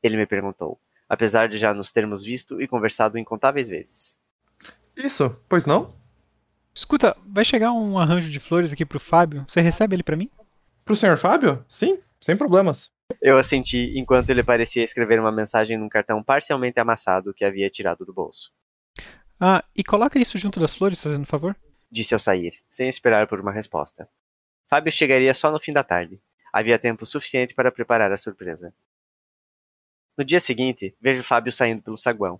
Ele 0.00 0.16
me 0.16 0.24
perguntou, 0.24 0.80
apesar 1.08 1.48
de 1.48 1.58
já 1.58 1.74
nos 1.74 1.90
termos 1.90 2.22
visto 2.22 2.62
e 2.62 2.68
conversado 2.68 3.18
incontáveis 3.18 3.68
vezes. 3.68 4.20
Isso, 4.96 5.28
pois 5.48 5.66
não? 5.66 5.92
Escuta, 6.72 7.16
vai 7.26 7.44
chegar 7.44 7.72
um 7.72 7.98
arranjo 7.98 8.30
de 8.30 8.38
flores 8.38 8.72
aqui 8.72 8.86
pro 8.86 9.00
Fábio. 9.00 9.44
Você 9.48 9.60
recebe 9.60 9.96
ele 9.96 10.04
para 10.04 10.14
mim? 10.14 10.30
Pro 10.84 10.94
senhor 10.94 11.18
Fábio? 11.18 11.64
Sim, 11.68 11.98
sem 12.20 12.36
problemas. 12.36 12.92
Eu 13.20 13.38
assenti 13.38 13.98
enquanto 13.98 14.30
ele 14.30 14.44
parecia 14.44 14.84
escrever 14.84 15.18
uma 15.18 15.32
mensagem 15.32 15.76
num 15.76 15.88
cartão 15.88 16.22
parcialmente 16.22 16.78
amassado 16.78 17.34
que 17.34 17.44
havia 17.44 17.68
tirado 17.68 18.06
do 18.06 18.14
bolso. 18.14 18.52
Ah, 19.40 19.64
e 19.74 19.82
coloca 19.82 20.16
isso 20.16 20.38
junto 20.38 20.60
das 20.60 20.76
flores, 20.76 21.02
fazendo 21.02 21.26
favor? 21.26 21.56
Disse 21.90 22.14
ao 22.14 22.20
sair, 22.20 22.54
sem 22.70 22.88
esperar 22.88 23.26
por 23.26 23.40
uma 23.40 23.50
resposta. 23.50 24.08
Fábio 24.68 24.92
chegaria 24.92 25.32
só 25.32 25.50
no 25.50 25.58
fim 25.58 25.72
da 25.72 25.82
tarde. 25.82 26.20
Havia 26.52 26.78
tempo 26.78 27.06
suficiente 27.06 27.54
para 27.54 27.72
preparar 27.72 28.12
a 28.12 28.18
surpresa. 28.18 28.74
No 30.16 30.24
dia 30.24 30.38
seguinte, 30.38 30.94
vejo 31.00 31.22
Fábio 31.22 31.50
saindo 31.50 31.82
pelo 31.82 31.96
saguão. 31.96 32.38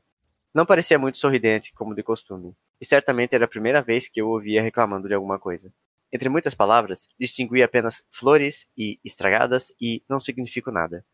Não 0.53 0.66
parecia 0.66 0.99
muito 0.99 1.16
sorridente, 1.16 1.72
como 1.72 1.95
de 1.95 2.03
costume, 2.03 2.55
e 2.81 2.85
certamente 2.85 3.35
era 3.35 3.47
a 3.47 3.49
primeira 3.49 3.81
vez 3.81 4.09
que 4.09 4.20
eu 4.20 4.29
o 4.29 4.31
ouvia 4.33 4.62
reclamando 4.62 5.09
de 5.09 5.14
alguma 5.14 5.39
coisa. 5.39 5.72
Entre 6.12 6.29
muitas 6.29 6.55
palavras, 6.55 7.09
distingui 7.18 7.62
apenas 7.62 8.07
flores 8.11 8.68
e 8.76 8.99
estragadas 9.05 9.72
e 9.81 10.03
não 10.09 10.20
significo 10.20 10.70
nada. 10.70 11.05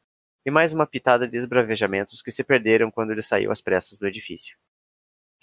E 0.44 0.50
mais 0.50 0.72
uma 0.72 0.86
pitada 0.86 1.28
de 1.28 1.36
esbravejamentos 1.36 2.22
que 2.22 2.30
se 2.30 2.42
perderam 2.42 2.90
quando 2.90 3.12
ele 3.12 3.22
saiu 3.22 3.52
às 3.52 3.60
pressas 3.60 3.98
do 3.98 4.06
edifício. 4.06 4.56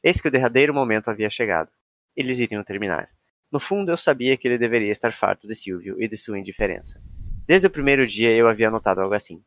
Eis 0.03 0.19
que 0.19 0.27
o 0.27 0.31
derradeiro 0.31 0.73
momento 0.73 1.09
havia 1.09 1.29
chegado. 1.29 1.71
Eles 2.15 2.39
iriam 2.39 2.63
terminar. 2.63 3.09
No 3.51 3.59
fundo, 3.59 3.91
eu 3.91 3.97
sabia 3.97 4.37
que 4.37 4.47
ele 4.47 4.57
deveria 4.57 4.93
estar 4.93 5.11
farto 5.11 5.45
de 5.45 5.53
Silvio 5.53 6.01
e 6.01 6.07
de 6.07 6.15
sua 6.15 6.39
indiferença. 6.39 7.01
Desde 7.45 7.67
o 7.67 7.69
primeiro 7.69 8.07
dia 8.07 8.31
eu 8.31 8.47
havia 8.47 8.71
notado 8.71 9.01
algo 9.01 9.13
assim. 9.13 9.43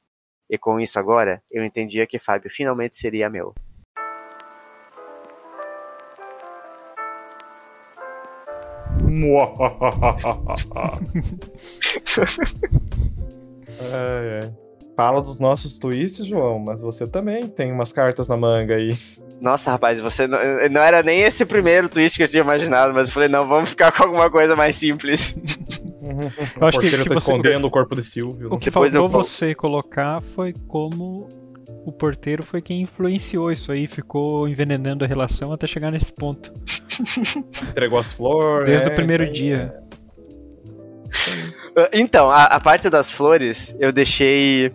E 0.51 0.59
com 0.59 0.79
isso 0.79 0.99
agora, 0.99 1.43
eu 1.51 1.65
entendia 1.65 2.07
que 2.07 2.19
Fábio 2.19 2.51
finalmente 2.51 2.97
seria 2.97 3.31
meu. 3.31 3.55
é, 13.91 14.45
é. 14.45 14.53
Fala 14.95 15.23
dos 15.23 15.41
nossos 15.41 15.79
twists, 15.79 16.27
João, 16.27 16.59
mas 16.59 16.83
você 16.83 17.07
também 17.07 17.49
tem 17.49 17.73
umas 17.73 17.91
cartas 17.91 18.29
na 18.29 18.37
manga 18.37 18.77
aí. 18.77 18.91
Nossa, 19.45 19.71
rapaz, 19.71 20.01
você 20.01 20.27
não, 20.27 20.39
não 20.71 20.81
era 20.81 21.03
nem 21.03 21.21
esse 21.21 21.45
primeiro 21.45 21.87
twist 21.87 22.17
que 22.17 22.23
eu 22.23 22.29
tinha 22.29 22.43
imaginado, 22.43 22.95
mas 22.95 23.09
eu 23.09 23.15
falei, 23.15 23.29
não, 23.29 23.47
vamos 23.47 23.71
ficar 23.71 23.93
com 23.93 24.05
alguma 24.05 24.31
coisa 24.31 24.57
mais 24.57 24.75
simples. 24.75 25.37
eu 26.59 26.67
acho 26.67 26.81
que, 26.81 26.89
que 26.89 26.97
tá 26.97 27.05
você... 27.05 27.19
escondendo 27.19 27.67
o 27.67 27.71
corpo 27.71 27.95
de 27.95 28.03
Silvio. 28.03 28.49
O 28.51 28.59
que 28.59 28.71
Depois 28.71 28.95
faltou 28.95 29.21
eu... 29.21 29.25
você 29.25 29.55
colocar 29.55 30.23
foi 30.35 30.55
como 30.67 31.29
o 31.85 31.93
porteiro 31.93 32.43
foi 32.43 32.63
quem 32.63 32.81
influenciou 32.81 33.53
isso 33.53 33.71
aí, 33.71 33.87
ficou 33.87 34.49
envenenando 34.49 35.05
a 35.05 35.07
relação 35.07 35.53
até 35.53 35.67
chegar 35.67 35.91
nesse 35.91 36.11
ponto. 36.11 36.51
Entregou 37.69 37.99
as 37.99 38.11
flores. 38.13 38.67
Desde 38.67 38.89
é, 38.89 38.93
o 38.93 38.95
primeiro 38.95 39.31
dia. 39.31 39.75
Então, 41.93 42.31
a, 42.31 42.45
a, 42.45 42.61
parte 42.61 42.89
das 42.89 43.13
flores, 43.13 43.77
eu 43.79 43.93
deixei. 43.93 44.73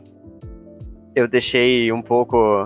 Eu 1.15 1.27
deixei 1.27 1.91
um 1.91 2.01
pouco. 2.01 2.65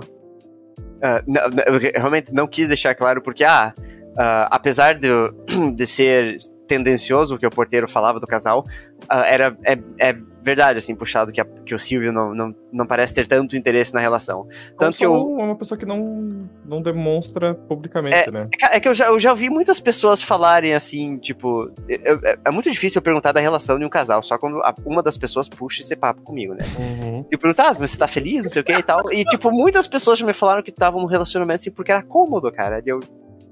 Eu 1.66 2.00
realmente 2.00 2.32
não 2.32 2.46
quis 2.46 2.68
deixar 2.68 2.94
claro, 2.94 3.20
porque, 3.20 3.44
ah, 3.44 3.74
uh, 3.78 4.48
apesar 4.50 4.94
de, 4.94 5.08
de 5.74 5.86
ser 5.86 6.38
tendencioso 6.66 7.34
o 7.34 7.38
que 7.38 7.46
o 7.46 7.50
porteiro 7.50 7.88
falava 7.88 8.18
do 8.18 8.26
casal, 8.26 8.64
uh, 9.04 9.22
era, 9.26 9.56
é, 9.64 9.78
é 9.98 10.16
verdade, 10.44 10.78
assim, 10.78 10.94
puxado 10.94 11.32
que, 11.32 11.40
a, 11.40 11.44
que 11.44 11.74
o 11.74 11.78
Silvio 11.78 12.12
não, 12.12 12.34
não, 12.34 12.54
não 12.70 12.86
parece 12.86 13.14
ter 13.14 13.26
tanto 13.26 13.56
interesse 13.56 13.94
na 13.94 14.00
relação. 14.00 14.46
Tanto 14.78 14.98
que 14.98 15.06
eu... 15.06 15.14
é 15.14 15.42
uma 15.42 15.56
pessoa 15.56 15.78
que 15.78 15.86
não, 15.86 16.46
não 16.64 16.82
demonstra 16.82 17.54
publicamente, 17.54 18.28
é, 18.28 18.30
né? 18.30 18.48
É 18.70 18.78
que 18.78 18.86
eu 18.86 18.92
já, 18.92 19.06
eu 19.06 19.18
já 19.18 19.30
ouvi 19.30 19.48
muitas 19.48 19.80
pessoas 19.80 20.22
falarem 20.22 20.74
assim, 20.74 21.16
tipo, 21.16 21.72
é, 21.88 22.38
é 22.44 22.50
muito 22.50 22.70
difícil 22.70 22.98
eu 22.98 23.02
perguntar 23.02 23.32
da 23.32 23.40
relação 23.40 23.78
de 23.78 23.84
um 23.86 23.88
casal, 23.88 24.22
só 24.22 24.36
quando 24.36 24.58
a, 24.58 24.74
uma 24.84 25.02
das 25.02 25.16
pessoas 25.16 25.48
puxa 25.48 25.80
esse 25.80 25.96
papo 25.96 26.20
comigo, 26.20 26.52
né? 26.52 26.64
Uhum. 26.78 27.24
E 27.32 27.38
perguntar, 27.38 27.70
ah, 27.70 27.72
você 27.72 27.96
tá 27.96 28.06
feliz, 28.06 28.44
não 28.44 28.50
sei 28.50 28.60
o 28.60 28.64
que 28.64 28.72
e 28.72 28.82
tal. 28.82 29.10
E, 29.10 29.24
tipo, 29.24 29.50
muitas 29.50 29.86
pessoas 29.86 30.18
já 30.18 30.26
me 30.26 30.34
falaram 30.34 30.62
que 30.62 30.70
estavam 30.70 31.00
no 31.00 31.06
relacionamento 31.06 31.56
assim 31.56 31.70
porque 31.70 31.90
era 31.90 32.02
cômodo, 32.02 32.52
cara. 32.52 32.82
E 32.84 32.88
eu, 32.88 33.00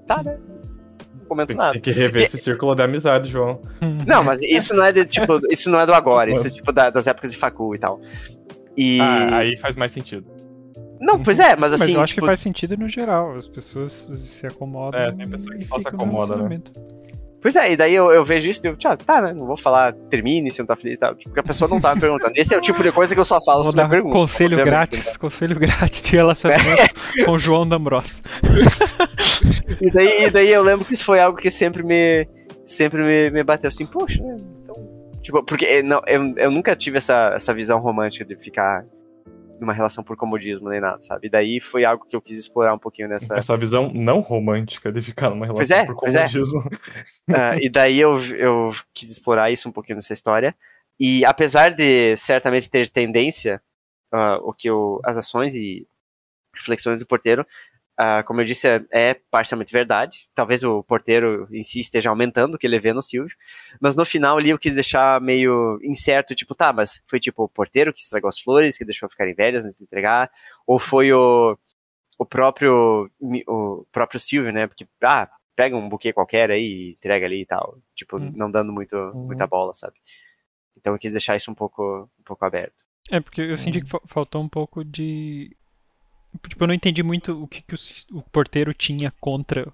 tá, 0.07 0.23
né? 0.23 0.39
Comento 1.33 1.57
nada. 1.57 1.73
Tem 1.73 1.81
que 1.81 1.91
rever 1.91 2.23
e... 2.23 2.25
esse 2.25 2.39
círculo 2.39 2.75
de 2.75 2.83
amizade, 2.83 3.29
João. 3.29 3.61
Não, 4.07 4.23
mas 4.23 4.43
isso 4.43 4.75
não 4.75 4.85
é 4.85 4.93
de, 4.93 5.05
tipo, 5.05 5.41
isso 5.51 5.71
não 5.71 5.81
é 5.81 5.87
do 5.87 5.95
agora, 5.95 6.31
isso 6.31 6.47
é 6.47 6.51
tipo 6.51 6.73
da, 6.73 6.91
das 6.91 7.07
épocas 7.07 7.33
de 7.33 7.39
facul 7.39 7.75
e 7.75 7.79
tal. 7.79 8.01
E... 8.77 9.01
Ah, 9.01 9.39
aí 9.39 9.59
faz 9.59 9.77
mais 9.77 9.93
sentido. 9.93 10.27
Não, 11.01 11.21
pois 11.21 11.41
é, 11.41 11.57
mas 11.57 11.73
assim. 11.73 11.87
Mas 11.87 11.95
eu 11.95 12.01
acho 12.01 12.15
tipo... 12.15 12.27
que 12.27 12.27
faz 12.29 12.41
sentido 12.41 12.77
no 12.77 12.89
geral. 12.89 13.35
As 13.35 13.49
pessoas 13.49 13.93
se 14.15 14.47
acomodam. 14.47 15.01
É, 15.01 15.13
tem 15.13 15.29
pessoas 15.29 15.57
que 15.57 15.65
só 15.65 15.81
se 15.81 15.89
acomodam, 15.89 16.49
né? 16.49 16.61
Pois 17.43 17.57
é, 17.57 17.73
e 17.73 17.77
daí 17.77 17.93
eu, 17.93 18.13
eu 18.13 18.25
vejo 18.25 18.49
isso 18.49 18.61
e 18.65 18.69
eu, 18.69 18.77
tchau, 18.77 18.97
tá, 18.97 19.21
né? 19.21 19.33
Não 19.33 19.45
vou 19.45 19.57
falar 19.57 19.93
termine 20.09 20.49
se 20.49 20.61
não 20.61 20.67
tá 20.67 20.77
feliz 20.77 20.95
e 20.95 21.01
tal. 21.01 21.17
Porque 21.17 21.41
a 21.41 21.43
pessoa 21.43 21.69
não 21.69 21.81
tá 21.81 21.93
me 21.93 22.01
perguntando. 22.01 22.33
Esse 22.37 22.55
é 22.55 22.59
o 22.59 22.61
tipo 22.61 22.81
de 22.81 22.93
coisa 22.93 23.13
que 23.15 23.21
eu 23.21 23.25
só 23.25 23.43
falo 23.43 23.65
vou 23.65 23.73
se 23.73 23.77
me 23.77 23.89
pergunta. 23.89 24.15
Conselho 24.15 24.57
grátis, 24.65 25.17
conselho 25.17 25.59
grátis 25.59 26.03
de 26.03 26.13
relacionamento 26.13 26.95
com 27.27 27.33
o 27.33 27.39
João 27.39 27.69
D'Ambros. 27.69 28.23
e, 29.81 29.91
daí, 29.91 30.25
e 30.27 30.31
daí 30.31 30.53
eu 30.53 30.63
lembro 30.63 30.85
que 30.85 30.95
isso 30.95 31.05
foi 31.05 31.19
algo 31.19 31.37
que 31.37 31.51
sempre 31.51 31.83
me. 31.83 32.29
Sempre 32.65 33.03
me, 33.03 33.31
me 33.31 33.43
bateu 33.43 33.67
assim, 33.67 33.85
poxa, 33.85 34.23
né? 34.23 34.37
Então. 34.61 34.77
Tipo, 35.21 35.45
porque 35.45 35.65
eh, 35.65 35.83
não, 35.83 36.01
eu, 36.07 36.23
eu 36.37 36.51
nunca 36.51 36.77
tive 36.77 36.99
essa, 36.99 37.33
essa 37.35 37.53
visão 37.53 37.81
romântica 37.81 38.25
de 38.25 38.37
ficar 38.37 38.85
numa 39.63 39.73
relação 39.73 40.05
por 40.05 40.17
comodismo 40.17 40.69
nem 40.69 40.81
nada, 40.81 41.03
sabe? 41.03 41.29
E 41.29 41.31
daí 41.31 41.61
foi 41.61 41.85
algo 41.85 42.05
que 42.05 42.15
eu 42.15 42.21
quis 42.21 42.37
explorar 42.37 42.75
um 42.75 42.79
pouquinho 42.79 43.09
nessa. 43.09 43.37
Essa 43.37 43.57
visão 43.57 43.91
não 43.95 44.21
romântica 44.21 44.93
de 44.93 45.01
ficar 45.01 45.31
numa 45.31 45.47
relação 45.47 45.77
é, 45.77 45.87
por 45.87 45.95
comodismo. 45.95 46.63
É. 47.29 47.57
uh, 47.57 47.59
e 47.61 47.71
daí 47.71 47.99
eu, 47.99 48.19
eu 48.35 48.75
quis 48.93 49.11
explorar 49.11 49.51
isso 49.51 49.69
um 49.69 49.73
pouquinho 49.73 49.97
nessa 49.97 50.13
história. 50.13 50.55
E 50.99 51.25
apesar 51.25 51.71
de 51.71 52.17
certamente 52.17 52.69
ter 52.69 52.89
tendência, 52.89 53.63
uh, 54.13 54.39
o 54.43 54.53
que 54.53 54.69
eu, 54.69 55.01
as 55.05 55.17
ações 55.17 55.55
e 55.55 55.87
reflexões 56.55 56.99
do 56.99 57.07
porteiro, 57.07 57.47
Uh, 58.01 58.25
como 58.25 58.41
eu 58.41 58.45
disse, 58.45 58.67
é, 58.67 58.85
é, 58.91 59.15
parcialmente 59.31 59.73
verdade. 59.73 60.29
Talvez 60.35 60.65
o 60.65 60.83
porteiro 60.83 61.47
em 61.51 61.63
si 61.63 61.81
esteja 61.81 62.09
aumentando 62.09 62.55
o 62.55 62.59
que 62.59 62.67
ele 62.67 62.81
vê 62.81 62.93
no 62.93 63.03
Silvio. 63.03 63.37
Mas 63.81 63.95
no 63.95 64.05
final 64.05 64.39
ali 64.39 64.51
eu 64.51 64.59
quis 64.59 64.75
deixar 64.75 65.21
meio 65.21 65.79
incerto, 65.83 66.35
tipo, 66.35 66.55
tá, 66.55 66.73
mas 66.73 67.03
foi 67.07 67.21
tipo 67.21 67.45
o 67.45 67.49
porteiro 67.49 67.93
que 67.93 68.01
estragou 68.01 68.29
as 68.29 68.41
flores, 68.41 68.79
que 68.79 68.85
deixou 68.85 69.09
ficarem 69.09 69.35
velhas 69.35 69.65
antes 69.65 69.79
de 69.79 69.85
entregar? 69.85 70.31
Ou 70.67 70.79
foi 70.79 71.13
o, 71.13 71.57
o 72.19 72.25
próprio 72.25 73.11
o 73.47 73.87
próprio 73.93 74.19
Silvio, 74.19 74.53
né? 74.53 74.67
Porque, 74.67 74.87
ah, 75.03 75.29
pega 75.55 75.77
um 75.77 75.89
buquê 75.89 76.13
qualquer 76.13 76.51
aí 76.51 76.65
e 76.65 76.93
entrega 76.93 77.27
ali 77.27 77.43
e 77.43 77.47
tal. 77.47 77.79
Tipo, 77.95 78.17
hum. 78.17 78.33
não 78.35 78.51
dando 78.51 78.73
muito, 78.73 78.97
uhum. 78.97 79.27
muita 79.27 79.47
bola, 79.47 79.75
sabe? 79.75 79.95
Então 80.77 80.95
eu 80.95 80.99
quis 80.99 81.13
deixar 81.13 81.37
isso 81.37 81.51
um 81.51 81.55
pouco, 81.55 82.09
um 82.19 82.23
pouco 82.25 82.45
aberto. 82.45 82.85
É, 83.11 83.21
porque 83.21 83.43
eu 83.43 83.57
senti 83.57 83.83
que 83.83 83.91
faltou 84.07 84.43
um 84.43 84.49
pouco 84.49 84.85
de 84.85 85.55
Tipo, 86.49 86.65
eu 86.65 86.69
não 86.69 86.75
entendi 86.75 87.03
muito 87.03 87.43
o 87.43 87.47
que, 87.47 87.63
que 87.63 87.75
o, 87.75 87.79
o 88.19 88.23
porteiro 88.23 88.73
tinha 88.73 89.13
contra 89.21 89.71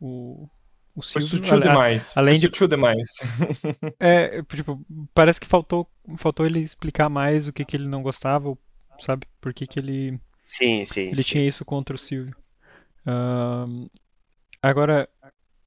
o, 0.00 0.48
o 0.94 1.02
Silvio. 1.02 1.28
Foi 1.28 1.38
sutil 1.38 1.60
demais. 1.60 2.16
Além 2.16 2.34
Foi 2.34 2.48
sutil 2.48 2.68
de... 2.68 2.76
demais. 2.76 3.08
é, 4.00 4.42
tipo, 4.42 4.84
parece 5.14 5.40
que 5.40 5.46
faltou, 5.46 5.88
faltou 6.16 6.44
ele 6.44 6.60
explicar 6.60 7.08
mais 7.08 7.48
o 7.48 7.52
que, 7.52 7.64
que 7.64 7.76
ele 7.76 7.88
não 7.88 8.02
gostava, 8.02 8.56
sabe? 8.98 9.26
Por 9.40 9.54
que, 9.54 9.66
que 9.66 9.78
ele. 9.78 10.20
Sim, 10.46 10.84
sim. 10.84 11.08
Ele 11.08 11.16
sim. 11.16 11.22
tinha 11.22 11.48
isso 11.48 11.64
contra 11.64 11.96
o 11.96 11.98
Silvio. 11.98 12.36
Uh, 13.06 13.90
agora, 14.62 15.08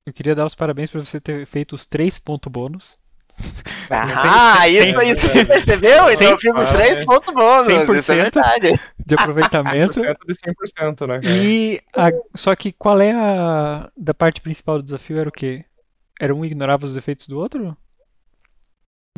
eu 0.05 0.13
queria 0.13 0.35
dar 0.35 0.45
os 0.45 0.55
parabéns 0.55 0.89
por 0.89 1.05
você 1.05 1.19
ter 1.19 1.45
feito 1.45 1.73
os 1.73 1.85
três 1.85 2.17
pontos 2.17 2.51
bônus. 2.51 2.99
Ah, 3.91 4.67
isso, 4.67 5.01
isso 5.01 5.21
você 5.21 5.45
percebeu? 5.45 6.11
Então 6.11 6.29
eu 6.29 6.37
fiz 6.37 6.55
os 6.55 6.69
três 6.69 7.05
pontos 7.05 7.33
bônus. 7.33 7.89
Isso 7.97 8.11
é 8.11 8.15
verdade. 8.15 8.79
De 9.05 9.15
aproveitamento. 9.15 9.93
100% 10.01 10.17
de 10.27 10.33
100%, 10.33 11.07
né? 11.07 11.19
Cara? 11.21 11.37
E 11.37 11.81
a, 11.95 12.11
só 12.35 12.55
que 12.55 12.71
qual 12.71 12.99
é 13.01 13.11
a 13.11 13.89
da 13.95 14.13
parte 14.13 14.41
principal 14.41 14.77
do 14.77 14.83
desafio? 14.83 15.19
Era 15.19 15.29
o 15.29 15.31
quê? 15.31 15.65
Era 16.19 16.35
um 16.35 16.45
ignorava 16.45 16.85
os 16.85 16.93
defeitos 16.93 17.27
do 17.27 17.37
outro? 17.39 17.75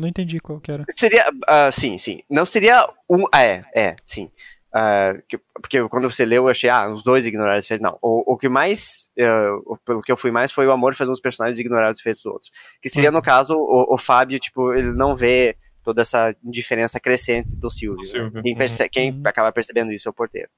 Não 0.00 0.08
entendi 0.08 0.40
qual 0.40 0.60
que 0.60 0.72
era. 0.72 0.84
Seria, 0.90 1.28
uh, 1.28 1.70
sim, 1.70 1.98
sim. 1.98 2.22
Não 2.28 2.46
seria 2.46 2.88
um. 3.08 3.24
Ah, 3.32 3.42
é, 3.44 3.64
é, 3.74 3.96
sim. 4.04 4.30
Uh, 4.74 5.22
que, 5.28 5.36
porque 5.36 5.86
quando 5.88 6.10
você 6.10 6.24
leu, 6.24 6.44
eu 6.44 6.48
achei, 6.48 6.70
ah, 6.70 6.88
os 6.88 7.02
dois 7.02 7.26
ignoraram 7.26 7.58
os 7.58 7.64
defeitos. 7.64 7.84
Não, 7.84 7.98
o, 8.00 8.32
o 8.32 8.38
que 8.38 8.48
mais, 8.48 9.08
uh, 9.18 9.76
pelo 9.84 10.00
que 10.00 10.10
eu 10.10 10.16
fui 10.16 10.30
mais, 10.30 10.50
foi 10.50 10.66
o 10.66 10.72
amor 10.72 10.94
fazer 10.94 11.10
uns 11.10 11.20
personagens 11.20 11.60
ignorar 11.60 11.90
os 11.92 11.98
defeitos 11.98 12.22
dos 12.22 12.32
outros. 12.32 12.50
Que 12.80 12.88
seria, 12.88 13.10
uhum. 13.10 13.16
no 13.16 13.22
caso, 13.22 13.54
o, 13.54 13.94
o, 13.94 13.98
Fábio, 13.98 14.38
tipo, 14.38 14.72
ele 14.72 14.92
não 14.92 15.14
vê 15.14 15.56
toda 15.84 16.00
essa 16.00 16.34
indiferença 16.42 16.98
crescente 16.98 17.54
do 17.54 17.70
Silvio. 17.70 18.02
Silvio. 18.02 18.42
Quem, 18.42 18.56
perce 18.56 18.82
uhum. 18.82 18.88
quem 18.90 19.22
acaba 19.26 19.52
percebendo 19.52 19.92
isso 19.92 20.08
é 20.08 20.10
o 20.10 20.14
porteiro. 20.14 20.48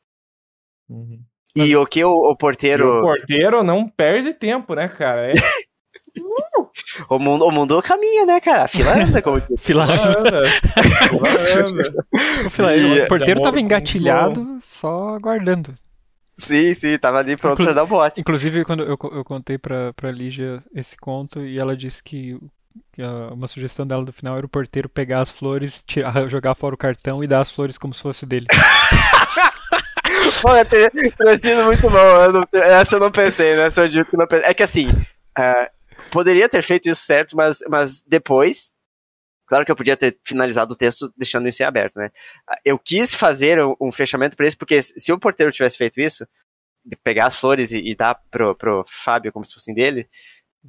Uhum. 0.89 1.21
E 1.57 1.75
o 1.77 1.87
que 1.87 2.05
o, 2.05 2.11
o 2.11 2.37
porteiro. 2.37 2.85
E 2.85 2.99
o 2.99 3.01
porteiro 3.01 3.65
não 3.65 3.89
perde 3.89 4.33
tempo, 4.35 4.75
né, 4.75 4.89
cara? 4.89 5.31
É... 5.31 5.33
o, 7.09 7.18
mundo, 7.18 7.47
o 7.47 7.51
mundo 7.51 7.81
caminha, 7.83 8.27
né, 8.27 8.41
cara? 8.41 8.64
A 8.64 8.68
fila 8.68 8.95
anda, 9.03 9.22
como 9.22 9.41
diz. 9.41 9.61
Fila 9.61 9.85
Anda, 9.85 10.20
anda. 10.20 10.51
O, 12.47 12.51
fila- 12.51 12.72
o 13.05 13.09
porteiro 13.09 13.41
tava 13.43 13.61
engatilhado, 13.61 14.59
só 14.62 15.14
aguardando. 15.14 15.75
Sim, 16.37 16.75
sim, 16.75 16.99
tava 16.99 17.18
ali 17.18 17.37
pronto 17.37 17.55
Inclu- 17.62 17.66
pra 17.66 17.75
dar 17.75 17.85
o 17.85 17.87
bote. 17.87 18.20
Inclusive, 18.20 18.64
quando 18.64 18.83
eu, 18.83 18.99
eu 19.12 19.25
contei 19.25 19.57
pra, 19.57 19.93
pra 19.95 20.11
Lígia 20.11 20.62
esse 20.75 20.97
conto 20.97 21.41
e 21.43 21.59
ela 21.61 21.77
disse 21.77 22.03
que, 22.03 22.37
que 22.93 23.03
uma 23.33 23.47
sugestão 23.47 23.87
dela 23.87 24.05
do 24.05 24.12
final 24.12 24.37
era 24.37 24.45
o 24.45 24.49
porteiro 24.49 24.89
pegar 24.89 25.20
as 25.20 25.31
flores, 25.31 25.83
tirar, 25.87 26.27
jogar 26.29 26.57
fora 26.57 26.75
o 26.75 26.79
cartão 26.79 27.22
e 27.22 27.29
dar 27.29 27.41
as 27.41 27.53
flores 27.53 27.79
como 27.79 27.95
se 27.95 28.03
fosse 28.03 28.27
dele. 28.27 28.47
Pô, 30.43 30.51
teria, 30.64 30.91
teria 30.91 31.39
sido 31.39 31.64
muito 31.64 31.89
bom. 31.89 31.97
eu 31.99 32.33
não- 32.33 32.47
essa 32.53 32.97
eu 32.97 33.01
não 33.01 33.11
pensei, 33.11 33.55
né? 33.57 33.68
Eu 33.75 33.89
digo 33.89 34.05
que 34.11 34.16
não 34.16 34.27
pensei. 34.27 34.47
É 34.51 34.55
que 34.55 34.62
assim, 34.62 34.89
ah, 35.39 35.70
poderia 36.11 36.49
ter 36.49 36.63
feito 36.63 36.89
isso 36.89 37.03
certo, 37.03 37.37
mas, 37.37 37.59
mas 37.69 38.03
depois. 38.03 38.73
Claro 39.47 39.65
que 39.65 39.71
eu 39.71 39.77
podia 39.77 39.97
ter 39.97 40.19
finalizado 40.25 40.73
o 40.73 40.77
texto 40.77 41.13
deixando 41.17 41.47
isso 41.47 41.63
em 41.63 41.67
aberto, 41.67 41.97
né? 41.97 42.11
Eu 42.65 42.79
quis 42.79 43.13
fazer 43.13 43.59
um, 43.79 43.93
fechamento 43.93 44.37
para 44.37 44.47
isso, 44.47 44.57
porque 44.57 44.81
se 44.81 45.13
o 45.13 45.19
porteiro 45.19 45.53
tivesse 45.53 45.77
feito 45.77 46.01
isso, 46.01 46.27
de 46.85 46.97
pegar 46.97 47.27
as 47.27 47.39
flores 47.39 47.73
e, 47.73 47.79
e 47.79 47.95
dar 47.95 48.15
pro, 48.31 48.55
pro 48.55 48.85
Fábio 48.87 49.33
como 49.33 49.45
se 49.45 49.53
fossem 49.53 49.75
dele, 49.75 50.09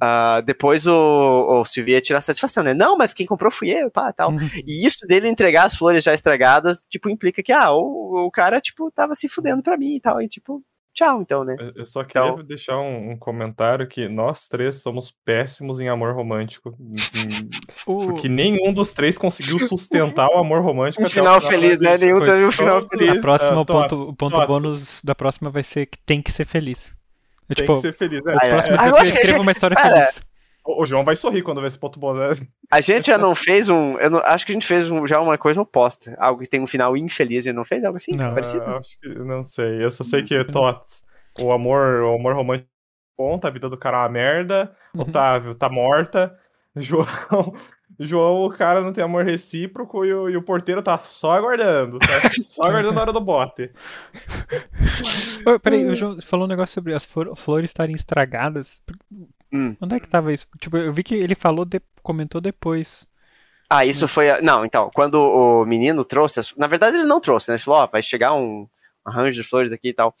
ah, 0.00 0.42
depois 0.42 0.86
o, 0.86 0.94
o 0.94 1.64
Silvio 1.64 1.92
ia 1.92 2.00
tirar 2.00 2.20
satisfação, 2.20 2.62
né? 2.62 2.74
Não, 2.74 2.98
mas 2.98 3.14
quem 3.14 3.26
comprou 3.26 3.50
fui 3.50 3.70
eu, 3.70 3.90
pá, 3.90 4.12
tal. 4.12 4.30
E 4.66 4.86
isso 4.86 5.06
dele 5.06 5.28
entregar 5.28 5.64
as 5.64 5.76
flores 5.76 6.04
já 6.04 6.12
estragadas, 6.12 6.82
tipo, 6.88 7.08
implica 7.08 7.42
que, 7.42 7.52
ah, 7.52 7.72
o, 7.72 8.26
o 8.26 8.30
cara, 8.30 8.60
tipo, 8.60 8.90
tava 8.90 9.14
se 9.14 9.28
fudendo 9.28 9.62
pra 9.62 9.76
mim 9.78 9.96
e 9.96 10.00
tal. 10.00 10.20
E, 10.20 10.28
tipo, 10.28 10.62
tchau, 10.96 11.20
então, 11.22 11.44
né? 11.44 11.54
Eu- 11.76 11.86
só 11.86 12.02
queria 12.02 12.28
Então- 12.30 12.42
deixar 12.44 12.78
um, 12.78 13.10
um 13.12 13.16
comentário 13.16 13.86
que 13.86 14.08
nós 14.08 14.48
três 14.48 14.82
somos 14.82 15.12
péssimos 15.24 15.78
em 15.78 15.88
amor 15.88 16.14
romântico. 16.14 16.74
em- 16.80 16.94
O- 17.86 17.98
Porque 18.06 18.28
nenhum 18.28 18.72
dos 18.72 18.92
três 18.94 19.16
conseguiu 19.16 19.58
sustentar 19.68 20.26
o 20.28 20.38
amor 20.38 20.62
romântico. 20.62 21.02
Um 21.02 21.06
até 21.06 21.12
o 21.12 21.14
final 21.14 21.40
feliz, 21.40 21.78
da 21.78 21.90
né? 21.90 21.98
Nenhum 21.98 22.18
teve 22.20 22.44
um 22.46 22.50
final 22.50 22.88
feliz. 22.88 23.10
a 23.10 23.20
próxima, 23.20 23.52
Ah, 23.52 23.60
o 23.60 23.64
ponto, 23.66 23.94
o 24.08 24.16
ponto 24.16 24.46
bônus 24.46 25.00
da 25.04 25.14
próxima 25.14 25.50
vai 25.50 25.62
ser 25.62 25.86
que 25.86 25.98
tem 25.98 26.20
que 26.20 26.32
ser 26.32 26.44
feliz. 26.46 26.96
É, 27.48 27.54
Tem 27.54 27.64
tipo, 27.64 27.74
que 27.74 27.80
ser 27.82 27.92
feliz. 27.92 28.26
é. 28.26 28.34
o 28.34 28.38
Ah, 28.42 28.46
é. 28.46 28.48
próximo 28.50 28.74
Ah, 28.74 28.78
vai 28.78 28.90
eu 28.90 28.96
acho 28.96 29.12
que 29.12 29.18
a 29.18 29.20
escreva 29.20 29.28
gente- 29.38 29.42
uma 29.42 29.52
história 29.52 29.76
feliz. 29.80 30.25
O 30.66 30.84
João 30.84 31.04
vai 31.04 31.14
sorrir 31.14 31.42
quando 31.42 31.60
ver 31.60 31.68
esse 31.68 31.78
ponto 31.78 31.98
bom. 32.00 32.12
Né? 32.14 32.34
A 32.70 32.80
gente 32.80 33.06
já 33.06 33.16
não 33.16 33.34
fez 33.34 33.68
um. 33.68 33.98
Eu 33.98 34.10
não- 34.10 34.18
acho 34.24 34.44
que 34.44 34.52
a 34.52 34.54
gente 34.54 34.66
fez 34.66 34.90
um- 34.90 35.06
já 35.06 35.20
uma 35.20 35.38
coisa 35.38 35.60
oposta. 35.60 36.16
Algo 36.18 36.40
que 36.40 36.48
tem 36.48 36.60
um 36.60 36.66
final 36.66 36.96
infeliz. 36.96 37.44
A 37.44 37.50
gente 37.50 37.56
não 37.56 37.64
fez 37.64 37.84
algo 37.84 37.96
assim? 37.96 38.12
Não. 38.16 38.34
Parecido? 38.34 38.64
Acho 38.64 38.98
que 39.00 39.08
não 39.08 39.42
sei. 39.44 39.82
Eu 39.84 39.90
só 39.90 40.02
sei 40.04 40.22
que 40.22 40.42
Tots, 40.44 41.04
o 41.40 41.52
amor, 41.52 42.02
o 42.02 42.14
amor 42.16 42.34
romântico 42.34 42.68
conta, 43.16 43.48
a 43.48 43.50
vida 43.50 43.68
do 43.68 43.76
cara 43.78 43.98
é 43.98 44.00
uma 44.00 44.08
merda. 44.08 44.74
Uhum. 44.94 45.02
Otávio 45.02 45.54
tá 45.54 45.68
morta. 45.68 46.36
João, 46.78 47.06
João, 47.98 48.42
o 48.44 48.50
cara 48.50 48.82
não 48.82 48.92
tem 48.92 49.02
amor 49.02 49.24
recíproco 49.24 50.04
e 50.04 50.12
o, 50.12 50.28
e 50.28 50.36
o 50.36 50.42
porteiro 50.42 50.82
tá 50.82 50.98
só 50.98 51.32
aguardando. 51.32 51.98
Tá 51.98 52.06
só 52.42 52.68
aguardando 52.68 52.98
a 52.98 53.02
hora 53.02 53.12
do 53.14 53.20
bote. 53.20 53.70
Peraí, 55.62 55.86
o 55.86 55.94
João 55.94 56.20
falou 56.20 56.44
um 56.44 56.48
negócio 56.48 56.74
sobre 56.74 56.92
as 56.94 57.04
flor- 57.04 57.34
flores 57.36 57.70
estarem 57.70 57.94
estragadas. 57.94 58.82
Hum. 59.52 59.76
Onde 59.80 59.96
é 59.96 60.00
que 60.00 60.08
tava 60.08 60.32
isso? 60.32 60.46
Tipo, 60.60 60.76
eu 60.76 60.92
vi 60.92 61.02
que 61.02 61.14
ele 61.14 61.34
falou, 61.34 61.64
de- 61.64 61.80
comentou 62.02 62.40
depois. 62.40 63.06
Ah, 63.70 63.84
isso 63.84 64.06
foi. 64.08 64.30
a- 64.30 64.40
Não, 64.42 64.64
então, 64.64 64.90
quando 64.94 65.14
o 65.16 65.64
menino 65.64 66.04
trouxe. 66.04 66.40
as- 66.40 66.54
Na 66.56 66.66
verdade, 66.66 66.96
ele 66.96 67.06
não 67.06 67.20
trouxe, 67.20 67.50
né? 67.50 67.56
Ele 67.56 67.62
falou: 67.62 67.80
Ó, 67.80 67.86
vai 67.86 68.02
chegar 68.02 68.34
um 68.34 68.68
arranjo 69.04 69.40
de 69.42 69.48
flores 69.48 69.72
aqui 69.72 69.88
e 69.88 69.94
tal. 69.94 70.14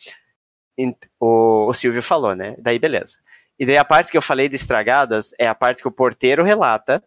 Ent- 0.78 1.06
O, 1.20 1.66
o 1.68 1.74
Silvio 1.74 2.02
falou, 2.02 2.34
né? 2.34 2.56
Daí, 2.58 2.78
beleza. 2.78 3.18
E 3.58 3.64
daí 3.64 3.78
a 3.78 3.84
parte 3.84 4.10
que 4.12 4.18
eu 4.18 4.22
falei 4.22 4.48
de 4.48 4.56
estragadas 4.56 5.32
é 5.38 5.46
a 5.48 5.54
parte 5.54 5.80
que 5.82 5.88
o 5.88 5.92
porteiro 5.92 6.44
relata 6.44 7.02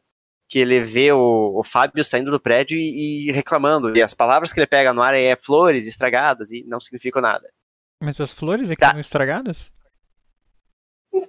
que 0.49 0.57
ele 0.57 0.81
vê 0.81 1.11
o, 1.11 1.59
o 1.59 1.63
Fábio 1.63 2.03
saindo 2.03 2.31
do 2.31 2.39
prédio 2.39 2.75
e, 2.79 3.27
e 3.29 3.31
reclamando. 3.31 3.95
E 3.95 4.01
as 4.01 4.15
palavras 4.15 4.51
que 4.51 4.59
ele 4.59 4.65
pega 4.65 4.91
no 4.91 5.01
ar 5.03 5.13
é 5.13 5.35
flores 5.35 5.85
estragadas 5.87 6.51
e 6.51 6.63
não 6.67 6.79
significam 6.79 7.21
nada. 7.21 7.47
Mas 8.01 8.19
as 8.19 8.33
flores 8.33 8.69
é 8.71 8.75
que 8.75 8.81
Tá. 8.81 8.99
estragadas? 8.99 9.71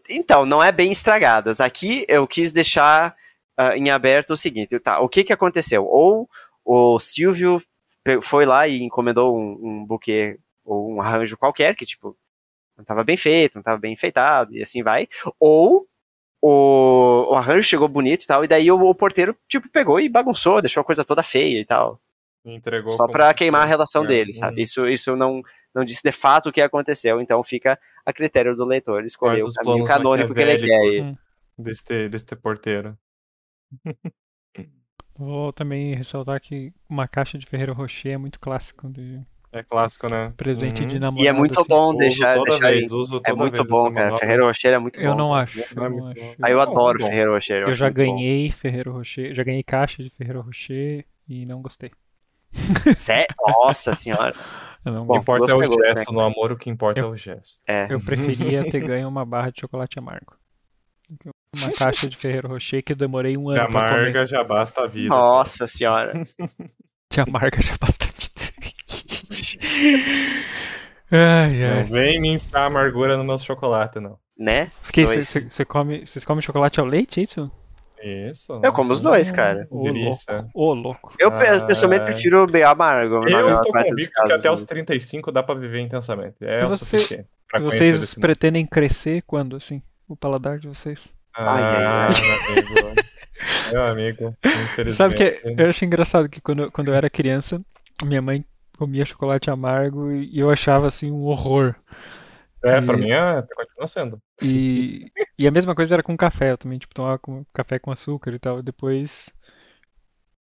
Então, 0.08 0.44
não 0.44 0.62
é 0.62 0.70
bem 0.70 0.92
estragadas. 0.92 1.60
Aqui 1.60 2.04
eu 2.08 2.26
quis 2.26 2.52
deixar 2.52 3.14
ah, 3.56 3.76
em 3.76 3.90
aberto 3.90 4.30
o 4.30 4.36
seguinte, 4.36 4.78
tá? 4.78 5.00
O 5.00 5.08
que 5.08 5.24
que 5.24 5.32
aconteceu? 5.32 5.84
Ou 5.84 6.28
o 6.64 6.98
Silvio 6.98 7.62
foi 8.22 8.46
lá 8.46 8.66
e 8.66 8.82
encomendou 8.82 9.36
um, 9.36 9.58
um 9.62 9.84
buquê 9.84 10.38
ou 10.64 10.90
um 10.92 11.00
arranjo 11.00 11.36
qualquer 11.36 11.74
que 11.74 11.84
tipo 11.84 12.16
não 12.76 12.82
estava 12.82 13.04
bem 13.04 13.16
feito, 13.16 13.56
não 13.56 13.60
estava 13.60 13.78
bem 13.78 13.92
enfeitado 13.92 14.56
e 14.56 14.62
assim 14.62 14.82
vai. 14.82 15.06
Ou 15.38 15.86
o, 16.40 17.32
o 17.32 17.34
arranjo 17.34 17.68
chegou 17.68 17.86
bonito 17.86 18.24
e 18.24 18.26
tal, 18.26 18.44
e 18.44 18.48
daí 18.48 18.70
o, 18.72 18.80
o 18.80 18.94
porteiro 18.94 19.36
tipo 19.46 19.68
pegou 19.68 20.00
e 20.00 20.08
bagunçou, 20.08 20.62
deixou 20.62 20.80
a 20.80 20.84
coisa 20.84 21.04
toda 21.04 21.22
feia 21.22 21.60
e 21.60 21.64
tal. 21.64 22.00
Entregou 22.42 22.88
Só 22.90 23.06
pra 23.06 23.34
queimar 23.34 23.62
a 23.62 23.66
relação 23.66 24.02
né? 24.02 24.08
dele, 24.08 24.32
sabe? 24.32 24.62
Isso, 24.62 24.88
isso 24.88 25.14
não, 25.14 25.42
não 25.74 25.84
disse 25.84 26.02
de 26.02 26.12
fato 26.12 26.48
o 26.48 26.52
que 26.52 26.62
aconteceu, 26.62 27.20
então 27.20 27.42
fica 27.44 27.78
a 28.10 28.12
critério 28.12 28.54
do 28.56 28.64
leitor 28.64 29.04
escolher 29.04 29.40
Quais 29.42 29.54
o 29.56 29.58
caminho 29.62 29.84
canônico 29.84 30.34
que 30.34 30.40
ele 30.40 30.58
quer. 30.58 30.84
E- 31.08 31.18
Deste, 31.58 32.08
deste 32.08 32.36
porteiro. 32.36 32.96
Vou 35.16 35.52
também 35.52 35.94
ressaltar 35.94 36.40
que 36.40 36.72
uma 36.88 37.06
caixa 37.06 37.36
de 37.36 37.44
Ferreiro 37.46 37.74
Rocher 37.74 38.12
é 38.12 38.16
muito 38.16 38.40
clássico 38.40 38.88
de 38.88 39.20
É 39.52 39.62
clássico, 39.62 40.08
né? 40.08 40.32
presente 40.36 40.80
Uhum. 40.82 40.88
de 40.88 40.98
namorado. 40.98 41.24
E 41.24 41.28
é 41.28 41.32
muito 41.32 41.60
assim. 41.60 41.68
bom 41.68 41.88
Uso 41.90 41.98
deixar, 41.98 42.34
toda 42.38 42.50
deixar 42.52 42.70
vez, 42.70 42.92
uso 42.92 43.20
É 43.26 43.32
muito 43.34 43.64
bom, 43.64 43.84
cara. 43.92 44.04
manobra. 44.06 44.18
Ferreiro 44.18 44.46
Rocher 44.46 44.72
é 44.72 44.78
muito 44.78 44.98
Eu 44.98 45.10
bom. 45.10 45.16
não 45.18 45.34
acho. 45.34 45.58
Não 45.74 45.84
é 45.84 45.86
Eu, 45.88 45.90
não 45.90 46.06
acho. 46.06 46.20
Aí 46.42 46.52
eu 46.52 46.60
adoro 46.60 46.98
bom. 46.98 47.06
Ferreiro 47.06 47.32
Rocher. 47.32 47.62
Eu 47.62 47.68
acho 47.68 47.76
já 47.76 47.86
muito 47.86 47.96
bom. 47.96 48.02
ganhei 48.04 48.50
Ferreiro 48.52 48.92
Rocher, 48.92 49.34
já 49.34 49.42
ganhei 49.44 49.62
caixa 49.62 50.02
de 50.02 50.10
Ferreiro 50.10 50.40
Rocher 50.40 51.04
e 51.28 51.44
não 51.44 51.60
gostei. 51.60 51.90
Sé- 52.96 53.26
Nossa 53.46 53.92
senhora. 53.94 54.34
Eu 54.84 54.92
não 54.92 55.02
O 55.02 55.06
que 55.06 55.08
Bom, 55.08 55.18
importa 55.18 55.52
é 55.52 55.54
o 55.56 55.62
gesto 55.86 56.12
no 56.12 56.20
amor, 56.20 56.52
o 56.52 56.56
que 56.56 56.70
importa 56.70 57.00
é 57.00 57.04
o 57.04 57.16
gesto. 57.16 57.60
É. 57.66 57.86
Eu 57.90 58.00
preferia 58.00 58.64
ter 58.70 58.80
ganho 58.80 59.08
uma 59.08 59.24
barra 59.24 59.50
de 59.50 59.60
chocolate 59.60 59.98
amargo. 59.98 60.34
Uma 61.56 61.72
caixa 61.72 62.08
de 62.08 62.16
Ferreiro 62.16 62.48
Rocher 62.48 62.82
que 62.84 62.92
eu 62.92 62.96
demorei 62.96 63.36
um 63.36 63.52
De 63.52 63.58
ano 63.58 63.70
pra 63.70 63.88
comer. 63.88 64.00
amarga 64.00 64.26
já 64.26 64.44
basta 64.44 64.82
a 64.82 64.86
vida. 64.86 65.08
Nossa 65.08 65.66
senhora. 65.66 66.22
De 67.12 67.20
amarga 67.20 67.60
já 67.60 67.74
basta 67.80 68.06
Ai, 71.12 71.58
Não 71.58 71.78
ai. 71.78 71.84
vem 71.84 72.20
me 72.20 72.28
enfiar 72.28 72.66
amargura 72.66 73.16
no 73.16 73.24
meu 73.24 73.36
chocolate, 73.38 73.98
não. 73.98 74.16
Né? 74.38 74.70
Vocês 74.80 76.24
comem 76.24 76.40
chocolate 76.40 76.78
ao 76.80 76.86
leite, 76.86 77.20
é 77.20 77.24
isso? 77.24 77.50
Isso. 78.02 78.58
Eu 78.62 78.72
como 78.72 78.92
os 78.92 79.00
dois, 79.00 79.30
cara. 79.30 79.66
Ô, 79.70 79.88
louco. 79.90 80.50
Ô, 80.54 80.74
louco. 80.74 81.14
Eu 81.18 81.28
Ah. 81.28 81.60
pessoalmente 81.66 82.04
prefiro 82.04 82.46
bem 82.46 82.62
amargo. 82.62 83.28
Eu 83.28 83.60
tô 83.60 83.72
convicto 83.72 84.10
que 84.26 84.32
até 84.32 84.50
os 84.50 84.64
35 84.64 85.30
dá 85.30 85.42
pra 85.42 85.54
viver 85.54 85.80
intensamente. 85.80 86.36
É 86.40 86.62
E 86.62 86.64
o 86.64 86.70
você- 86.70 86.84
suficiente 86.98 87.26
Vocês 87.60 88.14
pretendem 88.14 88.64
crescer 88.66 89.22
quando, 89.26 89.56
assim? 89.56 89.82
O 90.08 90.16
paladar 90.16 90.58
de 90.58 90.68
vocês? 90.68 91.14
Ai, 91.36 91.62
ai, 91.62 91.84
Ah, 91.84 92.08
ai. 92.08 92.20
meu 92.20 92.52
amigo. 92.52 93.00
Meu 93.72 93.82
amigo, 93.82 94.36
infelizmente. 94.44 94.92
Sabe 94.92 95.14
que 95.14 95.40
eu 95.44 95.68
acho 95.70 95.84
engraçado 95.84 96.28
que 96.28 96.40
quando, 96.40 96.64
eu- 96.64 96.70
quando 96.72 96.88
eu 96.88 96.94
era 96.94 97.08
criança, 97.10 97.60
minha 98.04 98.20
mãe 98.22 98.44
comia 98.78 99.04
chocolate 99.04 99.50
amargo 99.50 100.10
e 100.12 100.38
eu 100.38 100.50
achava 100.50 100.86
assim 100.86 101.10
um 101.10 101.24
horror. 101.24 101.74
É, 102.62 102.80
pra 102.80 102.96
e- 102.96 103.00
mim 103.00 103.10
é, 103.10 103.42
continua 103.54 103.88
sendo. 103.88 104.22
E, 104.42 105.10
e 105.38 105.46
a 105.46 105.50
mesma 105.50 105.74
coisa 105.74 105.94
era 105.94 106.02
com 106.02 106.16
café, 106.16 106.52
eu 106.52 106.58
também 106.58 106.78
tipo 106.78 106.94
tomava 106.94 107.18
com- 107.18 107.44
café 107.54 107.78
com 107.78 107.90
açúcar 107.90 108.32
e 108.34 108.38
tal. 108.38 108.58
E 108.60 108.62
depois 108.62 109.30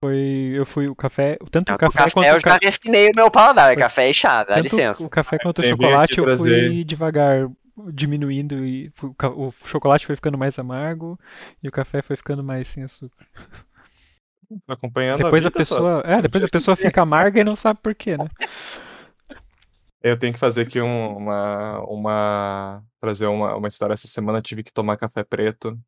foi 0.02 0.52
eu 0.54 0.66
fui 0.66 0.86
o 0.88 0.94
café, 0.94 1.38
tanto 1.50 1.72
o 1.72 1.78
café, 1.78 1.98
café 1.98 2.10
quanto 2.10 2.26
eu 2.26 2.36
o 2.36 2.40
já 2.40 2.58
refinei 2.62 3.08
o 3.08 3.12
meu 3.16 3.30
paladar. 3.30 3.72
Foi- 3.72 3.82
Café 3.82 4.10
e 4.10 4.14
chá, 4.14 4.44
dá 4.44 4.54
tanto 4.54 4.62
licença. 4.64 5.02
o 5.02 5.08
café 5.08 5.38
quanto 5.38 5.60
o 5.60 5.62
chocolate 5.64 6.18
eu 6.18 6.36
fui 6.36 6.84
devagar 6.84 7.48
diminuindo 7.92 8.64
e 8.64 8.90
fui- 8.94 9.10
o 9.34 9.50
chocolate 9.64 10.06
foi 10.06 10.14
ficando 10.16 10.38
mais 10.38 10.58
amargo 10.58 11.18
e 11.62 11.68
o 11.68 11.72
café 11.72 12.02
foi 12.02 12.16
ficando 12.16 12.44
mais 12.44 12.68
sem 12.68 12.84
açúcar. 12.84 13.26
Acompanhando 14.68 15.24
Depois 15.24 15.44
a 15.44 15.48
a 15.48 15.50
pessoa, 15.50 16.02
toda. 16.02 16.14
é, 16.14 16.22
depois 16.22 16.44
a 16.44 16.48
pessoa 16.48 16.76
fica 16.76 17.02
amarga 17.02 17.40
e 17.40 17.44
não 17.44 17.56
sabe 17.56 17.80
por 17.82 17.94
quê, 17.94 18.16
né? 18.16 18.28
Eu 20.06 20.18
tenho 20.18 20.34
que 20.34 20.38
fazer 20.38 20.62
aqui 20.66 20.80
um- 20.82 21.16
uma, 21.16 21.80
uma. 21.88 22.84
Trazer 23.00 23.26
uma, 23.26 23.56
uma 23.56 23.68
história. 23.68 23.94
Essa 23.94 24.06
semana 24.06 24.38
eu 24.38 24.42
tive 24.42 24.62
que 24.62 24.70
tomar 24.72 24.98
café 24.98 25.24
preto. 25.24 25.78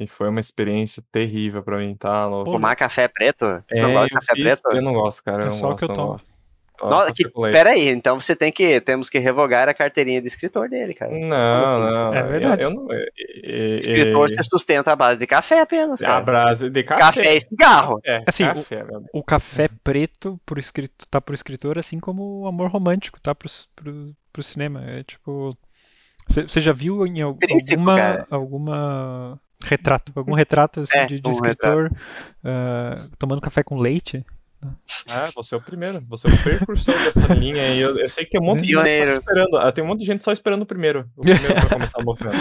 E 0.00 0.06
foi 0.08 0.28
uma 0.30 0.40
experiência 0.40 1.04
terrível 1.12 1.62
pra 1.62 1.78
mim, 1.78 1.94
tá? 1.94 2.26
louco? 2.26 2.50
Tomar 2.50 2.74
café 2.74 3.06
preto? 3.06 3.62
Você 3.70 3.80
não 3.82 3.90
É, 3.90 3.92
gosta 3.92 4.08
de 4.08 4.14
eu 4.14 4.20
café 4.20 4.32
fiz- 4.34 4.44
preto? 4.62 4.76
Eu 4.76 4.82
não 4.82 4.94
gosto, 4.94 5.22
cara. 5.22 5.42
Eu 5.44 5.46
É 5.46 5.50
não 5.50 5.56
só 5.58 5.66
o 5.66 5.70
gosto, 5.70 5.78
que 5.78 5.84
eu 5.84 5.88
não 5.88 5.94
tomo. 5.94 6.08
gosto. 6.12 6.33
Nossa, 6.80 7.12
que, 7.14 7.28
pera 7.52 7.70
aí, 7.70 7.88
então 7.88 8.20
você 8.20 8.34
tem 8.34 8.50
que, 8.50 8.80
temos 8.80 9.08
que 9.08 9.18
revogar 9.18 9.68
a 9.68 9.74
carteirinha 9.74 10.20
de 10.20 10.26
escritor 10.26 10.68
dele, 10.68 10.92
cara. 10.92 11.12
Não, 11.12 11.80
não. 11.80 12.14
É 12.14 12.22
verdade. 12.24 12.62
Eu, 12.62 12.70
eu 12.70 12.74
não. 12.74 12.92
é- 12.92 13.06
é- 13.44 13.76
Escritor 13.76 14.24
é- 14.26 14.28
se 14.28 14.42
sustenta 14.50 14.92
à 14.92 14.96
base 14.96 15.18
de 15.20 15.26
café 15.26 15.60
apenas, 15.60 16.02
a 16.02 16.06
cara. 16.06 16.20
brasa 16.20 16.68
de 16.68 16.82
café. 16.82 17.00
Café 17.00 17.34
e 17.36 17.40
cigarro. 17.40 18.00
É, 18.04 18.22
Assim, 18.26 18.44
o- 18.44 18.54
café, 18.54 18.80
amigo. 18.80 19.08
O 19.12 19.22
café 19.22 19.68
preto 19.84 20.40
por 20.44 20.58
escrito, 20.58 21.06
tá 21.08 21.20
pro 21.20 21.34
escritor, 21.34 21.78
assim 21.78 22.00
como 22.00 22.40
o 22.40 22.46
amor 22.48 22.70
romântico 22.70 23.20
tá 23.20 23.34
pro, 23.34 23.48
pro, 23.76 24.12
pro 24.32 24.42
cinema. 24.42 24.82
É 24.84 25.02
tipo. 25.04 25.56
Você 26.28 26.60
já 26.60 26.72
viu 26.72 27.06
em 27.06 27.20
alguma, 27.20 28.26
alguma 28.30 29.38
Retrato, 29.62 30.12
algum 30.14 30.34
retrato 30.34 30.80
assim, 30.80 30.98
É, 30.98 31.06
de, 31.06 31.20
de 31.20 31.28
um 31.28 31.32
escritor 31.32 31.90
ah, 32.44 33.06
tomando 33.18 33.40
café 33.40 33.62
com 33.62 33.78
leite. 33.78 34.24
Ah, 35.10 35.30
você 35.34 35.54
é 35.54 35.58
o 35.58 35.60
primeiro. 35.60 36.00
Você 36.08 36.26
é 36.28 36.30
o 36.30 36.42
precursor 36.42 36.94
dessa 36.98 37.32
linha 37.34 37.62
aí. 37.62 37.78
Eu, 37.80 37.96
eu 37.98 38.08
sei 38.08 38.24
que 38.24 38.30
tem 38.30 38.40
um 38.40 38.44
monte 38.44 38.60
de 38.60 38.66
gente 38.66 38.74
Pioneiro. 38.74 39.10
esperando. 39.12 39.56
ah, 39.58 39.72
Tem 39.72 39.84
um 39.84 39.86
monte 39.86 40.00
de 40.00 40.06
gente 40.06 40.24
só 40.24 40.32
esperando 40.32 40.62
o 40.62 40.66
primeiro. 40.66 41.08
O 41.16 41.22
primeiro 41.22 41.54
pra 41.54 41.68
começar 41.68 41.98
o 42.00 42.04
movimento. 42.04 42.36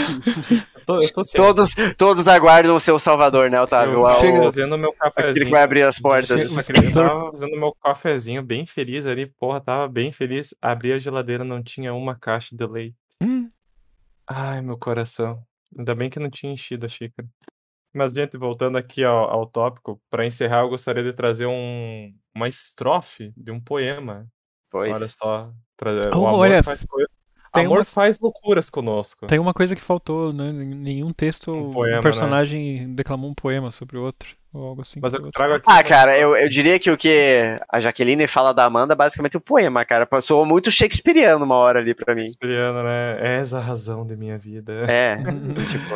Eu 0.75 0.85
tô, 0.85 0.99
eu 0.99 1.13
tô. 1.13 1.21
Todos, 1.35 1.75
todos 1.97 2.27
aguardam 2.27 2.75
o 2.75 2.79
seu 2.79 2.97
salvador, 2.99 3.49
né, 3.49 3.59
Otávio? 3.61 3.95
Eu 3.95 4.01
o- 4.01 4.43
fazendo 4.43 4.77
meu 4.77 4.93
Aquele 4.99 5.11
cafezinho. 5.27 5.45
que 5.45 5.51
vai 5.51 5.63
abrir 5.63 5.83
as 5.83 5.99
portas. 5.99 6.51
Chega- 6.65 6.83
Eu 6.83 6.93
tava 6.93 7.31
fazendo 7.31 7.59
meu 7.59 7.75
cafezinho 7.83 8.41
bem 8.43 8.65
feliz 8.65 9.05
ali, 9.05 9.25
porra, 9.25 9.59
tava 9.61 9.87
bem 9.87 10.11
feliz. 10.11 10.53
Abri 10.61 10.93
a 10.93 10.99
geladeira, 10.99 11.43
não 11.43 11.61
tinha 11.63 11.93
uma 11.93 12.15
caixa 12.15 12.55
de 12.55 12.65
leite. 12.65 12.95
Hum, 13.21 13.49
Ai, 14.27 14.61
meu 14.61 14.77
coração. 14.77 15.41
Ainda 15.77 15.93
bem 15.95 16.09
que 16.09 16.19
não 16.19 16.29
tinha 16.29 16.53
enchido 16.53 16.85
a 16.85 16.89
xícara. 16.89 17.27
Mas, 17.93 18.11
gente, 18.13 18.37
voltando 18.37 18.77
aqui 18.77 19.03
ao, 19.03 19.29
ao 19.29 19.45
tópico, 19.45 20.01
para 20.09 20.25
encerrar, 20.25 20.61
eu 20.61 20.69
gostaria 20.69 21.03
de 21.03 21.13
trazer 21.13 21.45
um, 21.45 22.13
uma 22.35 22.47
estrofe 22.47 23.31
de 23.37 23.51
um 23.51 23.59
poema. 23.59 24.27
Olha 24.73 24.91
Pois. 24.93 25.11
só. 25.19 25.51
tra- 25.77 25.91
Oh, 26.15 26.19
o 26.21 26.27
amor 26.27 26.39
olha, 26.39 26.63
faz, 26.63 26.83
tem 27.53 27.65
amor 27.65 27.77
uma- 27.79 27.83
faz 27.85 28.19
loucuras 28.19 28.67
conosco. 28.71 29.27
tem 29.27 29.37
uma 29.37 29.53
coisa 29.53 29.75
que 29.75 29.81
faltou, 29.81 30.33
né? 30.33 30.51
Nenhum 30.51 31.13
texto 31.13 31.51
Um 31.51 31.69
um, 31.69 31.73
poema, 31.73 31.97
né? 31.97 32.01
personagem 32.01 32.95
declamou 32.95 33.29
um 33.29 33.35
poema 33.35 33.69
sobre 33.71 33.97
o 33.97 34.01
outro. 34.03 34.27
Ou 34.51 34.67
algo 34.69 34.81
assim. 34.81 34.99
Mas 35.01 35.13
eu 35.13 35.31
trago 35.31 35.53
aqui. 35.55 35.65
Ah, 35.67 35.83
cara, 35.83 36.17
eu, 36.17 36.35
eu 36.35 36.47
diria 36.49 36.77
que 36.79 36.89
o 36.91 36.97
que 36.97 37.57
a 37.71 37.79
Jaqueline 37.79 38.27
fala 38.27 38.53
da 38.53 38.65
Amanda 38.65 38.93
é 38.93 38.95
basicamente 38.95 39.35
um 39.37 39.39
poema, 39.39 39.83
cara. 39.83 40.05
Passou 40.05 40.45
muito 40.45 40.71
shakespeariano 40.71 41.43
uma 41.43 41.55
hora 41.55 41.79
ali 41.79 41.93
pra 41.95 42.13
mim. 42.15 42.21
Shakespeareano, 42.23 42.83
né? 42.83 43.17
És 43.39 43.53
a 43.53 43.59
razão 43.59 44.05
de 44.05 44.15
minha 44.15 44.37
vida. 44.37 44.73
É, 44.91 45.17
tipo, 45.69 45.95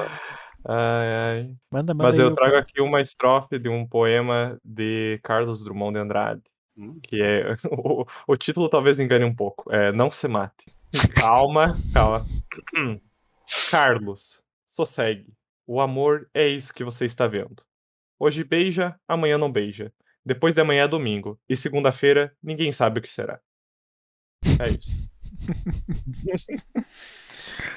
Ai, 0.70 1.08
ai. 1.08 1.56
Manda, 1.72 1.94
manda 1.94 2.12
Mas 2.12 2.20
eu 2.20 2.36
trago 2.36 2.58
aqui 2.58 2.82
uma 2.82 3.00
estrofe 3.00 3.58
de 3.58 3.70
um 3.70 3.88
poema 3.88 4.60
de 4.64 5.18
Carlos 5.24 5.64
Drummond 5.64 5.94
de 5.94 6.00
Andrade, 6.00 6.42
Hum. 6.78 7.00
que 7.02 7.22
é 7.22 7.56
o, 7.72 8.06
o 8.28 8.38
título 8.38 8.70
talvez 8.70 9.00
engane 9.00 9.26
um 9.26 9.34
pouco. 9.34 9.72
É 9.74 9.92
Não 9.92 10.12
se 10.12 10.28
mate. 10.28 10.66
Calma, 11.16 11.76
calma. 11.94 12.26
Hum. 12.76 13.00
Carlos, 13.72 14.44
sossegue. 14.68 15.34
O 15.66 15.82
amor 15.82 16.30
é 16.34 16.48
isso 16.48 16.74
que 16.74 16.84
você 16.84 17.06
está 17.06 17.28
vendo. 17.28 17.64
Hoje 18.20 18.44
beija, 18.44 19.00
amanhã 19.08 19.38
não 19.38 19.52
beija. 19.52 19.92
Depois 20.26 20.54
de 20.54 20.62
amanhã 20.62 20.84
é 20.84 20.88
domingo. 20.88 21.40
E 21.48 21.56
segunda-feira, 21.56 22.36
ninguém 22.44 22.72
sabe 22.72 23.00
o 23.00 23.02
que 23.02 23.10
será. 23.10 23.40
É 24.60 24.70
isso. 24.70 25.10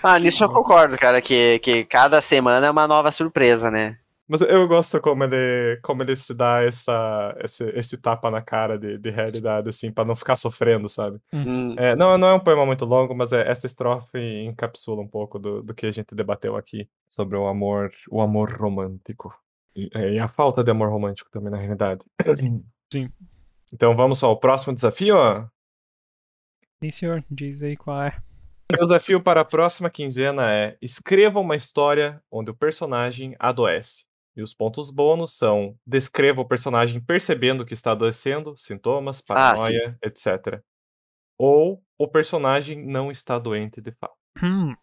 Ah, 0.02 0.18
nisso 0.18 0.44
eu 0.44 0.48
concordo, 0.48 0.96
cara, 0.96 1.20
que, 1.20 1.58
que 1.60 1.84
cada 1.84 2.20
semana 2.20 2.66
é 2.66 2.70
uma 2.70 2.86
nova 2.86 3.10
surpresa, 3.12 3.70
né? 3.70 3.98
Mas 4.28 4.42
eu 4.42 4.68
gosto 4.68 5.00
como 5.00 5.24
ele, 5.24 5.76
como 5.82 6.04
ele 6.04 6.14
se 6.14 6.32
dá 6.32 6.62
essa, 6.62 7.36
esse, 7.42 7.64
esse 7.70 7.98
tapa 7.98 8.30
na 8.30 8.40
cara 8.40 8.78
de, 8.78 8.96
de 8.96 9.10
realidade, 9.10 9.68
assim, 9.68 9.90
pra 9.90 10.04
não 10.04 10.14
ficar 10.14 10.36
sofrendo, 10.36 10.88
sabe? 10.88 11.18
Hum, 11.32 11.74
É, 11.76 11.96
não, 11.96 12.16
não 12.16 12.28
é 12.28 12.34
um 12.34 12.38
poema 12.40 12.64
muito 12.64 12.84
longo, 12.84 13.12
mas 13.12 13.32
é, 13.32 13.50
essa 13.50 13.66
estrofe 13.66 14.18
encapsula 14.44 15.02
um 15.02 15.08
pouco 15.08 15.36
do, 15.36 15.64
do 15.64 15.74
que 15.74 15.84
a 15.86 15.90
gente 15.90 16.14
debateu 16.14 16.54
aqui 16.54 16.88
sobre 17.08 17.36
o 17.36 17.48
amor, 17.48 17.90
o 18.08 18.20
amor 18.20 18.52
romântico. 18.52 19.34
E, 19.74 19.90
é, 19.92 20.12
e 20.12 20.18
a 20.20 20.28
falta 20.28 20.62
de 20.62 20.70
amor 20.70 20.90
romântico 20.90 21.28
também, 21.28 21.50
na 21.50 21.58
realidade. 21.58 22.04
Sim. 22.92 23.10
Então 23.74 23.96
vamos 23.96 24.22
ao 24.22 24.38
próximo 24.38 24.72
desafio. 24.74 25.16
Sim, 26.80 26.90
senhor. 26.92 27.24
Diz 27.28 27.62
aí 27.64 27.76
qual 27.76 28.00
é. 28.02 28.16
O 28.70 28.76
desafio 28.76 29.20
para 29.20 29.40
a 29.40 29.44
próxima 29.44 29.90
quinzena 29.90 30.52
é 30.54 30.76
escreva 30.80 31.40
uma 31.40 31.56
história 31.56 32.22
onde 32.30 32.50
o 32.50 32.54
personagem 32.54 33.34
adoece. 33.38 34.04
E 34.36 34.42
os 34.42 34.54
pontos 34.54 34.90
bônus 34.92 35.36
são 35.36 35.76
descreva 35.84 36.40
o 36.40 36.48
personagem 36.48 37.00
percebendo 37.00 37.66
que 37.66 37.74
está 37.74 37.90
adoecendo, 37.92 38.56
sintomas, 38.56 39.20
Ah, 39.28 39.54
paranoia, 39.54 39.98
etc. 40.04 40.62
Ou 41.36 41.82
o 41.98 42.06
personagem 42.06 42.86
não 42.86 43.10
está 43.10 43.38
doente 43.38 43.80
de 43.80 43.92
fato. 43.92 44.14
Hum, 44.40 44.74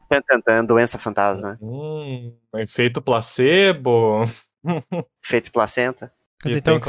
doença 0.67 0.97
fantasma. 0.99 1.57
Hum, 1.61 2.37
efeito 2.55 3.01
placebo. 3.01 4.23
Feito 5.23 5.51
placenta. 5.51 6.13
Então, 6.45 6.79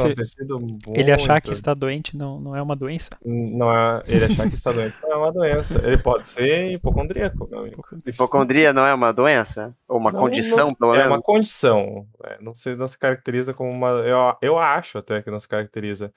ele 0.95 1.11
achar 1.11 1.41
que 1.41 1.51
está 1.53 1.73
doente 1.73 2.15
não, 2.17 2.39
não 2.39 2.55
é 2.55 2.61
uma 2.61 2.77
doença? 2.77 3.11
Não 3.25 3.73
é, 3.75 4.03
ele 4.07 4.27
achar 4.27 4.47
que 4.47 4.55
está 4.55 4.71
doente 4.73 4.95
não 5.03 5.11
é 5.11 5.17
uma 5.17 5.33
doença. 5.33 5.79
Ele 5.85 5.97
pode 5.97 6.29
ser 6.29 6.73
hipocondríaco, 6.73 7.49
meu 7.51 7.61
amigo. 7.61 7.85
Hipocondria 8.07 8.73
não 8.75 8.85
é 8.87 8.93
uma 8.93 9.11
doença? 9.11 9.75
Ou 9.89 9.97
uma 9.99 10.13
Não, 10.13 10.21
condição, 10.21 10.69
não- 10.69 10.75
pelo 10.75 10.95
É 10.95 10.99
menos? 10.99 11.13
uma 11.13 11.23
condição. 11.23 12.07
é, 12.25 12.37
não, 12.43 12.55
se, 12.55 12.77
não 12.77 12.87
se 12.87 12.99
caracteriza 12.99 13.55
como 13.55 13.71
uma. 13.71 13.89
Eu, 14.01 14.37
eu 14.43 14.59
acho 14.59 14.99
até 14.99 15.23
que 15.23 15.31
não 15.31 15.41
se 15.41 15.49
caracteriza. 15.49 16.13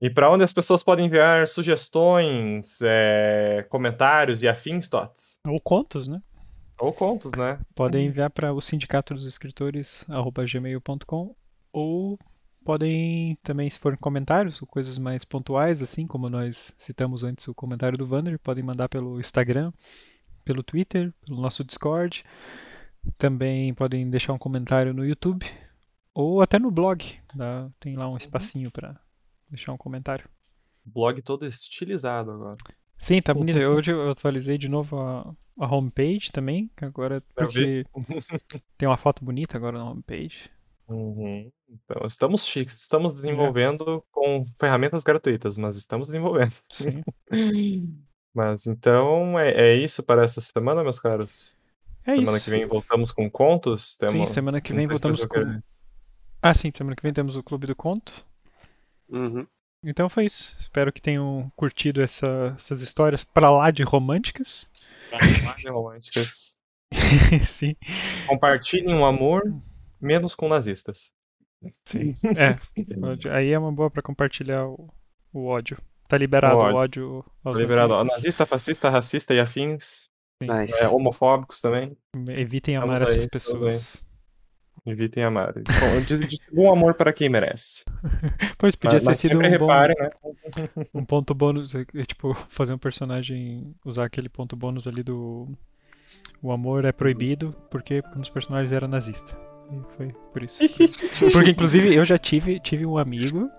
E 0.00 0.08
para 0.08 0.30
onde 0.30 0.44
as 0.44 0.52
pessoas 0.52 0.82
podem 0.82 1.06
enviar 1.06 1.48
sugestões, 1.48 2.78
é, 2.82 3.66
comentários 3.68 4.42
e 4.42 4.48
afins, 4.48 4.88
Tots? 4.88 5.36
Ou 5.48 5.58
contos, 5.60 6.06
né? 6.06 6.20
Ou 6.78 6.92
contos, 6.92 7.32
né? 7.32 7.58
Podem 7.74 8.06
enviar 8.06 8.30
para 8.30 8.52
o 8.52 8.60
sindicato 8.60 9.14
dos 9.14 9.24
escritores 9.24 10.04
gmail.com 10.52 11.34
ou 11.72 12.18
podem 12.66 13.38
também, 13.44 13.70
se 13.70 13.78
forem 13.78 13.96
comentários 13.96 14.60
ou 14.60 14.66
coisas 14.66 14.98
mais 14.98 15.24
pontuais, 15.24 15.80
assim 15.80 16.04
como 16.04 16.28
nós 16.28 16.74
citamos 16.76 17.22
antes 17.22 17.46
o 17.46 17.54
comentário 17.54 17.96
do 17.96 18.04
Vander, 18.04 18.40
podem 18.40 18.64
mandar 18.64 18.88
pelo 18.88 19.20
Instagram, 19.20 19.72
pelo 20.44 20.64
Twitter, 20.64 21.14
pelo 21.24 21.40
nosso 21.40 21.62
Discord. 21.62 22.24
Também 23.16 23.72
podem 23.72 24.10
deixar 24.10 24.32
um 24.32 24.38
comentário 24.38 24.92
no 24.92 25.06
YouTube 25.06 25.46
ou 26.12 26.42
até 26.42 26.58
no 26.58 26.72
blog. 26.72 27.04
tá? 27.38 27.70
Tem 27.78 27.96
lá 27.96 28.08
um 28.08 28.16
espacinho 28.16 28.68
para 28.72 28.98
deixar 29.48 29.72
um 29.72 29.78
comentário. 29.78 30.28
Blog 30.84 31.22
todo 31.22 31.46
estilizado 31.46 32.32
agora. 32.32 32.56
Sim, 32.98 33.22
tá 33.22 33.32
bonito. 33.32 33.60
Hoje 33.60 33.92
eu 33.92 34.10
atualizei 34.10 34.58
de 34.58 34.68
novo 34.68 34.98
a, 34.98 35.32
a 35.56 35.72
homepage 35.72 36.32
também, 36.32 36.68
que 36.76 36.84
agora 36.84 37.22
porque 37.32 37.84
tem 38.76 38.88
uma 38.88 38.96
foto 38.96 39.24
bonita 39.24 39.56
agora 39.56 39.78
na 39.78 39.88
homepage. 39.88 40.50
Uhum. 40.88 41.50
Então, 41.68 42.06
estamos 42.06 42.46
chiques, 42.46 42.80
estamos 42.80 43.14
desenvolvendo 43.14 44.04
com 44.12 44.46
ferramentas 44.58 45.02
gratuitas, 45.02 45.58
mas 45.58 45.76
estamos 45.76 46.08
desenvolvendo. 46.08 46.52
Sim. 46.70 47.02
Mas 48.34 48.66
então 48.66 49.38
é, 49.38 49.50
é 49.70 49.74
isso 49.76 50.02
para 50.02 50.22
essa 50.22 50.42
semana, 50.42 50.82
meus 50.82 51.00
caros. 51.00 51.56
É 52.04 52.14
semana 52.16 52.36
isso. 52.36 52.44
que 52.44 52.50
vem 52.50 52.66
voltamos 52.66 53.10
com 53.10 53.30
contos. 53.30 53.92
Sim, 53.98 54.06
Temos... 54.06 54.30
semana 54.30 54.60
que 54.60 54.74
vem 54.74 54.86
voltamos 54.86 55.22
com. 55.24 55.28
querer. 55.28 55.64
Ah, 56.42 56.52
sim, 56.52 56.70
semana 56.70 56.94
que 56.94 57.02
vem 57.02 57.14
temos 57.14 57.34
o 57.34 57.42
Clube 57.42 57.66
do 57.66 57.74
Conto. 57.74 58.12
Uhum. 59.08 59.46
Então 59.82 60.10
foi 60.10 60.26
isso. 60.26 60.54
Espero 60.58 60.92
que 60.92 61.00
tenham 61.00 61.50
curtido 61.56 62.04
essa- 62.04 62.54
essas 62.58 62.82
histórias 62.82 63.24
pra 63.24 63.50
lá 63.50 63.70
de 63.70 63.82
românticas. 63.82 64.68
Personagens 65.10 65.70
românticas. 65.72 66.56
sim, 67.48 67.74
Compartilhem 68.28 68.94
o 68.94 69.04
amor, 69.06 69.42
menos 70.00 70.34
com 70.34 70.48
nazistas. 70.48 71.12
sim. 71.84 72.12
É, 72.36 73.30
aí 73.30 73.50
é 73.52 73.58
uma 73.58 73.72
boa 73.72 73.90
pra 73.90 74.02
compartilhar 74.02 74.66
o, 74.66 74.88
o 75.32 75.46
ódio. 75.46 75.78
Tá 76.08 76.16
liberado 76.16 76.56
O 76.56 76.58
o 76.58 76.62
ódio. 76.62 76.76
ódio 76.76 77.24
aos 77.44 77.58
Liberado. 77.58 77.94
ó, 77.94 77.96
nazistas. 77.98 78.16
Nazista, 78.16 78.46
fascista, 78.46 78.90
racista 78.90 79.34
e 79.34 79.40
afins. 79.40 80.08
Nice. 80.40 80.82
é, 80.84 80.88
homofóbicos 80.88 81.60
também. 81.62 81.96
Evitem 82.28 82.78
Vamos 82.78 82.90
amar 83.00 83.08
essas 83.08 83.26
pessoas. 83.26 84.06
Evitem 84.84 85.24
amar. 85.24 85.54
Bom, 85.54 86.00
diz- 86.06 86.20
Distribuam 86.28 86.72
amor 86.72 86.94
para 86.94 87.12
quem 87.12 87.28
merece. 87.28 87.82
Pois 88.58 88.74
podia 88.76 88.96
Mas, 88.96 89.02
ter 89.02 89.08
mas 89.08 89.18
sido 89.18 89.38
um, 89.38 89.42
bom, 89.42 89.48
reparem, 89.48 89.96
né? 89.98 90.10
um 90.94 91.04
ponto 91.04 91.34
bônus, 91.34 91.74
é, 91.74 91.84
é, 91.94 92.04
tipo, 92.04 92.34
fazer 92.50 92.72
um 92.72 92.78
personagem 92.78 93.74
usar 93.84 94.04
aquele 94.04 94.28
ponto 94.28 94.54
bônus 94.56 94.86
ali 94.86 95.02
do 95.02 95.48
o 96.42 96.52
amor 96.52 96.84
é 96.84 96.92
proibido 96.92 97.54
porque 97.70 98.02
um 98.14 98.20
dos 98.20 98.30
personagens 98.30 98.72
era 98.72 98.86
nazista. 98.86 99.36
E 99.70 99.80
foi 99.96 100.14
por 100.32 100.42
isso. 100.42 100.58
Porque 101.32 101.50
inclusive 101.50 101.94
eu 101.94 102.04
já 102.04 102.18
tive 102.18 102.60
tive 102.60 102.86
um 102.86 102.98
amigo 102.98 103.50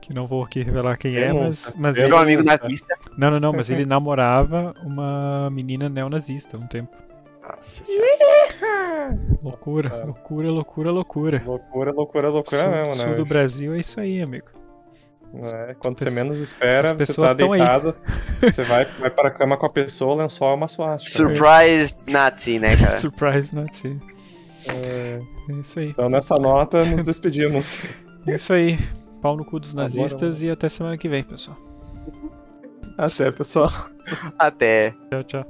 que 0.00 0.12
não 0.14 0.26
vou 0.26 0.42
aqui 0.42 0.62
revelar 0.62 0.96
quem 0.96 1.16
é, 1.16 1.32
mas, 1.32 1.36
Denúncia. 1.36 1.74
mas 1.76 1.96
Eu 1.96 2.02
ele, 2.04 2.10
Meu 2.10 2.18
amigo 2.18 2.42
nazista. 2.44 2.94
não, 3.16 3.30
não, 3.32 3.40
não, 3.40 3.52
mas 3.52 3.68
ele 3.68 3.84
namorava 3.84 4.74
uma 4.82 5.50
menina 5.50 5.88
neonazista 5.88 6.56
um 6.56 6.66
tempo. 6.66 6.96
Nossa 7.42 7.84
senhora. 7.84 9.18
Loucura, 9.42 9.88
Ah. 10.02 10.04
loucura, 10.06 10.50
loucura, 10.50 10.90
loucura. 10.90 11.42
Loucura, 11.44 11.92
loucura, 11.92 12.28
loucura 12.28 12.60
sul, 12.60 12.70
mesmo, 12.70 12.90
né? 12.96 13.04
sul 13.04 13.14
do 13.14 13.24
Brasil 13.26 13.74
é 13.74 13.80
isso 13.80 14.00
aí, 14.00 14.20
amigo. 14.22 14.46
É, 15.34 15.74
quando 15.78 15.98
você 15.98 16.10
menos 16.10 16.40
espera, 16.40 16.94
você 16.94 17.12
tá 17.12 17.34
deitado, 17.34 17.94
você 18.40 18.62
vai, 18.64 18.86
vai 18.98 19.10
para 19.10 19.28
a 19.28 19.30
cama 19.30 19.56
com 19.58 19.66
a 19.66 19.70
pessoa, 19.70 20.14
o 20.14 20.16
lençol 20.18 20.52
é 20.52 20.54
uma 20.54 20.68
suástica. 20.68 21.10
Surprise 21.16 22.10
Nazi, 22.10 22.58
né, 22.58 22.76
cara? 22.76 22.96
Surprise 23.00 23.54
Nazi. 23.54 24.00
É, 24.68 25.20
É 25.48 25.52
isso 25.54 25.78
aí. 25.80 25.90
então 25.90 26.08
nessa 26.08 26.34
nota 26.36 26.84
nos 26.84 27.02
despedimos. 27.04 27.80
É 28.26 28.34
isso 28.34 28.52
aí. 28.52 28.78
Pau 29.22 29.36
no 29.36 29.44
cu 29.44 29.58
dos 29.58 29.70
Agora- 29.70 29.84
nazistas 29.84 30.42
e 30.42 30.50
até 30.50 30.68
semana 30.68 30.96
que 30.98 31.08
vem, 31.08 31.24
pessoal. 31.24 31.56
Até, 32.96 33.30
pessoal. 33.30 33.70
Até. 34.38 34.92
Tchau, 35.10 35.24
tchau. 35.24 35.46